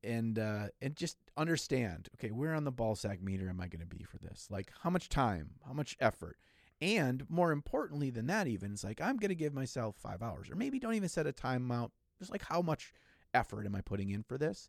and 0.04 0.38
uh, 0.38 0.66
and 0.80 0.94
just 0.96 1.16
understand. 1.36 2.08
Okay, 2.16 2.30
where 2.30 2.54
on 2.54 2.64
the 2.64 2.72
ball 2.72 2.94
sack 2.94 3.22
meter 3.22 3.48
am 3.48 3.60
I 3.60 3.68
going 3.68 3.80
to 3.80 3.86
be 3.86 4.04
for 4.04 4.18
this? 4.18 4.48
Like, 4.50 4.72
how 4.82 4.90
much 4.90 5.08
time? 5.08 5.50
How 5.66 5.72
much 5.72 5.96
effort? 6.00 6.36
And 6.80 7.28
more 7.30 7.52
importantly 7.52 8.10
than 8.10 8.26
that, 8.26 8.46
even 8.46 8.72
it's 8.72 8.84
like 8.84 9.00
I'm 9.00 9.16
going 9.16 9.30
to 9.30 9.34
give 9.34 9.54
myself 9.54 9.96
five 9.96 10.22
hours, 10.22 10.50
or 10.50 10.56
maybe 10.56 10.78
don't 10.78 10.94
even 10.94 11.08
set 11.08 11.26
a 11.26 11.32
time 11.32 11.70
out. 11.70 11.92
Just 12.18 12.30
like 12.30 12.42
how 12.42 12.62
much 12.62 12.92
effort 13.32 13.66
am 13.66 13.74
I 13.74 13.80
putting 13.80 14.10
in 14.10 14.22
for 14.22 14.38
this? 14.38 14.68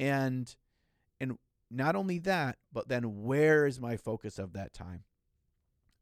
And 0.00 0.54
and 1.20 1.38
not 1.70 1.96
only 1.96 2.18
that, 2.20 2.58
but 2.72 2.88
then 2.88 3.22
where 3.24 3.66
is 3.66 3.80
my 3.80 3.96
focus 3.96 4.38
of 4.38 4.52
that 4.54 4.72
time? 4.72 5.04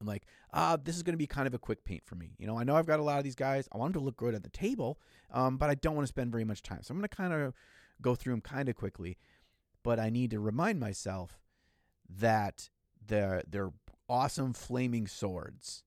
I'm 0.01 0.07
like, 0.07 0.27
ah, 0.53 0.77
this 0.83 0.97
is 0.97 1.03
going 1.03 1.15
to 1.15 1.19
be 1.19 1.29
kind 1.29 1.47
of 1.47 1.55
a 1.55 1.59
quick 1.59 1.85
paint 1.85 2.05
for 2.05 2.17
me. 2.17 2.35
You 2.39 2.47
know, 2.47 2.59
I 2.59 2.65
know 2.65 2.75
I've 2.75 2.87
got 2.87 2.99
a 2.99 3.05
lot 3.05 3.19
of 3.19 3.25
these 3.25 3.37
guys. 3.37 3.69
I 3.73 3.79
want 3.79 3.93
them 3.93 4.03
to 4.03 4.05
look 4.05 4.17
good 4.17 4.35
at 4.35 4.43
the 4.43 4.51
table, 4.51 4.99
um, 5.31 5.57
but 5.57 5.71
I 5.71 5.77
don't 5.77 5.95
want 5.95 6.05
to 6.05 6.13
spend 6.13 6.33
very 6.33 6.45
much 6.45 6.63
time. 6.63 6.81
So 6.83 6.93
I'm 6.93 6.99
going 6.99 7.09
to 7.09 7.17
kind 7.17 7.33
of 7.33 7.55
go 8.01 8.15
through 8.15 8.33
them 8.35 8.41
kind 8.41 8.69
of 8.69 8.77
quickly. 8.77 9.19
But 9.83 9.99
I 9.99 10.11
need 10.11 10.31
to 10.31 10.41
remind 10.41 10.79
myself 10.81 11.41
that 12.09 12.71
their 13.05 13.43
their 13.49 13.73
awesome 14.09 14.53
flaming 14.53 15.07
swords 15.07 15.83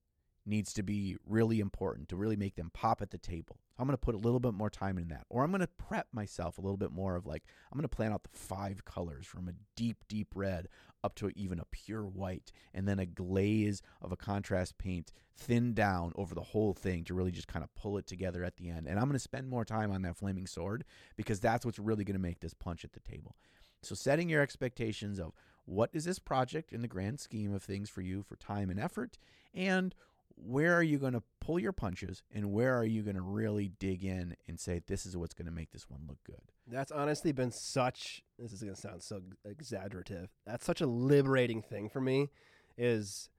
needs 0.46 0.74
to 0.74 0.84
be 0.84 1.18
really 1.26 1.60
important 1.60 2.10
to 2.10 2.16
really 2.16 2.36
make 2.36 2.56
them 2.56 2.72
pop 2.74 3.02
at 3.02 3.12
the 3.12 3.18
table. 3.18 3.60
I'm 3.78 3.86
going 3.86 3.94
to 3.94 4.02
put 4.02 4.16
a 4.16 4.20
little 4.20 4.40
bit 4.40 4.54
more 4.54 4.70
time 4.70 4.98
in 4.98 5.10
that. 5.10 5.26
Or 5.30 5.44
I'm 5.44 5.52
going 5.52 5.62
to 5.62 5.68
prep 5.68 6.08
myself 6.14 6.58
a 6.58 6.62
little 6.62 6.78
bit 6.78 6.92
more 6.92 7.16
of 7.16 7.26
like, 7.26 7.44
I'm 7.72 7.78
going 7.78 7.88
to 7.88 7.96
plan 7.96 8.14
out 8.14 8.24
the 8.24 8.38
five 8.38 8.86
colors 8.86 9.26
from 9.26 9.48
a 9.48 9.54
deep, 9.76 9.98
deep 10.08 10.30
red 10.34 10.68
up 11.04 11.16
to 11.16 11.30
even 11.36 11.60
a 11.60 11.66
pure 11.66 12.04
white, 12.04 12.52
and 12.74 12.88
then 12.88 13.00
a 13.00 13.06
glaze 13.06 13.82
of 14.02 14.12
a 14.12 14.18
contrast 14.18 14.78
paint 14.78 15.12
thinned 15.38 15.76
down 15.76 16.12
over 16.16 16.34
the 16.34 16.42
whole 16.42 16.74
thing 16.74 17.04
to 17.04 17.14
really 17.14 17.32
just 17.32 17.48
kind 17.48 17.64
of 17.64 17.76
pull 17.76 17.98
it 17.98 18.08
together 18.08 18.44
at 18.44 18.58
the 18.58 18.70
end. 18.70 18.88
And 18.88 18.98
I'm 18.98 19.06
going 19.06 19.14
to 19.14 19.20
spend 19.20 19.50
more 19.50 19.66
time 19.66 19.92
on 19.92 20.02
that 20.04 20.18
flaming 20.18 20.48
sword 20.48 20.84
because 21.16 21.40
that's 21.40 21.66
what's 21.66 21.78
really 21.78 22.04
going 22.04 22.16
to 22.16 22.22
make 22.22 22.40
this 22.40 22.54
punch 22.54 22.84
at 22.84 22.94
the 22.94 23.00
table. 23.02 23.36
So 23.84 23.94
setting 23.94 24.30
your 24.30 24.42
expectations 24.42 25.20
of 25.20 25.34
what 25.66 25.90
is 25.94 26.06
this 26.06 26.20
project 26.20 26.74
in 26.74 26.82
the 26.82 26.88
grand 26.88 27.20
scheme 27.20 27.54
of 27.54 27.64
things 27.64 27.90
for 27.90 28.02
you 28.02 28.24
for 28.24 28.36
time 28.36 28.70
and 28.70 28.80
effort 28.80 29.18
and 29.54 29.94
where 30.36 30.74
are 30.76 30.84
you 30.84 30.98
going 30.98 31.14
to 31.14 31.24
pull 31.40 31.58
your 31.60 31.72
punches 31.72 32.22
and 32.34 32.52
where 32.52 32.78
are 32.78 32.86
you 32.86 33.02
going 33.04 33.16
to 33.16 33.22
really 33.22 33.70
dig 33.80 34.04
in 34.04 34.36
and 34.48 34.60
say 34.60 34.82
this 34.88 35.06
is 35.06 35.16
what's 35.16 35.34
going 35.34 35.46
to 35.46 35.52
make 35.52 35.72
this 35.72 35.90
one 35.90 36.02
look 36.08 36.18
good 36.26 36.42
That's 36.68 36.92
honestly 36.92 37.32
been 37.32 37.52
such. 37.52 38.22
This 38.38 38.52
is 38.52 38.62
going 38.62 38.76
to 38.76 38.80
sound 38.82 39.02
so 39.04 39.22
exaggerative. 39.46 40.30
That's 40.46 40.66
such 40.66 40.82
a 40.82 40.88
liberating 40.88 41.62
thing 41.62 41.88
for 41.90 42.02
me, 42.02 42.30
is 42.78 43.30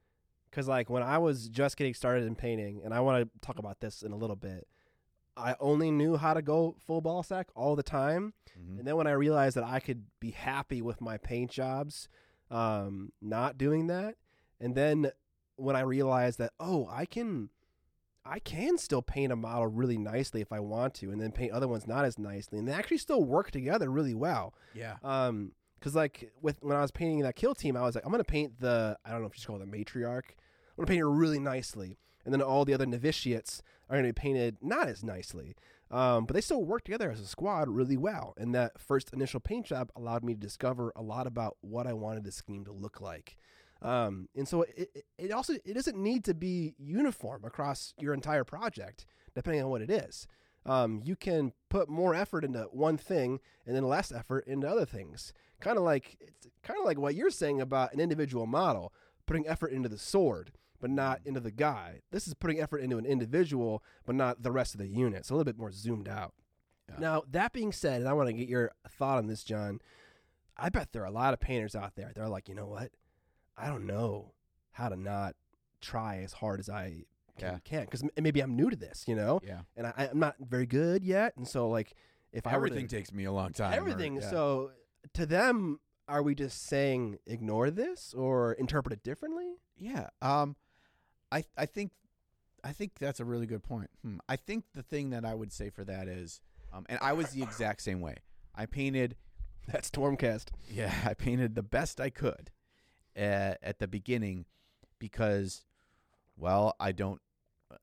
because 0.51 0.69
like 0.69 0.89
when 0.89 1.03
I 1.03 1.19
was 1.19 1.49
just 1.49 1.77
getting 1.77 1.93
started 1.95 2.25
in 2.25 2.35
painting, 2.35 2.81
and 2.85 2.95
I 2.95 3.01
want 3.01 3.23
to 3.25 3.41
talk 3.47 3.59
about 3.59 3.81
this 3.81 4.03
in 4.03 4.13
a 4.13 4.17
little 4.17 4.37
bit. 4.37 4.67
I 5.37 5.55
only 5.61 5.91
knew 5.91 6.17
how 6.17 6.33
to 6.33 6.41
go 6.41 6.77
full 6.87 7.03
ball 7.03 7.23
sack 7.23 7.49
all 7.55 7.77
the 7.77 7.83
time, 7.83 8.33
Mhm. 8.59 8.79
and 8.79 8.87
then 8.89 8.97
when 8.97 9.07
I 9.07 9.11
realized 9.13 9.55
that 9.59 9.65
I 9.65 9.81
could 9.81 10.07
be 10.19 10.31
happy 10.31 10.81
with 10.81 11.03
my 11.03 11.19
paint 11.19 11.51
jobs, 11.51 12.09
um, 12.51 13.13
not 13.21 13.59
doing 13.59 13.87
that, 13.89 14.17
and 14.59 14.75
then 14.75 15.11
when 15.57 15.77
I 15.77 15.81
realized 15.81 16.39
that 16.39 16.53
oh, 16.61 16.89
I 16.91 17.05
can, 17.07 17.51
I 18.25 18.39
can 18.39 18.79
still 18.79 19.03
paint 19.03 19.33
a 19.33 19.37
model 19.37 19.67
really 19.69 19.99
nicely 19.99 20.41
if 20.41 20.53
I 20.53 20.61
want 20.61 20.95
to, 20.95 21.11
and 21.11 21.21
then 21.21 21.33
paint 21.33 21.53
other 21.53 21.69
ones 21.69 21.87
not 21.87 22.05
as 22.05 22.19
nicely, 22.19 22.59
and 22.59 22.67
they 22.67 22.73
actually 22.73 22.99
still 22.99 23.23
work 23.25 23.51
together 23.51 23.91
really 23.91 24.15
well. 24.15 24.55
yeah 24.75 24.97
Um, 25.03 25.53
because 25.79 25.95
like 25.95 26.33
with 26.41 26.57
when 26.63 26.77
I 26.77 26.81
was 26.81 26.91
painting 26.91 27.21
that 27.21 27.37
kill 27.37 27.55
team, 27.55 27.77
I 27.77 27.83
was 27.83 27.95
like, 27.95 28.05
I'm 28.05 28.11
gonna 28.11 28.25
paint 28.25 28.61
the 28.61 28.97
I 29.05 29.11
don't 29.11 29.21
know 29.21 29.27
if 29.27 29.35
you 29.35 29.37
just 29.37 29.47
call 29.47 29.57
it 29.57 29.71
the 29.71 29.77
matriarch. 29.77 30.31
I'm 30.31 30.77
gonna 30.77 30.87
paint 30.87 31.01
her 31.01 31.11
really 31.11 31.39
nicely, 31.39 31.99
and 32.25 32.33
then 32.33 32.43
all 32.43 32.65
the 32.65 32.75
other 32.75 32.87
novitiates 32.87 33.63
are 33.89 33.97
gonna 33.97 34.09
be 34.09 34.13
painted 34.13 34.57
not 34.63 34.89
as 34.89 35.05
nicely. 35.05 35.55
Um, 35.89 36.25
but 36.25 36.35
they 36.35 36.41
still 36.41 36.65
work 36.65 36.83
together 36.83 37.11
as 37.13 37.21
a 37.21 37.27
squad 37.27 37.69
really 37.69 37.97
well. 37.97 38.35
And 38.37 38.53
that 38.57 38.81
first 38.81 39.13
initial 39.13 39.39
paint 39.39 39.67
job 39.67 39.93
allowed 39.95 40.25
me 40.25 40.35
to 40.35 40.41
discover 40.41 40.93
a 40.97 41.03
lot 41.03 41.29
about 41.29 41.57
what 41.61 41.87
I 41.87 41.93
wanted 41.93 42.25
the 42.25 42.33
scheme 42.33 42.65
to 42.65 42.73
look 42.73 43.01
like. 43.01 43.37
Um, 43.83 44.29
and 44.35 44.49
so 44.49 44.63
it, 44.63 45.05
it, 45.19 45.33
also 45.33 45.55
it 45.65 45.75
doesn't 45.75 45.97
need 45.97 46.25
to 46.25 46.35
be 46.35 46.75
uniform 46.79 47.45
across 47.45 47.95
your 47.99 48.15
entire 48.15 48.45
project, 48.45 49.07
depending 49.35 49.63
on 49.63 49.71
what 49.71 49.83
it 49.83 49.91
is. 49.91 50.27
Um, 50.65 51.01
you 51.05 51.15
can 51.15 51.53
put 51.69 51.89
more 51.89 52.15
effort 52.15 52.45
into 52.45 52.63
one 52.73 52.97
thing 52.97 53.39
and 53.67 53.77
then 53.77 53.85
less 53.85 54.11
effort 54.11 54.47
into 54.47 54.69
other 54.69 54.85
things. 54.85 55.33
Kind 55.61 55.79
of 55.79 55.85
like 55.85 56.17
it's 56.21 56.49
kind 56.63 56.79
of 56.79 56.85
like 56.85 56.99
what 56.99 57.15
you're 57.15 57.31
saying 57.31 57.61
about 57.61 57.93
an 57.93 58.01
individual 58.01 58.47
model, 58.47 58.93
putting 59.27 59.47
effort 59.47 59.73
into 59.73 59.89
the 59.89 59.99
sword 59.99 60.53
but 60.81 60.91
not 60.91 61.21
into 61.25 61.41
the 61.41 61.51
guy. 61.51 62.01
This 62.11 62.27
is 62.27 62.35
putting 62.35 62.61
effort 62.61 62.79
into 62.79 62.99
an 62.99 63.07
individual 63.07 63.83
but 64.05 64.15
not 64.15 64.43
the 64.43 64.53
rest 64.53 64.75
of 64.75 64.81
the 64.81 64.89
unit. 64.89 65.21
It's 65.21 65.31
a 65.31 65.35
little 65.35 65.45
bit 65.45 65.59
more 65.59 65.73
zoomed 65.73 66.09
out. 66.09 66.35
Yeah. 66.89 66.97
Now 66.99 67.23
that 67.31 67.53
being 67.53 67.73
said, 67.73 68.01
and 68.01 68.09
I 68.09 68.13
want 68.13 68.29
to 68.29 68.33
get 68.33 68.49
your 68.49 68.73
thought 68.89 69.19
on 69.19 69.27
this, 69.27 69.45
Jon. 69.45 69.81
I 70.59 70.71
bet 70.71 70.93
there 70.93 71.03
are 71.03 71.07
a 71.07 71.11
lot 71.11 71.35
of 71.35 71.41
painters 71.41 71.75
out 71.75 71.97
there. 71.97 72.13
They're 72.15 72.29
like, 72.29 72.49
you 72.49 72.55
know 72.55 72.67
what? 72.67 72.91
I 73.57 73.67
don't 73.69 73.87
know 73.87 74.33
how 74.73 74.89
to 74.89 74.97
not 74.97 75.35
try 75.81 76.19
as 76.19 76.33
hard 76.35 76.61
as 76.61 76.69
I 76.69 77.05
Yeah. 77.39 77.59
can 77.65 77.85
because 77.85 78.03
maybe 78.21 78.41
I'm 78.41 78.57
new 78.57 78.71
to 78.71 78.77
this, 78.77 79.05
you 79.07 79.15
know, 79.15 79.41
yeah 79.43 79.61
and 79.77 79.87
I, 79.87 80.09
I'm 80.11 80.19
not 80.19 80.37
very 80.41 80.67
good 80.67 81.05
yet. 81.05 81.37
And 81.37 81.47
so, 81.47 81.69
like, 81.69 81.93
if 82.33 82.47
I 82.47 82.51
to- 82.51 82.57
everything 82.57 82.89
takes 82.89 83.13
me 83.13 83.25
a 83.25 83.33
long 83.33 83.53
time 83.53 83.73
or- 83.73 83.77
everything. 83.77 84.17
yeah. 84.17 84.31
So 84.31 84.73
to 85.15 85.27
them, 85.27 85.81
are 86.09 86.23
we 86.23 86.35
just 86.35 86.63
saying 86.65 87.19
ignore 87.27 87.71
this 87.71 88.15
or 88.15 88.53
interpret 88.55 88.93
it 88.93 89.03
differently? 89.03 89.57
Yeah. 89.77 90.09
Um, 90.23 90.57
I 91.33 91.45
I 91.57 91.67
think 91.67 91.93
I 92.65 92.73
think 92.73 92.99
that's 92.99 93.21
a 93.21 93.25
really 93.25 93.47
good 93.47 93.63
point. 93.63 93.91
Hmm. 94.03 94.19
I 94.29 94.37
think 94.37 94.65
the 94.73 94.83
thing 94.83 95.11
that 95.11 95.25
I 95.25 95.35
would 95.35 95.53
say 95.53 95.69
for 95.71 95.85
that 95.85 96.09
is, 96.09 96.41
um, 96.73 96.85
and 96.89 96.99
I 97.03 97.13
was 97.13 97.31
the 97.31 97.43
exact 97.43 97.83
same 97.83 98.01
way. 98.01 98.17
I 98.55 98.67
painted, 98.67 99.17
That's 99.69 99.91
Stormcast. 99.91 100.49
yeah, 100.71 100.93
I 101.05 101.15
painted 101.15 101.55
the 101.55 101.63
best 101.63 102.01
I 102.01 102.11
could 102.11 102.51
at, 103.17 103.59
at 103.63 103.79
the 103.79 103.89
beginning 103.89 104.45
because, 104.99 105.65
well, 106.37 106.75
I 106.79 106.93
don't. 106.93 107.21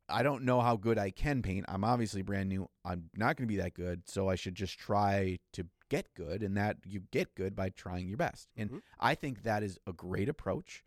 I 0.07 0.23
don't 0.23 0.43
know 0.45 0.61
how 0.61 0.77
good 0.77 0.97
I 0.97 1.11
can 1.11 1.41
paint. 1.41 1.65
I'm 1.67 1.84
obviously 1.84 2.21
brand 2.21 2.47
new. 2.47 2.69
I'm 2.86 3.09
not 3.17 3.36
going 3.36 3.45
to 3.49 3.53
be 3.53 3.57
that 3.61 3.73
good, 3.73 4.07
so 4.07 4.29
I 4.29 4.36
should 4.36 4.55
just 4.55 4.79
try 4.79 5.39
to 5.51 5.65
get 5.89 6.13
good, 6.13 6.41
and 6.41 6.55
that 6.55 6.77
you 6.86 7.01
get 7.11 7.36
good 7.36 7.53
by 7.53 7.69
trying 7.69 8.07
your 8.07 8.15
best. 8.17 8.47
And 8.55 8.71
Mhm. 8.71 8.81
I 8.99 9.13
think 9.13 9.43
that 9.43 9.61
is 9.61 9.77
a 9.86 9.91
great 9.91 10.29
approach. 10.29 10.86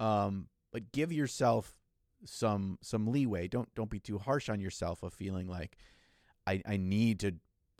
Um, 0.00 0.48
but 0.72 0.92
give 0.92 1.12
yourself 1.12 1.76
some 2.24 2.78
some 2.80 3.06
leeway. 3.06 3.48
Don't 3.48 3.72
don't 3.74 3.90
be 3.90 4.00
too 4.00 4.16
harsh 4.18 4.48
on 4.48 4.60
yourself 4.60 5.02
of 5.02 5.12
feeling 5.12 5.46
like 5.46 5.76
I 6.46 6.62
I 6.64 6.78
need 6.78 7.20
to 7.20 7.32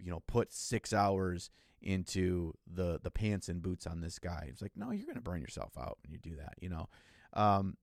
you 0.02 0.10
know 0.10 0.20
put 0.26 0.52
six 0.52 0.92
hours 0.92 1.50
into 1.82 2.52
the 2.66 2.98
the 3.02 3.10
pants 3.10 3.48
and 3.48 3.62
boots 3.62 3.86
on 3.86 4.00
this 4.00 4.18
guy. 4.18 4.46
It's 4.48 4.62
like 4.62 4.72
no, 4.76 4.90
you're 4.90 5.06
gonna 5.06 5.20
burn 5.20 5.40
yourself 5.40 5.72
out 5.78 5.98
when 6.02 6.12
you 6.12 6.18
do 6.18 6.36
that. 6.36 6.54
You 6.60 6.68
know, 6.70 6.88
um, 7.34 7.76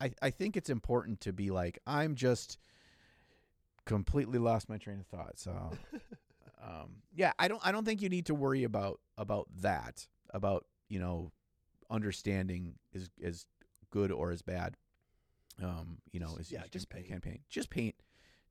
I 0.00 0.12
I 0.22 0.30
think 0.30 0.56
it's 0.56 0.70
important 0.70 1.20
to 1.22 1.32
be 1.32 1.50
like 1.50 1.78
I'm 1.86 2.14
just 2.14 2.58
completely 3.84 4.38
lost 4.38 4.68
my 4.68 4.76
train 4.78 5.00
of 5.00 5.06
thought. 5.06 5.38
So 5.38 5.70
um, 6.62 7.02
yeah, 7.14 7.32
I 7.38 7.48
don't 7.48 7.64
I 7.66 7.72
don't 7.72 7.84
think 7.84 8.02
you 8.02 8.08
need 8.08 8.26
to 8.26 8.34
worry 8.34 8.64
about 8.64 9.00
about 9.16 9.48
that 9.60 10.06
about 10.30 10.66
you 10.88 10.98
know 10.98 11.32
understanding 11.90 12.74
is 12.92 13.08
is 13.18 13.46
good 13.90 14.12
or 14.12 14.30
as 14.30 14.42
bad. 14.42 14.76
Um, 15.62 15.98
you 16.12 16.20
know, 16.20 16.36
as 16.38 16.52
Yeah, 16.52 16.62
you 16.64 16.70
just 16.70 16.88
can, 16.88 16.98
paint. 16.98 17.08
can 17.10 17.20
paint. 17.20 17.40
Just 17.48 17.70
paint. 17.70 17.94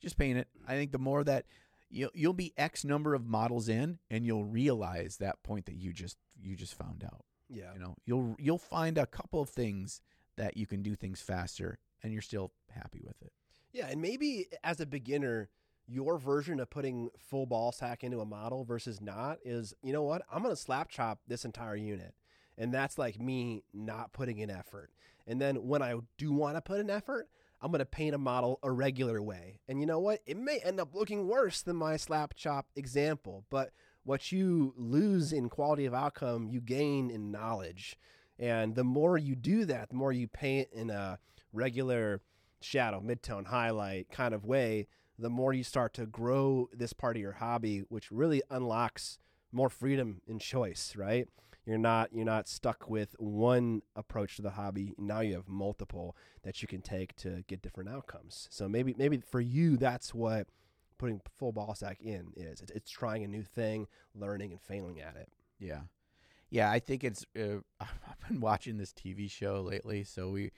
Just 0.01 0.17
paint 0.17 0.37
it. 0.37 0.47
I 0.67 0.73
think 0.73 0.91
the 0.91 0.99
more 0.99 1.23
that 1.23 1.45
you'll 1.89 2.11
you'll 2.13 2.33
be 2.33 2.53
X 2.57 2.83
number 2.83 3.13
of 3.13 3.25
models 3.25 3.69
in, 3.69 3.99
and 4.09 4.25
you'll 4.25 4.45
realize 4.45 5.17
that 5.17 5.43
point 5.43 5.65
that 5.65 5.75
you 5.75 5.93
just 5.93 6.17
you 6.41 6.55
just 6.55 6.77
found 6.77 7.03
out. 7.03 7.25
Yeah. 7.49 7.73
You 7.73 7.79
know, 7.79 7.95
you'll 8.05 8.35
you'll 8.39 8.57
find 8.57 8.97
a 8.97 9.05
couple 9.05 9.41
of 9.41 9.49
things 9.49 10.01
that 10.35 10.57
you 10.57 10.65
can 10.65 10.83
do 10.83 10.95
things 10.95 11.21
faster, 11.21 11.79
and 12.03 12.13
you're 12.13 12.21
still 12.21 12.51
happy 12.71 13.01
with 13.03 13.21
it. 13.21 13.31
Yeah, 13.71 13.87
and 13.89 14.01
maybe 14.01 14.47
as 14.63 14.79
a 14.79 14.85
beginner, 14.85 15.49
your 15.87 16.17
version 16.17 16.59
of 16.59 16.69
putting 16.69 17.09
full 17.17 17.45
ball 17.45 17.71
sack 17.71 18.03
into 18.03 18.19
a 18.19 18.25
model 18.25 18.63
versus 18.63 18.99
not 18.99 19.39
is, 19.43 19.73
you 19.81 19.93
know 19.93 20.03
what? 20.03 20.23
I'm 20.31 20.43
going 20.43 20.53
to 20.53 20.61
slap 20.61 20.89
chop 20.89 21.19
this 21.27 21.45
entire 21.45 21.75
unit. 21.75 22.13
And 22.57 22.73
that's 22.73 22.97
like 22.97 23.19
me 23.19 23.63
not 23.73 24.13
putting 24.13 24.39
in 24.39 24.49
effort. 24.49 24.89
And 25.25 25.39
then 25.39 25.67
when 25.67 25.81
I 25.81 25.95
do 26.17 26.31
want 26.31 26.57
to 26.57 26.61
put 26.61 26.79
in 26.79 26.89
effort, 26.89 27.29
I'm 27.61 27.71
going 27.71 27.79
to 27.79 27.85
paint 27.85 28.15
a 28.15 28.19
model 28.19 28.59
a 28.63 28.71
regular 28.71 29.21
way. 29.21 29.59
And 29.67 29.79
you 29.79 29.85
know 29.85 29.99
what? 29.99 30.21
It 30.25 30.37
may 30.37 30.59
end 30.59 30.79
up 30.79 30.93
looking 30.93 31.27
worse 31.27 31.61
than 31.61 31.75
my 31.75 31.97
slap 31.97 32.35
chop 32.35 32.67
example, 32.75 33.45
but 33.49 33.71
what 34.03 34.31
you 34.31 34.73
lose 34.77 35.33
in 35.33 35.49
quality 35.49 35.85
of 35.85 35.93
outcome, 35.93 36.47
you 36.47 36.61
gain 36.61 37.09
in 37.09 37.31
knowledge. 37.31 37.97
And 38.39 38.75
the 38.75 38.83
more 38.83 39.17
you 39.17 39.35
do 39.35 39.65
that, 39.65 39.89
the 39.89 39.95
more 39.95 40.13
you 40.13 40.27
paint 40.27 40.69
in 40.71 40.89
a 40.89 41.19
regular 41.51 42.21
shadow, 42.61 43.01
midtone, 43.01 43.47
highlight 43.47 44.09
kind 44.11 44.33
of 44.33 44.45
way, 44.45 44.87
the 45.19 45.29
more 45.29 45.51
you 45.51 45.63
start 45.63 45.93
to 45.95 46.05
grow 46.05 46.69
this 46.71 46.93
part 46.93 47.15
of 47.15 47.21
your 47.21 47.33
hobby, 47.33 47.79
which 47.89 48.11
really 48.11 48.41
unlocks 48.49 49.17
more 49.51 49.69
freedom 49.69 50.21
and 50.27 50.39
choice, 50.39 50.95
right? 50.95 51.27
You're 51.67 51.77
not 51.77 52.13
you're 52.13 52.23
not 52.23 52.47
stuck 52.47 52.89
with 52.89 53.13
one 53.19 53.81
approach 53.93 54.37
to 54.37 54.41
the 54.41 54.51
hobby. 54.51 54.93
Now 54.97 55.19
you 55.19 55.33
have 55.33 55.49
multiple 55.49 56.15
that 56.43 56.61
you 56.61 56.67
can 56.67 56.81
take 56.81 57.13
to 57.17 57.43
get 57.47 57.61
different 57.61 57.89
outcomes. 57.89 58.47
So 58.49 58.69
maybe 58.69 58.95
maybe 58.97 59.17
for 59.17 59.41
you 59.41 59.75
that's 59.75 60.13
what 60.13 60.47
putting 60.97 61.19
full 61.37 61.51
ball 61.51 61.75
sack 61.75 61.99
in 61.99 62.31
is. 62.37 62.61
It's, 62.61 62.71
it's 62.71 62.89
trying 62.89 63.25
a 63.25 63.27
new 63.27 63.43
thing, 63.43 63.87
learning 64.15 64.51
and 64.53 64.61
failing 64.61 65.01
at 65.01 65.17
it. 65.17 65.27
Yeah, 65.59 65.81
yeah. 66.49 66.71
I 66.71 66.79
think 66.79 67.03
it's. 67.03 67.25
Uh, 67.37 67.57
I've 67.81 68.29
been 68.29 68.39
watching 68.39 68.77
this 68.77 68.93
TV 68.93 69.29
show 69.29 69.59
lately, 69.59 70.05
so 70.05 70.29
we 70.29 70.51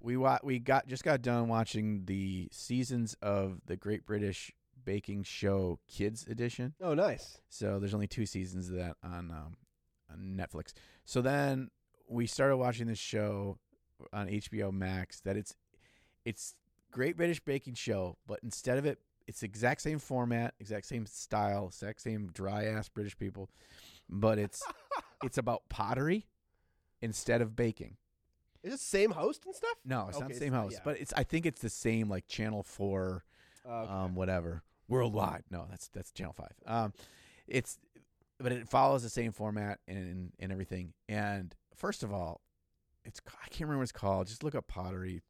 we 0.00 0.16
wa- 0.16 0.40
we 0.42 0.58
got 0.58 0.88
just 0.88 1.04
got 1.04 1.22
done 1.22 1.46
watching 1.46 2.06
the 2.06 2.48
seasons 2.50 3.14
of 3.22 3.60
the 3.66 3.76
Great 3.76 4.04
British 4.04 4.50
Baking 4.84 5.22
Show 5.22 5.78
Kids 5.86 6.26
Edition. 6.26 6.74
Oh, 6.80 6.94
nice. 6.94 7.38
So 7.48 7.78
there's 7.78 7.94
only 7.94 8.08
two 8.08 8.26
seasons 8.26 8.68
of 8.68 8.74
that 8.76 8.96
on 9.04 9.30
um, 9.30 9.30
on 9.30 9.56
Netflix. 10.16 10.72
So 11.04 11.20
then 11.20 11.70
we 12.08 12.26
started 12.26 12.56
watching 12.56 12.86
this 12.86 12.98
show 12.98 13.58
on 14.12 14.28
HBO 14.28 14.72
Max. 14.72 15.20
That 15.20 15.36
it's 15.36 15.56
it's 16.24 16.54
Great 16.90 17.16
British 17.16 17.40
Baking 17.40 17.74
Show, 17.74 18.18
but 18.26 18.40
instead 18.42 18.78
of 18.78 18.86
it, 18.86 18.98
it's 19.26 19.40
the 19.40 19.46
exact 19.46 19.80
same 19.80 19.98
format, 19.98 20.54
exact 20.60 20.86
same 20.86 21.06
style, 21.06 21.66
exact 21.68 22.00
same 22.00 22.30
dry 22.32 22.66
ass 22.66 22.88
British 22.88 23.16
people, 23.16 23.50
but 24.08 24.38
it's 24.38 24.62
it's 25.24 25.38
about 25.38 25.68
pottery 25.68 26.26
instead 27.00 27.40
of 27.40 27.56
baking. 27.56 27.96
Is 28.62 28.72
it 28.72 28.76
the 28.76 28.82
same 28.82 29.10
host 29.10 29.44
and 29.44 29.54
stuff? 29.54 29.76
No, 29.84 30.06
it's 30.08 30.18
not 30.18 30.30
the 30.30 30.34
same 30.34 30.54
host, 30.54 30.76
yeah. 30.76 30.82
but 30.84 30.98
it's 30.98 31.12
I 31.14 31.22
think 31.22 31.46
it's 31.46 31.60
the 31.60 31.68
same 31.68 32.08
like 32.08 32.26
Channel 32.28 32.62
Four 32.62 33.24
Okay. 33.66 33.92
um, 33.92 34.14
whatever 34.14 34.62
worldwide. 34.88 35.44
No, 35.50 35.66
that's 35.70 35.88
that's 35.88 36.12
Channel 36.12 36.34
Five. 36.34 36.52
Um, 36.66 36.92
it's 37.46 37.78
but 38.38 38.52
it 38.52 38.68
follows 38.68 39.02
the 39.02 39.10
same 39.10 39.32
format 39.32 39.78
and 39.86 40.32
and 40.38 40.52
everything. 40.52 40.92
And 41.08 41.54
first 41.74 42.02
of 42.02 42.12
all, 42.12 42.40
it's 43.04 43.20
I 43.28 43.48
can't 43.48 43.62
remember 43.62 43.78
what 43.78 43.84
it's 43.84 43.92
called. 43.92 44.26
Just 44.26 44.44
look 44.44 44.54
up 44.54 44.68
pottery 44.68 45.22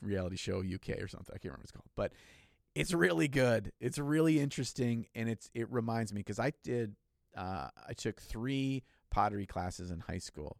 reality 0.00 0.36
show 0.36 0.58
UK 0.58 1.00
or 1.00 1.08
something. 1.08 1.32
I 1.34 1.38
can't 1.38 1.44
remember 1.44 1.60
what 1.60 1.64
it's 1.64 1.72
called, 1.72 1.90
but 1.96 2.12
it's 2.74 2.92
really 2.92 3.28
good. 3.28 3.72
It's 3.80 3.98
really 3.98 4.40
interesting, 4.40 5.06
and 5.14 5.28
it's 5.28 5.50
it 5.54 5.70
reminds 5.70 6.12
me 6.12 6.20
because 6.20 6.38
I 6.38 6.52
did 6.62 6.96
uh, 7.36 7.68
I 7.88 7.92
took 7.94 8.20
three 8.20 8.82
pottery 9.10 9.46
classes 9.46 9.90
in 9.90 10.00
high 10.00 10.18
school. 10.18 10.58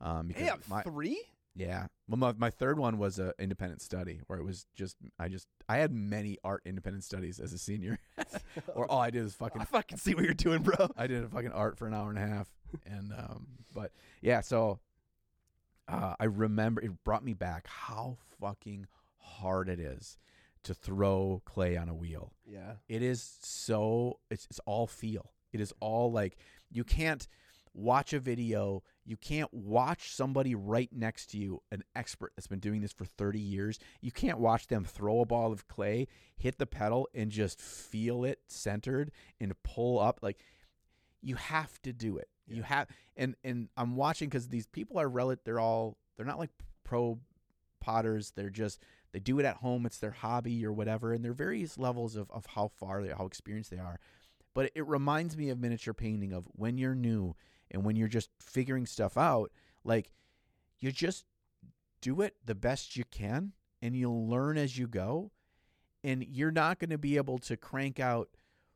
Um, 0.00 0.28
because 0.28 0.48
I'm 0.48 0.60
my, 0.68 0.82
three? 0.82 1.22
Yeah. 1.54 1.86
Well, 2.08 2.18
my, 2.18 2.32
my 2.32 2.50
third 2.50 2.78
one 2.78 2.98
was 2.98 3.18
a 3.18 3.34
independent 3.38 3.82
study 3.82 4.20
where 4.26 4.38
it 4.38 4.44
was 4.44 4.66
just 4.74 4.96
I 5.18 5.28
just 5.28 5.46
I 5.68 5.78
had 5.78 5.92
many 5.92 6.38
art 6.44 6.62
independent 6.64 7.04
studies 7.04 7.38
as 7.38 7.52
a 7.52 7.58
senior, 7.58 7.98
or 8.74 8.90
all 8.90 9.00
I 9.00 9.10
did 9.10 9.22
was 9.22 9.34
fucking 9.34 9.60
I 9.60 9.64
fucking 9.64 9.98
see 9.98 10.14
what 10.14 10.24
you're 10.24 10.34
doing, 10.34 10.62
bro. 10.62 10.88
I 10.96 11.06
did 11.06 11.24
a 11.24 11.28
fucking 11.28 11.52
art 11.52 11.78
for 11.78 11.86
an 11.86 11.94
hour 11.94 12.10
and 12.10 12.18
a 12.18 12.26
half, 12.26 12.50
and 12.86 13.12
um, 13.12 13.46
but 13.74 13.92
yeah, 14.20 14.40
so 14.40 14.80
uh, 15.88 16.14
I 16.18 16.24
remember 16.24 16.80
it 16.80 17.04
brought 17.04 17.24
me 17.24 17.34
back 17.34 17.66
how 17.66 18.16
fucking 18.40 18.86
hard 19.18 19.68
it 19.68 19.80
is 19.80 20.16
to 20.64 20.74
throw 20.74 21.42
clay 21.44 21.76
on 21.76 21.88
a 21.88 21.94
wheel. 21.94 22.32
Yeah. 22.46 22.74
It 22.88 23.02
is 23.02 23.38
so 23.42 24.20
it's 24.30 24.46
it's 24.50 24.60
all 24.66 24.86
feel. 24.86 25.32
It 25.52 25.60
is 25.60 25.72
all 25.80 26.10
like 26.10 26.36
you 26.70 26.84
can't 26.84 27.26
watch 27.74 28.12
a 28.12 28.20
video, 28.20 28.82
you 29.04 29.16
can't 29.16 29.52
watch 29.52 30.14
somebody 30.14 30.54
right 30.54 30.90
next 30.92 31.30
to 31.30 31.38
you, 31.38 31.62
an 31.70 31.82
expert 31.96 32.32
that's 32.36 32.46
been 32.46 32.60
doing 32.60 32.80
this 32.80 32.92
for 32.92 33.04
30 33.04 33.38
years. 33.38 33.78
You 34.00 34.12
can't 34.12 34.38
watch 34.38 34.68
them 34.68 34.84
throw 34.84 35.20
a 35.20 35.26
ball 35.26 35.52
of 35.52 35.66
clay, 35.66 36.06
hit 36.36 36.58
the 36.58 36.66
pedal 36.66 37.08
and 37.14 37.30
just 37.30 37.60
feel 37.60 38.24
it 38.24 38.38
centered 38.46 39.10
and 39.40 39.52
pull 39.64 39.98
up. 39.98 40.20
Like 40.22 40.38
you 41.20 41.34
have 41.34 41.80
to 41.82 41.92
do 41.92 42.16
it. 42.16 42.28
You 42.46 42.62
have 42.62 42.88
and 43.16 43.34
and 43.42 43.68
I'm 43.76 43.96
watching 43.96 44.30
cuz 44.30 44.48
these 44.48 44.66
people 44.66 44.98
are 44.98 45.08
rel 45.08 45.34
they're 45.44 45.60
all 45.60 45.96
they're 46.16 46.26
not 46.26 46.38
like 46.38 46.50
pro 46.84 47.18
potters, 47.80 48.32
they're 48.32 48.50
just 48.50 48.80
they 49.12 49.20
do 49.20 49.38
it 49.40 49.44
at 49.44 49.56
home. 49.56 49.84
It's 49.84 49.98
their 49.98 50.10
hobby 50.12 50.64
or 50.64 50.72
whatever 50.72 51.12
and 51.12 51.24
there 51.24 51.32
are 51.32 51.34
various 51.34 51.76
levels 51.76 52.14
of, 52.14 52.30
of 52.30 52.46
how 52.46 52.68
far 52.68 53.02
they 53.02 53.12
how 53.12 53.26
experienced 53.26 53.70
they 53.70 53.78
are. 53.78 53.98
But 54.54 54.70
it 54.74 54.86
reminds 54.86 55.36
me 55.36 55.48
of 55.48 55.58
miniature 55.58 55.94
painting 55.94 56.32
of 56.32 56.46
when 56.52 56.78
you're 56.78 56.94
new 56.94 57.34
and 57.72 57.84
when 57.84 57.96
you're 57.96 58.08
just 58.08 58.30
figuring 58.38 58.86
stuff 58.86 59.18
out 59.18 59.50
like 59.84 60.12
you 60.80 60.92
just 60.92 61.24
do 62.00 62.20
it 62.20 62.36
the 62.44 62.54
best 62.54 62.96
you 62.96 63.04
can 63.10 63.52
and 63.80 63.96
you'll 63.96 64.28
learn 64.28 64.58
as 64.58 64.76
you 64.76 64.86
go. 64.86 65.32
And 66.04 66.26
you're 66.28 66.50
not 66.50 66.80
going 66.80 66.90
to 66.90 66.98
be 66.98 67.16
able 67.16 67.38
to 67.38 67.56
crank 67.56 68.00
out 68.00 68.30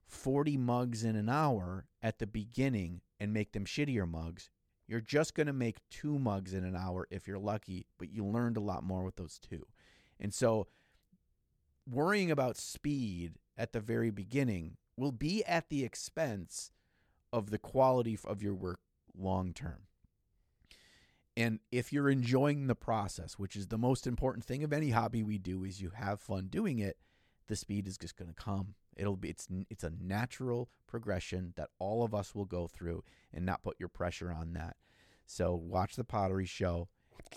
40 0.07 0.57
mugs 0.57 1.03
in 1.05 1.17
an 1.17 1.29
hour 1.29 1.87
at 2.01 2.19
the 2.19 2.27
beginning 2.27 3.01
and 3.19 3.33
make 3.33 3.53
them 3.53 3.65
shittier 3.65 4.09
mugs. 4.09 4.49
You're 4.87 5.01
just 5.01 5.35
going 5.35 5.49
to 5.49 5.53
make 5.53 5.79
two 5.91 6.19
mugs 6.19 6.55
in 6.55 6.65
an 6.65 6.77
hour 6.77 7.09
if 7.11 7.27
you're 7.27 7.39
lucky 7.39 7.87
but 7.99 8.11
you 8.11 8.25
learned 8.25 8.57
a 8.57 8.61
lot 8.61 8.85
more 8.85 9.03
with 9.03 9.17
those 9.17 9.41
two. 9.41 9.67
And 10.21 10.33
so 10.33 10.69
worrying 11.91 12.31
about 12.31 12.57
speed 12.57 13.39
at 13.59 13.73
the 13.73 13.81
very 13.81 14.11
beginning 14.11 14.77
will 14.97 15.13
be 15.13 15.45
at 15.45 15.69
the 15.69 15.85
expense 15.85 16.71
of 17.33 17.51
the 17.51 17.59
quality 17.59 18.17
of 18.25 18.43
your 18.43 18.55
work 18.55 18.79
long 19.19 19.53
term. 19.53 19.83
And 21.37 21.61
if 21.71 21.93
you're 21.93 22.09
enjoying 22.09 22.67
the 22.67 22.75
process, 22.75 23.35
which 23.35 23.57
is 23.57 23.67
the 23.67 23.77
most 23.77 24.07
important 24.07 24.45
thing 24.45 24.65
of 24.65 24.73
any 24.73 24.91
hobby 24.91 25.23
we 25.23 25.37
do 25.37 25.65
is 25.65 25.83
you 25.83 25.91
have 25.91 26.21
fun 26.21 26.47
doing 26.49 26.79
it, 26.79 26.97
the 27.49 27.57
speed 27.57 27.87
is 27.87 27.99
just 27.99 28.17
going 28.17 28.29
to 28.29 28.35
come. 28.35 28.75
It'll 28.97 29.17
be 29.17 29.29
it's 29.29 29.47
it's 29.69 29.85
a 29.85 29.93
natural 30.01 30.71
progression 30.87 31.53
that 31.57 31.69
all 31.79 32.03
of 32.03 32.15
us 32.15 32.35
will 32.35 32.47
go 32.47 32.67
through 32.67 33.05
and 33.35 33.45
not 33.45 33.63
put 33.63 33.79
your 33.79 33.91
pressure 33.91 34.33
on 34.33 34.55
that. 34.55 34.77
So 35.27 35.55
watch 35.55 35.97
the 35.97 36.05
pottery 36.05 36.47
show 36.47 36.89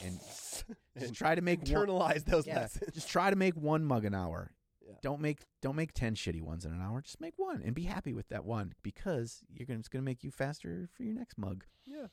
and 0.04 0.20
just 1.00 1.14
try 1.14 1.36
to 1.36 1.42
make 1.42 1.60
one, 1.60 1.88
Internalize 1.88 2.24
those 2.24 2.48
yeah, 2.48 2.62
lessons. 2.62 2.94
just 2.94 3.10
try 3.10 3.30
to 3.30 3.36
make 3.36 3.56
one 3.56 3.84
mug 3.84 4.06
an 4.06 4.16
hour. 4.16 4.52
Yeah. 4.90 4.96
Don't 5.02 5.22
make 5.22 5.40
don't 5.62 5.76
make 5.76 5.94
ten 5.94 6.16
shitty 6.16 6.42
ones 6.42 6.66
in 6.66 6.72
an 6.72 6.82
hour. 6.82 7.02
Just 7.02 7.22
make 7.22 7.36
one 7.38 7.62
and 7.64 7.76
be 7.76 7.84
happy 7.84 8.14
with 8.14 8.28
that 8.30 8.44
one 8.44 8.74
because 8.82 9.44
you're 9.54 9.66
gonna 9.66 9.80
it's 9.80 9.88
gonna 9.88 10.04
make 10.04 10.24
you 10.24 10.32
faster 10.32 10.90
for 10.96 11.04
your 11.04 11.14
next 11.14 11.38
mug. 11.38 11.64
Yeah. 11.86 12.08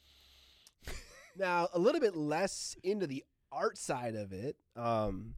now, 1.38 1.68
a 1.72 1.78
little 1.78 2.00
bit 2.00 2.16
less 2.16 2.76
into 2.82 3.06
the 3.06 3.24
art 3.50 3.78
side 3.78 4.14
of 4.14 4.32
it. 4.32 4.56
Um, 4.76 5.34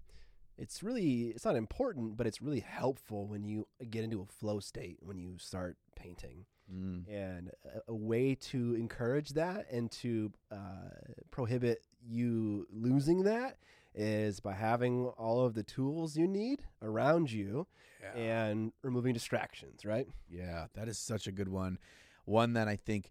it's 0.57 0.83
really 0.83 1.29
it's 1.29 1.45
not 1.45 1.57
important, 1.57 2.17
but 2.17 2.27
it's 2.27 2.43
really 2.43 2.61
helpful 2.61 3.29
when 3.29 3.45
you 3.45 3.67
get 3.91 4.03
into 4.03 4.21
a 4.21 4.27
flow 4.27 4.59
state 4.61 4.99
when 5.01 5.19
you 5.19 5.39
start 5.39 5.77
painting. 5.95 6.45
Mm. 6.73 7.09
And 7.09 7.51
a, 7.65 7.93
a 7.93 7.95
way 7.95 8.35
to 8.35 8.75
encourage 8.75 9.31
that 9.31 9.71
and 9.71 9.91
to 9.93 10.33
uh, 10.51 10.91
prohibit 11.31 11.83
you 12.07 12.67
losing 12.71 13.23
that 13.23 13.57
is 13.95 14.41
by 14.41 14.55
having 14.55 15.07
all 15.19 15.45
of 15.45 15.55
the 15.55 15.63
tools 15.63 16.17
you 16.17 16.27
need 16.27 16.63
around 16.83 17.31
you 17.31 17.67
and 18.15 18.73
removing 18.83 19.13
distractions, 19.13 19.85
right? 19.85 20.07
Yeah, 20.31 20.67
that 20.75 20.89
is 20.89 20.99
such 20.99 21.27
a 21.27 21.33
good 21.33 21.49
one. 21.49 21.79
One 22.25 22.55
that 22.55 22.69
I 22.69 22.77
think 22.77 23.11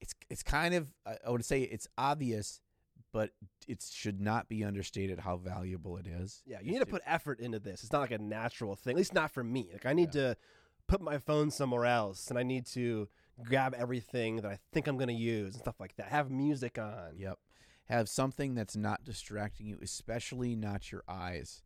it's 0.00 0.14
it's 0.28 0.42
kind 0.42 0.74
of 0.74 0.92
I 1.06 1.30
would 1.30 1.44
say 1.44 1.62
it's 1.62 1.88
obvious, 1.98 2.60
but 3.12 3.30
it 3.68 3.82
should 3.82 4.20
not 4.20 4.48
be 4.48 4.64
understated 4.64 5.18
how 5.18 5.36
valuable 5.36 5.96
it 5.96 6.06
is. 6.06 6.42
Yeah, 6.46 6.58
you 6.62 6.72
need 6.72 6.80
to 6.80 6.86
put 6.86 7.02
effort 7.06 7.40
into 7.40 7.58
this. 7.58 7.82
It's 7.82 7.92
not 7.92 8.00
like 8.00 8.10
a 8.12 8.18
natural 8.18 8.76
thing. 8.76 8.92
At 8.92 8.96
least 8.98 9.14
not 9.14 9.30
for 9.30 9.44
me. 9.44 9.68
Like 9.72 9.86
I 9.86 9.92
need 9.92 10.12
to 10.12 10.36
put 10.86 11.00
my 11.00 11.18
phone 11.18 11.50
somewhere 11.50 11.86
else, 11.86 12.28
and 12.28 12.38
I 12.38 12.42
need 12.42 12.66
to 12.66 13.08
grab 13.44 13.74
everything 13.76 14.36
that 14.36 14.46
I 14.46 14.58
think 14.72 14.86
I'm 14.86 14.96
going 14.96 15.08
to 15.08 15.14
use 15.14 15.54
and 15.54 15.62
stuff 15.62 15.80
like 15.80 15.96
that. 15.96 16.06
Have 16.06 16.30
music 16.30 16.78
on. 16.78 17.16
Yep. 17.16 17.38
Have 17.90 18.08
something 18.08 18.54
that's 18.54 18.76
not 18.76 19.02
distracting 19.02 19.66
you, 19.66 19.76
especially 19.82 20.54
not 20.54 20.92
your 20.92 21.02
eyes. 21.08 21.64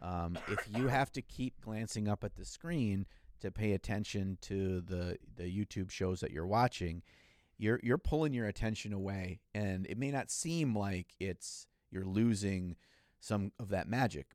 Um, 0.00 0.38
if 0.48 0.66
you 0.74 0.88
have 0.88 1.12
to 1.12 1.20
keep 1.20 1.60
glancing 1.60 2.08
up 2.08 2.24
at 2.24 2.34
the 2.34 2.46
screen 2.46 3.04
to 3.40 3.50
pay 3.50 3.72
attention 3.74 4.38
to 4.40 4.80
the 4.80 5.18
the 5.36 5.44
YouTube 5.44 5.90
shows 5.90 6.20
that 6.20 6.30
you're 6.30 6.46
watching, 6.46 7.02
you're 7.58 7.78
you're 7.82 7.98
pulling 7.98 8.32
your 8.32 8.46
attention 8.46 8.94
away, 8.94 9.40
and 9.54 9.86
it 9.86 9.98
may 9.98 10.10
not 10.10 10.30
seem 10.30 10.74
like 10.74 11.14
it's 11.20 11.66
you're 11.90 12.06
losing 12.06 12.76
some 13.20 13.52
of 13.60 13.68
that 13.68 13.86
magic, 13.86 14.28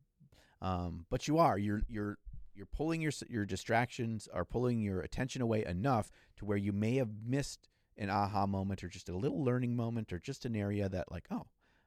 um, 0.62 1.08
but 1.10 1.28
you 1.28 1.40
are. 1.40 1.58
You're 1.58 1.82
you're 1.88 2.20
you're 2.54 2.68
pulling 2.68 3.02
your 3.02 3.14
your 3.28 3.46
distractions 3.48 4.28
are 4.32 4.46
pulling 4.46 4.80
your 4.80 5.02
attention 5.02 5.42
away 5.42 5.66
enough 5.66 6.12
to 6.38 6.46
where 6.46 6.58
you 6.58 6.72
may 6.72 6.98
have 6.98 7.10
missed 7.26 7.68
an 8.02 8.10
aha 8.10 8.46
moment 8.46 8.84
or 8.84 8.90
just 8.90 9.10
a 9.10 9.16
little 9.16 9.44
learning 9.44 9.76
moment 9.76 10.12
or 10.12 10.20
just 10.20 10.46
an 10.46 10.56
area 10.56 10.90
that 10.90 11.12
like 11.12 11.26
oh 11.32 11.46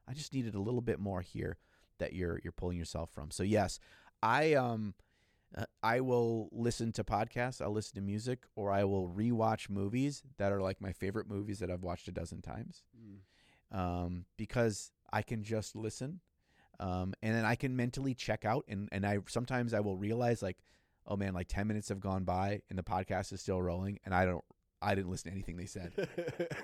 i 0.08 0.14
just 0.14 0.32
needed 0.32 0.54
a 0.54 0.60
little 0.60 0.80
bit 0.80 0.98
more 0.98 1.20
here 1.20 1.58
that 1.98 2.12
you're 2.12 2.40
you're 2.42 2.52
pulling 2.52 2.78
yourself 2.78 3.10
from. 3.10 3.30
So 3.30 3.42
yes 3.42 3.78
i 4.22 4.54
um 4.54 4.94
uh, 5.56 5.64
i 5.82 6.00
will 6.00 6.48
listen 6.52 6.92
to 6.92 7.04
podcasts 7.04 7.60
i'll 7.60 7.72
listen 7.72 7.94
to 7.96 8.00
music 8.00 8.44
or 8.56 8.70
i 8.72 8.84
will 8.84 9.08
rewatch 9.08 9.68
movies 9.68 10.22
that 10.38 10.52
are 10.52 10.62
like 10.62 10.80
my 10.80 10.92
favorite 10.92 11.28
movies 11.28 11.58
that 11.58 11.70
i've 11.70 11.82
watched 11.82 12.08
a 12.08 12.12
dozen 12.12 12.40
times 12.40 12.82
um, 13.72 14.24
because 14.36 14.92
I 15.12 15.22
can 15.22 15.42
just 15.42 15.74
listen, 15.74 16.20
um, 16.80 17.12
and 17.22 17.34
then 17.34 17.44
I 17.44 17.56
can 17.56 17.76
mentally 17.76 18.14
check 18.14 18.44
out, 18.44 18.64
and 18.68 18.88
and 18.92 19.04
I 19.04 19.18
sometimes 19.28 19.74
I 19.74 19.80
will 19.80 19.96
realize 19.96 20.42
like 20.42 20.58
oh 21.06 21.16
man, 21.16 21.34
like 21.34 21.48
10 21.48 21.66
minutes 21.66 21.88
have 21.88 22.00
gone 22.00 22.24
by 22.24 22.62
and 22.70 22.78
the 22.78 22.82
podcast 22.82 23.32
is 23.32 23.40
still 23.40 23.60
rolling 23.60 23.98
and 24.04 24.14
I 24.14 24.24
don't 24.24 24.44
I 24.84 24.94
didn't 24.94 25.10
listen 25.10 25.30
to 25.30 25.34
anything 25.34 25.56
they 25.56 25.66
said. 25.66 25.92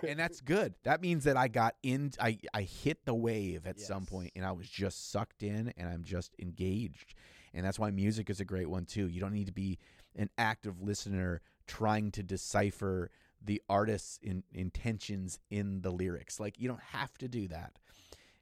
and 0.06 0.18
that's 0.18 0.40
good. 0.40 0.74
That 0.84 1.00
means 1.00 1.24
that 1.24 1.36
I 1.36 1.48
got 1.48 1.74
in 1.82 2.12
I 2.20 2.38
I 2.52 2.62
hit 2.62 3.04
the 3.04 3.14
wave 3.14 3.66
at 3.66 3.80
some 3.80 4.04
point 4.04 4.32
and 4.36 4.44
I 4.44 4.52
was 4.52 4.68
just 4.68 5.10
sucked 5.10 5.42
in 5.42 5.72
and 5.76 5.88
I'm 5.88 6.04
just 6.04 6.34
engaged. 6.38 7.14
And 7.54 7.64
that's 7.64 7.78
why 7.78 7.90
music 7.90 8.30
is 8.30 8.40
a 8.40 8.44
great 8.44 8.68
one 8.68 8.84
too. 8.84 9.08
You 9.08 9.20
don't 9.20 9.32
need 9.32 9.46
to 9.46 9.52
be 9.52 9.78
an 10.16 10.30
active 10.38 10.82
listener 10.82 11.40
trying 11.66 12.10
to 12.12 12.22
decipher 12.22 13.10
the 13.42 13.62
artist's 13.68 14.18
in, 14.22 14.42
intentions 14.52 15.38
in 15.50 15.80
the 15.80 15.90
lyrics. 15.90 16.38
Like 16.38 16.58
you 16.58 16.68
don't 16.68 16.82
have 16.92 17.16
to 17.18 17.28
do 17.28 17.48
that. 17.48 17.72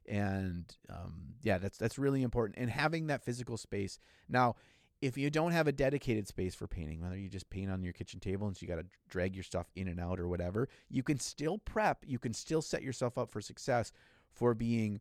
And 0.07 0.65
um, 0.89 1.35
yeah, 1.41 1.57
that's 1.59 1.77
that's 1.77 1.97
really 1.97 2.23
important. 2.23 2.57
And 2.57 2.69
having 2.69 3.07
that 3.07 3.23
physical 3.23 3.57
space. 3.57 3.99
Now, 4.27 4.55
if 5.01 5.17
you 5.17 5.29
don't 5.29 5.51
have 5.51 5.67
a 5.67 5.71
dedicated 5.71 6.27
space 6.27 6.55
for 6.55 6.67
painting, 6.67 7.01
whether 7.01 7.17
you 7.17 7.29
just 7.29 7.49
paint 7.49 7.71
on 7.71 7.83
your 7.83 7.93
kitchen 7.93 8.19
table 8.19 8.47
and 8.47 8.55
so 8.55 8.61
you 8.63 8.67
got 8.67 8.81
to 8.81 8.85
drag 9.09 9.35
your 9.35 9.43
stuff 9.43 9.67
in 9.75 9.87
and 9.87 9.99
out 9.99 10.19
or 10.19 10.27
whatever, 10.27 10.67
you 10.89 11.03
can 11.03 11.19
still 11.19 11.57
prep. 11.57 12.03
You 12.05 12.19
can 12.19 12.33
still 12.33 12.61
set 12.61 12.83
yourself 12.83 13.17
up 13.17 13.31
for 13.31 13.39
success 13.39 13.91
for 14.29 14.53
being 14.53 14.99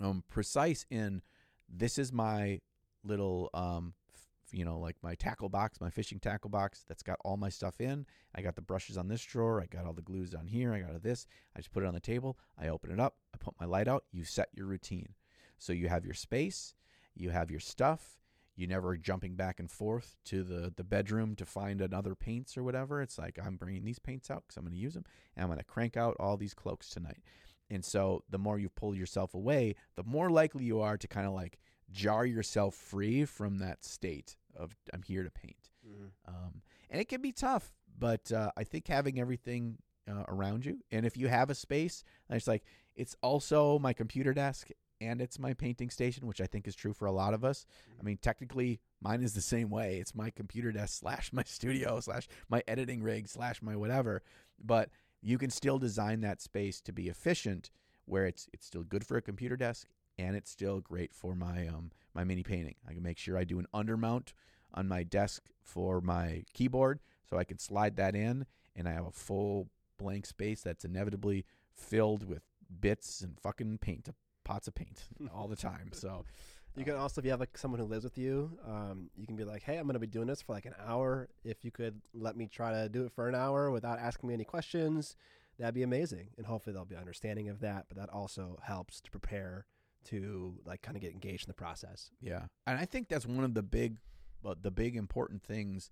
um, 0.00 0.22
precise 0.28 0.86
in 0.90 1.22
this 1.68 1.98
is 1.98 2.12
my 2.12 2.60
little 3.04 3.50
um, 3.54 3.94
f- 4.12 4.28
you 4.52 4.64
know 4.64 4.78
like 4.78 4.96
my 5.02 5.14
tackle 5.14 5.48
box 5.48 5.80
my 5.80 5.90
fishing 5.90 6.18
tackle 6.18 6.50
box 6.50 6.84
that's 6.88 7.02
got 7.02 7.18
all 7.24 7.36
my 7.36 7.48
stuff 7.48 7.80
in. 7.80 8.06
I 8.34 8.42
got 8.42 8.54
the 8.54 8.62
brushes 8.62 8.96
on 8.96 9.08
this 9.08 9.22
drawer. 9.22 9.60
I 9.60 9.66
got 9.66 9.86
all 9.86 9.92
the 9.92 10.02
glues 10.02 10.30
down 10.30 10.46
here. 10.46 10.72
I 10.72 10.80
got 10.80 11.02
this. 11.02 11.26
I 11.56 11.60
just 11.60 11.72
put 11.72 11.82
it 11.82 11.86
on 11.86 11.94
the 11.94 12.00
table. 12.00 12.38
I 12.60 12.68
open 12.68 12.90
it 12.90 13.00
up. 13.00 13.16
I 13.34 13.38
put 13.38 13.54
my 13.60 13.66
light 13.66 13.88
out. 13.88 14.04
You 14.12 14.24
set 14.24 14.48
your 14.54 14.66
routine. 14.66 15.14
So 15.58 15.72
you 15.72 15.88
have 15.88 16.04
your 16.04 16.14
space. 16.14 16.74
You 17.14 17.30
have 17.30 17.50
your 17.50 17.60
stuff 17.60 18.20
you 18.56 18.66
never 18.66 18.96
jumping 18.96 19.36
back 19.36 19.58
and 19.60 19.70
forth 19.70 20.16
to 20.24 20.42
the 20.42 20.72
the 20.76 20.84
bedroom 20.84 21.34
to 21.34 21.46
find 21.46 21.80
another 21.80 22.14
paints 22.14 22.56
or 22.56 22.62
whatever 22.62 23.00
it's 23.00 23.18
like 23.18 23.38
i'm 23.44 23.56
bringing 23.56 23.84
these 23.84 23.98
paints 23.98 24.30
out 24.30 24.42
because 24.46 24.56
i'm 24.56 24.64
going 24.64 24.72
to 24.74 24.78
use 24.78 24.94
them 24.94 25.04
and 25.36 25.42
i'm 25.44 25.48
going 25.48 25.58
to 25.58 25.64
crank 25.64 25.96
out 25.96 26.16
all 26.20 26.36
these 26.36 26.54
cloaks 26.54 26.90
tonight 26.90 27.22
and 27.70 27.84
so 27.84 28.22
the 28.28 28.38
more 28.38 28.58
you 28.58 28.68
pull 28.68 28.94
yourself 28.94 29.34
away 29.34 29.74
the 29.96 30.04
more 30.04 30.30
likely 30.30 30.64
you 30.64 30.80
are 30.80 30.98
to 30.98 31.08
kind 31.08 31.26
of 31.26 31.32
like 31.32 31.58
jar 31.90 32.24
yourself 32.24 32.74
free 32.74 33.24
from 33.24 33.58
that 33.58 33.84
state 33.84 34.36
of 34.56 34.74
I'm 34.92 35.02
here 35.02 35.22
to 35.22 35.30
paint. 35.30 35.70
Mhm. 35.86 36.10
Um, 36.26 36.62
and 36.88 37.00
it 37.00 37.08
can 37.08 37.20
be 37.20 37.32
tough, 37.32 37.72
but 37.98 38.30
uh, 38.32 38.50
I 38.56 38.64
think 38.64 38.86
having 38.88 39.18
everything 39.18 39.78
uh, 40.08 40.24
around 40.28 40.64
you, 40.64 40.82
and 40.90 41.06
if 41.06 41.16
you 41.16 41.28
have 41.28 41.50
a 41.50 41.54
space, 41.54 42.02
it's 42.28 42.46
like 42.46 42.64
it's 42.94 43.16
also 43.22 43.78
my 43.78 43.92
computer 43.92 44.34
desk 44.34 44.68
and 45.00 45.20
it's 45.20 45.38
my 45.38 45.54
painting 45.54 45.90
station, 45.90 46.26
which 46.26 46.40
I 46.40 46.46
think 46.46 46.68
is 46.68 46.74
true 46.74 46.92
for 46.92 47.06
a 47.06 47.12
lot 47.12 47.34
of 47.34 47.44
us. 47.44 47.64
I 47.98 48.02
mean, 48.02 48.18
technically, 48.20 48.80
mine 49.00 49.22
is 49.22 49.34
the 49.34 49.40
same 49.40 49.70
way. 49.70 49.98
It's 49.98 50.14
my 50.14 50.30
computer 50.30 50.72
desk 50.72 50.98
slash 51.00 51.32
my 51.32 51.44
studio 51.44 52.00
slash 52.00 52.28
my 52.48 52.62
editing 52.68 53.02
rig 53.02 53.28
slash 53.28 53.62
my 53.62 53.76
whatever. 53.76 54.22
But 54.62 54.90
you 55.22 55.38
can 55.38 55.50
still 55.50 55.78
design 55.78 56.20
that 56.20 56.40
space 56.40 56.80
to 56.82 56.92
be 56.92 57.08
efficient, 57.08 57.70
where 58.04 58.26
it's 58.26 58.48
it's 58.52 58.66
still 58.66 58.82
good 58.82 59.06
for 59.06 59.16
a 59.16 59.22
computer 59.22 59.56
desk 59.56 59.86
and 60.18 60.36
it's 60.36 60.50
still 60.50 60.80
great 60.80 61.14
for 61.14 61.34
my 61.34 61.66
um 61.66 61.90
my 62.14 62.24
mini 62.24 62.42
painting. 62.42 62.74
I 62.88 62.92
can 62.92 63.02
make 63.02 63.18
sure 63.18 63.38
I 63.38 63.44
do 63.44 63.58
an 63.58 63.66
undermount 63.74 64.32
on 64.74 64.88
my 64.88 65.02
desk 65.02 65.44
for 65.62 66.00
my 66.00 66.44
keyboard 66.52 67.00
so 67.28 67.38
I 67.38 67.44
can 67.44 67.58
slide 67.58 67.96
that 67.96 68.14
in 68.14 68.46
and 68.76 68.88
I 68.88 68.92
have 68.92 69.06
a 69.06 69.12
full 69.12 69.68
blank 69.98 70.26
space 70.26 70.62
that's 70.62 70.84
inevitably 70.84 71.44
filled 71.72 72.26
with 72.26 72.42
bits 72.80 73.20
and 73.20 73.38
fucking 73.40 73.78
paint 73.78 74.08
pots 74.50 74.68
of 74.68 74.74
paint 74.74 75.04
all 75.34 75.48
the 75.48 75.56
time. 75.56 75.90
So 75.92 76.24
You 76.76 76.84
can 76.84 76.94
also, 76.94 77.20
if 77.20 77.24
you 77.24 77.32
have 77.32 77.40
like 77.40 77.58
someone 77.58 77.80
who 77.80 77.86
lives 77.86 78.04
with 78.04 78.16
you, 78.16 78.56
um, 78.66 79.10
you 79.16 79.26
can 79.26 79.34
be 79.34 79.44
like, 79.44 79.62
"Hey, 79.62 79.76
I'm 79.76 79.84
going 79.84 79.94
to 79.94 80.00
be 80.00 80.06
doing 80.06 80.28
this 80.28 80.40
for 80.40 80.52
like 80.52 80.66
an 80.66 80.74
hour. 80.86 81.28
If 81.44 81.64
you 81.64 81.70
could 81.70 82.00
let 82.14 82.36
me 82.36 82.46
try 82.46 82.70
to 82.70 82.88
do 82.88 83.04
it 83.04 83.12
for 83.12 83.28
an 83.28 83.34
hour 83.34 83.70
without 83.70 83.98
asking 83.98 84.28
me 84.28 84.34
any 84.34 84.44
questions, 84.44 85.16
that'd 85.58 85.74
be 85.74 85.82
amazing." 85.82 86.28
And 86.36 86.46
hopefully, 86.46 86.72
they'll 86.72 86.84
be 86.84 86.96
understanding 86.96 87.48
of 87.48 87.58
that. 87.60 87.86
But 87.88 87.98
that 87.98 88.08
also 88.10 88.58
helps 88.62 89.00
to 89.00 89.10
prepare 89.10 89.66
to 90.04 90.54
like 90.64 90.80
kind 90.80 90.96
of 90.96 91.02
get 91.02 91.12
engaged 91.12 91.44
in 91.44 91.50
the 91.50 91.54
process. 91.54 92.12
Yeah, 92.20 92.44
and 92.68 92.78
I 92.78 92.84
think 92.84 93.08
that's 93.08 93.26
one 93.26 93.44
of 93.44 93.54
the 93.54 93.64
big, 93.64 93.98
but 94.40 94.62
the 94.62 94.70
big 94.70 94.94
important 94.94 95.42
things 95.42 95.90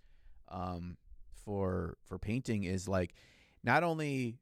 um, 0.48 0.97
for 1.44 1.98
for 2.06 2.20
painting 2.20 2.62
is 2.62 2.86
like 2.86 3.14
not 3.64 3.82
only 3.82 4.36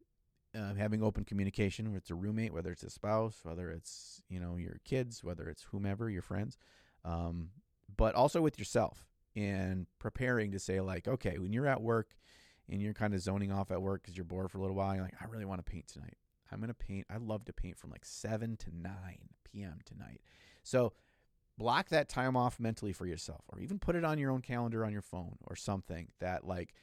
uh, 0.54 0.74
having 0.74 1.02
open 1.02 1.24
communication, 1.24 1.86
whether 1.86 1.98
it's 1.98 2.10
a 2.10 2.14
roommate, 2.14 2.52
whether 2.52 2.70
it's 2.70 2.82
a 2.82 2.90
spouse, 2.90 3.40
whether 3.42 3.70
it's 3.70 4.20
you 4.28 4.40
know 4.40 4.56
your 4.56 4.76
kids, 4.84 5.22
whether 5.22 5.48
it's 5.48 5.62
whomever 5.62 6.10
your 6.10 6.22
friends, 6.22 6.58
um, 7.04 7.50
but 7.96 8.14
also 8.14 8.40
with 8.40 8.58
yourself 8.58 9.06
and 9.34 9.86
preparing 9.98 10.52
to 10.52 10.58
say 10.58 10.80
like, 10.80 11.06
okay, 11.06 11.38
when 11.38 11.52
you're 11.52 11.66
at 11.66 11.82
work 11.82 12.16
and 12.70 12.80
you're 12.80 12.94
kind 12.94 13.14
of 13.14 13.20
zoning 13.20 13.52
off 13.52 13.70
at 13.70 13.82
work 13.82 14.02
because 14.02 14.16
you're 14.16 14.24
bored 14.24 14.50
for 14.50 14.58
a 14.58 14.60
little 14.60 14.76
while, 14.76 14.94
you're 14.94 15.04
like, 15.04 15.20
I 15.20 15.26
really 15.26 15.44
want 15.44 15.64
to 15.64 15.70
paint 15.70 15.88
tonight. 15.88 16.16
I'm 16.50 16.60
gonna 16.60 16.74
paint. 16.74 17.06
I 17.10 17.16
love 17.16 17.44
to 17.46 17.52
paint 17.52 17.76
from 17.78 17.90
like 17.90 18.04
seven 18.04 18.56
to 18.58 18.70
nine 18.74 19.30
p.m. 19.44 19.78
tonight. 19.84 20.20
So 20.62 20.92
block 21.58 21.88
that 21.88 22.08
time 22.08 22.36
off 22.36 22.60
mentally 22.60 22.92
for 22.92 23.06
yourself 23.06 23.42
or 23.48 23.60
even 23.60 23.78
put 23.78 23.96
it 23.96 24.04
on 24.04 24.18
your 24.18 24.30
own 24.30 24.42
calendar 24.42 24.84
on 24.84 24.92
your 24.92 25.02
phone 25.02 25.36
or 25.46 25.56
something 25.56 26.08
that 26.20 26.46
like 26.46 26.74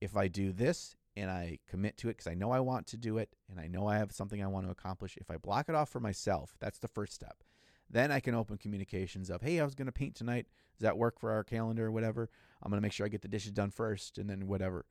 if 0.00 0.16
i 0.16 0.28
do 0.28 0.52
this 0.52 0.96
and 1.16 1.30
i 1.30 1.58
commit 1.68 1.96
to 1.96 2.08
it 2.08 2.16
because 2.16 2.26
i 2.26 2.34
know 2.34 2.50
i 2.50 2.60
want 2.60 2.86
to 2.86 2.96
do 2.96 3.18
it 3.18 3.30
and 3.50 3.58
i 3.58 3.66
know 3.66 3.86
i 3.86 3.96
have 3.96 4.12
something 4.12 4.42
i 4.42 4.46
want 4.46 4.66
to 4.66 4.72
accomplish. 4.72 5.16
If 5.16 5.30
i 5.30 5.36
block 5.36 5.68
it 5.68 5.74
off 5.74 5.88
for 5.88 6.00
myself 6.00 6.56
that's 6.60 6.78
the 6.78 6.88
first 6.88 7.12
step. 7.12 7.42
Then 7.88 8.10
i 8.10 8.20
can 8.20 8.34
open 8.34 8.58
communications 8.58 9.30
of 9.30 9.42
hey 9.42 9.60
i 9.60 9.64
was 9.64 9.74
going 9.74 9.86
to 9.86 9.92
paint 9.92 10.14
tonight. 10.14 10.46
Does 10.78 10.84
that 10.84 10.98
work 10.98 11.18
for 11.18 11.32
our 11.32 11.44
calendar 11.44 11.86
or 11.86 11.90
whatever? 11.90 12.28
I'm 12.62 12.70
going 12.70 12.78
to 12.78 12.82
make 12.82 12.92
sure 12.92 13.06
i 13.06 13.08
get 13.08 13.22
the 13.22 13.28
dishes 13.28 13.52
done 13.52 13.70
first 13.70 14.18
and 14.18 14.28
then 14.28 14.46
whatever 14.46 14.84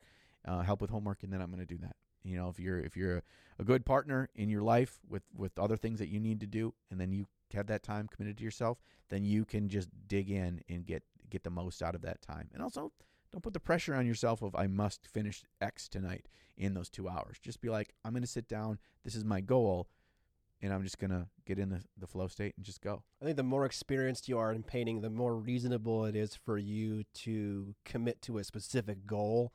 uh, 0.48 0.62
help 0.62 0.82
with 0.82 0.90
homework 0.90 1.24
and 1.24 1.32
then 1.32 1.42
i'm 1.42 1.52
going 1.52 1.66
to 1.66 1.74
do 1.74 1.80
that. 1.80 1.96
You 2.24 2.38
know 2.38 2.50
if 2.50 2.60
you're 2.60 2.80
if 2.80 2.98
you're 2.98 3.18
a, 3.18 3.22
a 3.60 3.64
good 3.64 3.86
partner 3.86 4.30
in 4.36 4.50
your 4.50 4.64
life 4.64 5.00
with 5.08 5.24
with 5.36 5.58
other 5.60 5.78
things 5.78 6.00
that 6.00 6.10
you 6.10 6.20
need 6.20 6.40
to 6.42 6.48
do 6.48 6.74
and 6.90 7.00
then 7.00 7.12
you 7.12 7.28
have 7.54 7.68
that 7.68 7.84
time 7.84 8.08
committed 8.08 8.38
to 8.38 8.44
yourself 8.44 8.80
then 9.10 9.24
you 9.24 9.46
can 9.46 9.70
just 9.70 9.90
dig 10.08 10.30
in 10.30 10.62
and 10.68 10.86
get 10.86 11.04
get 11.30 11.44
the 11.44 11.50
most 11.50 11.82
out 11.82 11.96
of 11.96 12.02
that 12.02 12.22
time. 12.22 12.50
And 12.54 12.64
also, 12.64 12.92
don't 13.36 13.42
put 13.42 13.54
the 13.54 13.60
pressure 13.60 13.94
on 13.94 14.06
yourself 14.08 14.42
of 14.42 14.56
I 14.56 14.68
must 14.68 15.06
finish 15.08 15.44
X 15.60 15.90
tonight 15.90 16.30
in 16.56 16.74
those 16.74 16.90
2 16.90 17.10
hours. 17.10 17.38
Just 17.42 17.60
be 17.60 17.70
like, 17.70 17.94
I'm 18.06 18.14
going 18.14 18.24
to 18.24 18.28
sit 18.28 18.48
down, 18.48 18.80
this 19.04 19.14
is 19.14 19.26
my 19.26 19.42
goal, 19.42 19.90
and 20.62 20.72
I'm 20.72 20.84
just 20.84 21.00
going 21.00 21.12
to 21.12 21.28
get 21.46 21.60
in 21.60 21.68
the 21.68 21.82
the 21.98 22.08
flow 22.08 22.28
state 22.28 22.54
and 22.56 22.66
just 22.66 22.80
go. 22.80 23.04
I 23.22 23.26
think 23.26 23.36
the 23.36 23.44
more 23.44 23.66
experienced 23.66 24.30
you 24.30 24.38
are 24.38 24.54
in 24.54 24.64
painting, 24.64 25.02
the 25.02 25.10
more 25.10 25.36
reasonable 25.36 26.06
it 26.06 26.16
is 26.16 26.34
for 26.34 26.58
you 26.58 27.04
to 27.26 27.76
commit 27.84 28.22
to 28.22 28.38
a 28.38 28.44
specific 28.46 29.06
goal. 29.06 29.52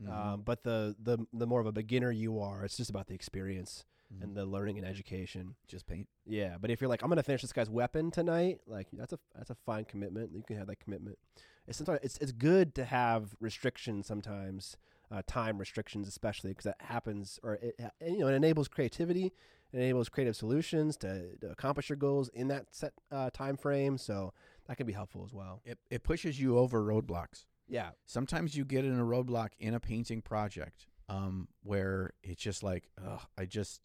Mm-hmm. 0.00 0.12
Um, 0.12 0.42
but 0.42 0.62
the, 0.62 0.94
the 1.02 1.18
the 1.32 1.48
more 1.48 1.60
of 1.60 1.66
a 1.66 1.72
beginner 1.72 2.12
you 2.12 2.38
are, 2.38 2.64
it's 2.64 2.76
just 2.76 2.90
about 2.90 3.08
the 3.08 3.14
experience 3.14 3.84
Mhm. 4.18 4.22
and 4.22 4.36
the 4.36 4.44
learning 4.46 4.78
and 4.78 4.86
education. 4.86 5.54
just 5.68 5.86
paint. 5.86 6.08
Yeah, 6.24 6.56
but 6.60 6.70
if 6.70 6.80
you're 6.80 6.88
like, 6.88 7.02
I'm 7.02 7.08
gonna 7.08 7.22
finish 7.22 7.42
this 7.42 7.52
guy's 7.52 7.70
weapon 7.70 8.10
tonight, 8.10 8.60
like 8.66 8.88
that's 8.92 9.12
a 9.12 9.18
that's 9.34 9.50
a 9.50 9.54
fine 9.54 9.84
commitment. 9.84 10.32
You 10.34 10.42
can 10.42 10.56
have 10.56 10.66
that 10.68 10.80
commitment. 10.80 11.18
It's 11.66 11.76
sometimes 11.78 12.00
it's 12.02 12.18
it's 12.18 12.32
good 12.32 12.74
to 12.76 12.84
have 12.84 13.34
restrictions 13.40 14.06
sometimes, 14.06 14.76
uh, 15.10 15.22
time 15.26 15.58
restrictions 15.58 16.06
especially 16.08 16.50
because 16.50 16.64
that 16.64 16.80
happens 16.80 17.38
or 17.42 17.54
it 17.54 17.78
you 18.00 18.18
know 18.18 18.28
it 18.28 18.34
enables 18.34 18.68
creativity, 18.68 19.32
it 19.72 19.76
enables 19.76 20.08
creative 20.08 20.36
solutions 20.36 20.96
to, 20.98 21.36
to 21.38 21.50
accomplish 21.50 21.88
your 21.88 21.96
goals 21.96 22.28
in 22.30 22.48
that 22.48 22.66
set 22.74 22.92
uh, 23.10 23.30
time 23.30 23.56
frame. 23.56 23.98
So 23.98 24.32
that 24.66 24.76
can 24.76 24.86
be 24.86 24.92
helpful 24.92 25.24
as 25.24 25.32
well. 25.32 25.60
It 25.64 25.78
it 25.90 26.02
pushes 26.04 26.40
you 26.40 26.58
over 26.58 26.82
roadblocks. 26.82 27.44
Yeah, 27.68 27.90
Sometimes 28.04 28.56
you 28.56 28.64
get 28.64 28.84
in 28.84 28.96
a 28.96 29.04
roadblock 29.04 29.48
in 29.58 29.74
a 29.74 29.80
painting 29.80 30.22
project 30.22 30.86
um, 31.08 31.48
where 31.64 32.12
it's 32.22 32.40
just 32.40 32.62
like, 32.62 32.88
ugh, 33.04 33.22
I 33.36 33.44
just, 33.44 33.80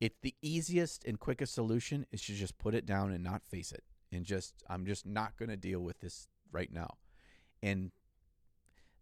it 0.00 0.14
the 0.22 0.34
easiest 0.42 1.04
and 1.04 1.18
quickest 1.18 1.54
solution 1.54 2.06
is 2.12 2.22
to 2.22 2.34
just 2.34 2.58
put 2.58 2.74
it 2.74 2.86
down 2.86 3.12
and 3.12 3.24
not 3.24 3.42
face 3.44 3.72
it, 3.72 3.84
and 4.12 4.24
just 4.24 4.54
I'm 4.68 4.86
just 4.86 5.06
not 5.06 5.36
going 5.36 5.48
to 5.48 5.56
deal 5.56 5.80
with 5.80 6.00
this 6.00 6.28
right 6.52 6.72
now, 6.72 6.96
and 7.62 7.92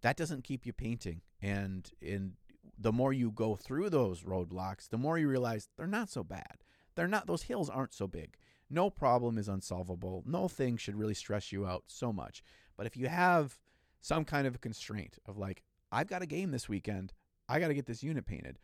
that 0.02 0.16
doesn't 0.16 0.44
keep 0.44 0.66
you 0.66 0.72
painting. 0.72 1.22
And 1.42 1.90
and 2.00 2.32
the 2.78 2.92
more 2.92 3.12
you 3.12 3.30
go 3.30 3.56
through 3.56 3.90
those 3.90 4.22
roadblocks, 4.22 4.88
the 4.88 4.98
more 4.98 5.18
you 5.18 5.28
realize 5.28 5.68
they're 5.76 5.86
not 5.86 6.10
so 6.10 6.22
bad. 6.22 6.62
They're 6.94 7.08
not; 7.08 7.26
those 7.26 7.42
hills 7.42 7.68
aren't 7.68 7.94
so 7.94 8.06
big. 8.06 8.36
No 8.70 8.90
problem 8.90 9.36
is 9.36 9.48
unsolvable. 9.48 10.22
No 10.26 10.48
thing 10.48 10.76
should 10.76 10.96
really 10.96 11.14
stress 11.14 11.52
you 11.52 11.66
out 11.66 11.84
so 11.86 12.12
much. 12.12 12.42
But 12.76 12.86
if 12.86 12.96
you 12.96 13.08
have 13.08 13.58
some 14.00 14.24
kind 14.24 14.46
of 14.46 14.54
a 14.54 14.58
constraint 14.58 15.18
of 15.26 15.38
like, 15.38 15.62
I've 15.92 16.08
got 16.08 16.22
a 16.22 16.26
game 16.26 16.50
this 16.50 16.68
weekend, 16.68 17.12
I 17.48 17.60
got 17.60 17.68
to 17.68 17.74
get 17.74 17.86
this 17.86 18.02
unit 18.02 18.26
painted. 18.26 18.58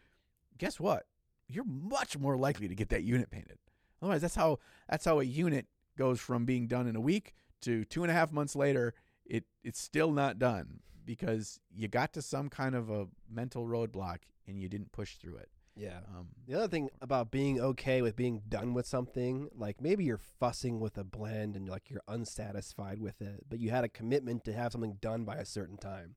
Guess 0.59 0.81
what? 0.81 1.07
You're 1.51 1.65
much 1.65 2.19
more 2.19 2.37
likely 2.37 2.69
to 2.69 2.75
get 2.75 2.89
that 2.91 3.03
unit 3.03 3.31
painted. 3.31 3.59
Otherwise, 4.03 4.23
that's 4.23 4.35
how 4.35 4.59
that's 4.89 5.05
how 5.05 5.21
a 5.21 5.25
unit 5.25 5.67
goes 5.97 6.21
from 6.21 6.45
being 6.45 6.67
done 6.67 6.87
in 6.87 6.97
a 6.97 7.01
week 7.01 7.35
to 7.63 7.85
two 7.85 8.03
and 8.03 8.11
a 8.11 8.15
half 8.15 8.33
months 8.33 8.57
later. 8.57 8.95
It 9.25 9.45
it's 9.63 9.81
still 9.81 10.13
not 10.13 10.39
done 10.39 10.81
because 11.05 11.61
you 11.75 11.89
got 11.89 12.13
to 12.15 12.23
some 12.23 12.49
kind 12.49 12.75
of 12.75 12.91
a 12.91 13.09
mental 13.29 13.67
roadblock 13.67 14.19
and 14.47 14.61
you 14.61 14.69
didn't 14.69 14.93
push 14.93 15.17
through 15.17 15.37
it. 15.37 15.49
Yeah. 15.77 16.01
Um, 16.09 16.29
The 16.47 16.55
other 16.55 16.69
thing 16.69 16.91
about 17.01 17.31
being 17.31 17.61
okay 17.61 18.03
with 18.03 18.17
being 18.17 18.43
done 18.49 18.75
with 18.75 18.87
something, 18.87 19.49
like 19.55 19.81
maybe 19.81 20.05
you're 20.05 20.19
fussing 20.19 20.79
with 20.81 20.99
a 20.99 21.05
blend 21.05 21.57
and 21.57 21.69
like 21.69 21.91
you're 21.91 22.03
unsatisfied 22.09 23.01
with 23.01 23.23
it, 23.23 23.45
but 23.49 23.61
you 23.61 23.71
had 23.71 23.85
a 23.85 23.89
commitment 23.89 24.45
to 24.45 24.53
have 24.53 24.73
something 24.73 24.99
done 25.01 25.25
by 25.25 25.37
a 25.37 25.45
certain 25.45 25.77
time. 25.77 26.17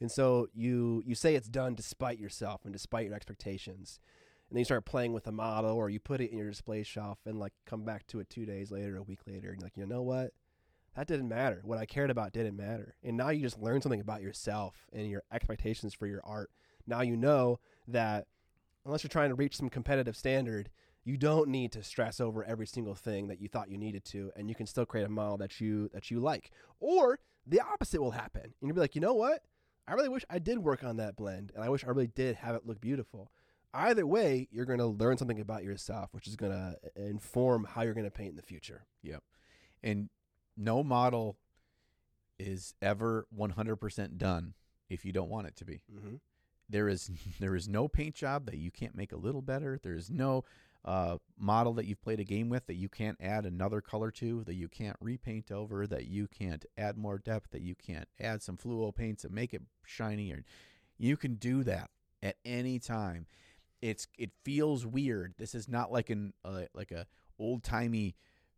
And 0.00 0.10
so 0.10 0.48
you 0.54 1.02
you 1.06 1.14
say 1.14 1.34
it's 1.34 1.48
done 1.48 1.74
despite 1.74 2.18
yourself 2.18 2.64
and 2.64 2.72
despite 2.72 3.06
your 3.06 3.14
expectations. 3.14 3.98
And 4.48 4.56
then 4.56 4.60
you 4.60 4.64
start 4.64 4.86
playing 4.86 5.12
with 5.12 5.24
the 5.24 5.32
model 5.32 5.76
or 5.76 5.90
you 5.90 6.00
put 6.00 6.20
it 6.20 6.30
in 6.30 6.38
your 6.38 6.48
display 6.48 6.82
shelf 6.82 7.18
and 7.26 7.38
like 7.38 7.52
come 7.66 7.84
back 7.84 8.06
to 8.08 8.20
it 8.20 8.30
2 8.30 8.46
days 8.46 8.70
later, 8.70 8.96
a 8.96 9.02
week 9.02 9.20
later 9.26 9.50
and 9.50 9.62
like, 9.62 9.76
"You 9.76 9.86
know 9.86 10.02
what? 10.02 10.32
That 10.96 11.06
didn't 11.06 11.28
matter. 11.28 11.60
What 11.64 11.78
I 11.78 11.84
cared 11.86 12.10
about 12.10 12.32
didn't 12.32 12.56
matter." 12.56 12.94
And 13.02 13.16
now 13.16 13.28
you 13.28 13.42
just 13.42 13.58
learn 13.58 13.82
something 13.82 14.00
about 14.00 14.22
yourself 14.22 14.86
and 14.92 15.08
your 15.08 15.22
expectations 15.30 15.92
for 15.92 16.06
your 16.06 16.22
art. 16.24 16.50
Now 16.86 17.02
you 17.02 17.16
know 17.16 17.60
that 17.86 18.26
unless 18.86 19.02
you're 19.02 19.10
trying 19.10 19.28
to 19.28 19.34
reach 19.34 19.56
some 19.56 19.68
competitive 19.68 20.16
standard, 20.16 20.70
you 21.04 21.18
don't 21.18 21.48
need 21.48 21.72
to 21.72 21.82
stress 21.82 22.20
over 22.20 22.42
every 22.44 22.66
single 22.66 22.94
thing 22.94 23.28
that 23.28 23.40
you 23.40 23.48
thought 23.48 23.70
you 23.70 23.76
needed 23.76 24.04
to, 24.06 24.32
and 24.34 24.48
you 24.48 24.54
can 24.54 24.66
still 24.66 24.86
create 24.86 25.04
a 25.04 25.10
model 25.10 25.36
that 25.36 25.60
you 25.60 25.88
that 25.90 26.10
you 26.10 26.20
like. 26.20 26.50
Or 26.80 27.18
the 27.46 27.60
opposite 27.60 28.00
will 28.00 28.12
happen, 28.12 28.42
and 28.44 28.54
you'll 28.62 28.74
be 28.74 28.80
like, 28.80 28.94
you 28.94 29.00
know 29.02 29.14
what? 29.14 29.44
I 29.86 29.92
really 29.92 30.08
wish 30.08 30.24
I 30.28 30.38
did 30.38 30.58
work 30.58 30.84
on 30.84 30.96
that 30.96 31.16
blend, 31.16 31.52
and 31.54 31.62
I 31.64 31.68
wish 31.68 31.84
I 31.84 31.88
really 31.88 32.08
did 32.08 32.36
have 32.36 32.54
it 32.54 32.66
look 32.66 32.80
beautiful. 32.80 33.30
Either 33.74 34.06
way, 34.06 34.48
you're 34.50 34.64
going 34.64 34.78
to 34.78 34.86
learn 34.86 35.18
something 35.18 35.40
about 35.40 35.62
yourself, 35.62 36.08
which 36.12 36.26
is 36.26 36.36
going 36.36 36.52
to 36.52 36.76
inform 36.96 37.64
how 37.64 37.82
you're 37.82 37.94
going 37.94 38.04
to 38.04 38.10
paint 38.10 38.30
in 38.30 38.36
the 38.36 38.42
future. 38.42 38.86
Yep. 39.02 39.22
And 39.82 40.08
no 40.56 40.82
model 40.82 41.36
is 42.38 42.74
ever 42.80 43.26
100% 43.36 44.16
done 44.16 44.54
if 44.88 45.04
you 45.04 45.12
don't 45.12 45.28
want 45.28 45.46
it 45.46 45.56
to 45.56 45.64
be. 45.64 45.82
Mm-hmm. 45.94 46.16
There 46.68 46.88
is 46.88 47.10
there 47.40 47.54
is 47.54 47.68
no 47.68 47.88
paint 47.88 48.14
job 48.14 48.46
that 48.46 48.56
you 48.56 48.70
can't 48.70 48.94
make 48.94 49.12
a 49.12 49.16
little 49.16 49.42
better. 49.42 49.78
There 49.82 49.94
is 49.94 50.10
no 50.10 50.44
uh, 50.84 51.18
model 51.38 51.72
that 51.74 51.86
you've 51.86 52.00
played 52.00 52.20
a 52.20 52.24
game 52.24 52.48
with 52.48 52.66
that 52.66 52.76
you 52.76 52.88
can't 52.88 53.18
add 53.20 53.44
another 53.44 53.80
color 53.80 54.10
to, 54.12 54.44
that 54.44 54.54
you 54.54 54.68
can't 54.68 54.96
repaint 55.00 55.50
over, 55.50 55.86
that 55.86 56.06
you 56.06 56.28
can't 56.28 56.64
add 56.76 56.96
more 56.96 57.18
depth, 57.18 57.50
that 57.50 57.62
you 57.62 57.74
can't 57.74 58.08
add 58.20 58.42
some 58.42 58.56
fluo 58.56 58.94
paints 58.94 59.24
and 59.24 59.34
make 59.34 59.52
it 59.52 59.62
shiny. 59.84 60.32
Or 60.32 60.44
you 60.96 61.16
can 61.16 61.34
do 61.34 61.62
that 61.64 61.90
at 62.22 62.36
any 62.44 62.78
time. 62.78 63.26
It's 63.80 64.06
it 64.18 64.30
feels 64.44 64.84
weird. 64.86 65.34
This 65.38 65.54
is 65.54 65.68
not 65.68 65.92
like 65.92 66.10
an 66.10 66.32
uh, 66.44 66.62
like 66.74 66.90
a 66.90 67.06
old 67.38 67.62
timey 67.62 68.16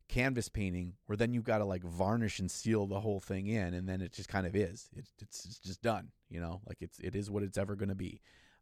canvas 0.09 0.49
painting 0.49 0.95
where 1.07 1.17
then 1.17 1.33
you've 1.33 1.45
got 1.45 1.59
to 1.59 1.65
like 1.65 1.85
varnish 1.85 2.41
and 2.41 2.51
seal 2.51 2.87
the 2.87 2.99
whole 2.99 3.21
thing 3.21 3.47
in 3.47 3.75
and 3.75 3.89
then 3.89 4.01
it 4.01 4.13
just 4.13 4.29
kind 4.29 4.47
of 4.47 4.57
is. 4.57 4.89
It, 4.97 5.07
it's, 5.21 5.45
it's 5.45 5.59
just 5.61 5.83
done 5.83 6.09
you 6.29 6.41
know? 6.41 6.61
Like 6.67 6.79
it's 6.81 6.99
it 6.99 7.15
is 7.15 7.31
what 7.31 7.43
it's 7.43 7.59
ever 7.59 7.77
going 7.77 7.91
to 7.91 7.95
be. 7.95 8.21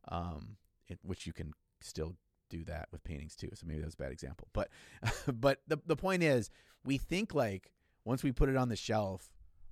Um 0.09 0.57
it, 0.89 0.99
which 1.03 1.27
you 1.27 1.33
can 1.33 1.53
still 1.81 2.17
do 2.51 2.65
that 2.65 2.89
with 2.91 3.05
paintings 3.05 3.37
too 3.37 3.51
so 3.55 3.67
maybe 3.67 3.81
that 3.81 3.87
was 3.87 3.95
a 3.95 3.99
bad 3.99 4.13
example. 4.13 4.49
But 4.53 4.69
but 5.33 5.61
the, 5.67 5.79
the 5.87 5.97
point 5.97 6.23
is 6.23 6.51
we 6.85 6.99
think 6.99 7.35
like 7.35 7.73
once 8.05 8.23
we 8.23 8.33
put 8.33 8.49
it 8.49 8.57
on 8.57 8.69
the 8.69 8.77
shelf 8.77 9.29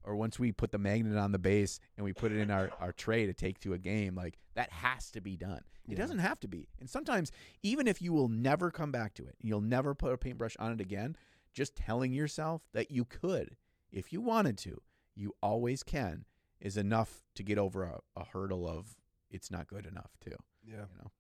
or 0.07 0.17
once 0.17 0.39
we 0.39 0.53
put 0.53 0.71
the 0.73 0.79
magnet 0.79 1.17
on 1.19 1.33
the 1.33 1.39
base 1.39 1.81
and 1.97 2.05
we 2.05 2.13
put 2.13 2.33
it 2.33 2.39
in 2.39 2.51
our, 2.51 2.71
our 2.81 2.93
tray 2.93 3.27
to 3.27 3.35
take 3.35 3.59
to 3.61 3.75
a 3.75 3.79
game 3.79 4.15
like 4.15 4.39
that 4.55 4.71
has 4.71 5.11
to 5.11 5.21
be 5.21 5.37
done 5.37 5.61
it 5.89 5.93
Yeah. 5.93 5.97
doesn't 5.99 6.19
have 6.21 6.41
to 6.41 6.49
be 6.49 6.69
and 6.81 6.89
sometimes 6.89 7.31
even 7.63 7.87
if 7.89 8.01
you 8.01 8.13
will 8.13 8.29
never 8.29 8.71
come 8.71 8.93
back 8.93 9.15
to 9.15 9.25
it 9.27 9.35
you'll 9.43 9.61
never 9.61 9.95
put 9.95 10.13
a 10.13 10.17
paintbrush 10.19 10.57
on 10.59 10.73
it 10.73 10.81
again 10.81 11.17
just 11.53 11.75
telling 11.77 12.13
yourself 12.13 12.63
that 12.73 12.91
you 12.91 13.05
could 13.05 13.57
if 13.93 14.13
you 14.13 14.21
wanted 14.21 14.57
to 14.59 14.81
you 15.15 15.33
always 15.43 15.83
can 15.83 16.25
is 16.61 16.77
enough 16.77 17.23
to 17.35 17.43
get 17.43 17.59
over 17.59 17.83
a, 17.85 17.99
a 18.17 18.25
hurdle 18.25 18.67
of 18.69 18.97
it's 19.31 19.51
not 19.51 19.67
good 19.67 19.87
enough 19.87 20.13
too 20.21 20.37
Yeah. 20.65 20.75
you 20.93 20.99
know 21.03 21.11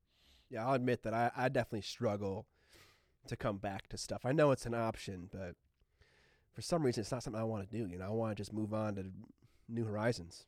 Yeah, 0.49 0.67
I'll 0.67 0.75
admit 0.75 1.03
that 1.03 1.13
I, 1.15 1.31
I 1.37 1.49
definitely 1.49 1.83
struggle 1.83 2.47
to 3.27 3.37
come 3.37 3.57
back 3.59 3.89
to 3.89 3.99
stuff. 3.99 4.25
I 4.25 4.31
know 4.31 4.53
it's 4.53 4.67
an 4.67 4.75
option, 4.75 5.29
but 5.33 5.57
for 6.57 6.63
some 6.63 6.83
reason, 6.83 7.03
it's 7.03 7.13
not 7.13 7.23
something 7.23 7.41
I 7.41 7.45
want 7.45 7.71
to 7.71 7.77
do. 7.77 7.87
You 7.89 7.99
know, 7.99 8.07
I 8.07 8.11
want 8.11 8.35
to 8.37 8.41
just 8.41 8.53
move 8.53 8.75
on 8.75 8.97
to 8.97 9.05
new 9.69 9.85
horizons. 9.85 10.47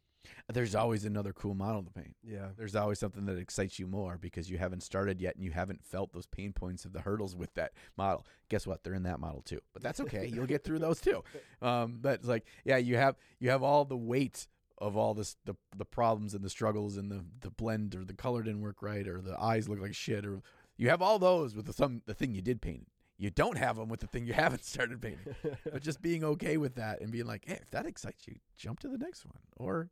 there's 0.52 0.74
always 0.74 1.04
another 1.04 1.32
cool 1.32 1.54
model 1.54 1.82
to 1.82 1.90
paint 1.90 2.14
Yeah. 2.22 2.48
there's 2.56 2.74
always 2.76 2.98
something 2.98 3.24
that 3.26 3.38
excites 3.38 3.78
you 3.78 3.86
more 3.86 4.18
because 4.20 4.50
you 4.50 4.58
haven't 4.58 4.82
started 4.82 5.20
yet 5.20 5.36
and 5.36 5.44
you 5.44 5.52
haven't 5.52 5.82
felt 5.84 6.12
those 6.12 6.26
pain 6.26 6.52
points 6.52 6.84
of 6.84 6.92
the 6.92 7.00
hurdles 7.00 7.36
with 7.36 7.54
that 7.54 7.72
model. 7.96 8.26
Guess 8.48 8.66
what? 8.66 8.82
They're 8.82 8.94
in 8.94 9.04
that 9.04 9.20
model 9.20 9.42
too. 9.42 9.60
But 9.72 9.82
that's 9.82 10.00
okay. 10.00 10.26
You'll 10.34 10.46
get 10.46 10.64
through 10.64 10.80
those 10.80 11.00
too. 11.00 11.22
Um, 11.62 11.98
but 12.00 12.14
it's 12.20 12.28
like, 12.28 12.44
yeah, 12.64 12.76
you 12.78 12.96
have 12.96 13.16
you 13.38 13.50
have 13.50 13.62
all 13.62 13.84
the 13.84 13.96
weight 13.96 14.48
of 14.78 14.96
all 14.96 15.14
this 15.14 15.36
the 15.44 15.54
the 15.76 15.84
problems 15.86 16.34
and 16.34 16.44
the 16.44 16.50
struggles 16.50 16.96
and 16.96 17.10
the 17.10 17.24
the 17.40 17.50
blend 17.50 17.94
or 17.94 18.04
the 18.04 18.14
color 18.14 18.42
didn't 18.42 18.60
work 18.60 18.82
right 18.82 19.06
or 19.08 19.20
the 19.20 19.38
eyes 19.40 19.68
look 19.68 19.80
like 19.80 19.94
shit 19.94 20.24
or 20.26 20.40
you 20.76 20.88
have 20.88 21.02
all 21.02 21.18
those 21.18 21.54
with 21.56 21.66
the 21.66 21.72
some 21.72 22.02
the 22.06 22.14
thing 22.14 22.34
you 22.34 22.42
did 22.42 22.60
paint. 22.60 22.86
You 23.18 23.30
don't 23.30 23.58
have 23.58 23.76
them 23.76 23.88
with 23.88 24.00
the 24.00 24.06
thing 24.06 24.26
you 24.26 24.32
haven't 24.32 24.64
started 24.64 25.00
painting. 25.02 25.34
but 25.64 25.82
just 25.82 26.00
being 26.00 26.22
okay 26.24 26.56
with 26.56 26.76
that 26.76 27.00
and 27.00 27.10
being 27.10 27.26
like, 27.26 27.44
hey, 27.46 27.58
if 27.60 27.70
that 27.72 27.84
excites 27.86 28.26
you, 28.26 28.36
jump 28.56 28.80
to 28.80 28.88
the 28.88 28.98
next 28.98 29.26
one 29.26 29.38
or 29.56 29.90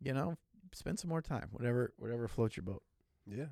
you 0.00 0.12
know, 0.12 0.36
spend 0.72 0.98
some 0.98 1.08
more 1.08 1.22
time. 1.22 1.48
Whatever 1.52 1.92
whatever 1.96 2.28
floats 2.28 2.56
your 2.56 2.64
boat. 2.64 2.82
yeah. 3.26 3.46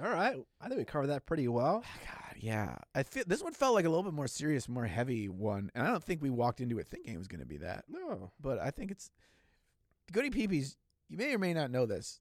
All 0.00 0.08
right. 0.08 0.36
I 0.60 0.68
think 0.68 0.78
we 0.78 0.84
covered 0.84 1.08
that 1.08 1.26
pretty 1.26 1.48
well. 1.48 1.82
God, 2.06 2.36
yeah. 2.38 2.76
I 2.94 3.02
feel 3.02 3.24
this 3.26 3.42
one 3.42 3.52
felt 3.52 3.74
like 3.74 3.84
a 3.84 3.88
little 3.88 4.04
bit 4.04 4.12
more 4.12 4.28
serious, 4.28 4.68
more 4.68 4.86
heavy 4.86 5.28
one, 5.28 5.70
and 5.74 5.84
I 5.86 5.90
don't 5.90 6.02
think 6.02 6.22
we 6.22 6.30
walked 6.30 6.60
into 6.60 6.78
it 6.78 6.86
thinking 6.86 7.14
it 7.14 7.18
was 7.18 7.26
going 7.26 7.40
to 7.40 7.46
be 7.46 7.56
that. 7.58 7.84
No. 7.88 8.30
But 8.40 8.60
I 8.60 8.70
think 8.70 8.92
it's 8.92 9.10
Goody 10.12 10.30
Peepees. 10.30 10.76
You 11.08 11.16
may 11.18 11.34
or 11.34 11.38
may 11.38 11.52
not 11.52 11.72
know 11.72 11.86
this, 11.86 12.20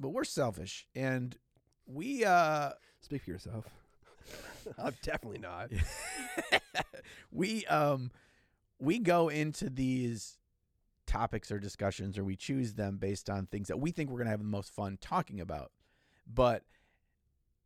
but 0.00 0.10
we're 0.10 0.24
selfish, 0.24 0.86
and 0.94 1.36
we 1.86 2.24
uh 2.24 2.70
Speak 3.04 3.24
for 3.24 3.30
yourself. 3.32 3.66
I'm 4.78 4.94
definitely 5.02 5.38
not. 5.38 5.70
we 7.32 7.64
um 7.66 8.10
we 8.78 8.98
go 8.98 9.28
into 9.28 9.70
these 9.70 10.38
topics 11.06 11.50
or 11.50 11.58
discussions 11.58 12.18
or 12.18 12.24
we 12.24 12.36
choose 12.36 12.74
them 12.74 12.96
based 12.96 13.28
on 13.30 13.46
things 13.46 13.68
that 13.68 13.78
we 13.78 13.90
think 13.90 14.10
we're 14.10 14.18
going 14.18 14.26
to 14.26 14.30
have 14.30 14.40
the 14.40 14.46
most 14.46 14.72
fun 14.74 14.98
talking 15.00 15.40
about. 15.40 15.70
But 16.26 16.62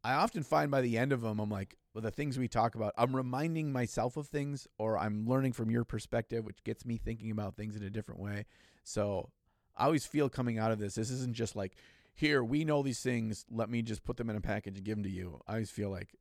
i 0.05 0.15
often 0.15 0.43
find 0.43 0.71
by 0.71 0.81
the 0.81 0.97
end 0.97 1.13
of 1.13 1.23
them 1.23 1.41
i'm 1.41 1.51
like 1.51 1.77
well 1.93 2.03
the 2.03 2.11
things 2.11 2.39
we 2.39 2.47
talk 2.47 2.77
about 2.77 2.95
i'm 2.97 3.15
reminding 3.15 3.73
myself 3.73 4.17
of 4.17 4.29
things 4.29 4.67
or 4.79 4.97
i'm 4.97 5.27
learning 5.27 5.53
from 5.53 5.71
your 5.71 5.85
perspective 5.85 6.45
which 6.45 6.63
gets 6.63 6.85
me 6.85 6.97
thinking 6.97 7.31
about 7.33 7.57
things 7.57 7.75
in 7.77 7.83
a 7.83 7.91
different 7.91 8.21
way. 8.21 8.47
So 8.85 9.31
i 9.77 9.85
always 9.85 10.07
feel 10.07 10.29
coming 10.29 10.59
out 10.59 10.71
of 10.73 10.79
this 10.79 10.95
this 10.95 11.11
isn't 11.11 11.35
just 11.35 11.57
like 11.57 11.75
here 12.15 12.43
we 12.43 12.65
know 12.65 12.83
these 12.83 13.01
things 13.01 13.45
let 13.51 13.69
me 13.71 13.83
just 13.83 14.05
put 14.05 14.17
them 14.17 14.31
in 14.31 14.37
a 14.37 14.41
package 14.41 14.77
and 14.77 14.85
give 14.85 14.97
them 14.97 15.05
to 15.05 15.11
you. 15.11 15.41
I 15.47 15.53
always 15.53 15.71
feel 15.71 15.91
like 15.91 16.15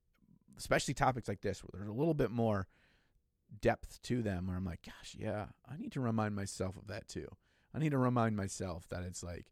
especially 0.58 0.94
topics 0.94 1.28
like 1.28 1.42
this 1.42 1.64
where 1.64 1.70
there's 1.74 1.90
a 1.90 1.98
little 1.98 2.14
bit 2.14 2.32
more 2.32 2.68
depth 3.62 4.02
to 4.04 4.22
them 4.22 4.48
where 4.48 4.58
I'm 4.58 4.66
like, 4.66 4.82
gosh, 4.86 5.16
yeah, 5.18 5.48
I 5.70 5.78
need 5.78 5.92
to 5.94 6.02
remind 6.02 6.36
myself 6.36 6.76
of 6.78 6.88
that 6.88 7.08
too. 7.08 7.28
I 7.74 7.80
need 7.80 7.92
to 7.92 7.98
remind 7.98 8.36
myself 8.36 8.88
that 8.90 9.04
it's 9.04 9.24
like 9.24 9.48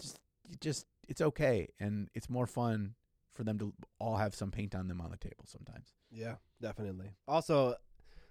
just 0.00 0.20
just 0.60 0.86
it's 1.08 1.20
okay 1.20 1.68
and 1.80 2.08
it's 2.14 2.28
more 2.28 2.46
fun 2.46 2.94
for 3.32 3.44
them 3.44 3.58
to 3.58 3.72
all 3.98 4.16
have 4.16 4.34
some 4.34 4.50
paint 4.50 4.74
on 4.74 4.88
them 4.88 5.00
on 5.00 5.10
the 5.10 5.16
table 5.16 5.44
sometimes. 5.46 5.92
Yeah, 6.10 6.36
definitely. 6.60 7.10
Also, 7.28 7.74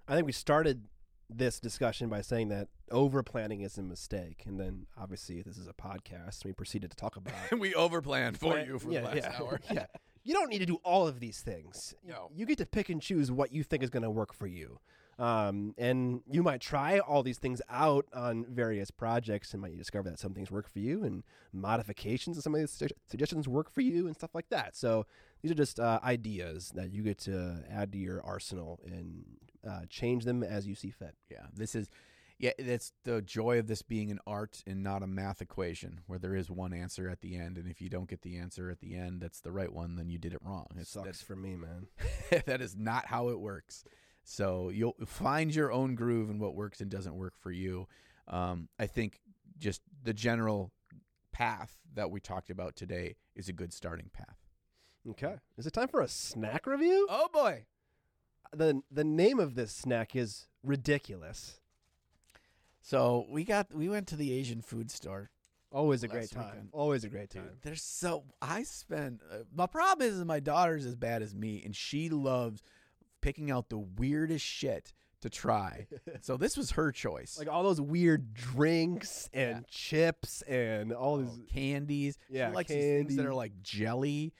I 0.07 0.15
think 0.15 0.25
we 0.25 0.31
started 0.31 0.87
this 1.29 1.59
discussion 1.59 2.09
by 2.09 2.21
saying 2.21 2.49
that 2.49 2.67
over 2.91 3.23
planning 3.23 3.61
is 3.61 3.77
a 3.77 3.83
mistake, 3.83 4.43
and 4.45 4.59
then 4.59 4.85
obviously 4.97 5.41
this 5.41 5.57
is 5.57 5.67
a 5.67 5.73
podcast. 5.73 6.41
and 6.41 6.45
We 6.45 6.53
proceeded 6.53 6.91
to 6.91 6.97
talk 6.97 7.15
about 7.15 7.33
And 7.51 7.59
we 7.59 7.73
over 7.73 8.01
planned 8.01 8.37
for 8.39 8.59
you 8.59 8.79
for 8.79 8.91
yeah, 8.91 9.01
the 9.01 9.07
last 9.07 9.17
yeah, 9.17 9.37
hour. 9.39 9.59
yeah, 9.71 9.85
you 10.25 10.33
don't 10.33 10.49
need 10.49 10.59
to 10.59 10.65
do 10.65 10.79
all 10.83 11.07
of 11.07 11.19
these 11.19 11.39
things. 11.39 11.93
No. 12.05 12.29
You 12.33 12.45
get 12.45 12.57
to 12.57 12.65
pick 12.65 12.89
and 12.89 13.01
choose 13.01 13.31
what 13.31 13.53
you 13.53 13.63
think 13.63 13.83
is 13.83 13.89
going 13.89 14.03
to 14.03 14.09
work 14.09 14.33
for 14.33 14.47
you. 14.47 14.79
Um, 15.17 15.73
and 15.77 16.21
you 16.29 16.43
might 16.43 16.59
try 16.59 16.99
all 16.99 17.23
these 17.23 17.37
things 17.37 17.61
out 17.69 18.05
on 18.13 18.45
various 18.49 18.91
projects 18.91 19.53
and 19.53 19.61
might 19.61 19.77
discover 19.77 20.09
that 20.09 20.19
some 20.19 20.33
things 20.33 20.51
work 20.51 20.67
for 20.67 20.79
you 20.79 21.05
and 21.05 21.23
modifications 21.53 22.35
of 22.35 22.43
some 22.43 22.53
of 22.53 22.59
these 22.59 22.71
sugge- 22.71 22.91
suggestions 23.05 23.47
work 23.47 23.71
for 23.71 23.79
you 23.79 24.07
and 24.07 24.15
stuff 24.15 24.35
like 24.35 24.49
that. 24.49 24.75
So 24.75 25.05
these 25.41 25.51
are 25.51 25.55
just 25.55 25.79
uh, 25.79 25.99
ideas 26.03 26.73
that 26.75 26.91
you 26.91 27.01
get 27.03 27.17
to 27.19 27.63
add 27.71 27.93
to 27.93 27.97
your 27.97 28.21
arsenal 28.25 28.81
and 28.85 29.23
uh, 29.65 29.81
change 29.89 30.25
them 30.25 30.43
as 30.43 30.67
you 30.67 30.75
see 30.75 30.89
fit. 30.89 31.15
Yeah, 31.31 31.45
this 31.53 31.75
is 31.75 31.89
yeah, 32.37 32.51
that's 32.59 32.91
the 33.03 33.21
joy 33.21 33.59
of 33.59 33.67
this 33.67 33.81
being 33.81 34.11
an 34.11 34.19
art 34.27 34.61
and 34.67 34.83
not 34.83 35.03
a 35.03 35.07
math 35.07 35.41
equation 35.41 36.01
where 36.05 36.19
there 36.19 36.35
is 36.35 36.51
one 36.51 36.73
answer 36.73 37.09
at 37.09 37.21
the 37.21 37.35
end 37.35 37.57
and 37.57 37.69
if 37.69 37.81
you 37.81 37.89
don't 37.89 38.09
get 38.09 38.21
the 38.21 38.37
answer 38.37 38.69
at 38.69 38.79
the 38.79 38.95
end 38.95 39.21
that's 39.21 39.39
the 39.39 39.51
right 39.51 39.71
one 39.71 39.95
then 39.95 40.09
you 40.09 40.17
did 40.17 40.33
it 40.33 40.41
wrong. 40.43 40.67
It 40.77 40.87
sucks 40.87 41.05
that's 41.05 41.21
for 41.21 41.35
me, 41.35 41.55
man. 41.55 41.87
that 42.45 42.61
is 42.61 42.75
not 42.75 43.05
how 43.05 43.29
it 43.29 43.39
works. 43.39 43.83
So 44.23 44.69
you'll 44.69 44.95
find 45.05 45.53
your 45.53 45.71
own 45.71 45.95
groove 45.95 46.29
and 46.29 46.41
what 46.41 46.55
works 46.55 46.81
and 46.81 46.89
doesn't 46.89 47.15
work 47.15 47.35
for 47.37 47.51
you. 47.51 47.87
Um, 48.27 48.69
I 48.79 48.87
think 48.87 49.21
just 49.57 49.81
the 50.03 50.13
general 50.13 50.71
path 51.31 51.77
that 51.93 52.09
we 52.11 52.19
talked 52.19 52.49
about 52.49 52.75
today 52.75 53.15
is 53.35 53.49
a 53.49 53.53
good 53.53 53.71
starting 53.71 54.09
path. 54.11 54.37
Okay. 55.09 55.35
Is 55.57 55.67
it 55.67 55.73
time 55.73 55.87
for 55.87 56.01
a 56.01 56.07
snack 56.07 56.65
review? 56.65 57.07
Oh 57.09 57.29
boy. 57.31 57.65
The 58.53 58.81
the 58.91 59.03
name 59.03 59.39
of 59.39 59.55
this 59.55 59.71
snack 59.71 60.15
is 60.15 60.47
ridiculous. 60.63 61.59
So 62.87 63.25
we 63.29 63.43
got 63.45 63.73
we 63.73 63.89
went 63.89 64.05
to 64.09 64.15
the 64.15 64.31
Asian 64.31 64.61
food 64.61 64.91
store 64.91 65.31
Always 65.71 66.03
a 66.03 66.07
great 66.07 66.29
time. 66.29 66.45
weekend. 66.45 66.69
Always 66.71 67.03
a 67.03 67.09
great 67.09 67.31
time. 67.31 67.49
there's 67.63 67.81
so 67.81 68.23
I 68.41 68.61
spend. 68.63 69.21
Uh, 69.29 69.37
my 69.53 69.65
problem 69.65 70.07
is 70.07 70.23
my 70.23 70.39
daughter's 70.39 70.85
as 70.85 70.95
bad 70.95 71.21
as 71.23 71.33
me, 71.35 71.61
and 71.65 71.75
she 71.75 72.09
loves 72.09 72.61
picking 73.21 73.49
out 73.51 73.69
the 73.69 73.79
weirdest 73.79 74.45
shit 74.45 74.93
to 75.21 75.29
try. 75.31 75.87
so 76.21 76.37
this 76.37 76.55
was 76.55 76.71
her 76.71 76.91
choice. 76.91 77.37
Like 77.39 77.49
all 77.49 77.63
those 77.63 77.81
weird 77.81 78.33
drinks 78.35 79.29
and 79.33 79.55
Yeah. 79.57 79.61
chips 79.67 80.43
and 80.43 80.93
all 80.93 81.15
Oh, 81.15 81.21
these. 81.23 81.39
candies. 81.51 82.17
Yeah, 82.29 82.49
she 82.51 82.55
likes 82.55 82.69
these 82.69 82.83
things 82.83 83.15
that 83.15 83.25
are 83.25 83.33
like 83.33 83.61
jelly 83.63 84.31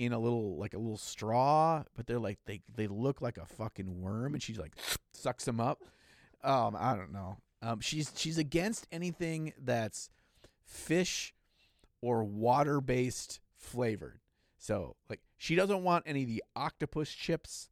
in 0.00 0.12
a 0.12 0.18
little 0.18 0.58
like 0.58 0.74
a 0.74 0.78
little 0.78 0.98
straw, 0.98 1.84
but 1.96 2.06
they're 2.08 2.18
like 2.18 2.40
they 2.46 2.60
they 2.74 2.88
look 2.88 3.22
like 3.22 3.38
a 3.38 3.46
fucking 3.46 4.02
worm, 4.02 4.34
and 4.34 4.42
she's 4.42 4.58
like 4.58 4.74
sucks 5.12 5.44
them 5.44 5.60
up. 5.60 5.78
Um, 6.44 6.76
I 6.76 6.96
don't 6.96 7.12
know. 7.12 7.36
Um, 7.62 7.80
she's 7.80 8.12
she's 8.16 8.38
against 8.38 8.86
anything 8.90 9.52
that's 9.62 10.10
fish 10.64 11.32
or 12.00 12.24
water 12.24 12.80
based 12.80 13.40
flavored. 13.56 14.18
So 14.58 14.96
like 15.08 15.20
she 15.38 15.54
doesn't 15.54 15.82
want 15.82 16.04
any 16.06 16.22
of 16.22 16.28
the 16.28 16.42
octopus 16.56 17.10
chips. 17.10 17.68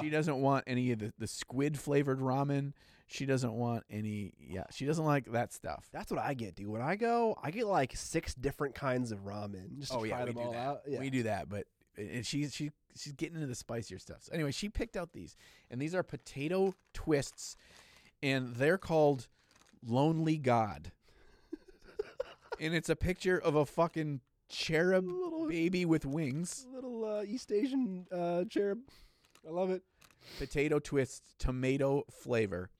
she 0.00 0.08
Uh, 0.08 0.10
doesn't 0.10 0.40
want 0.40 0.64
any 0.66 0.92
of 0.92 0.98
the, 1.00 1.12
the 1.18 1.26
squid 1.26 1.78
flavored 1.78 2.20
ramen. 2.20 2.72
She 3.06 3.26
doesn't 3.26 3.52
want 3.52 3.84
any. 3.90 4.32
Yeah, 4.40 4.64
she 4.72 4.86
doesn't 4.86 5.04
like 5.04 5.30
that 5.32 5.52
stuff. 5.52 5.88
That's 5.92 6.10
what 6.10 6.20
I 6.20 6.32
get, 6.34 6.54
dude. 6.54 6.68
When 6.68 6.80
I 6.80 6.96
go, 6.96 7.36
I 7.42 7.50
get 7.50 7.66
like 7.66 7.94
six 7.94 8.34
different 8.34 8.74
kinds 8.74 9.12
of 9.12 9.24
ramen 9.26 9.78
just 9.78 9.92
to 9.92 9.98
Oh 9.98 10.06
try 10.06 10.08
yeah, 10.20 10.24
we 10.24 10.32
them 10.32 10.34
do 10.36 10.40
all 10.40 10.52
that. 10.52 10.58
out. 10.58 10.80
Yeah. 10.88 11.00
We 11.00 11.10
do 11.10 11.22
that, 11.24 11.48
but 11.48 11.66
and 11.98 12.24
she's 12.24 12.54
she 12.54 12.70
she's 12.96 13.12
getting 13.12 13.34
into 13.34 13.46
the 13.46 13.54
spicier 13.54 13.98
stuff. 13.98 14.22
So 14.22 14.32
anyway, 14.32 14.52
she 14.52 14.68
picked 14.70 14.96
out 14.96 15.12
these, 15.12 15.36
and 15.70 15.80
these 15.80 15.94
are 15.94 16.02
potato 16.02 16.74
twists, 16.94 17.56
and 18.24 18.54
they're 18.56 18.78
called 18.78 19.28
Lonely 19.86 20.38
God. 20.38 20.92
and 22.58 22.74
it's 22.74 22.88
a 22.88 22.96
picture 22.96 23.38
of 23.38 23.54
a 23.54 23.66
fucking 23.66 24.20
cherub 24.48 25.04
Little- 25.06 25.46
baby 25.46 25.84
with 25.84 26.06
wings. 26.06 26.66
Little 26.72 27.04
uh, 27.04 27.22
East 27.22 27.52
Asian 27.52 28.06
uh, 28.10 28.44
cherub. 28.48 28.78
I 29.46 29.50
love 29.50 29.70
it. 29.70 29.82
Potato 30.38 30.78
twists, 30.78 31.34
tomato 31.38 32.04
flavor. 32.10 32.70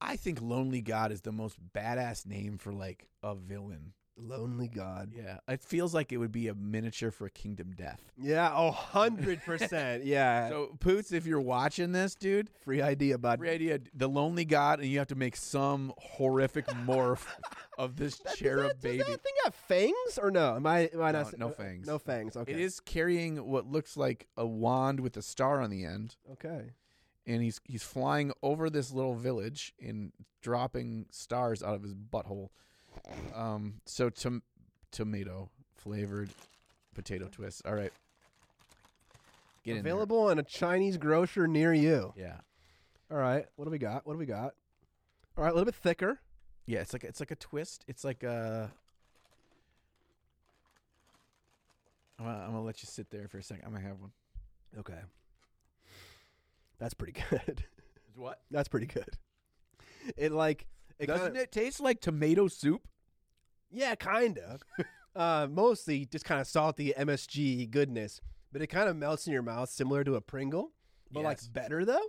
I 0.00 0.16
think 0.16 0.40
Lonely 0.40 0.80
God 0.80 1.12
is 1.12 1.20
the 1.20 1.32
most 1.32 1.58
badass 1.74 2.24
name 2.26 2.56
for 2.56 2.72
like 2.72 3.06
a 3.22 3.34
villain. 3.34 3.92
Lonely 4.18 4.68
God. 4.68 5.12
Yeah, 5.14 5.38
it 5.46 5.60
feels 5.60 5.92
like 5.92 6.10
it 6.10 6.16
would 6.16 6.32
be 6.32 6.48
a 6.48 6.54
miniature 6.54 7.10
for 7.10 7.28
Kingdom 7.28 7.72
Death. 7.76 8.00
Yeah, 8.16 8.50
oh, 8.54 8.72
100%. 8.72 10.00
Yeah. 10.04 10.48
So, 10.48 10.76
Poots, 10.80 11.12
if 11.12 11.26
you're 11.26 11.40
watching 11.40 11.92
this, 11.92 12.14
dude, 12.14 12.48
free 12.64 12.80
idea, 12.80 13.18
bud. 13.18 13.38
free 13.38 13.50
idea. 13.50 13.78
The 13.94 14.08
lonely 14.08 14.44
god, 14.46 14.80
and 14.80 14.88
you 14.88 14.98
have 14.98 15.08
to 15.08 15.14
make 15.14 15.36
some 15.36 15.92
horrific 15.98 16.66
morph 16.66 17.26
of 17.78 17.96
this 17.96 18.16
That- 18.18 18.24
does 18.30 18.36
cherub 18.38 18.68
that, 18.68 18.80
baby. 18.80 18.98
Does 18.98 19.06
that 19.08 19.22
thing 19.22 19.34
have 19.44 19.54
fangs 19.54 20.18
or 20.20 20.30
no? 20.30 20.56
Am 20.56 20.66
I, 20.66 20.88
am 20.94 21.02
I 21.02 21.12
No, 21.12 21.22
not? 21.22 21.38
no 21.38 21.50
fangs. 21.50 21.86
No 21.86 21.98
fangs. 21.98 22.36
Okay. 22.36 22.52
It 22.52 22.58
is 22.60 22.80
carrying 22.80 23.44
what 23.46 23.66
looks 23.66 23.96
like 23.98 24.28
a 24.36 24.46
wand 24.46 25.00
with 25.00 25.16
a 25.18 25.22
star 25.22 25.60
on 25.60 25.68
the 25.70 25.84
end, 25.84 26.16
Okay. 26.32 26.70
and 27.26 27.42
he's 27.42 27.60
he's 27.64 27.82
flying 27.82 28.32
over 28.42 28.70
this 28.70 28.92
little 28.92 29.14
village 29.14 29.74
and 29.78 30.12
dropping 30.40 31.06
stars 31.10 31.62
out 31.62 31.74
of 31.74 31.82
his 31.82 31.94
butthole. 31.94 32.48
Um, 33.34 33.80
so 33.84 34.10
tom- 34.10 34.42
tomato 34.90 35.50
flavored 35.74 36.30
potato 36.94 37.28
twist. 37.30 37.62
All 37.66 37.74
right, 37.74 37.92
get 39.64 39.76
in 39.76 39.82
there. 39.84 39.92
Available 39.92 40.30
in 40.30 40.38
a 40.38 40.42
Chinese 40.42 40.96
grocer 40.96 41.46
near 41.46 41.72
you. 41.72 42.12
Yeah, 42.16 42.38
All 43.10 43.18
right. 43.18 43.46
What 43.56 43.64
do 43.66 43.70
we 43.70 43.78
got? 43.78 44.06
What 44.06 44.14
do 44.14 44.18
we 44.18 44.26
got? 44.26 44.54
All 45.36 45.44
right. 45.44 45.50
A 45.50 45.54
little 45.54 45.66
bit 45.66 45.74
thicker. 45.74 46.18
yeah. 46.66 46.80
It's 46.80 46.92
like 46.92 47.04
it's 47.04 47.20
like 47.20 47.30
a 47.30 47.36
twist. 47.36 47.84
It's 47.86 48.02
like 48.04 48.22
a. 48.22 48.70
I'm 52.18 52.24
gonna, 52.24 52.38
I'm 52.38 52.46
gonna 52.52 52.62
let 52.62 52.82
you 52.82 52.86
sit 52.86 53.10
there 53.10 53.28
for 53.28 53.38
a 53.38 53.42
second. 53.42 53.64
I'm 53.66 53.72
gonna 53.72 53.86
have 53.86 54.00
one. 54.00 54.12
Okay. 54.78 54.98
That's 56.78 56.94
pretty 56.94 57.12
good. 57.30 57.64
What? 58.16 58.40
That's 58.50 58.68
pretty 58.68 58.86
good. 58.86 59.18
It 60.16 60.32
like 60.32 60.66
it 60.98 61.06
Doesn't 61.06 61.26
kinda, 61.28 61.42
it 61.42 61.52
taste 61.52 61.80
like 61.80 62.00
tomato 62.00 62.48
soup? 62.48 62.82
Yeah, 63.76 63.94
kind 63.94 64.38
of. 64.38 64.62
uh, 65.14 65.46
mostly 65.50 66.06
just 66.06 66.24
kind 66.24 66.40
of 66.40 66.46
salty 66.46 66.94
MSG 66.96 67.70
goodness, 67.70 68.22
but 68.50 68.62
it 68.62 68.68
kind 68.68 68.88
of 68.88 68.96
melts 68.96 69.26
in 69.26 69.34
your 69.34 69.42
mouth, 69.42 69.68
similar 69.68 70.02
to 70.02 70.14
a 70.14 70.20
Pringle, 70.20 70.72
but 71.12 71.24
like 71.24 71.38
better 71.52 71.84
though. 71.84 72.08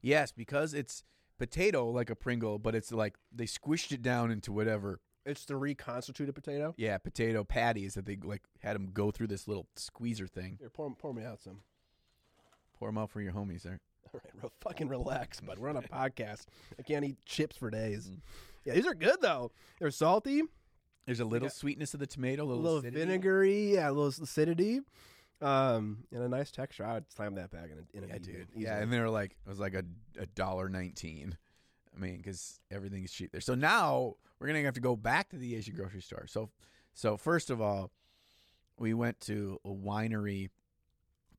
Yes, 0.00 0.30
because 0.30 0.72
it's 0.72 1.02
potato 1.36 1.90
like 1.90 2.10
a 2.10 2.14
Pringle, 2.14 2.60
but 2.60 2.76
it's 2.76 2.92
like 2.92 3.16
they 3.32 3.44
squished 3.44 3.90
it 3.90 4.02
down 4.02 4.30
into 4.30 4.52
whatever. 4.52 5.00
It's 5.26 5.44
the 5.44 5.56
reconstituted 5.56 6.34
potato. 6.34 6.74
Yeah, 6.78 6.96
potato 6.98 7.42
patties 7.42 7.94
that 7.94 8.06
they 8.06 8.16
like 8.22 8.42
had 8.60 8.76
them 8.76 8.90
go 8.92 9.10
through 9.10 9.26
this 9.26 9.48
little 9.48 9.66
squeezer 9.74 10.28
thing. 10.28 10.58
Here, 10.60 10.70
pour, 10.70 10.94
pour 10.94 11.12
me 11.12 11.24
out 11.24 11.40
some. 11.40 11.58
Pour 12.78 12.88
them 12.88 12.98
out 12.98 13.10
for 13.10 13.20
your 13.20 13.32
homies 13.32 13.62
there. 13.62 13.80
All 14.14 14.20
right, 14.24 14.32
real 14.42 14.52
fucking 14.60 14.88
relax, 14.88 15.40
bud. 15.40 15.58
We're 15.58 15.70
on 15.70 15.76
a 15.76 15.82
podcast. 15.82 16.46
I 16.78 16.82
can't 16.82 17.04
eat 17.04 17.16
chips 17.26 17.56
for 17.56 17.68
days. 17.68 18.08
Mm. 18.08 18.20
Yeah, 18.64 18.74
these 18.74 18.86
are 18.86 18.94
good 18.94 19.20
though. 19.20 19.50
They're 19.78 19.90
salty, 19.90 20.42
There's 21.06 21.20
a 21.20 21.24
little 21.24 21.48
got- 21.48 21.54
sweetness 21.54 21.94
of 21.94 22.00
the 22.00 22.06
tomato, 22.06 22.44
a 22.44 22.46
little, 22.46 22.62
little 22.62 22.80
vinegary, 22.82 23.74
yeah, 23.74 23.88
a 23.88 23.92
little 23.92 24.08
acidity, 24.08 24.80
um, 25.40 26.04
and 26.12 26.22
a 26.22 26.28
nice 26.28 26.50
texture. 26.50 26.84
I 26.84 26.94
would 26.94 27.10
slam 27.12 27.34
that 27.36 27.50
bag 27.50 27.70
in 27.72 27.78
a, 27.78 27.96
in 27.96 28.04
a 28.04 28.12
Yeah, 28.12 28.18
dude. 28.18 28.48
easily. 28.50 28.64
Yeah, 28.64 28.78
and 28.78 28.92
they 28.92 29.00
were 29.00 29.08
like, 29.10 29.32
it 29.44 29.48
was 29.48 29.58
like 29.58 29.74
a 29.74 29.84
a 30.18 30.26
dollar 30.26 30.68
nineteen. 30.68 31.36
I 31.96 31.98
mean, 31.98 32.18
because 32.18 32.60
everything's 32.70 33.10
cheap 33.12 33.32
there. 33.32 33.40
So 33.40 33.54
now 33.54 34.14
we're 34.38 34.46
gonna 34.46 34.62
have 34.62 34.74
to 34.74 34.80
go 34.80 34.94
back 34.96 35.30
to 35.30 35.36
the 35.36 35.56
Asian 35.56 35.74
grocery 35.74 36.02
store. 36.02 36.26
So, 36.28 36.50
so 36.94 37.16
first 37.16 37.50
of 37.50 37.60
all, 37.60 37.90
we 38.78 38.94
went 38.94 39.20
to 39.22 39.58
a 39.64 39.70
winery 39.70 40.50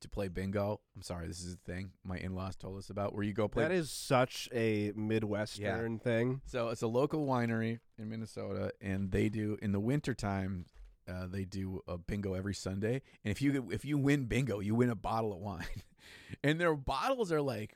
to 0.01 0.09
play 0.09 0.27
bingo. 0.27 0.81
I'm 0.95 1.01
sorry, 1.01 1.27
this 1.27 1.41
is 1.43 1.53
a 1.53 1.71
thing 1.71 1.91
my 2.03 2.17
in-laws 2.17 2.55
told 2.55 2.77
us 2.77 2.89
about 2.89 3.13
where 3.13 3.23
you 3.23 3.33
go 3.33 3.47
play. 3.47 3.63
that 3.63 3.71
is 3.71 3.89
such 3.91 4.49
a 4.53 4.91
midwestern 4.95 5.99
thing. 5.99 6.41
so 6.45 6.69
it's 6.69 6.81
a 6.81 6.87
local 6.87 7.25
winery 7.25 7.79
in 7.97 8.09
Minnesota, 8.09 8.71
and 8.81 9.11
they 9.11 9.29
do 9.29 9.57
in 9.61 9.71
the 9.71 9.79
wintertime, 9.79 10.65
uh, 11.07 11.27
they 11.27 11.45
do 11.45 11.81
a 11.87 11.97
bingo 11.97 12.33
every 12.33 12.53
Sunday. 12.53 13.01
And 13.23 13.31
if 13.31 13.41
you 13.41 13.69
if 13.71 13.85
you 13.85 13.97
win 13.97 14.25
bingo, 14.25 14.59
you 14.59 14.75
win 14.75 14.89
a 14.89 14.95
bottle 14.95 15.33
of 15.33 15.39
wine. 15.39 15.65
and 16.43 16.59
their 16.59 16.75
bottles 16.75 17.31
are 17.31 17.41
like 17.41 17.75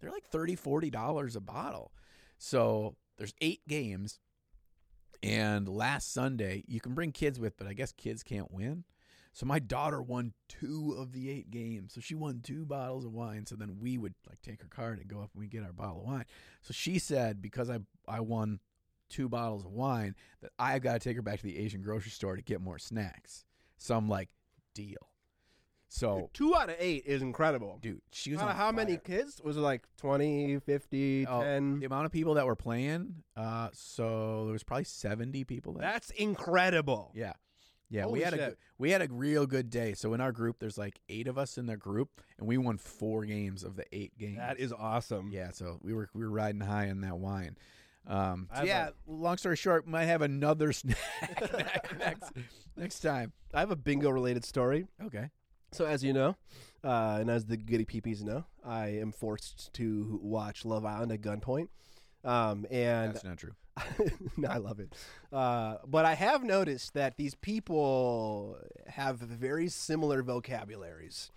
they're 0.00 0.10
like 0.10 0.24
30 0.26 0.56
40 0.56 0.90
dollars 0.90 1.36
a 1.36 1.40
bottle. 1.40 1.92
So 2.38 2.96
there's 3.18 3.34
eight 3.40 3.60
games, 3.68 4.18
and 5.22 5.68
last 5.68 6.12
Sunday 6.12 6.64
you 6.66 6.80
can 6.80 6.94
bring 6.94 7.12
kids 7.12 7.38
with, 7.38 7.56
but 7.56 7.66
I 7.66 7.72
guess 7.72 7.92
kids 7.92 8.22
can't 8.22 8.50
win. 8.50 8.84
So 9.32 9.46
my 9.46 9.58
daughter 9.58 10.02
won 10.02 10.34
two 10.48 10.94
of 10.98 11.12
the 11.12 11.30
eight 11.30 11.50
games. 11.50 11.94
So 11.94 12.00
she 12.00 12.14
won 12.14 12.40
two 12.42 12.66
bottles 12.66 13.04
of 13.04 13.12
wine. 13.12 13.46
So 13.46 13.56
then 13.56 13.78
we 13.80 13.96
would 13.96 14.14
like 14.28 14.42
take 14.42 14.60
her 14.62 14.68
card 14.68 14.98
and 14.98 15.08
go 15.08 15.20
up 15.20 15.30
and 15.34 15.40
we 15.40 15.48
get 15.48 15.62
our 15.64 15.72
bottle 15.72 16.00
of 16.00 16.04
wine. 16.06 16.24
So 16.60 16.72
she 16.72 16.98
said 16.98 17.40
because 17.40 17.70
I 17.70 17.78
I 18.06 18.20
won 18.20 18.60
two 19.08 19.28
bottles 19.28 19.64
of 19.64 19.72
wine 19.72 20.14
that 20.42 20.52
I've 20.58 20.82
got 20.82 20.94
to 20.94 20.98
take 20.98 21.16
her 21.16 21.22
back 21.22 21.38
to 21.38 21.44
the 21.44 21.58
Asian 21.58 21.82
grocery 21.82 22.10
store 22.10 22.36
to 22.36 22.42
get 22.42 22.60
more 22.60 22.78
snacks. 22.78 23.44
So 23.78 23.96
I'm 23.96 24.08
like, 24.08 24.28
deal. 24.74 25.08
So 25.88 26.30
Two 26.32 26.54
out 26.56 26.70
of 26.70 26.76
eight 26.78 27.02
is 27.04 27.20
incredible. 27.20 27.78
dude, 27.82 28.00
she 28.12 28.32
was 28.32 28.40
Out 28.40 28.48
of 28.48 28.56
how 28.56 28.72
many 28.72 28.96
kids? 28.96 29.42
Was 29.44 29.58
it 29.58 29.60
like 29.60 29.82
20, 29.98 30.58
50, 30.60 31.26
Oh, 31.26 31.42
10? 31.42 31.80
The 31.80 31.86
amount 31.86 32.06
of 32.06 32.12
people 32.12 32.34
that 32.34 32.46
were 32.46 32.56
playing, 32.56 33.16
uh, 33.36 33.68
so 33.74 34.44
there 34.46 34.54
was 34.54 34.62
probably 34.62 34.84
70 34.84 35.44
people 35.44 35.74
there. 35.74 35.82
That's 35.82 36.08
incredible. 36.12 37.12
Yeah. 37.14 37.34
Yeah, 37.92 38.04
Holy 38.04 38.20
we 38.20 38.24
had 38.24 38.32
a 38.32 38.36
shit. 38.38 38.48
good, 38.48 38.56
we 38.78 38.90
had 38.90 39.02
a 39.02 39.08
real 39.10 39.46
good 39.46 39.68
day. 39.68 39.92
So 39.92 40.14
in 40.14 40.22
our 40.22 40.32
group, 40.32 40.58
there's 40.58 40.78
like 40.78 40.98
eight 41.10 41.28
of 41.28 41.36
us 41.36 41.58
in 41.58 41.66
the 41.66 41.76
group, 41.76 42.08
and 42.38 42.48
we 42.48 42.56
won 42.56 42.78
four 42.78 43.26
games 43.26 43.62
of 43.62 43.76
the 43.76 43.84
eight 43.92 44.16
games. 44.18 44.38
That 44.38 44.58
is 44.58 44.72
awesome. 44.72 45.30
yeah. 45.30 45.50
So 45.52 45.78
we 45.82 45.92
were 45.92 46.08
we 46.14 46.22
were 46.22 46.30
riding 46.30 46.62
high 46.62 46.88
on 46.88 47.02
that 47.02 47.18
wine. 47.18 47.58
Um, 48.06 48.48
so 48.50 48.60
have 48.60 48.66
yeah. 48.66 48.88
long 49.06 49.36
story 49.36 49.56
short, 49.56 49.86
might 49.86 50.06
have 50.06 50.22
another 50.22 50.72
snack 50.72 51.94
next 51.98 52.32
next 52.78 53.00
time. 53.00 53.34
I 53.52 53.60
have 53.60 53.70
a 53.70 53.76
bingo 53.76 54.08
related 54.08 54.46
story. 54.46 54.86
Okay. 55.04 55.28
So 55.72 55.84
as 55.84 56.02
you 56.02 56.14
know, 56.14 56.36
uh, 56.82 57.18
and 57.20 57.30
as 57.30 57.44
the 57.44 57.58
goody 57.58 57.84
peepees 57.84 58.22
know, 58.22 58.44
I 58.64 58.88
am 58.88 59.12
forced 59.12 59.70
to 59.74 60.18
watch 60.22 60.64
Love 60.64 60.86
Island 60.86 61.12
at 61.12 61.20
gunpoint. 61.20 61.68
Um, 62.24 62.66
and 62.70 63.14
That's 63.14 63.24
not 63.24 63.36
true. 63.36 63.52
no, 64.36 64.48
I 64.48 64.58
love 64.58 64.80
it. 64.80 64.94
Uh, 65.32 65.76
but 65.86 66.04
I 66.04 66.14
have 66.14 66.44
noticed 66.44 66.94
that 66.94 67.16
these 67.16 67.34
people 67.34 68.58
have 68.86 69.18
very 69.18 69.68
similar 69.68 70.22
vocabularies. 70.22 71.30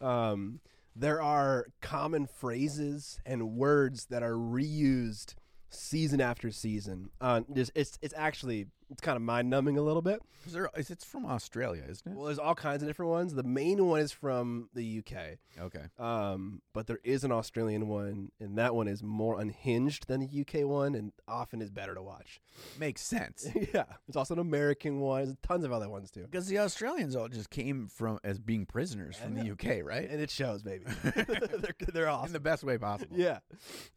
Um, 0.00 0.60
there 0.94 1.22
are 1.22 1.66
common 1.80 2.26
phrases 2.26 3.20
and 3.24 3.52
words 3.52 4.06
that 4.06 4.22
are 4.22 4.34
reused 4.34 5.34
season 5.68 6.20
after 6.20 6.50
season. 6.50 7.10
Uh, 7.20 7.42
just, 7.52 7.72
it's 7.74 7.98
it's 8.02 8.14
actually 8.16 8.66
it's 8.90 9.00
kind 9.00 9.16
of 9.16 9.22
mind 9.22 9.48
numbing 9.50 9.78
a 9.78 9.82
little 9.82 10.02
bit. 10.02 10.20
Is 10.46 10.54
there, 10.54 10.70
is 10.74 10.90
it's 10.90 11.04
from 11.04 11.26
Australia, 11.26 11.82
isn't 11.86 12.10
it? 12.12 12.16
Well, 12.16 12.24
there's 12.26 12.38
all 12.38 12.54
kinds 12.54 12.82
of 12.82 12.88
different 12.88 13.10
ones. 13.10 13.34
The 13.34 13.42
main 13.42 13.84
one 13.84 14.00
is 14.00 14.10
from 14.10 14.70
the 14.74 14.98
UK, 15.00 15.36
Okay. 15.60 15.84
um, 15.98 16.62
but 16.72 16.86
there 16.86 16.98
is 17.04 17.24
an 17.24 17.30
Australian 17.30 17.88
one, 17.88 18.32
and 18.40 18.56
that 18.56 18.74
one 18.74 18.88
is 18.88 19.02
more 19.02 19.38
unhinged 19.38 20.08
than 20.08 20.20
the 20.20 20.40
UK 20.40 20.66
one, 20.66 20.94
and 20.94 21.12
often 21.28 21.60
is 21.60 21.70
better 21.70 21.94
to 21.94 22.02
watch. 22.02 22.40
Makes 22.78 23.02
sense. 23.02 23.46
yeah, 23.54 23.84
there's 24.06 24.16
also 24.16 24.32
an 24.32 24.40
American 24.40 25.00
one. 25.00 25.24
There's 25.26 25.36
tons 25.46 25.64
of 25.64 25.72
other 25.72 25.90
ones 25.90 26.10
too, 26.10 26.22
Because 26.22 26.46
the 26.48 26.58
Australians 26.60 27.14
all 27.14 27.28
just 27.28 27.50
came 27.50 27.86
from 27.88 28.18
as 28.24 28.38
being 28.38 28.64
prisoners 28.64 29.16
from 29.18 29.34
the 29.34 29.50
UK, 29.52 29.84
right? 29.84 30.08
and 30.08 30.22
it 30.22 30.30
shows, 30.30 30.62
baby. 30.62 30.84
they're, 31.04 31.74
they're 31.92 32.08
awesome. 32.08 32.28
In 32.28 32.32
the 32.32 32.40
best 32.40 32.64
way 32.64 32.78
possible. 32.78 33.14
Yeah. 33.14 33.40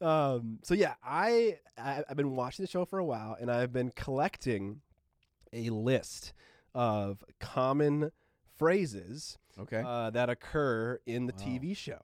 Um, 0.02 0.58
so 0.62 0.74
yeah, 0.74 0.94
I, 1.02 1.58
I 1.78 2.04
I've 2.08 2.16
been 2.18 2.36
watching 2.36 2.64
the 2.64 2.70
show 2.70 2.84
for 2.84 2.98
a 2.98 3.04
while, 3.04 3.34
and 3.40 3.50
I've 3.50 3.72
been 3.72 3.90
collecting 3.96 4.82
a 5.54 5.70
list 5.70 6.32
of 6.74 7.22
common 7.40 8.10
phrases 8.58 9.38
Okay. 9.58 9.82
uh, 9.86 10.10
that 10.10 10.28
occur 10.28 10.98
in 11.06 11.26
the 11.26 11.32
Wow. 11.38 11.44
TV 11.44 11.76
show. 11.76 12.00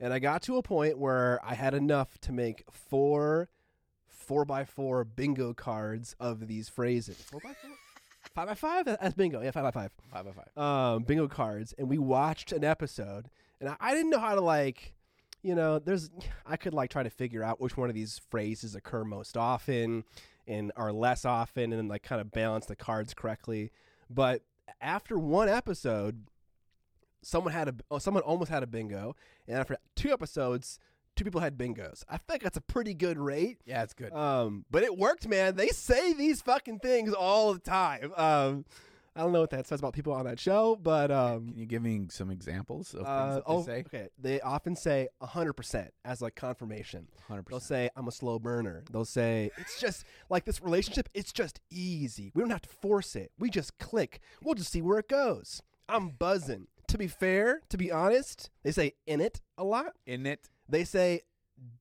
And 0.00 0.12
I 0.12 0.18
got 0.18 0.42
to 0.42 0.56
a 0.56 0.62
point 0.62 0.98
where 0.98 1.40
I 1.44 1.54
had 1.54 1.74
enough 1.74 2.18
to 2.22 2.32
make 2.32 2.64
four 2.70 3.48
four 4.06 4.44
by 4.46 4.64
four 4.64 5.04
bingo 5.04 5.52
cards 5.52 6.16
of 6.18 6.46
these 6.48 6.68
phrases. 6.68 7.16
Four 7.16 7.40
by 7.40 7.52
four? 7.54 7.70
five 8.34 8.48
by 8.48 8.54
five? 8.54 8.84
That's 8.86 9.14
bingo. 9.14 9.42
Yeah, 9.42 9.50
five 9.50 9.64
by 9.64 9.70
five. 9.70 9.90
five 10.10 10.24
by 10.24 10.32
five. 10.32 10.58
Um, 10.96 11.02
bingo 11.02 11.28
cards, 11.28 11.74
and 11.78 11.88
we 11.90 11.98
watched 11.98 12.50
an 12.52 12.64
episode, 12.64 13.28
and 13.60 13.68
I, 13.68 13.76
I 13.80 13.94
didn't 13.94 14.10
know 14.10 14.18
how 14.20 14.34
to 14.34 14.40
like, 14.40 14.94
you 15.42 15.54
know, 15.54 15.78
there's 15.78 16.10
I 16.46 16.56
could 16.56 16.72
like 16.74 16.90
try 16.90 17.02
to 17.02 17.10
figure 17.10 17.42
out 17.44 17.60
which 17.60 17.76
one 17.76 17.88
of 17.90 17.94
these 17.94 18.20
phrases 18.30 18.74
occur 18.74 19.04
most 19.04 19.36
often 19.36 20.04
and 20.46 20.72
are 20.76 20.92
less 20.92 21.24
often, 21.24 21.64
and 21.64 21.74
then 21.74 21.88
like 21.88 22.02
kind 22.02 22.20
of 22.20 22.30
balance 22.30 22.66
the 22.66 22.76
cards 22.76 23.14
correctly. 23.14 23.70
But 24.10 24.42
after 24.80 25.18
one 25.18 25.48
episode, 25.48 26.26
someone 27.22 27.52
had 27.52 27.68
a 27.68 27.74
oh, 27.90 27.98
someone 27.98 28.22
almost 28.22 28.50
had 28.50 28.62
a 28.62 28.66
bingo, 28.66 29.16
and 29.48 29.58
after 29.58 29.76
two 29.96 30.12
episodes, 30.12 30.78
two 31.16 31.24
people 31.24 31.40
had 31.40 31.56
bingos. 31.56 32.04
I 32.08 32.18
think 32.18 32.42
that's 32.42 32.56
a 32.56 32.62
pretty 32.62 32.94
good 32.94 33.18
rate. 33.18 33.58
Yeah, 33.64 33.82
it's 33.82 33.94
good. 33.94 34.12
Um, 34.12 34.64
but 34.70 34.82
it 34.82 34.96
worked, 34.96 35.28
man. 35.28 35.56
They 35.56 35.68
say 35.68 36.12
these 36.12 36.42
fucking 36.42 36.80
things 36.80 37.12
all 37.12 37.52
the 37.54 37.60
time. 37.60 38.12
Um, 38.16 38.64
I 39.16 39.20
don't 39.20 39.32
know 39.32 39.40
what 39.40 39.50
that 39.50 39.66
says 39.66 39.78
about 39.78 39.92
people 39.92 40.12
on 40.12 40.24
that 40.24 40.40
show, 40.40 40.76
but 40.76 41.10
um, 41.10 41.48
Can 41.48 41.58
you 41.58 41.66
give 41.66 41.82
me 41.82 42.06
some 42.10 42.30
examples 42.30 42.94
of 42.94 43.00
things 43.00 43.08
uh, 43.08 43.34
that 43.36 43.42
oh, 43.46 43.62
they 43.62 43.64
say? 43.64 43.84
okay. 43.86 44.08
They 44.18 44.40
often 44.40 44.74
say 44.74 45.08
hundred 45.22 45.52
percent 45.52 45.92
as 46.04 46.20
like 46.20 46.34
confirmation. 46.34 47.06
100%. 47.30 47.46
They'll 47.48 47.60
say 47.60 47.90
I'm 47.96 48.08
a 48.08 48.12
slow 48.12 48.38
burner. 48.38 48.82
They'll 48.90 49.04
say 49.04 49.50
it's 49.56 49.80
just 49.80 50.04
like 50.28 50.44
this 50.44 50.60
relationship. 50.60 51.08
It's 51.14 51.32
just 51.32 51.60
easy. 51.70 52.32
We 52.34 52.40
don't 52.40 52.50
have 52.50 52.62
to 52.62 52.68
force 52.68 53.14
it. 53.14 53.30
We 53.38 53.50
just 53.50 53.78
click. 53.78 54.20
We'll 54.42 54.54
just 54.54 54.72
see 54.72 54.82
where 54.82 54.98
it 54.98 55.08
goes. 55.08 55.62
I'm 55.88 56.10
buzzing. 56.10 56.66
To 56.88 56.98
be 56.98 57.06
fair, 57.06 57.60
to 57.70 57.76
be 57.76 57.90
honest, 57.90 58.50
they 58.62 58.72
say 58.72 58.94
in 59.06 59.20
it 59.20 59.40
a 59.56 59.64
lot. 59.64 59.94
In 60.06 60.26
it. 60.26 60.48
They 60.68 60.84
say, 60.84 61.22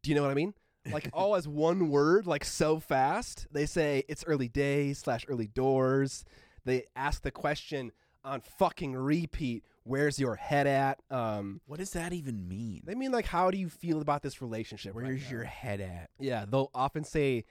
do 0.02 0.10
you 0.10 0.16
know 0.16 0.22
what 0.22 0.32
I 0.32 0.36
mean? 0.36 0.54
Like 0.92 1.10
all 1.14 1.36
as 1.36 1.48
one 1.48 1.90
word, 1.90 2.28
like 2.28 2.44
so 2.44 2.80
fast. 2.80 3.48
They 3.52 3.66
say 3.66 4.04
it's 4.10 4.26
early 4.28 4.50
days 4.50 5.00
slash 5.00 5.26
early 5.30 5.48
doors. 5.48 6.26
They 6.66 6.86
ask 6.96 7.22
the 7.22 7.32
question 7.32 7.92
on 8.24 8.42
fucking 8.42 8.96
repeat. 8.96 9.64
Where's 9.84 10.18
your 10.18 10.36
head 10.36 10.66
at? 10.66 11.02
Um, 11.12 11.60
What 11.66 11.80
does 11.80 11.92
that 11.92 12.14
even 12.14 12.48
mean? 12.48 12.84
they 12.86 12.96
mean 12.96 13.12
like, 13.12 13.26
how 13.26 13.52
do 13.52 13.58
you 13.58 13.68
feel 13.70 14.02
about 14.02 14.22
this 14.22 14.42
relationship? 14.42 14.96
Where's 14.96 15.24
now? 15.24 15.30
your 15.30 15.44
head 15.44 15.82
at? 15.82 16.10
Yeah, 16.20 16.46
they'll 16.50 16.72
often 16.74 17.04
say 17.04 17.44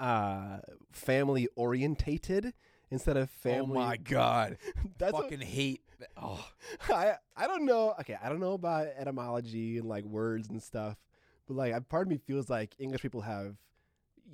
uh, 0.00 0.58
family 0.92 1.48
orientated 1.56 2.52
instead 2.90 3.16
of 3.16 3.30
family. 3.30 3.78
Oh 3.78 3.84
my 3.86 3.96
god! 3.96 4.58
That's 4.98 5.12
Fucking 5.16 5.40
hate. 5.40 5.82
Oh, 6.16 6.44
I 6.88 7.14
I 7.36 7.46
don't 7.46 7.64
know. 7.64 7.94
Okay, 8.00 8.16
I 8.20 8.28
don't 8.28 8.40
know 8.40 8.54
about 8.54 8.88
etymology 8.96 9.78
and 9.78 9.88
like 9.88 10.04
words 10.04 10.48
and 10.48 10.62
stuff, 10.62 10.96
but 11.46 11.54
like, 11.56 11.88
part 11.88 12.06
of 12.06 12.10
me 12.10 12.18
feels 12.18 12.48
like 12.48 12.74
English 12.78 13.02
people 13.02 13.20
have 13.22 13.56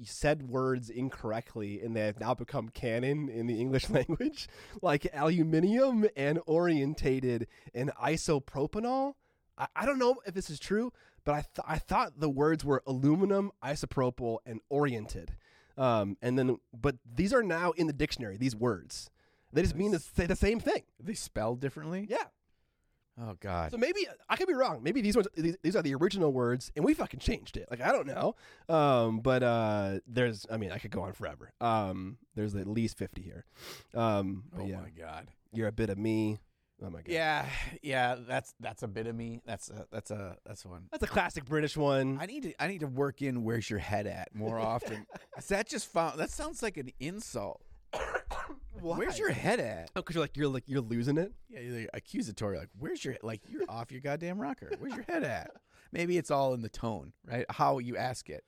said 0.02 0.48
words 0.48 0.90
incorrectly 0.90 1.80
and 1.80 1.94
they 1.94 2.06
have 2.06 2.18
now 2.18 2.34
become 2.34 2.68
canon 2.68 3.28
in 3.28 3.46
the 3.46 3.60
English 3.60 3.90
language, 3.90 4.48
like 4.82 5.06
aluminium 5.12 6.06
and 6.16 6.40
orientated 6.46 7.46
and 7.74 7.90
isopropanol. 8.02 9.14
I, 9.56 9.66
I 9.76 9.86
don't 9.86 9.98
know 9.98 10.16
if 10.26 10.34
this 10.34 10.50
is 10.50 10.58
true, 10.58 10.92
but 11.24 11.32
I 11.32 11.40
th- 11.42 11.66
I 11.66 11.78
thought 11.78 12.20
the 12.20 12.28
words 12.28 12.64
were 12.64 12.82
aluminum, 12.86 13.52
isopropyl, 13.62 14.38
and 14.44 14.60
oriented. 14.68 15.34
Um, 15.76 16.16
and 16.22 16.38
then, 16.38 16.58
but 16.72 16.96
these 17.04 17.32
are 17.32 17.42
now 17.42 17.72
in 17.72 17.86
the 17.86 17.92
dictionary. 17.92 18.36
These 18.36 18.54
words, 18.54 19.10
they 19.52 19.62
just 19.62 19.74
mean 19.74 19.92
to 19.92 19.98
say 19.98 20.26
the 20.26 20.36
same 20.36 20.60
thing. 20.60 20.82
they 21.00 21.14
spell 21.14 21.56
differently. 21.56 22.06
Yeah. 22.08 22.24
Oh 23.20 23.36
god. 23.38 23.70
So 23.70 23.76
maybe 23.76 24.06
I 24.28 24.36
could 24.36 24.48
be 24.48 24.54
wrong. 24.54 24.82
Maybe 24.82 25.00
these 25.00 25.16
ones 25.16 25.28
these, 25.36 25.56
these 25.62 25.76
are 25.76 25.82
the 25.82 25.94
original 25.94 26.32
words 26.32 26.72
and 26.74 26.84
we 26.84 26.94
fucking 26.94 27.20
changed 27.20 27.56
it. 27.56 27.68
Like 27.70 27.80
I 27.80 27.92
don't 27.92 28.06
know. 28.06 28.34
Um 28.68 29.20
but 29.20 29.42
uh 29.42 30.00
there's 30.06 30.46
I 30.50 30.56
mean 30.56 30.72
I 30.72 30.78
could 30.78 30.90
go 30.90 31.02
on 31.02 31.12
forever. 31.12 31.52
Um 31.60 32.18
there's 32.34 32.54
at 32.54 32.66
least 32.66 32.98
50 32.98 33.22
here. 33.22 33.44
Um 33.94 34.44
but 34.52 34.62
oh 34.62 34.66
yeah. 34.66 34.80
my 34.80 34.90
god. 34.90 35.28
You're 35.52 35.68
a 35.68 35.72
bit 35.72 35.90
of 35.90 35.98
me. 35.98 36.38
Oh 36.82 36.90
my 36.90 36.98
god. 36.98 37.08
Yeah, 37.08 37.46
yeah. 37.82 38.16
That's 38.26 38.54
that's 38.58 38.82
a 38.82 38.88
bit 38.88 39.06
of 39.06 39.14
me. 39.14 39.40
That's 39.46 39.70
a, 39.70 39.86
that's 39.92 40.10
a 40.10 40.36
that's 40.44 40.66
one. 40.66 40.88
That's 40.90 41.04
a 41.04 41.06
classic 41.06 41.44
British 41.44 41.76
one. 41.76 42.18
I 42.20 42.26
need 42.26 42.42
to 42.42 42.62
I 42.62 42.66
need 42.66 42.80
to 42.80 42.88
work 42.88 43.22
in 43.22 43.44
where's 43.44 43.70
your 43.70 43.78
head 43.78 44.06
at 44.06 44.34
more 44.34 44.58
often. 44.58 45.06
Is 45.38 45.46
that 45.48 45.68
just 45.68 45.86
found 45.90 46.18
that 46.18 46.30
sounds 46.30 46.62
like 46.62 46.76
an 46.76 46.90
insult. 46.98 47.62
Where's 48.80 49.18
your 49.18 49.30
head 49.30 49.60
at? 49.60 49.90
Oh, 49.96 50.02
cuz 50.02 50.14
you're 50.14 50.22
like 50.24 50.36
you're 50.36 50.48
like 50.48 50.64
you're 50.66 50.80
losing 50.80 51.16
it. 51.18 51.32
Yeah, 51.48 51.60
you're 51.60 51.80
like 51.80 51.90
accusatory. 51.94 52.58
Like, 52.58 52.70
where's 52.78 53.04
your 53.04 53.16
like 53.22 53.40
you're 53.48 53.64
off 53.68 53.90
your 53.92 54.00
goddamn 54.00 54.38
rocker. 54.38 54.70
Where's 54.78 54.94
your 54.94 55.04
head 55.08 55.22
at? 55.22 55.50
Maybe 55.92 56.18
it's 56.18 56.30
all 56.30 56.54
in 56.54 56.62
the 56.62 56.68
tone, 56.68 57.12
right? 57.24 57.46
How 57.48 57.78
you 57.78 57.96
ask 57.96 58.28
it. 58.28 58.44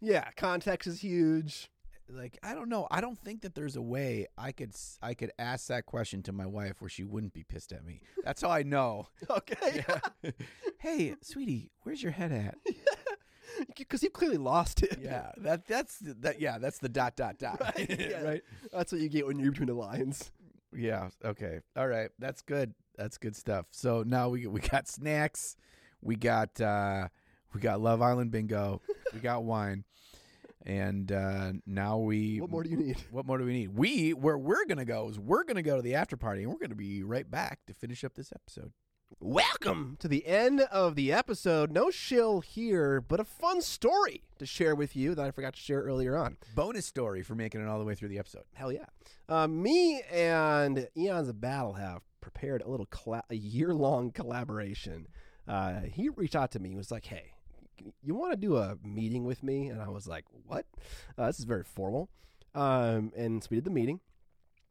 Yeah, 0.00 0.28
context 0.36 0.88
is 0.88 1.00
huge. 1.00 1.70
Like, 2.12 2.38
I 2.42 2.54
don't 2.54 2.68
know. 2.68 2.88
I 2.90 3.00
don't 3.00 3.18
think 3.18 3.42
that 3.42 3.54
there's 3.54 3.76
a 3.76 3.82
way 3.82 4.26
I 4.36 4.50
could 4.52 4.74
I 5.00 5.14
could 5.14 5.30
ask 5.38 5.68
that 5.68 5.86
question 5.86 6.22
to 6.24 6.32
my 6.32 6.46
wife 6.46 6.80
where 6.80 6.88
she 6.88 7.04
wouldn't 7.04 7.32
be 7.32 7.44
pissed 7.44 7.72
at 7.72 7.84
me. 7.84 8.02
That's 8.24 8.42
how 8.42 8.50
I 8.50 8.62
know. 8.62 9.08
Okay. 9.30 9.84
hey, 10.78 11.14
sweetie, 11.22 11.70
where's 11.82 12.02
your 12.02 12.12
head 12.12 12.32
at? 12.32 12.56
Cuz 13.88 14.02
you 14.02 14.10
clearly 14.10 14.36
lost 14.38 14.82
it. 14.82 14.98
Yeah, 15.00 15.32
that 15.38 15.66
that's 15.66 15.98
the, 15.98 16.14
that. 16.14 16.40
Yeah, 16.40 16.58
that's 16.58 16.78
the 16.78 16.88
dot 16.88 17.16
dot 17.16 17.38
dot. 17.38 17.60
Right, 17.76 17.98
yeah. 18.10 18.22
right. 18.22 18.42
That's 18.72 18.92
what 18.92 19.00
you 19.00 19.08
get 19.08 19.26
when 19.26 19.38
you're 19.38 19.50
between 19.52 19.68
the 19.68 19.74
lines. 19.74 20.32
Yeah. 20.74 21.10
Okay. 21.24 21.60
All 21.76 21.88
right. 21.88 22.10
That's 22.18 22.42
good. 22.42 22.74
That's 22.96 23.18
good 23.18 23.34
stuff. 23.36 23.66
So 23.70 24.02
now 24.06 24.28
we 24.28 24.46
we 24.46 24.60
got 24.60 24.86
snacks, 24.88 25.56
we 26.00 26.16
got 26.16 26.60
uh 26.60 27.08
we 27.54 27.60
got 27.60 27.80
Love 27.80 28.02
Island 28.02 28.30
bingo, 28.30 28.80
we 29.12 29.20
got 29.20 29.42
wine, 29.44 29.84
and 30.64 31.10
uh 31.10 31.52
now 31.66 31.98
we. 31.98 32.40
What 32.40 32.50
more 32.50 32.62
do 32.62 32.70
you 32.70 32.76
need? 32.76 32.98
What 33.10 33.26
more 33.26 33.38
do 33.38 33.44
we 33.44 33.52
need? 33.52 33.76
We 33.76 34.12
where 34.12 34.38
we're 34.38 34.66
gonna 34.66 34.84
go 34.84 35.08
is 35.08 35.18
we're 35.18 35.44
gonna 35.44 35.62
go 35.62 35.76
to 35.76 35.82
the 35.82 35.94
after 35.94 36.16
party, 36.16 36.42
and 36.42 36.52
we're 36.52 36.58
gonna 36.58 36.74
be 36.74 37.02
right 37.02 37.28
back 37.28 37.60
to 37.66 37.74
finish 37.74 38.04
up 38.04 38.14
this 38.14 38.32
episode. 38.32 38.72
Welcome 39.18 39.96
to 40.00 40.08
the 40.08 40.24
end 40.24 40.60
of 40.60 40.94
the 40.94 41.12
episode. 41.12 41.72
No 41.72 41.90
shill 41.90 42.40
here, 42.40 43.00
but 43.00 43.18
a 43.20 43.24
fun 43.24 43.60
story 43.60 44.22
to 44.38 44.46
share 44.46 44.74
with 44.74 44.94
you 44.94 45.14
that 45.14 45.26
I 45.26 45.30
forgot 45.30 45.54
to 45.54 45.60
share 45.60 45.82
earlier 45.82 46.16
on. 46.16 46.36
Bonus 46.54 46.86
story 46.86 47.22
for 47.22 47.34
making 47.34 47.60
it 47.60 47.66
all 47.66 47.78
the 47.78 47.84
way 47.84 47.94
through 47.94 48.08
the 48.08 48.18
episode. 48.18 48.44
Hell 48.54 48.72
yeah. 48.72 48.86
Uh, 49.28 49.48
me 49.48 50.00
and 50.10 50.88
Eons 50.96 51.28
of 51.28 51.40
Battle 51.40 51.74
have 51.74 52.02
prepared 52.20 52.62
a 52.62 52.68
little 52.70 52.86
colla- 52.86 53.24
a 53.28 53.34
year 53.34 53.74
long 53.74 54.10
collaboration. 54.12 55.08
Uh, 55.46 55.80
he 55.80 56.08
reached 56.08 56.36
out 56.36 56.52
to 56.52 56.60
me. 56.60 56.70
He 56.70 56.76
was 56.76 56.92
like, 56.92 57.06
hey, 57.06 57.32
you 58.02 58.14
want 58.14 58.30
to 58.32 58.36
do 58.36 58.56
a 58.56 58.76
meeting 58.82 59.24
with 59.24 59.42
me? 59.42 59.68
And 59.68 59.82
I 59.82 59.88
was 59.88 60.06
like, 60.06 60.24
what? 60.46 60.66
Uh, 61.18 61.26
this 61.26 61.40
is 61.40 61.44
very 61.44 61.64
formal. 61.64 62.08
Um, 62.54 63.12
and 63.16 63.42
so 63.42 63.48
we 63.50 63.56
did 63.56 63.64
the 63.64 63.70
meeting. 63.70 64.00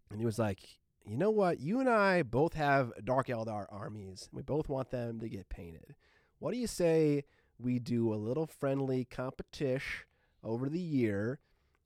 And 0.10 0.20
he 0.20 0.26
was 0.26 0.40
like, 0.40 0.79
you 1.06 1.18
know 1.18 1.32
what? 1.32 1.60
You 1.60 1.80
and 1.80 1.90
I 1.90 2.24
both 2.24 2.54
have 2.54 2.92
Dark 3.04 3.28
Eldar 3.28 3.66
armies. 3.70 4.30
We 4.32 4.42
both 4.42 4.70
want 4.70 4.92
them 4.92 5.20
to 5.20 5.30
get 5.30 5.50
painted. 5.50 5.96
What 6.40 6.54
do 6.54 6.58
you 6.58 6.68
say 6.68 7.24
we 7.58 7.80
do 7.80 8.14
a 8.14 8.16
little 8.16 8.48
friendly 8.48 9.06
competition 9.06 10.06
over 10.44 10.70
the 10.70 10.80
year 10.80 11.40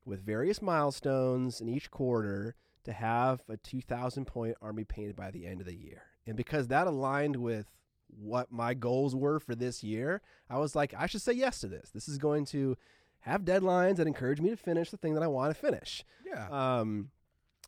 with 0.06 0.26
various 0.26 0.61
milestones 0.61 1.61
in 1.61 1.69
each 1.69 1.90
quarter 1.90 2.56
to 2.84 2.94
have 2.94 3.41
a 3.49 3.57
2,000 3.57 4.26
point 4.26 4.56
army 4.61 4.84
painted 4.84 5.15
by 5.15 5.31
the 5.31 5.45
end 5.48 5.61
of 5.61 5.68
the 5.68 5.76
year? 5.76 6.03
And 6.27 6.35
because 6.35 6.68
that 6.68 6.88
aligned 6.88 7.38
with 7.38 7.72
what 8.07 8.52
my 8.52 8.73
goals 8.73 9.15
were 9.15 9.40
for 9.40 9.56
this 9.56 9.84
year, 9.84 10.22
I 10.49 10.60
was 10.60 10.76
like, 10.76 10.94
I 10.98 11.07
should 11.07 11.22
say 11.22 11.34
yes 11.34 11.60
to 11.60 11.68
this. 11.68 11.90
This 11.90 12.07
is 12.07 12.18
going 12.18 12.45
to 12.48 12.77
have 13.22 13.44
deadlines 13.44 13.95
that 13.98 14.07
encourage 14.07 14.41
me 14.41 14.49
to 14.49 14.57
finish 14.57 14.91
the 14.91 14.98
thing 14.98 15.14
that 15.14 15.23
I 15.23 15.27
want 15.27 15.53
to 15.56 15.60
finish. 15.60 16.03
Yeah. 16.26 16.48
Um, 16.49 17.10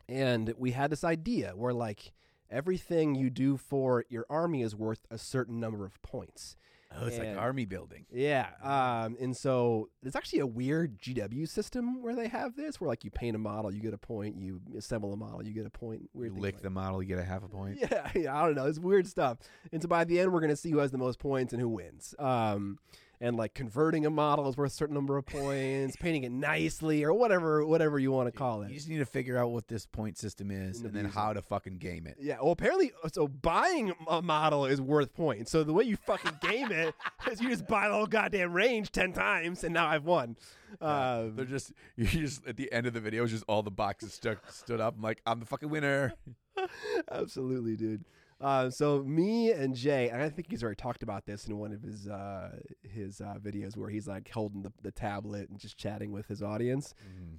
and 0.10 0.54
we 0.58 0.72
had 0.72 0.90
this 0.92 1.04
idea 1.04 1.54
where 1.56 1.74
like 1.74 2.14
everything 2.50 3.16
you 3.16 3.30
do 3.30 3.58
for 3.58 4.06
your 4.10 4.26
army 4.30 4.62
is 4.62 4.76
worth 4.76 5.06
a 5.10 5.18
certain 5.18 5.60
number 5.60 5.86
of 5.86 6.02
points. 6.02 6.56
Oh, 6.98 7.08
it's 7.08 7.18
And- 7.18 7.30
like 7.30 7.38
army 7.38 7.66
building. 7.66 8.06
Yeah, 8.10 8.48
um, 8.64 9.18
and 9.20 9.36
so 9.36 9.90
it's 10.04 10.16
actually 10.16 10.40
a 10.40 10.48
weird 10.48 10.98
GW 10.98 11.46
system 11.50 12.02
where 12.02 12.16
they 12.16 12.30
have 12.30 12.56
this, 12.56 12.80
where 12.80 12.88
like 12.88 13.04
you 13.04 13.12
paint 13.12 13.36
a 13.36 13.40
model, 13.40 13.74
you 13.74 13.82
get 13.82 13.94
a 13.94 13.98
point. 13.98 14.38
You 14.38 14.62
assemble 14.78 15.12
a 15.12 15.18
model, 15.18 15.46
you 15.46 15.52
get 15.52 15.66
a 15.66 15.70
point. 15.70 16.10
Weird 16.14 16.36
You 16.36 16.42
lick 16.42 16.56
like 16.56 16.62
the 16.64 16.70
model, 16.70 17.02
you 17.02 17.10
get 17.10 17.20
a 17.20 17.24
half 17.26 17.44
a 17.44 17.50
point. 17.50 17.80
Yeah, 17.92 18.10
yeah, 18.16 18.38
I 18.42 18.46
don't 18.46 18.56
know. 18.56 18.66
It's 18.68 18.80
weird 18.80 19.08
stuff. 19.08 19.40
And 19.74 19.82
so 19.82 19.90
by 19.90 20.06
the 20.06 20.20
end, 20.22 20.32
we're 20.32 20.40
gonna 20.42 20.56
see 20.56 20.72
who 20.72 20.78
has 20.78 20.92
the 20.92 20.98
most 20.98 21.20
points 21.20 21.52
and 21.52 21.62
who 21.62 21.68
wins. 21.68 22.16
Um, 22.18 22.78
and 23.22 23.38
like 23.38 23.54
converting 23.54 24.06
a 24.06 24.10
model 24.10 24.48
is 24.50 24.58
worth 24.58 24.72
a 24.72 24.76
certain 24.76 24.96
number 24.96 25.18
of 25.18 25.26
points, 25.26 25.96
painting 25.96 26.24
it 26.24 26.32
nicely 26.32 27.04
or 27.04 27.14
whatever, 27.14 27.66
whatever 27.66 28.00
you 28.00 28.12
want 28.12 28.32
to 28.32 28.38
call 28.38 28.62
it. 28.64 28.70
You 28.70 28.76
just 28.76 28.90
need 28.90 28.98
to 29.00 29.06
figure 29.06 29.38
out 29.38 29.52
what 29.52 29.68
this 29.68 29.86
point 29.86 30.18
system 30.18 30.52
is 30.52 30.82
And 30.82 30.94
then 30.94 31.06
how 31.06 31.34
to 31.34 31.42
fucking 31.42 31.78
game 31.78 32.08
it. 32.08 32.18
Yeah, 32.20 32.38
well, 32.42 32.52
apparently, 32.52 32.92
so 33.12 33.28
buying 33.28 33.94
a 34.08 34.22
model 34.22 34.66
is 34.66 34.82
worth 34.82 35.14
points. 35.14 35.52
So 35.52 35.64
the 35.64 35.74
way 35.74 35.84
you 35.84 35.98
fucking 35.98 36.40
game 36.42 36.72
it 36.72 36.94
is 37.32 37.42
you 37.42 37.50
just 37.50 37.68
buy 37.68 37.88
the 37.88 37.94
whole 37.94 38.08
goddamn 38.08 38.54
range 38.54 38.92
ten 38.92 39.14
times, 39.14 39.64
and 39.64 39.74
now 39.74 39.88
I've 39.88 40.06
won. 40.06 40.36
Uh, 40.82 41.28
They're 41.36 41.46
just 41.46 41.72
you 41.96 42.06
just 42.06 42.46
at 42.48 42.58
the 42.58 42.72
end 42.72 42.88
of 42.88 42.94
the 42.94 43.00
video, 43.00 43.26
just 43.26 43.44
all 43.48 43.64
the 43.64 43.72
boxes 43.72 44.14
stuck 44.14 44.52
stood 44.52 44.82
up. 44.82 44.96
I'm 44.98 45.02
like, 45.02 45.22
I'm 45.26 45.40
the 45.40 45.46
fucking 45.46 45.70
winner. 45.70 46.14
Absolutely, 47.12 47.76
dude. 47.76 48.06
Uh, 48.42 48.70
so 48.70 49.02
me 49.04 49.52
and 49.52 49.76
Jay, 49.76 50.10
and 50.10 50.22
I 50.22 50.30
think 50.30 50.50
he's 50.50 50.62
already 50.62 50.76
talked 50.76 51.04
about 51.04 51.26
this 51.26 51.48
in 51.48 51.58
one 51.58 51.72
of 51.72 51.82
his 51.82 52.08
uh, 52.08 52.50
his 52.84 53.22
uh, 53.22 53.36
videos 53.42 53.78
where 53.78 53.90
he's 53.90 54.08
like 54.08 54.30
holding 54.30 54.62
the, 54.62 54.74
the 54.82 54.92
tablet 54.92 55.50
and 55.50 55.58
just 55.58 55.78
chatting 55.78 56.12
with 56.12 56.28
his 56.28 56.44
audience. 56.44 56.94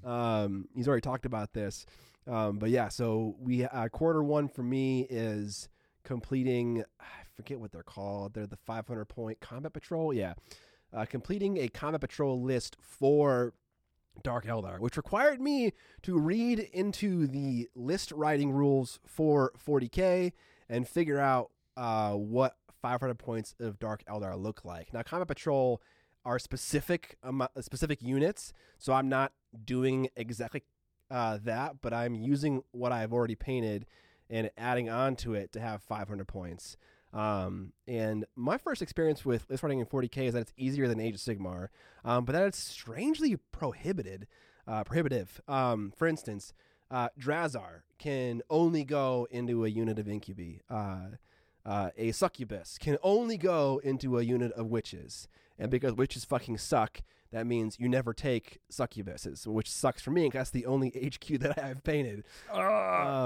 Um, 0.08 0.68
he's 0.74 0.88
already 0.88 1.02
talked 1.02 1.26
about 1.26 1.52
this, 1.52 1.84
um, 2.26 2.58
but 2.58 2.70
yeah. 2.70 2.88
So 2.88 3.36
we 3.38 3.64
uh, 3.64 3.88
quarter 3.88 4.22
one 4.22 4.48
for 4.48 4.62
me 4.62 5.06
is 5.10 5.68
completing. 6.02 6.82
I 6.98 7.04
forget 7.36 7.60
what 7.60 7.72
they're 7.72 7.82
called. 7.82 8.32
They're 8.32 8.46
the 8.46 8.56
500 8.56 9.04
point 9.04 9.38
combat 9.40 9.74
patrol. 9.74 10.14
Yeah, 10.14 10.32
uh, 10.94 11.04
completing 11.04 11.58
a 11.58 11.68
combat 11.68 12.00
patrol 12.00 12.40
list 12.40 12.78
for 12.80 13.52
Dark 14.22 14.46
Eldar, 14.46 14.80
which 14.80 14.96
required 14.96 15.42
me 15.42 15.74
to 16.04 16.18
read 16.18 16.58
into 16.58 17.26
the 17.26 17.68
list 17.74 18.12
writing 18.12 18.50
rules 18.50 18.98
for 19.06 19.52
40k 19.62 20.32
and 20.68 20.88
figure 20.88 21.18
out 21.18 21.50
uh, 21.76 22.12
what 22.12 22.56
500 22.82 23.18
points 23.18 23.54
of 23.60 23.78
Dark 23.78 24.04
Eldar 24.06 24.40
look 24.40 24.64
like. 24.64 24.92
Now, 24.92 25.02
Combat 25.02 25.28
Patrol 25.28 25.82
are 26.24 26.38
specific 26.38 27.16
um, 27.22 27.46
specific 27.60 28.02
units, 28.02 28.52
so 28.78 28.92
I'm 28.92 29.08
not 29.08 29.32
doing 29.64 30.08
exactly 30.16 30.62
uh, 31.10 31.38
that, 31.44 31.76
but 31.80 31.92
I'm 31.92 32.14
using 32.14 32.62
what 32.72 32.92
I've 32.92 33.12
already 33.12 33.36
painted 33.36 33.86
and 34.28 34.50
adding 34.58 34.88
on 34.88 35.16
to 35.16 35.34
it 35.34 35.52
to 35.52 35.60
have 35.60 35.82
500 35.82 36.26
points. 36.26 36.76
Um, 37.12 37.72
and 37.86 38.26
my 38.34 38.58
first 38.58 38.82
experience 38.82 39.24
with 39.24 39.48
list 39.48 39.62
writing 39.62 39.78
in 39.78 39.86
40k 39.86 40.26
is 40.26 40.34
that 40.34 40.40
it's 40.40 40.52
easier 40.56 40.88
than 40.88 41.00
Age 41.00 41.14
of 41.14 41.20
Sigmar, 41.20 41.68
um, 42.04 42.24
but 42.24 42.32
that 42.32 42.46
it's 42.46 42.58
strangely 42.58 43.36
prohibited, 43.52 44.26
uh, 44.66 44.84
prohibitive. 44.84 45.40
Um, 45.48 45.92
for 45.96 46.06
instance, 46.06 46.52
uh, 46.90 47.08
Drazhar 47.18 47.82
can 47.98 48.42
only 48.50 48.84
go 48.84 49.26
into 49.30 49.64
a 49.64 49.68
unit 49.68 49.98
of 49.98 50.08
incubi. 50.08 50.60
Uh, 50.70 51.16
uh, 51.64 51.90
a 51.96 52.12
succubus 52.12 52.78
can 52.78 52.96
only 53.02 53.36
go 53.36 53.80
into 53.82 54.18
a 54.18 54.22
unit 54.22 54.52
of 54.52 54.66
witches, 54.68 55.26
and 55.58 55.70
because 55.70 55.94
witches 55.94 56.24
fucking 56.24 56.58
suck, 56.58 57.00
that 57.32 57.44
means 57.46 57.76
you 57.80 57.88
never 57.88 58.12
take 58.14 58.60
succubuses, 58.70 59.46
which 59.46 59.68
sucks 59.70 60.00
for 60.00 60.10
me. 60.12 60.30
'cause 60.30 60.38
that's 60.38 60.50
the 60.50 60.66
only 60.66 60.88
HQ 61.12 61.38
that 61.40 61.58
I 61.58 61.66
have 61.66 61.82
painted. 61.82 62.24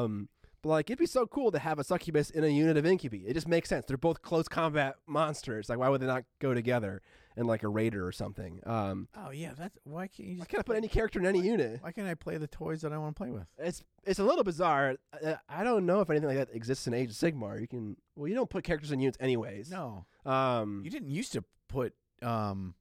Um, 0.07 0.29
but 0.63 0.71
like, 0.71 0.91
it'd 0.91 0.99
be 0.99 1.07
so 1.07 1.27
cool 1.27 1.51
to 1.53 1.59
have 1.59 1.79
a 1.79 1.85
succubus 1.85 2.31
in 2.31 2.45
a 2.45 2.49
unit 2.49 2.77
of 2.79 2.87
incubi. 2.87 3.25
It 3.27 3.35
just 3.35 3.49
makes 3.49 3.69
sense. 3.69 3.85
They're 3.87 3.97
both 3.99 4.23
close 4.23 4.49
combat 4.49 4.97
monsters. 5.07 5.69
Like, 5.69 5.79
why 5.79 5.89
would 5.91 6.01
they 6.01 6.07
not 6.07 6.25
go 6.39 6.55
together 6.55 7.03
in 7.37 7.47
like 7.47 7.63
a 7.63 7.69
raider 7.69 8.07
or 8.07 8.13
something? 8.13 8.61
Um, 8.67 9.09
Oh 9.17 9.31
yeah, 9.31 9.53
that's 9.57 9.79
why 9.85 10.07
can't 10.09 10.29
you 10.29 10.35
why 10.35 10.39
just 10.41 10.51
can't 10.51 10.61
I 10.61 10.63
put 10.63 10.77
any 10.77 10.89
character 10.89 11.19
in 11.19 11.27
any 11.27 11.41
unit? 11.41 11.79
Why 11.83 11.93
can't 11.93 12.09
I 12.09 12.15
play 12.15 12.37
the 12.37 12.47
toys 12.47 12.81
that 12.83 12.93
I 12.93 12.99
want 12.99 13.17
to 13.17 13.21
play 13.21 13.31
with? 13.31 13.47
It's 13.59 13.83
it's 14.05 14.19
a 14.19 14.25
little 14.25 14.45
bizarre. 14.45 14.97
I, 15.25 15.37
I 15.49 15.65
don't 15.65 15.87
know 15.87 16.01
if 16.01 16.11
anything 16.11 16.29
like 16.29 16.39
that 16.39 16.55
exists 16.55 16.87
in 16.87 16.95
Age 16.95 17.11
of 17.11 17.17
Sigmar. 17.17 17.61
You 17.61 17.69
can 17.69 17.97
well, 18.17 18.29
you 18.29 18.35
don't 18.35 18.51
put 18.51 18.65
characters 18.65 18.93
in 18.93 19.01
units 19.01 19.19
anyways. 19.21 19.71
No, 19.71 20.05
Um, 20.25 20.83
you 20.85 20.91
didn't 20.91 21.11
used 21.11 21.33
to 21.33 21.45
put 21.69 21.95
um, 22.23 22.75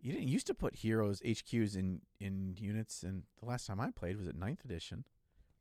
you 0.00 0.12
didn't 0.12 0.28
used 0.28 0.46
to 0.46 0.54
put 0.54 0.76
heroes 0.76 1.20
HQs 1.22 1.76
in 1.76 2.00
in 2.20 2.56
units. 2.58 3.02
And 3.02 3.22
the 3.40 3.46
last 3.46 3.66
time 3.66 3.80
I 3.80 3.90
played 3.90 4.16
was 4.18 4.28
at 4.28 4.36
ninth 4.36 4.64
edition 4.64 5.04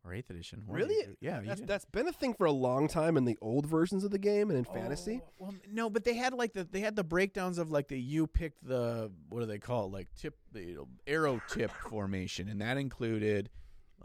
or 0.05 0.13
eighth 0.13 0.29
edition. 0.29 0.63
One 0.65 0.77
Really? 0.77 1.15
Yeah, 1.19 1.41
you 1.41 1.47
that's 1.47 1.59
did. 1.61 1.69
that's 1.69 1.85
been 1.85 2.07
a 2.07 2.13
thing 2.13 2.33
for 2.33 2.45
a 2.45 2.51
long 2.51 2.87
time 2.87 3.17
in 3.17 3.25
the 3.25 3.37
old 3.41 3.65
versions 3.65 4.03
of 4.03 4.11
the 4.11 4.17
game 4.17 4.49
and 4.49 4.59
in 4.59 4.65
oh, 4.69 4.73
fantasy. 4.73 5.21
Oh, 5.23 5.31
well, 5.39 5.55
no, 5.71 5.89
but 5.89 6.03
they 6.03 6.13
had 6.13 6.33
like 6.33 6.53
the 6.53 6.63
they 6.63 6.79
had 6.79 6.95
the 6.95 7.03
breakdowns 7.03 7.57
of 7.57 7.71
like 7.71 7.87
the 7.87 7.99
you 7.99 8.27
picked 8.27 8.65
the 8.65 9.11
what 9.29 9.39
do 9.39 9.45
they 9.45 9.59
call 9.59 9.85
it 9.85 9.91
like 9.91 10.07
tip 10.15 10.35
the 10.51 10.77
arrow 11.07 11.41
tip 11.49 11.71
formation, 11.89 12.47
and 12.47 12.61
that 12.61 12.77
included 12.77 13.49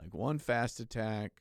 like 0.01 0.15
one 0.15 0.39
fast 0.39 0.81
attack 0.81 1.33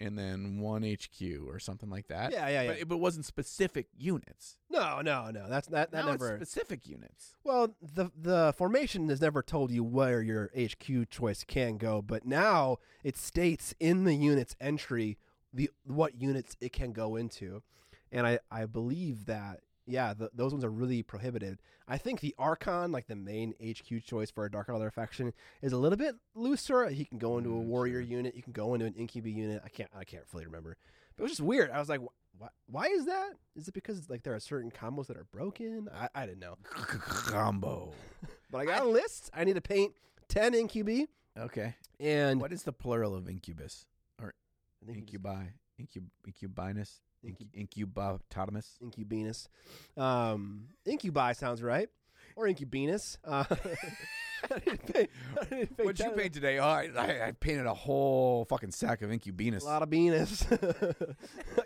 and 0.00 0.18
then 0.18 0.58
one 0.58 0.82
HQ 0.82 1.46
or 1.46 1.58
something 1.58 1.90
like 1.90 2.08
that. 2.08 2.32
Yeah, 2.32 2.48
yeah, 2.48 2.62
yeah. 2.62 2.68
But 2.68 2.78
it, 2.78 2.88
but 2.88 2.94
it 2.96 3.00
wasn't 3.00 3.26
specific 3.26 3.88
units. 3.96 4.56
No, 4.70 5.00
no, 5.02 5.30
no. 5.30 5.46
That's 5.48 5.68
that 5.68 5.92
that 5.92 6.06
now 6.06 6.12
never. 6.12 6.36
specific 6.36 6.86
units. 6.86 7.36
Well, 7.44 7.74
the 7.82 8.10
the 8.18 8.54
formation 8.56 9.08
has 9.10 9.20
never 9.20 9.42
told 9.42 9.70
you 9.70 9.84
where 9.84 10.22
your 10.22 10.50
HQ 10.58 11.10
choice 11.10 11.44
can 11.44 11.76
go, 11.76 12.00
but 12.00 12.24
now 12.24 12.78
it 13.04 13.16
states 13.16 13.74
in 13.78 14.04
the 14.04 14.14
unit's 14.14 14.56
entry 14.60 15.18
the 15.52 15.70
what 15.84 16.20
units 16.20 16.56
it 16.60 16.72
can 16.72 16.92
go 16.92 17.16
into, 17.16 17.62
and 18.10 18.26
I 18.26 18.38
I 18.50 18.64
believe 18.66 19.26
that 19.26 19.60
yeah 19.90 20.14
the, 20.14 20.30
those 20.32 20.52
ones 20.52 20.64
are 20.64 20.70
really 20.70 21.02
prohibited. 21.02 21.60
I 21.88 21.98
think 21.98 22.20
the 22.20 22.34
Archon, 22.38 22.92
like 22.92 23.06
the 23.08 23.16
main 23.16 23.54
HQ 23.62 24.04
choice 24.04 24.30
for 24.30 24.44
a 24.44 24.50
Dark 24.50 24.68
Eldar 24.68 24.92
faction, 24.92 25.32
is 25.60 25.72
a 25.72 25.76
little 25.76 25.98
bit 25.98 26.14
looser. 26.34 26.88
He 26.88 27.04
can 27.04 27.18
go 27.18 27.36
into 27.38 27.50
a 27.50 27.60
Mm, 27.60 27.64
warrior 27.66 28.00
unit. 28.00 28.34
You 28.36 28.42
can 28.42 28.52
go 28.52 28.74
into 28.74 28.86
an 28.86 28.94
Incubi 28.94 29.30
unit. 29.32 29.62
I 29.64 29.68
can't 29.68 29.90
I 29.96 30.04
can't 30.04 30.26
fully 30.28 30.46
remember, 30.46 30.76
but 31.16 31.22
it 31.22 31.24
was 31.24 31.32
just 31.32 31.40
weird. 31.42 31.70
I 31.70 31.78
was 31.78 31.88
like. 31.88 32.00
Why, 32.38 32.48
why 32.70 32.84
is 32.86 33.04
that? 33.04 33.32
Is 33.54 33.68
it 33.68 33.74
because 33.74 34.08
like 34.08 34.22
there 34.22 34.34
are 34.34 34.40
certain 34.40 34.70
combos 34.70 35.08
that 35.08 35.16
are 35.18 35.26
broken? 35.30 35.90
I, 35.94 36.08
I 36.14 36.24
didn't 36.26 36.38
know. 36.40 36.56
Combo. 36.72 37.92
But 38.50 38.58
I 38.58 38.64
got 38.64 38.82
a 38.82 38.88
list. 38.88 39.30
I 39.34 39.44
need 39.44 39.54
to 39.56 39.60
paint 39.60 39.94
10 40.28 40.54
incubi 40.54 41.04
Okay. 41.38 41.74
and 42.00 42.40
What 42.40 42.52
is 42.52 42.62
the 42.62 42.72
plural 42.72 43.14
of 43.14 43.28
incubus? 43.28 43.84
or 44.20 44.32
Incubi. 44.88 45.44
Incub 45.80 46.04
incubinus. 46.26 47.00
Incub- 47.24 47.54
Incubatomus. 47.56 48.78
incubinus. 48.82 49.48
Um, 49.96 50.68
incubi 50.86 51.32
sounds 51.32 51.62
right. 51.62 51.88
Or 52.36 52.46
incubinus. 52.46 53.18
Uh, 53.24 53.44
I 54.50 54.58
didn't 54.60 54.92
paint- 54.92 55.10
I 55.40 55.44
didn't 55.44 55.76
paint 55.76 55.84
What'd 55.84 55.98
you 56.00 56.10
paint 56.12 56.32
today? 56.32 56.58
Oh, 56.58 56.64
I, 56.64 56.88
I, 56.96 57.26
I 57.28 57.32
painted 57.32 57.66
a 57.66 57.74
whole 57.74 58.46
fucking 58.46 58.70
sack 58.70 59.02
of 59.02 59.10
incubinus. 59.10 59.62
A 59.62 59.66
lot 59.66 59.82
of 59.82 59.90
Venus. 59.90 60.46
I 60.52 60.56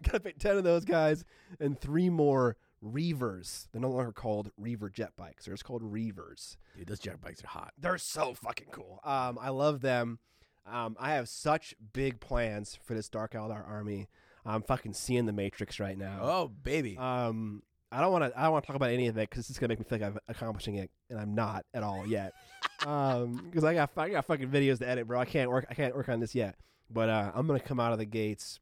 gotta 0.02 0.20
paint 0.20 0.40
ten 0.40 0.56
of 0.56 0.64
those 0.64 0.84
guys 0.84 1.24
and 1.60 1.78
three 1.80 2.10
more 2.10 2.56
Reavers. 2.84 3.68
They're 3.72 3.80
no 3.80 3.90
longer 3.90 4.12
called 4.12 4.50
Reaver 4.58 4.90
jet 4.90 5.12
bikes. 5.16 5.44
They're 5.44 5.54
just 5.54 5.64
called 5.64 5.82
Reavers. 5.82 6.56
Dude, 6.76 6.86
those 6.88 6.98
jet 6.98 7.20
bikes 7.20 7.42
are 7.44 7.48
hot. 7.48 7.72
They're 7.78 7.96
so 7.98 8.34
fucking 8.34 8.68
cool. 8.72 9.00
Um, 9.04 9.38
I 9.40 9.50
love 9.50 9.80
them. 9.80 10.18
Um, 10.66 10.96
I 10.98 11.14
have 11.14 11.28
such 11.28 11.74
big 11.92 12.20
plans 12.20 12.78
for 12.82 12.94
this 12.94 13.08
Dark 13.08 13.32
Eldar 13.32 13.66
army. 13.68 14.08
I'm 14.46 14.62
fucking 14.62 14.92
seeing 14.92 15.26
the 15.26 15.32
Matrix 15.32 15.80
right 15.80 15.96
now. 15.96 16.18
Oh, 16.22 16.48
baby. 16.48 16.96
Um, 16.98 17.62
I 17.90 18.00
don't 18.00 18.12
want 18.12 18.24
to. 18.24 18.38
I 18.38 18.44
don't 18.44 18.52
want 18.52 18.64
to 18.64 18.66
talk 18.66 18.76
about 18.76 18.90
any 18.90 19.06
of 19.06 19.16
it 19.16 19.30
because 19.30 19.48
it's 19.48 19.58
gonna 19.58 19.68
make 19.68 19.78
me 19.78 19.84
feel 19.88 19.98
like 19.98 20.08
I'm 20.08 20.18
accomplishing 20.28 20.76
it, 20.76 20.90
and 21.10 21.18
I'm 21.18 21.34
not 21.34 21.64
at 21.72 21.82
all 21.82 22.04
yet. 22.06 22.32
um, 22.86 23.40
because 23.44 23.62
I 23.62 23.74
got 23.74 23.90
I 23.96 24.08
got 24.08 24.24
fucking 24.26 24.48
videos 24.48 24.78
to 24.78 24.88
edit, 24.88 25.06
bro. 25.06 25.20
I 25.20 25.24
can't 25.24 25.48
work. 25.48 25.66
I 25.70 25.74
can't 25.74 25.94
work 25.94 26.08
on 26.08 26.18
this 26.18 26.34
yet. 26.34 26.56
But 26.90 27.08
uh, 27.08 27.30
I'm 27.34 27.46
gonna 27.46 27.60
come 27.60 27.78
out 27.78 27.92
of 27.92 27.98
the 27.98 28.04
gates 28.04 28.58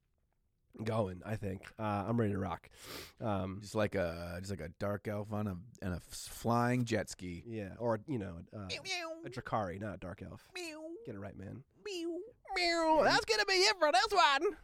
going. 0.84 1.22
I 1.24 1.36
think 1.36 1.62
uh, 1.78 2.04
I'm 2.06 2.20
ready 2.20 2.32
to 2.32 2.38
rock. 2.38 2.68
Um, 3.20 3.58
just 3.62 3.74
like 3.74 3.94
a 3.94 4.36
just 4.40 4.50
like 4.50 4.60
a 4.60 4.68
dark 4.78 5.08
elf 5.08 5.32
on 5.32 5.46
a 5.46 5.56
and 5.80 5.94
a 5.94 6.00
flying 6.00 6.84
jet 6.84 7.08
ski. 7.08 7.42
yeah, 7.46 7.70
or 7.78 8.00
you 8.06 8.18
know, 8.18 8.34
uh, 8.54 8.68
a 9.24 9.30
Drukhari, 9.30 9.80
not 9.80 9.94
a 9.94 9.98
dark 9.98 10.22
elf. 10.22 10.46
Get 11.06 11.14
it 11.14 11.18
right, 11.18 11.36
man. 11.38 11.62
Meow. 12.54 13.02
That's 13.02 13.24
gonna 13.24 13.46
be 13.46 13.54
it 13.54 13.76
for 13.78 13.90
this 13.90 14.08
one. 14.12 14.56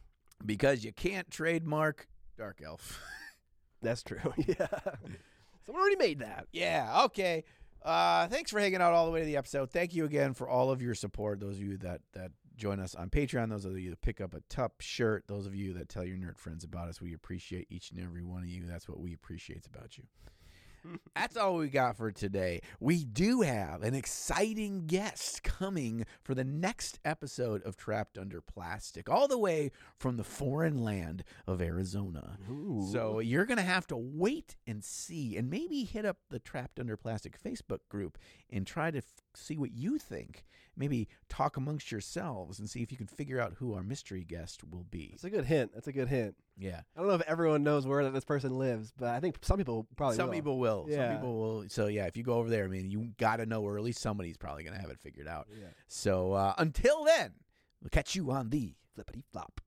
Because 0.45 0.85
you 0.85 0.93
can't 0.93 1.31
trademark 1.31 2.09
dark 2.37 2.61
elf. 2.65 3.01
That's 3.83 4.03
true. 4.03 4.19
yeah. 4.37 4.67
Someone 5.67 5.83
already 5.83 5.97
made 5.97 6.21
that. 6.21 6.47
yeah. 6.53 7.03
Okay. 7.05 7.45
Uh, 7.83 8.27
thanks 8.29 8.51
for 8.51 8.59
hanging 8.59 8.81
out 8.81 8.93
all 8.93 9.07
the 9.07 9.13
way 9.13 9.21
to 9.21 9.27
the 9.27 9.37
episode. 9.37 9.71
Thank 9.71 9.95
you 9.95 10.05
again 10.05 10.35
for 10.35 10.49
all 10.49 10.71
of 10.71 10.83
your 10.83 10.95
support. 10.95 11.41
Those 11.41 11.57
of 11.57 11.63
you 11.63 11.77
that 11.79 12.01
that 12.13 12.33
join 12.57 12.81
us 12.81 12.95
on 12.95 13.09
Patreon, 13.09 13.51
those 13.51 13.65
of 13.65 13.79
you 13.79 13.91
that 13.91 14.03
pick 14.03 14.21
up 14.21 14.35
a 14.35 14.41
Tup 14.49 14.81
shirt, 14.81 15.25
those 15.29 15.47
of 15.47 15.55
you 15.55 15.75
that 15.75 15.89
tell 15.89 16.05
your 16.05 16.17
nerd 16.17 16.39
friends 16.39 16.65
about 16.65 16.89
us, 16.89 17.01
we 17.01 17.15
appreciate 17.15 17.69
each 17.71 17.91
and 17.93 18.01
every 18.01 18.23
one 18.25 18.43
of 18.43 18.49
you. 18.49 18.65
That's 18.67 18.89
what 18.89 18.99
we 18.99 19.15
appreciate 19.15 19.67
about 19.67 19.97
you. 19.97 20.05
That's 21.15 21.37
all 21.37 21.57
we 21.57 21.69
got 21.69 21.97
for 21.97 22.11
today. 22.13 22.61
We 22.81 23.05
do 23.05 23.43
have 23.43 23.83
an 23.83 23.95
exciting 23.95 24.87
guest 24.87 25.43
coming 25.43 26.05
for 26.23 26.35
the 26.35 26.45
next 26.45 26.99
episode 27.05 27.63
of 27.63 27.77
Trapped 27.77 28.17
Under 28.19 28.41
Plastic, 28.41 29.09
all 29.09 29.29
the 29.29 29.39
way 29.39 29.71
from 29.99 30.17
the 30.17 30.25
foreign 30.25 30.83
land 30.83 31.25
of 31.47 31.61
Arizona. 31.61 32.39
So 32.93 33.19
you're 33.21 33.47
going 33.47 33.59
to 33.59 33.63
have 33.63 33.87
to 33.89 33.97
wait 33.97 34.57
and 34.67 34.85
see, 34.85 35.37
and 35.37 35.51
maybe 35.51 35.85
hit 35.85 36.05
up 36.05 36.19
the 36.31 36.39
Trapped 36.39 36.79
Under 36.81 36.97
Plastic 36.97 37.41
Facebook 37.43 37.81
group 37.89 38.19
and 38.51 38.67
try 38.67 38.91
to 38.91 38.99
f- 38.99 39.05
see 39.35 39.57
what 39.59 39.73
you 39.73 39.99
think. 39.99 40.45
Maybe 40.79 41.09
talk 41.29 41.57
amongst 41.57 41.91
yourselves 41.91 42.59
and 42.59 42.71
see 42.71 42.83
if 42.83 42.93
you 42.93 42.97
can 42.97 43.07
figure 43.09 43.41
out 43.41 43.55
who 43.59 43.75
our 43.75 43.83
mystery 43.83 44.25
guest 44.25 44.63
will 44.65 44.85
be. 44.91 45.09
That's 45.11 45.25
a 45.25 45.31
good 45.31 45.45
hint. 45.45 45.73
That's 45.75 45.89
a 45.89 45.93
good 45.93 46.09
hint. 46.09 46.37
Yeah. 46.57 46.81
I 46.97 47.01
don't 47.01 47.09
know 47.09 47.15
if 47.15 47.23
everyone 47.23 47.65
knows 47.65 47.87
where 47.87 48.05
that 48.05 48.13
this 48.15 48.25
person 48.25 48.59
lives, 48.59 48.93
but 48.97 49.09
I 49.09 49.21
think 49.21 49.39
some 49.43 49.59
people 49.59 49.87
probably 49.97 50.17
Some 50.17 50.29
will. 50.29 50.35
people 50.35 50.59
will. 50.59 50.89
Some 50.91 51.11
people 51.17 51.39
will. 51.39 51.65
So 51.69 51.87
yeah, 51.87 52.07
if 52.07 52.17
you 52.17 52.23
go 52.23 52.35
over 52.35 52.49
there, 52.49 52.65
I 52.65 52.69
mean, 52.69 52.91
you 52.91 53.11
got 53.19 53.37
to 53.37 53.47
know, 53.47 53.63
or 53.63 53.77
at 53.77 53.85
least 53.85 54.01
somebody's 54.01 54.37
probably 54.37 54.63
going 54.63 54.75
to 54.75 54.81
have 54.81 54.91
it 54.91 55.01
figured 55.01 55.29
out. 55.29 55.49
Yeah. 55.53 55.67
So 55.89 56.33
uh, 56.33 56.55
until 56.59 57.05
then, 57.05 57.33
we'll 57.83 57.91
catch 57.91 58.15
you 58.15 58.31
on 58.31 58.51
the 58.51 58.75
Flippity 58.95 59.23
flop. 59.33 59.61